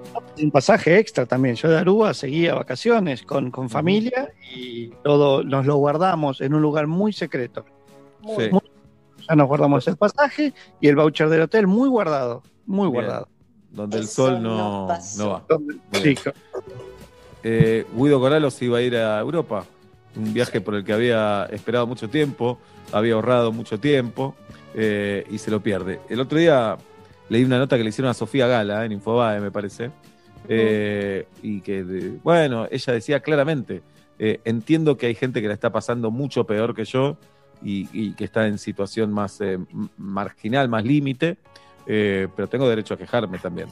[0.42, 1.56] Un pasaje extra también.
[1.56, 6.62] Yo de Aruba seguía vacaciones con, con familia y todo nos lo guardamos en un
[6.62, 7.66] lugar muy secreto.
[8.38, 8.50] Sí.
[8.52, 8.62] Muy-
[9.28, 12.94] ya nos guardamos el pasaje y el voucher del hotel muy guardado, muy Bien.
[12.94, 13.28] guardado.
[13.70, 14.88] Donde el sol no,
[15.18, 15.46] no va.
[15.48, 16.16] Donde- sí.
[17.44, 19.66] Eh, Guido Corralos iba a ir a Europa,
[20.16, 22.60] un viaje por el que había esperado mucho tiempo,
[22.92, 24.36] había ahorrado mucho tiempo
[24.74, 26.00] eh, y se lo pierde.
[26.10, 26.78] El otro día
[27.30, 29.92] leí una nota que le hicieron a Sofía Gala en Infobae, me parece,
[30.48, 31.84] eh, y que,
[32.24, 33.82] bueno, ella decía claramente,
[34.24, 37.18] Eh, entiendo que hay gente que la está pasando mucho peor que yo
[37.64, 39.40] y, y que está en situación más
[39.98, 41.38] marginal, más límite,
[41.88, 43.68] pero tengo derecho a quejarme también.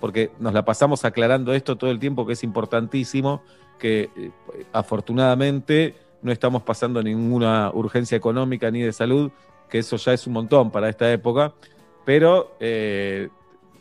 [0.00, 3.42] Porque nos la pasamos aclarando esto todo el tiempo, que es importantísimo,
[3.78, 4.30] que eh,
[4.72, 9.30] afortunadamente no estamos pasando ninguna urgencia económica ni de salud,
[9.68, 11.52] que eso ya es un montón para esta época,
[12.04, 13.28] pero eh,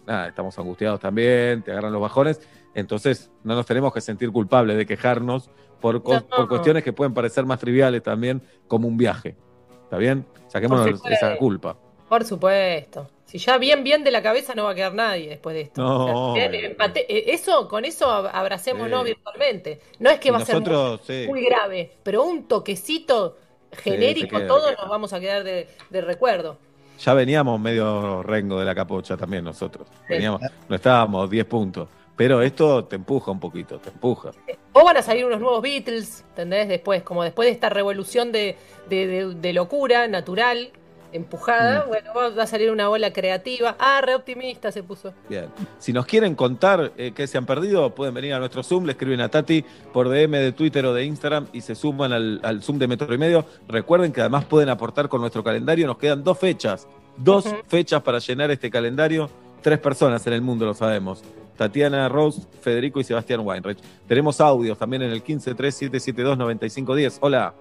[0.05, 2.39] nada, estamos angustiados también, te agarran los bajones,
[2.73, 5.49] entonces no nos tenemos que sentir culpables de quejarnos
[5.79, 6.25] por, No.
[6.27, 9.35] por cuestiones que pueden parecer más triviales también, como un viaje.
[9.83, 10.25] ¿Está bien?
[10.47, 11.77] Saquémonos esa culpa.
[12.09, 13.07] Por supuesto.
[13.25, 15.81] Si ya bien, bien de la cabeza no va a quedar nadie después de esto.
[15.81, 19.07] No, O sea, bien, empate- eh, eso, con eso ab- abracémonos Sí.
[19.13, 19.81] virtualmente.
[19.99, 21.25] No es que va a ser muy, sí.
[21.27, 23.37] muy grave, pero un toquecito
[23.71, 26.57] genérico, queda, todos nos vamos a quedar de, de recuerdo.
[26.99, 29.87] Ya veníamos medio rengo de la capocha también nosotros.
[30.07, 30.13] Sí.
[30.13, 31.89] Veníamos, no estábamos 10 puntos.
[32.15, 34.31] Pero esto te empuja un poquito, te empuja.
[34.71, 36.69] O van a salir unos nuevos Beatles, ¿entendés?
[36.69, 38.55] Después, como después de esta revolución de-
[38.87, 40.71] de locura natural,
[41.15, 41.87] empujada, Mm.
[41.87, 43.75] bueno, va a salir una ola creativa.
[43.79, 45.13] Ah, re optimista se puso.
[45.29, 45.47] Bien.
[45.79, 48.91] Si nos quieren contar eh, qué se han perdido, pueden venir a nuestro Zoom, le
[48.93, 49.63] escriben a Tati
[49.93, 53.13] por DM de Twitter o de Instagram y se suman al, al Zoom de Metro
[53.13, 53.45] y Medio.
[53.67, 55.87] Recuerden que además pueden aportar con nuestro calendario.
[55.87, 56.87] Nos quedan dos fechas.
[57.17, 59.29] Dos fechas para llenar este calendario.
[59.61, 61.23] Tres personas en el mundo, lo sabemos.
[61.57, 63.79] Tatiana Rose, Federico y Sebastián Weinreich.
[64.07, 67.17] Tenemos audios también en el 1537729510.
[67.21, 67.53] Hola.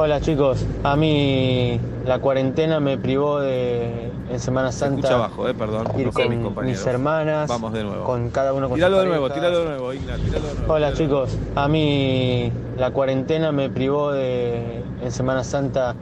[0.00, 5.88] Hola chicos, a mí la cuarentena me privó de en Semana Santa abajo, eh, perdón.
[5.96, 6.78] ir No mis con compañeros.
[6.78, 8.04] mis hermanas, Vamos de nuevo.
[8.04, 9.50] con cada uno con Tíralo sus de nuevo, parejas.
[9.50, 10.72] tíralo de nuevo, Igna, tíralo de nuevo.
[10.72, 15.96] Hola chicos, a mí la cuarentena me privó de en Semana Santa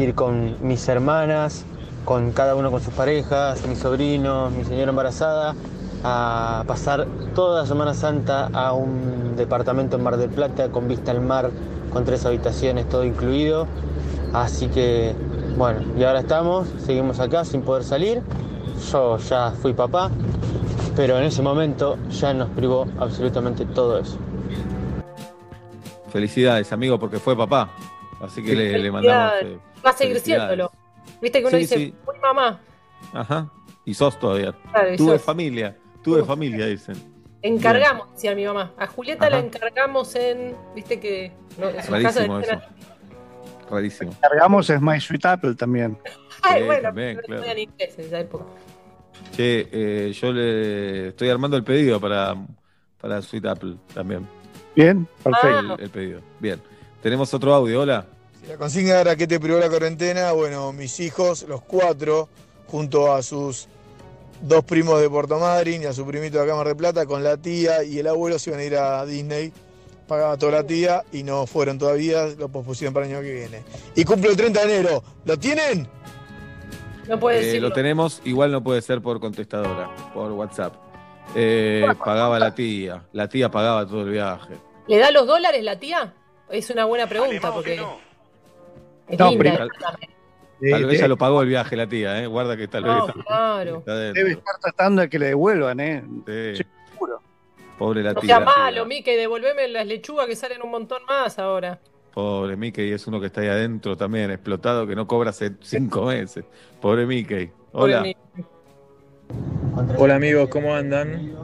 [0.00, 1.64] ir con mis hermanas,
[2.06, 5.54] con cada uno con sus parejas, mis sobrinos, mi señora embarazada,
[6.04, 11.20] a pasar toda Semana Santa a un departamento en Mar del Plata con vista al
[11.20, 11.50] mar,
[11.92, 13.66] con tres habitaciones, todo incluido.
[14.32, 15.14] Así que,
[15.56, 18.22] bueno, y ahora estamos, seguimos acá sin poder salir.
[18.92, 20.10] Yo ya fui papá,
[20.94, 24.18] pero en ese momento ya nos privó absolutamente todo eso.
[26.10, 27.70] Felicidades, amigo, porque fue papá.
[28.20, 29.32] Así que le, le mandamos.
[29.42, 30.70] Eh, Va a seguir siéndolo.
[31.20, 31.94] Viste que uno Sí, dice, sí.
[32.04, 32.60] fui mamá.
[33.12, 33.48] Ajá.
[33.84, 34.54] Y sos todavía.
[34.72, 35.22] Claro, y Tuve sos.
[35.22, 35.76] familia.
[36.14, 36.96] Tuve familia, dicen.
[37.42, 38.72] Encargamos, decía mi mamá.
[38.76, 39.46] A Julieta la Ajá.
[39.46, 40.56] encargamos en.
[40.74, 41.32] Viste que.
[41.58, 42.60] No, en su casa Rarísimo de eso.
[43.70, 44.16] Rarísimo.
[44.20, 45.98] Cargamos es My Sweet Apple también.
[46.42, 47.42] Ay, Sí, bueno, también, pero claro.
[47.42, 48.44] no en inglés en esa época.
[49.36, 52.34] Che, eh, yo le estoy armando el pedido para,
[53.00, 54.26] para Sweet Apple también.
[54.74, 55.74] Bien, perfecto.
[55.74, 56.20] El, el pedido.
[56.40, 56.60] Bien.
[57.02, 58.06] Tenemos otro audio, hola.
[58.48, 60.32] La consigna era que te privó la cuarentena.
[60.32, 62.28] Bueno, mis hijos, los cuatro,
[62.66, 63.68] junto a sus
[64.42, 67.36] dos primos de Puerto Madryn y a su primito de Mar del Plata, con la
[67.36, 69.52] tía y el abuelo se iban a ir a Disney.
[70.06, 73.62] Pagaba toda la tía y no fueron todavía, lo pospusieron para el año que viene.
[73.94, 75.02] Y cumple el 30 de enero.
[75.26, 75.86] ¿Lo tienen?
[77.06, 77.68] No puede Eh, decirlo.
[77.68, 80.74] lo tenemos, igual no puede ser por contestadora, por WhatsApp.
[81.34, 83.02] Eh, pagaba la tía.
[83.12, 84.54] La tía pagaba todo el viaje.
[84.86, 86.14] ¿Le da los dólares la tía?
[86.50, 87.74] Es una buena pregunta porque.
[89.08, 89.66] Es No, linda
[90.60, 92.26] Tal vez ella lo pagó el viaje, la tía, ¿eh?
[92.26, 93.82] Guarda que tal vez No, está, claro.
[93.86, 96.04] Debe estar tratando de que le devuelvan, ¿eh?
[96.56, 96.64] Sí.
[97.78, 98.36] Pobre la No tía.
[98.38, 101.78] sea malo, Mickey, devolveme las lechugas que salen un montón más ahora.
[102.12, 106.06] Pobre Mickey, es uno que está ahí adentro también, explotado, que no cobra hace cinco
[106.06, 106.44] meses.
[106.80, 107.52] Pobre Mickey.
[107.70, 108.02] Pobre Hola.
[108.02, 108.44] Mickey.
[109.96, 111.34] Hola amigos, ¿cómo andan?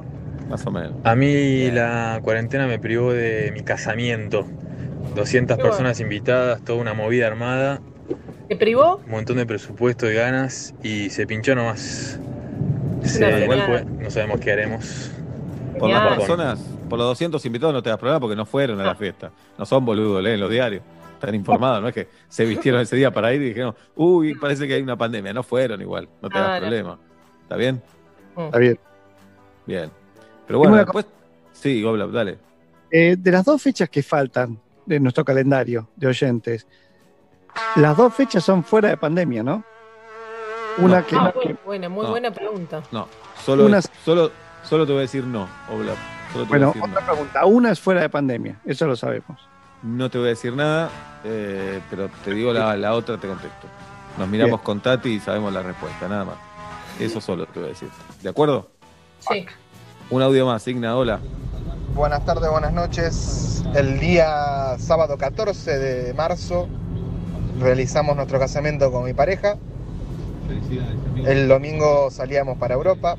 [0.49, 0.95] Más o menos.
[1.05, 4.47] A mí la cuarentena me privó de mi casamiento.
[5.15, 7.81] 200 Qué personas invitadas, toda una movida armada,
[8.49, 8.97] ¿Te privó?
[9.05, 12.19] un montón de presupuesto y ganas y se pinchó nomás.
[13.03, 13.67] Se- igual genial.
[13.67, 15.11] fue, no sabemos qué haremos.
[15.79, 18.85] Por las personas, por los 200 invitados no te das problema porque no fueron a
[18.85, 19.31] la fiesta.
[19.59, 20.83] No son boludos, leen los diarios.
[21.15, 24.69] Están informados, no es que se vistieron ese día para ir y dijeron, uy, parece
[24.69, 25.33] que hay una pandemia.
[25.33, 26.61] No fueron igual, no te das Claro.
[26.67, 26.99] problema.
[27.43, 27.83] ¿Está bien?
[28.37, 28.79] Está bien.
[29.67, 29.91] Bien.
[30.47, 31.07] Pero bueno, después.
[31.53, 32.39] Sí, Gobla, dale.
[32.91, 36.67] Eh, de las dos fechas que faltan de nuestro calendario de oyentes,
[37.77, 39.63] las dos fechas son fuera de pandemia, ¿no?
[40.79, 42.11] Una que, Ah, que- muy buena, muy No.
[42.11, 42.83] buena pregunta.
[42.91, 43.07] No,
[43.45, 44.31] solo, Unas- solo,
[44.65, 45.97] solo te voy a decir no, Oblap.
[46.33, 47.45] Solo te bueno, voy a decir otra pregunta.
[47.47, 49.27] Una es fuera de pandemia, eso lo sabemos.
[49.29, 49.55] no.
[49.97, 50.89] No te voy a decir nada,
[51.25, 53.67] eh, pero te digo la, la otra, te contesto.
[54.19, 56.37] Nos miramos con Tati y sabemos la respuesta, nada más.
[56.99, 57.91] Eso solo te voy a decir.
[58.23, 58.71] ¿De acuerdo?
[59.21, 59.45] Sí.
[60.09, 61.21] Un audio más, Igna, hola.
[61.95, 63.63] Buenas tardes, buenas noches.
[63.75, 66.67] El día sábado 14 de marzo
[67.61, 69.57] realizamos nuestro casamiento con mi pareja.
[71.25, 73.17] El domingo salíamos para Europa.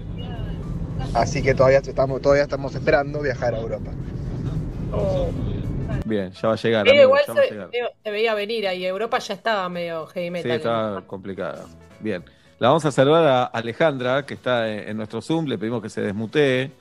[1.14, 3.92] Así que todavía estamos, todavía estamos esperando viajar a Europa.
[6.06, 6.84] Bien, ya va a llegar.
[6.84, 7.70] Pero amigo, igual ya va a se, llegar.
[8.04, 8.86] se veía venir ahí.
[8.86, 10.52] Europa ya estaba medio heavy Sí, metal.
[10.58, 11.66] está complicada.
[12.00, 12.24] Bien.
[12.60, 15.46] La vamos a saludar a Alejandra, que está en, en nuestro Zoom.
[15.48, 16.72] Le pedimos que se desmutee.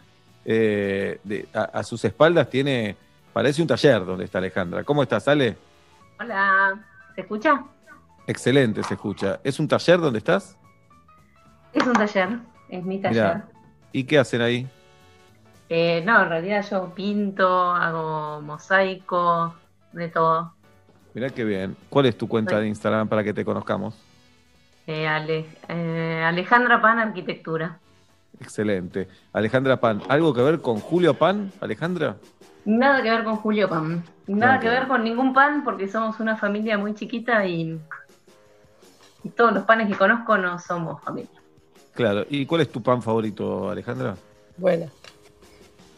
[0.45, 2.97] Eh, de- a, a sus espaldas tiene,
[3.33, 4.85] parece un taller donde está Alejandra.
[4.85, 5.57] ¿Cómo estás, Ale?
[6.21, 6.85] Hola,
[7.15, 7.65] ¿se escucha?
[8.27, 9.41] Excelente, se escucha.
[9.45, 10.57] ¿Es un taller donde estás?
[11.73, 13.23] Es un taller, es mi taller.
[13.37, 13.49] Mirá.
[13.93, 14.67] ¿Y qué hacen ahí?
[15.69, 19.55] Eh, no, en realidad yo pinto, hago mosaico,
[19.93, 20.53] de todo.
[21.15, 21.77] Mirá qué bien.
[21.89, 23.97] ¿Cuál es tu cuenta Soy- de Instagram para que te conozcamos?
[24.87, 27.79] Eh, Ale- eh, Alejandra Pan Arquitectura.
[28.41, 29.09] Excelente.
[29.33, 30.03] Alejandra Pan.
[30.09, 32.17] ¿Algo que ver con Julio Pan, Alejandra?
[32.65, 34.03] Nada que ver con Julio Pan.
[34.27, 37.79] Nada que ver con ningún pan porque somos una familia muy chiquita y,
[39.23, 41.31] y todos los panes que conozco no somos familia.
[41.95, 42.25] Claro.
[42.31, 44.17] ¿Y cuál es tu pan favorito, Alejandra?
[44.57, 44.87] Bueno.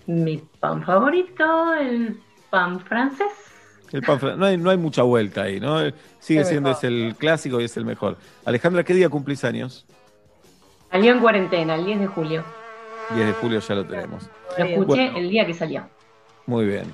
[0.06, 2.20] Mi pan favorito, el
[2.50, 3.32] pan francés.
[3.92, 5.78] El pan fran- no, hay, no hay mucha vuelta ahí, ¿no?
[6.18, 6.84] Sigue El siendo mejor.
[6.84, 8.16] es el clásico y es el mejor.
[8.44, 9.86] Alejandra, ¿qué día cumplís años?
[10.90, 12.44] Salió en cuarentena, el 10 de julio.
[13.14, 14.28] 10 de julio ya lo tenemos.
[14.58, 15.18] Lo escuché Bueno.
[15.18, 15.88] el día que salió.
[16.46, 16.84] Muy bien.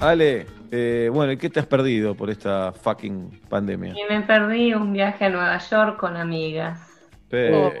[0.00, 3.94] Ale, eh, bueno, ¿y qué te has perdido por esta fucking pandemia?
[3.96, 6.80] Y me perdí un viaje a Nueva York con amigas.
[7.28, 7.72] Pero,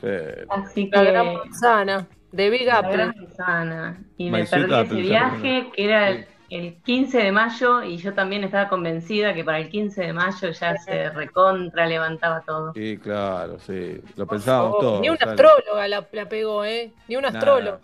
[0.00, 0.96] pero- Así que.
[0.96, 2.92] La gran manzana de Big La Apple.
[2.92, 3.98] gran manzana.
[4.16, 8.42] Y me perdí ese viaje que era el, el 15 de mayo y yo también
[8.44, 12.72] estaba convencida que para el 15 de mayo ya se recontra levantaba todo.
[12.74, 14.00] Sí, claro, sí.
[14.16, 15.00] Lo pensábamos Oh, todos.
[15.00, 16.90] ni una astróloga la, la pegó, ¿eh?
[17.08, 17.80] Ni un Nada.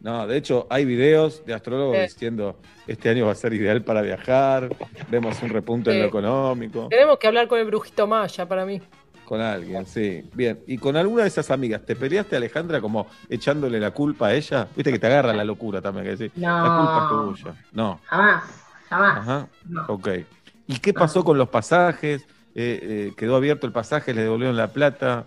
[0.00, 2.02] No, de hecho, hay videos de astrólogos Sí.
[2.02, 4.68] diciendo este año va a ser ideal para viajar,
[5.10, 6.86] vemos un repunte en lo económico.
[6.88, 8.80] Tenemos que hablar con el brujito Maya para mí.
[9.24, 10.22] Con alguien, sí.
[10.32, 10.60] Bien.
[10.66, 14.68] ¿Y con alguna de esas amigas te peleaste, Alejandra, como echándole la culpa a ella?
[14.74, 16.48] Viste que te agarra la locura también, que decís, No.
[16.48, 17.64] la culpa es tuya.
[17.72, 18.00] No.
[18.04, 18.44] Jamás,
[18.88, 19.18] jamás.
[19.18, 19.48] Ajá.
[19.68, 19.84] No.
[19.88, 20.08] Ok.
[20.66, 22.22] ¿Y qué pasó con los pasajes?
[22.54, 24.14] Eh, eh, ¿Quedó abierto el pasaje?
[24.14, 25.26] ¿Le devolvieron la plata?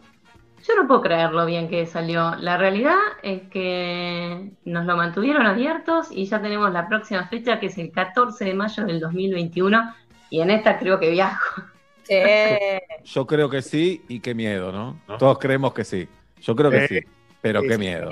[0.67, 2.35] Yo no puedo creer lo bien que salió.
[2.35, 7.67] La realidad es que nos lo mantuvieron abiertos y ya tenemos la próxima fecha que
[7.67, 9.95] es el 14 de mayo del 2021
[10.29, 11.63] y en esta creo que viajo.
[12.03, 12.15] Sí.
[13.05, 14.99] Yo creo que sí y qué miedo, ¿no?
[15.17, 16.07] Todos creemos que sí.
[16.41, 16.99] Yo creo que Sí.
[16.99, 17.07] sí,
[17.41, 18.09] pero Sí, qué miedo.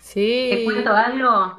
[0.00, 0.48] Sí.
[0.52, 1.58] Te cuento algo.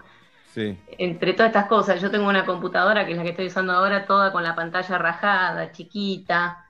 [0.53, 0.77] Sí.
[0.97, 4.05] Entre todas estas cosas, yo tengo una computadora que es la que estoy usando ahora,
[4.05, 6.65] toda con la pantalla rajada, chiquita,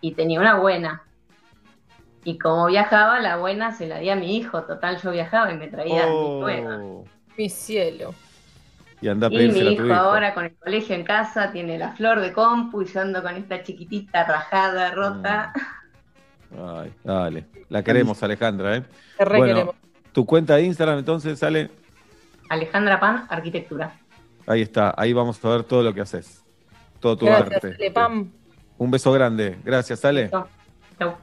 [0.00, 1.02] y tenía una buena.
[2.24, 4.62] Y como viajaba, la buena se la di a mi hijo.
[4.62, 6.78] Total, yo viajaba y me traía mi nueva.
[6.80, 7.04] Oh.
[7.36, 8.14] Mi cielo.
[9.00, 9.94] Y anda a Y mi hijo tu hijo.
[9.94, 13.34] ahora con el colegio en casa tiene la flor de compu y yo ando con
[13.34, 15.52] esta chiquitita rajada, rota.
[16.56, 17.46] Ay, dale.
[17.68, 18.82] La queremos, Alejandra, ¿eh?
[19.18, 19.74] Te re queremos.
[20.12, 21.70] tu cuenta de Instagram entonces sale.
[22.50, 23.92] Alejandra Pan, arquitectura.
[24.46, 24.94] Ahí está.
[24.96, 26.44] Ahí vamos a ver todo lo que haces.
[27.00, 27.74] Todo tu Gracias, arte.
[27.78, 28.30] Ale Pam.
[28.78, 29.58] Un beso grande.
[29.64, 30.30] Gracias, Ale.
[30.30, 31.16] Chau.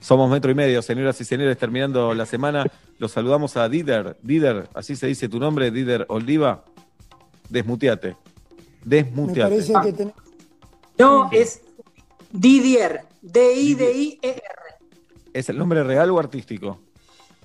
[0.00, 2.64] Somos metro y medio, señoras y señores, terminando la semana.
[2.98, 4.16] Los saludamos a Dider.
[4.22, 6.64] Dider, así se dice tu nombre, Dider Oldiva.
[7.48, 8.16] Desmuteate.
[8.84, 9.56] Me Desmuteate.
[9.84, 10.12] que ten-
[10.98, 11.60] No, es
[12.32, 13.02] Didier.
[13.22, 14.42] D-I-D-I-E-R.
[15.34, 16.80] ¿Es el nombre real o artístico?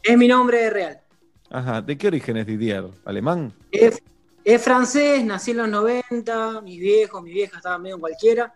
[0.02, 1.02] Es mi nombre real.
[1.50, 1.82] Ajá.
[1.82, 2.86] ¿De qué origen es Didier?
[3.04, 3.52] ¿Alemán?
[3.72, 4.02] Es,
[4.46, 8.54] es francés, nací en los 90, mis viejos, mi vieja estaban medio en cualquiera.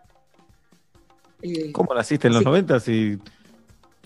[1.42, 3.18] Eh, ¿Cómo naciste en los 90 si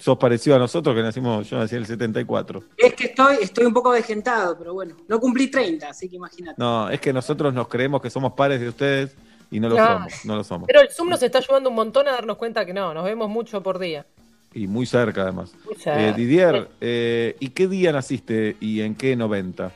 [0.05, 2.63] sos parecido a nosotros que nacimos, yo nací en el 74?
[2.77, 6.57] es que estoy, estoy un poco desgentado, pero bueno, no cumplí 30, así que imagínate.
[6.59, 9.17] No, es que nosotros nos creemos que somos pares de ustedes
[9.51, 10.67] y no lo somos, no lo somos.
[10.67, 13.31] Pero el Zoom nos está ayudando un montón a darnos cuenta que no, nos vemos
[13.31, 14.05] mucho por día.
[14.53, 15.55] Y muy cerca además.
[15.65, 16.09] Muy cerca.
[16.09, 19.73] Eh, Didier, eh, ¿y qué día naciste y en qué 90?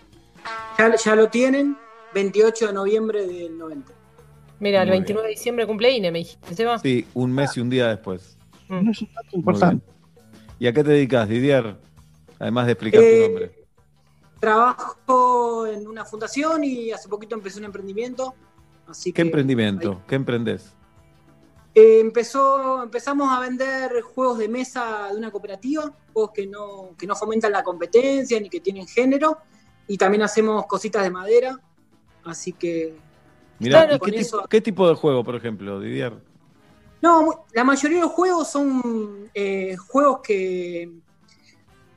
[0.79, 1.75] Ya, ya lo tienen,
[2.13, 3.93] 28 de noviembre del 90.
[4.61, 6.79] Mira, el Muy 29 de diciembre cumple Ine, me dijiste.
[6.83, 8.37] Sí, un mes y un día después.
[8.69, 8.91] Mm.
[8.91, 9.98] Es un dato importante.
[10.59, 11.77] ¿Y a qué te dedicas, Didier?
[12.39, 13.67] Además de explicar Eh, tu nombre.
[14.41, 18.35] Trabajo en una fundación y hace poquito empecé un emprendimiento.
[18.87, 20.03] Así ¿Qué que emprendimiento?
[20.07, 20.75] ¿Qué emprendés?
[21.75, 27.07] Eh, empezó, empezamos a vender juegos de mesa de una cooperativa, juegos que no, que
[27.07, 29.39] no fomentan la competencia ni que tienen género,
[29.87, 31.61] y también hacemos cositas de madera,
[32.25, 32.97] así que...
[33.61, 36.15] Mirá, Claro, ¿y con qué, eso- qué tipo de juego, por ejemplo, Didier?
[37.01, 40.91] No, la mayoría de los juegos son eh, juegos que...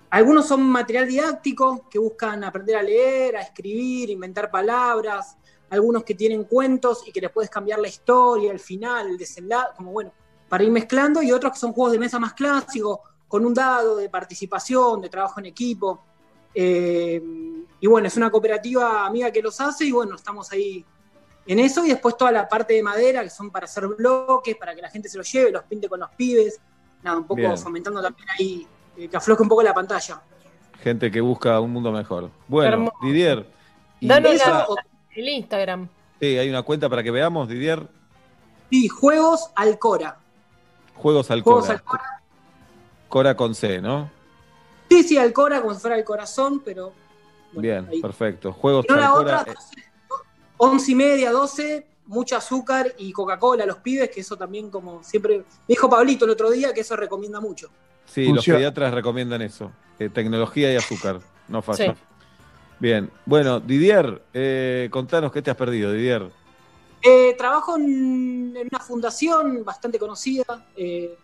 [0.10, 5.38] Algunos son material didáctico, que buscan aprender a leer, a escribir, inventar palabras,
[5.70, 9.72] algunos que tienen cuentos y que les puedes cambiar la historia, el final, el desenlace,
[9.78, 10.12] como bueno,
[10.50, 13.96] para ir mezclando, y otros que son juegos de mesa más clásicos, con un dado
[13.96, 16.02] de participación, de trabajo en equipo.
[16.54, 17.24] Eh,
[17.80, 20.86] y bueno, es una cooperativa amiga que los hace y bueno, estamos ahí
[21.52, 24.74] en eso y después toda la parte de madera, que son para hacer bloques, para
[24.76, 26.60] que la gente se los lleve, los pinte con los pibes.
[27.04, 27.58] Nada, un poco Bien.
[27.58, 30.22] fomentando también ahí eh, que afloje un poco la pantalla.
[30.82, 32.30] Gente que busca un mundo mejor.
[32.48, 32.98] Bueno, Hermoso.
[33.02, 33.46] Didier.
[34.00, 34.66] Danos esa-
[35.16, 35.88] el Instagram.
[36.20, 37.88] Sí, hay una cuenta para que veamos, Didier.
[38.70, 40.18] Sí, juegos Alcora.
[40.96, 41.74] Juegos al Juegos Cora.
[41.78, 42.22] Alcora.
[43.10, 44.10] Cora con C, ¿no?
[44.90, 46.94] Sí, sí, Alcora, como si fuera el corazón, pero
[47.54, 48.02] Bien, ahí.
[48.02, 48.54] perfecto.
[48.54, 49.46] Juegos no la al Cora.
[50.66, 54.70] Otra, 11 y media, 12, mucho azúcar y Coca-Cola a los pibes, que eso también
[54.70, 57.70] como siempre, me dijo Pablito el otro día que eso recomienda mucho.
[58.06, 59.72] Sí, los pediatras recomiendan eso.
[60.00, 61.20] eh, tecnología y azúcar.
[61.48, 61.94] No falla.
[61.94, 62.00] Sí.
[62.80, 63.10] Bien.
[63.26, 66.30] Bueno, Didier, eh, contanos qué te has perdido, Didier.
[67.04, 71.16] Eh, trabajo en, en una fundación bastante conocida, eh,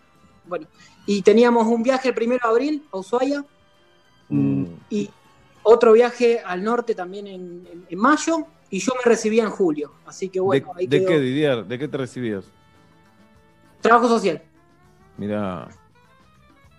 [0.45, 0.67] bueno,
[1.07, 3.43] y teníamos un viaje el primero de abril a Ushuaia
[4.89, 5.09] y
[5.63, 9.93] otro viaje al norte también en, en- en mayo, y yo me recibía en julio,
[10.05, 11.07] así que bueno, ¿De, ahí de quedó.
[11.09, 11.65] qué, Didier?
[11.65, 12.45] ¿De qué te recibías?
[13.81, 14.41] Trabajo social.
[15.17, 15.67] Mira.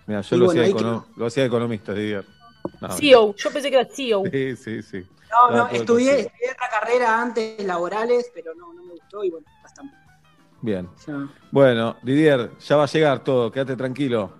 [0.06, 2.24] Mira, yo lo, bueno, hacía econo- lo hacía de economista, Didier.
[2.80, 4.22] No, CEO, yo pensé que era CEO.
[4.30, 5.06] Sí, sí, sí.
[5.30, 9.46] No, no, estudié, estudié otra carrera antes, laborales, pero no, no me gustó y bueno,
[9.62, 9.94] bastante.
[10.62, 10.88] Bien.
[11.06, 11.28] Ya.
[11.50, 14.32] Bueno, Didier, ya va a llegar todo, quédate tranquilo.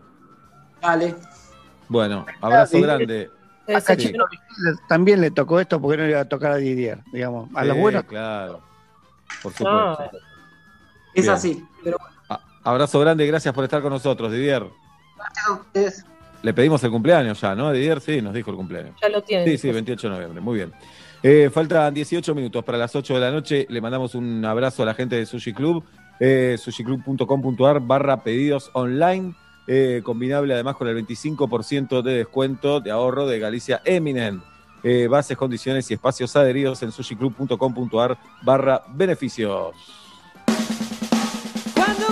[0.81, 1.17] Dale.
[1.89, 3.31] Bueno, abrazo grande.
[3.75, 4.13] A Sí.
[4.89, 7.49] También le tocó esto porque no le iba a tocar a Didier, digamos.
[7.55, 8.05] A los Sí, buenos.
[8.05, 8.61] claro.
[9.43, 9.69] Por supuesto.
[9.71, 10.11] Ah,
[11.15, 11.35] es Bien.
[11.35, 11.99] así, pero
[12.65, 14.65] Abrazo grande, gracias por estar con nosotros, Didier.
[15.17, 16.05] gracias a ustedes.
[16.43, 17.73] Le pedimos el cumpleaños ya, ¿no?
[17.73, 18.95] Didier, sí, nos dijo el cumpleaños.
[19.01, 19.47] Ya lo tienen.
[19.49, 20.73] Sí, sí, 28 de noviembre, muy bien.
[21.23, 23.67] Eh, faltan 18 minutos para las 8 de la noche.
[23.69, 25.83] Le mandamos un abrazo a la gente de Sushi Club,
[26.21, 29.35] eh, sushiclub.com.ar barra pedidos online,
[29.71, 34.43] eh, combinable además con el 25% de descuento de ahorro de Galicia Eminent.
[34.83, 39.75] Eh, bases, condiciones y espacios adheridos en sushiclub.com.ar barra beneficios.
[41.75, 42.07] Cuando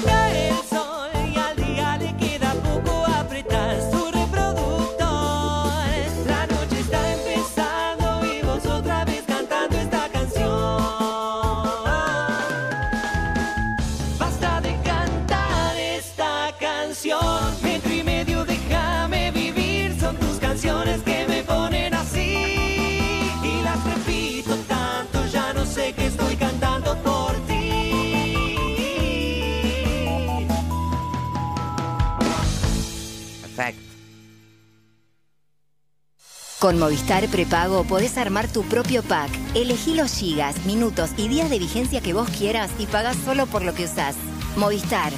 [36.59, 39.31] Con Movistar Prepago podés armar tu propio pack.
[39.55, 43.63] Elegí los gigas, minutos y días de vigencia que vos quieras y pagás solo por
[43.63, 44.17] lo que usás.
[44.57, 45.13] Movistar.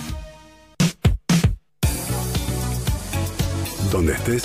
[3.93, 4.43] Donde estés,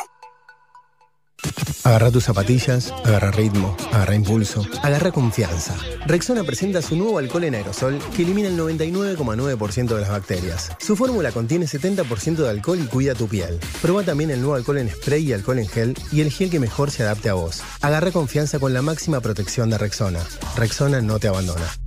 [1.87, 5.73] Agarra tus zapatillas, agarra ritmo, agarra impulso, agarra confianza.
[6.05, 10.69] Rexona presenta su nuevo alcohol en aerosol que elimina el 99,9% de las bacterias.
[10.79, 13.57] Su fórmula contiene 70% de alcohol y cuida tu piel.
[13.81, 16.59] Proba también el nuevo alcohol en spray y alcohol en gel y el gel que
[16.59, 17.63] mejor se adapte a vos.
[17.79, 20.19] Agarra confianza con la máxima protección de Rexona.
[20.57, 21.86] Rexona no te abandona.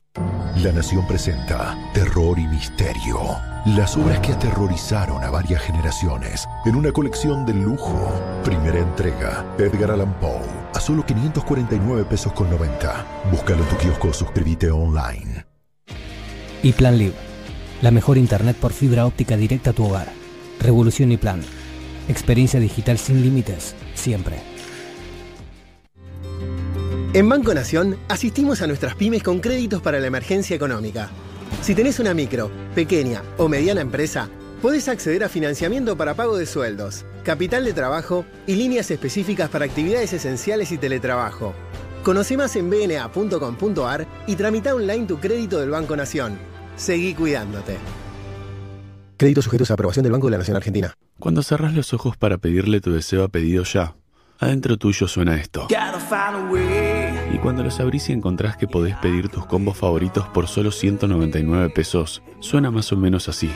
[0.15, 3.37] La Nación presenta Terror y Misterio.
[3.65, 8.11] Las obras que aterrorizaron a varias generaciones en una colección de lujo.
[8.43, 10.41] Primera entrega, Edgar Allan Poe,
[10.73, 13.05] a solo 549 pesos con 90.
[13.31, 15.45] Búscalo en tu kiosco suscríbete online.
[16.61, 17.15] Y Plan Live,
[17.81, 20.11] la mejor internet por fibra óptica directa a tu hogar.
[20.59, 21.41] Revolución y Plan.
[22.07, 24.50] Experiencia digital sin límites, siempre.
[27.13, 31.09] En Banco Nación asistimos a nuestras pymes con créditos para la emergencia económica.
[31.61, 34.29] Si tenés una micro, pequeña o mediana empresa,
[34.61, 39.65] podés acceder a financiamiento para pago de sueldos, capital de trabajo y líneas específicas para
[39.65, 41.53] actividades esenciales y teletrabajo.
[42.01, 46.37] Conoce más en bna.com.ar y tramita online tu crédito del Banco Nación.
[46.77, 47.75] Seguí cuidándote.
[49.17, 50.93] Créditos sujetos a aprobación del Banco de la Nación Argentina.
[51.19, 53.95] Cuando cerrás los ojos para pedirle tu deseo a pedido ya,
[54.39, 55.63] adentro tuyo suena esto.
[55.63, 57.00] Gotta find a way.
[57.33, 61.69] Y cuando los abrís y encontrás que podés pedir tus combos favoritos por solo 199
[61.69, 63.49] pesos, suena más o menos así.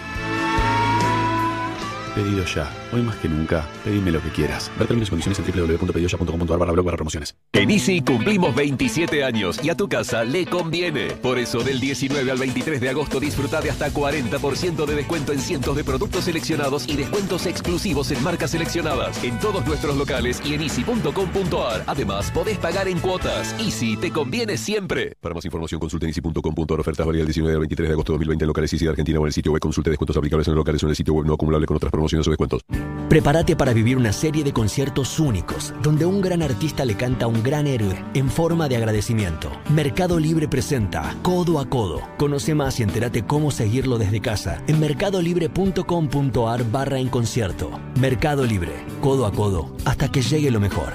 [2.15, 2.71] Pedido ya.
[2.93, 4.71] Hoy más que nunca, pedime lo que quieras.
[4.79, 7.35] Ver términos y condiciones en www.pedidoya.com.ar barra blog barra promociones.
[7.51, 11.07] En Easy cumplimos 27 años y a tu casa le conviene.
[11.07, 15.39] Por eso del 19 al 23 de agosto disfruta de hasta 40% de descuento en
[15.39, 20.53] cientos de productos seleccionados y descuentos exclusivos en marcas seleccionadas en todos nuestros locales y
[20.53, 21.83] en easy.com.ar.
[21.85, 23.53] Además, podés pagar en cuotas.
[23.59, 25.17] Easy te conviene siempre.
[25.19, 28.15] Para más información consulte en easy.com.ar ofertas válidas del 19 al 23 de agosto de
[28.19, 30.55] 2020 en locales Easy de Argentina o en el sitio web consulte descuentos aplicables en
[30.55, 32.61] locales o en el sitio web no acumulable con otras promociones o descuentos.
[33.09, 37.27] Prepárate para vivir una serie de conciertos únicos, donde un gran artista le canta a
[37.27, 39.51] un gran héroe en forma de agradecimiento.
[39.69, 42.01] Mercado Libre presenta Codo a Codo.
[42.17, 47.71] Conoce más y entérate cómo seguirlo desde casa en mercadolibre.com.ar barra en concierto.
[47.99, 50.93] Mercado Libre, codo a codo, hasta que llegue lo mejor.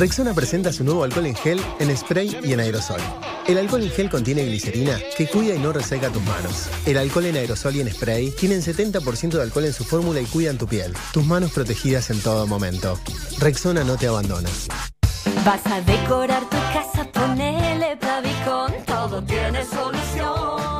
[0.00, 3.02] Rexona presenta su nuevo alcohol en gel, en spray y en aerosol.
[3.46, 6.70] El alcohol en gel contiene glicerina que cuida y no reseca tus manos.
[6.86, 10.24] El alcohol en aerosol y en spray tienen 70% de alcohol en su fórmula y
[10.24, 10.94] cuidan tu piel.
[11.12, 12.98] Tus manos protegidas en todo momento.
[13.40, 14.48] Rexona no te abandona.
[15.44, 20.79] Vas a decorar tu casa, ponele Pavicon, todo tiene solución.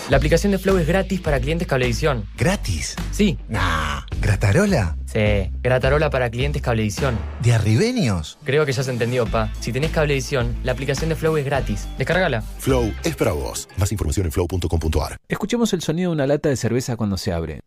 [0.09, 2.25] La aplicación de Flow es gratis para clientes Cablevisión.
[2.37, 2.95] ¿Gratis?
[3.11, 3.37] Sí.
[3.49, 4.03] Nah.
[4.21, 4.95] ¿Gratarola?
[5.05, 7.19] Sí, Gratarola para clientes Cablevisión.
[7.41, 8.37] ¿De arribeños?
[8.45, 9.51] Creo que ya se entendió, pa.
[9.59, 11.89] Si tenés Cablevisión, la aplicación de Flow es gratis.
[11.97, 12.41] Descárgala.
[12.41, 13.67] Flow es para vos.
[13.75, 15.17] Más información en flow.com.ar.
[15.27, 17.59] Escuchemos el sonido de una lata de cerveza cuando se abre.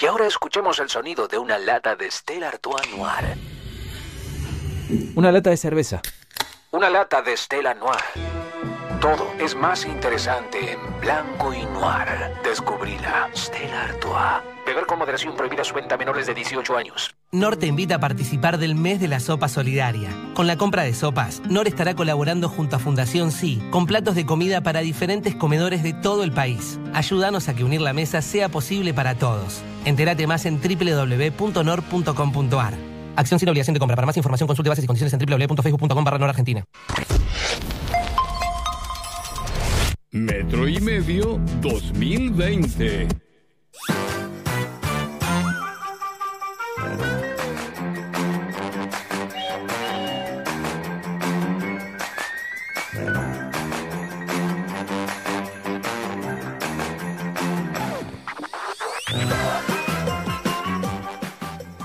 [0.00, 3.36] Y ahora escuchemos el sonido de una lata de Stella Artois Noir.
[5.14, 6.00] Una lata de cerveza.
[6.70, 8.00] Una lata de Stella Noir.
[9.00, 12.34] Todo es más interesante en blanco y noir.
[12.44, 13.30] Descubrila.
[13.34, 14.42] Stella Artois.
[14.66, 17.10] Beber con moderación prohibida su venta a menores de 18 años.
[17.32, 20.10] NOR te invita a participar del mes de la sopa solidaria.
[20.34, 24.26] Con la compra de sopas, NOR estará colaborando junto a Fundación Sí con platos de
[24.26, 26.78] comida para diferentes comedores de todo el país.
[26.92, 29.62] Ayúdanos a que unir la mesa sea posible para todos.
[29.86, 32.74] Entérate más en www.nor.com.ar.
[33.16, 33.96] Acción sin obligación de compra.
[33.96, 36.04] Para más información consulte bases y condiciones en www.facebook.com.
[40.12, 43.06] Metro y medio 2020.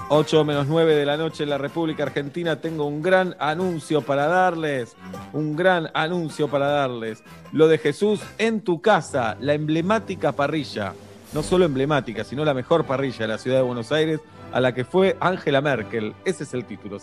[0.07, 2.61] Ocho menos 9 de la noche en la República Argentina.
[2.61, 4.95] Tengo un gran anuncio para darles.
[5.33, 7.23] Un gran anuncio para darles.
[7.51, 10.93] Lo de Jesús en tu casa, la emblemática parrilla.
[11.33, 14.19] No solo emblemática, sino la mejor parrilla de la ciudad de Buenos Aires,
[14.55, 16.13] a la que fue Angela Merkel.
[16.23, 16.97] Ese es el título,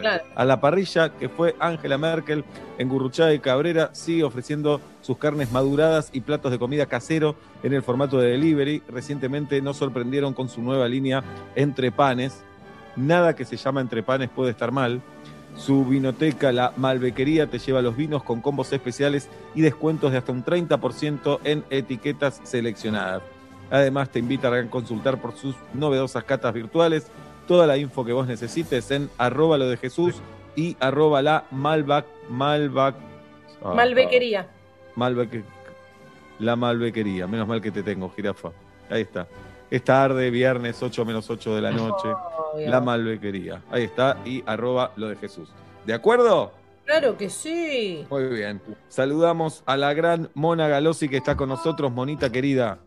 [0.00, 0.24] claro.
[0.36, 2.44] A la parrilla que fue Angela Merkel
[2.78, 7.72] en Gurruchaga y Cabrera sigue ofreciendo sus carnes maduradas y platos de comida casero en
[7.72, 8.84] el formato de delivery.
[8.86, 11.24] Recientemente nos sorprendieron con su nueva línea
[11.56, 12.44] Entre Panes.
[12.94, 15.02] Nada que se llama Entre Panes puede estar mal.
[15.56, 20.30] Su vinoteca, la Malbequería, te lleva los vinos con combos especiales y descuentos de hasta
[20.30, 23.33] un 30% en etiquetas seleccionadas.
[23.74, 27.08] Además, te invita a consultar por sus novedosas catas virtuales.
[27.48, 30.14] Toda la info que vos necesites en arroba lo de Jesús
[30.54, 32.94] y arroba la Malvac, Malvac,
[33.64, 34.46] ah, Malbequería.
[34.94, 35.42] Malbeque-
[36.38, 37.26] la Malbequería.
[37.26, 38.50] Menos mal que te tengo, jirafa.
[38.88, 39.26] Ahí está.
[39.68, 42.08] Es tarde, viernes 8 menos 8 de la noche.
[42.68, 43.60] La Malbequería.
[43.72, 44.18] Ahí está.
[44.24, 45.48] Y arroba lo de Jesús.
[45.84, 46.52] ¿De acuerdo?
[46.84, 48.06] Claro que sí.
[48.08, 48.60] Muy bien.
[48.88, 52.78] Saludamos a la gran Mona Galosi que está con nosotros, Monita querida.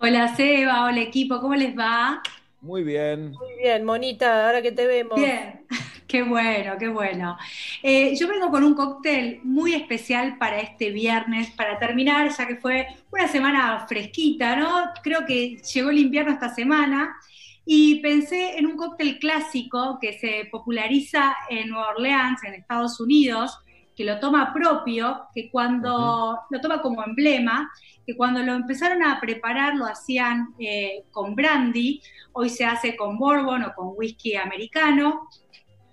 [0.00, 2.22] Hola Seba, hola equipo, ¿cómo les va?
[2.60, 3.32] Muy bien.
[3.32, 5.18] Muy bien, Monita, ahora que te vemos.
[5.18, 5.66] Bien,
[6.06, 7.36] qué bueno, qué bueno.
[7.82, 12.54] Eh, yo vengo con un cóctel muy especial para este viernes, para terminar, ya que
[12.54, 14.84] fue una semana fresquita, ¿no?
[15.02, 17.16] Creo que llegó el invierno esta semana
[17.64, 23.58] y pensé en un cóctel clásico que se populariza en Nueva Orleans, en Estados Unidos,
[23.98, 27.68] que lo toma propio, que cuando lo toma como emblema,
[28.06, 32.00] que cuando lo empezaron a preparar lo hacían eh, con brandy,
[32.32, 35.28] hoy se hace con bourbon o con whisky americano,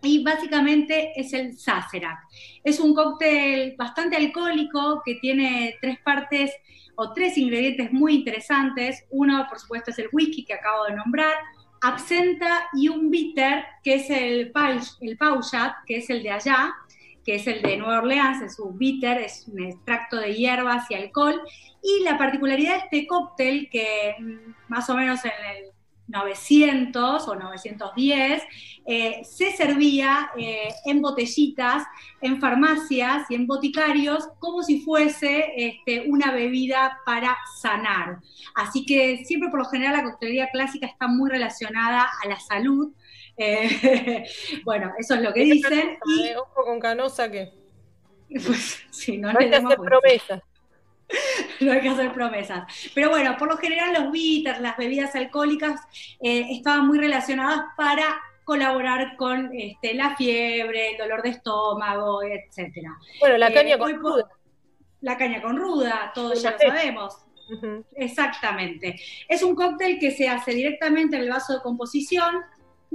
[0.03, 2.19] y básicamente es el Sazerac.
[2.63, 6.53] Es un cóctel bastante alcohólico que tiene tres partes
[6.93, 9.03] o tres ingredientes muy interesantes.
[9.09, 11.33] Uno, por supuesto, es el whisky que acabo de nombrar,
[11.81, 14.53] absenta y un bitter, que es el,
[15.01, 16.75] el Pauchat, que es el de allá,
[17.25, 20.93] que es el de Nueva Orleans, es un bitter, es un extracto de hierbas y
[20.93, 21.41] alcohol.
[21.81, 25.71] Y la particularidad de este cóctel, que mm, más o menos en el
[26.07, 28.43] 900 o 910,
[28.85, 31.83] eh, se servía eh, en botellitas,
[32.21, 38.19] en farmacias y en boticarios como si fuese este, una bebida para sanar.
[38.53, 42.93] Así que siempre por lo general la coctelería clásica está muy relacionada a la salud.
[43.37, 44.23] Eh,
[44.63, 45.97] bueno, eso es lo que dicen.
[46.05, 47.51] Y, Ojo con Canosa que
[48.29, 50.41] pues, sí, no, no hay que hacer promesas.
[51.59, 52.63] no hay que hacer promesas.
[52.93, 55.81] Pero bueno, por lo general los bitters, las bebidas alcohólicas,
[56.21, 62.95] eh, estaban muy relacionadas para colaborar con este, la fiebre, el dolor de estómago, etcétera.
[63.19, 64.29] Bueno, la Eh, caña con por-
[65.01, 67.25] La caña con ruda, todos ya lo sabemos.
[67.95, 68.99] Exactamente.
[69.27, 72.41] Es un cóctel que se hace directamente en el vaso de composición.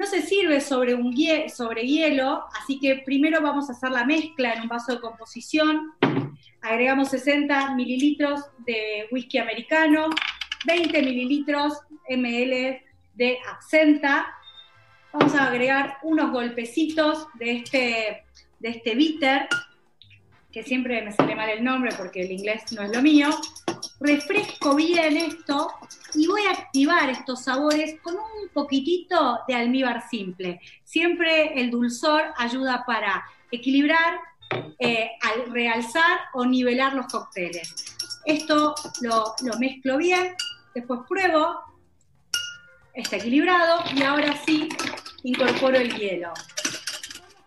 [0.01, 4.63] No se sirve sobre, un hielo, así que primero vamos a hacer la mezcla en
[4.63, 5.93] un vaso de composición.
[6.63, 10.09] Agregamos 60 mililitros de whisky americano,
[10.65, 11.75] 20 mililitros
[12.09, 12.81] ml
[13.13, 14.27] de absenta.
[15.13, 18.25] Vamos a agregar unos golpecitos de este,
[18.59, 19.49] de este bitter,
[20.51, 23.29] que siempre me sale mal el nombre porque el inglés no es lo mío.
[24.01, 25.69] Refresco bien esto
[26.15, 30.61] y voy a activar estos sabores con un poquitito de almíbar simple.
[30.85, 34.21] Siempre el dulzor ayuda para equilibrar,
[34.79, 37.75] eh, al realzar o nivelar los cócteles.
[38.25, 40.35] Esto lo, lo mezclo bien,
[40.75, 41.61] después pruebo,
[42.95, 44.69] está equilibrado y ahora sí
[45.23, 46.33] incorporo el hielo.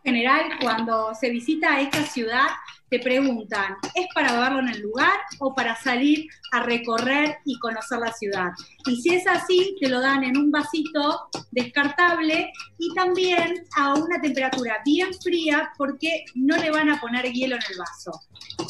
[0.04, 2.48] En general, cuando se visita esta ciudad,
[2.94, 7.98] te preguntan, ¿es para beberlo en el lugar o para salir a recorrer y conocer
[7.98, 8.52] la ciudad?
[8.86, 14.22] Y si es así, te lo dan en un vasito descartable y también a una
[14.22, 18.12] temperatura bien fría porque no le van a poner hielo en el vaso.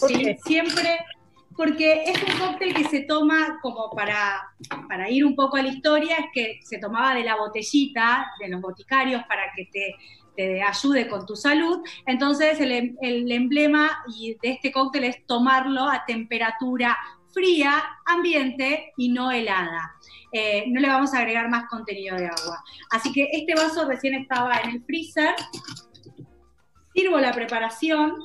[0.08, 0.38] ¿sí?
[0.46, 1.00] Siempre
[1.58, 4.42] porque es un cóctel que se toma como para,
[4.88, 8.48] para ir un poco a la historia, es que se tomaba de la botellita, de
[8.48, 9.96] los boticarios, para que te,
[10.36, 11.80] te ayude con tu salud.
[12.06, 16.98] Entonces el, em- emblema de este cóctel es tomarlo a temperatura
[17.34, 19.96] fría, ambiente y no helada.
[20.32, 22.64] Eh, no le vamos a agregar más contenido de agua.
[22.92, 25.36] Así que este vaso recién estaba en el freezer.
[26.94, 28.16] Sirvo la preparación.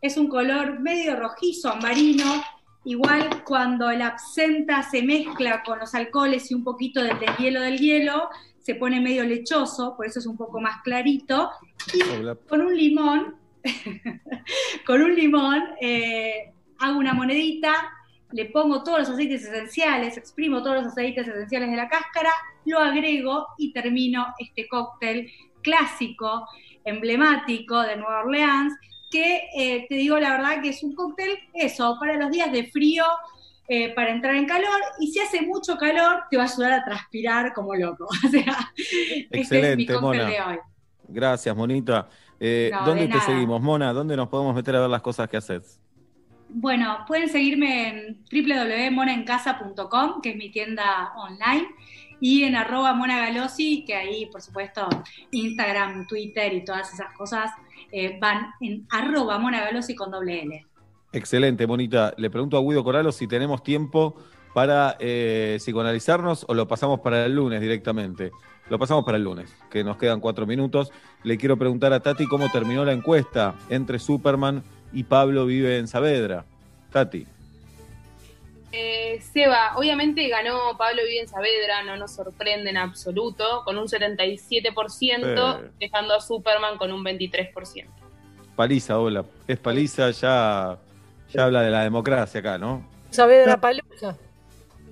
[0.00, 2.44] Es un color medio rojizo, amarino.
[2.84, 7.78] Igual cuando el absenta se mezcla con los alcoholes y un poquito del deshielo del
[7.78, 8.28] hielo,
[8.66, 11.52] se pone medio lechoso, por eso es un poco más clarito.
[11.94, 12.00] Y
[12.48, 13.36] con un limón,
[14.84, 17.72] con un limón, eh, hago una monedita,
[18.32, 22.32] le pongo todos los aceites esenciales, exprimo todos los aceites esenciales de la cáscara,
[22.64, 25.30] lo agrego y termino este cóctel
[25.62, 26.48] clásico,
[26.84, 28.74] emblemático de Nueva Orleans,
[29.12, 32.66] que eh, te digo la verdad que es un cóctel, eso, para los días de
[32.66, 33.04] frío,
[33.68, 36.84] eh, para entrar en calor, y si hace mucho calor, te va a ayudar a
[36.84, 38.06] transpirar como loco.
[38.26, 40.24] O sea, este es mi Excelente, Mona.
[40.24, 40.58] de hoy.
[41.08, 42.08] Gracias, Monita.
[42.40, 43.26] Eh, No, ¿Dónde de te nada.
[43.26, 43.92] seguimos, Mona?
[43.92, 45.80] ¿Dónde nos podemos meter a ver las cosas que haces?
[46.48, 51.66] Bueno, pueden seguirme en www.monaencasa.com, que es mi tienda online,
[52.20, 54.88] y en arroba Mona Galosi, que ahí, por supuesto,
[55.32, 57.50] Instagram, Twitter y todas esas cosas
[57.92, 60.66] eh, van en arroba Mona Galosi con doble L.
[61.12, 62.12] Excelente, Monita.
[62.16, 64.16] Le pregunto a Guido Coralo si tenemos tiempo
[64.54, 68.30] para eh, psicoanalizarnos o lo pasamos para el lunes directamente.
[68.68, 70.90] Lo pasamos para el lunes, que nos quedan cuatro minutos.
[71.22, 75.86] Le quiero preguntar a Tati cómo terminó la encuesta entre Superman y Pablo vive en
[75.86, 76.44] Saavedra.
[76.90, 77.26] Tati.
[78.72, 83.88] Eh, Seba, obviamente ganó Pablo Vive en Saavedra, no nos sorprende en absoluto, con un
[83.88, 85.70] 77%, Eh.
[85.80, 87.86] dejando a Superman con un 23%.
[88.54, 89.24] Paliza, hola.
[89.46, 90.76] Es Paliza, ya,
[91.32, 92.82] ya habla de la democracia acá, ¿no?
[93.10, 94.16] Saavedra Palusa.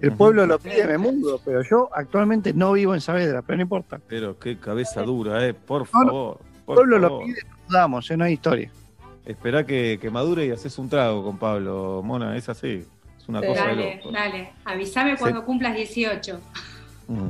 [0.01, 3.63] El pueblo lo pide, me mudo, pero yo actualmente no vivo en Saavedra, pero no
[3.63, 4.01] importa.
[4.09, 5.55] Pero qué cabeza dura, eh.
[5.55, 6.07] Por No, no.
[6.07, 6.39] favor.
[6.59, 8.71] El pueblo lo pide, nos damos, eh, no hay historia.
[9.25, 12.85] Esperá que, que madure y haces un trago con Pablo, Mona, es así.
[13.19, 14.11] Es una cosa de Dale, loco.
[14.13, 16.41] dale, avísame cuando cumplas 18.
[17.09, 17.29] Mm.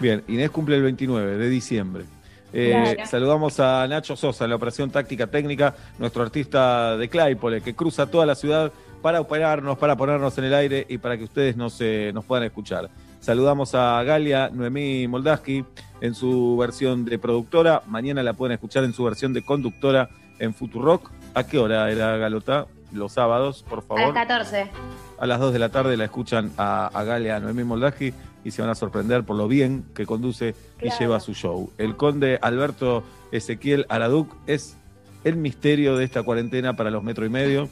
[0.00, 2.04] Bien, Inés cumple el 29 de diciembre.
[2.52, 3.10] Eh, Claro.
[3.10, 8.06] Saludamos a Nacho Sosa en la operación táctica técnica, nuestro artista de Claypole, que cruza
[8.06, 11.76] toda la ciudad para operarnos, para ponernos en el aire y para que ustedes nos,
[11.80, 12.88] eh, nos puedan escuchar.
[13.20, 15.64] Saludamos a Galia Noemí Moldaski
[16.00, 17.82] en su versión de productora.
[17.86, 20.08] Mañana la pueden escuchar en su versión de conductora
[20.38, 21.10] en Futurock.
[21.34, 22.66] ¿A qué hora era Galota?
[22.92, 24.02] Los sábados, por A favor.
[24.02, 24.70] las 14.
[25.18, 28.12] A las 2 de la tarde la escuchan a, a Galia Noemí Moldaji
[28.44, 31.70] y se van a sorprender por lo bien que conduce y lleva su show.
[31.78, 34.76] El conde Alberto Ezequiel Araduc es
[35.24, 37.68] el misterio de esta cuarentena para los metro y medio.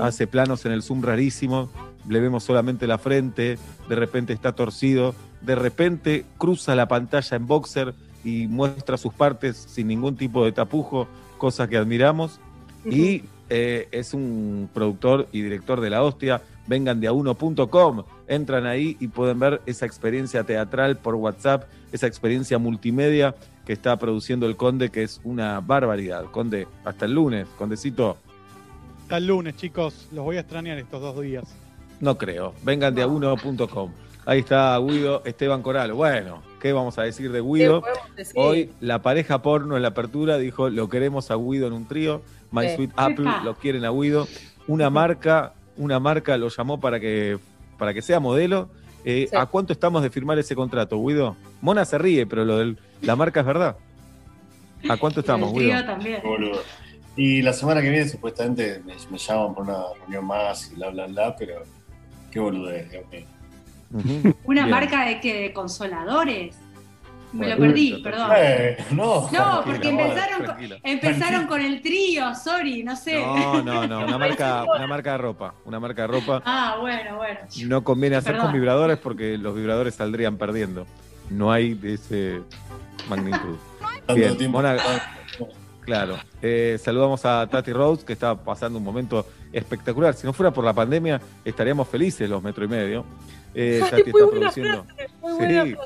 [0.00, 1.70] Hace planos en el Zoom rarísimo,
[2.08, 7.46] le vemos solamente la frente, de repente está torcido, de repente cruza la pantalla en
[7.46, 7.94] boxer
[8.24, 12.40] y muestra sus partes sin ningún tipo de tapujo, cosa que admiramos.
[12.84, 16.40] Y eh, es un productor y director de la hostia.
[16.66, 22.06] Vengan de a uno.com, entran ahí y pueden ver esa experiencia teatral por WhatsApp, esa
[22.06, 23.34] experiencia multimedia
[23.66, 26.24] que está produciendo el Conde, que es una barbaridad.
[26.30, 28.16] Conde, hasta el lunes, Condecito,
[29.02, 30.08] Hasta el lunes, chicos.
[30.12, 31.44] Los voy a extrañar estos dos días.
[32.00, 32.54] no creo.
[32.64, 33.90] Vengan de a uno.com.
[34.24, 35.92] Ahí está Guido Esteban Coral.
[35.94, 37.82] Bueno, ¿qué vamos a decir de Guido?
[38.16, 38.34] decir?
[38.36, 42.22] Hoy la pareja porno en la apertura dijo, lo queremos a Guido en un trío.
[42.52, 42.76] My Sí.
[42.76, 44.28] Sweet Apple lo quieren a Guido.
[44.68, 47.38] Una marca, una marca lo llamó para que,
[47.78, 48.70] para que sea modelo.
[49.04, 49.36] Eh, Sí.
[49.36, 51.36] ¿A cuánto estamos de firmar ese contrato, Guido?
[51.60, 53.76] Mona se ríe, pero lo de la marca es verdad.
[54.88, 55.84] ¿A cuánto estamos, Guido?
[55.84, 56.20] también.
[56.22, 56.60] Boludo.
[57.16, 60.90] Y la semana que viene supuestamente me, me llaman por una reunión más y bla,
[60.90, 61.62] bla, bla, pero
[62.30, 63.26] qué boludez, Dios mío.
[64.44, 64.70] ¿Una Bien.
[64.70, 66.56] marca de que de consoladores?
[67.32, 68.30] Me lo perdí, perdón.
[68.36, 73.20] Eh, no, No, porque empezaron, con, empezaron con el trío, sorry, no sé.
[73.20, 75.54] No, no, no, una marca, una marca de ropa.
[75.64, 76.42] Una marca de ropa.
[76.44, 77.40] Ah, bueno, bueno.
[77.66, 80.86] No conviene hacer con vibradores porque los vibradores saldrían perdiendo.
[81.30, 82.40] No hay de ese
[83.08, 83.56] magnitud.
[84.14, 84.36] Bien.
[84.50, 84.76] Mona-
[85.80, 86.18] claro.
[86.42, 90.14] Eh, saludamos a Tati Rose, que está pasando un momento espectacular.
[90.14, 93.04] Si no fuera por la pandemia, estaríamos felices los metro y medio.
[93.54, 94.84] Eh, Ay, Tati muy está buena produciendo.
[94.84, 95.76] frase, muy Sí.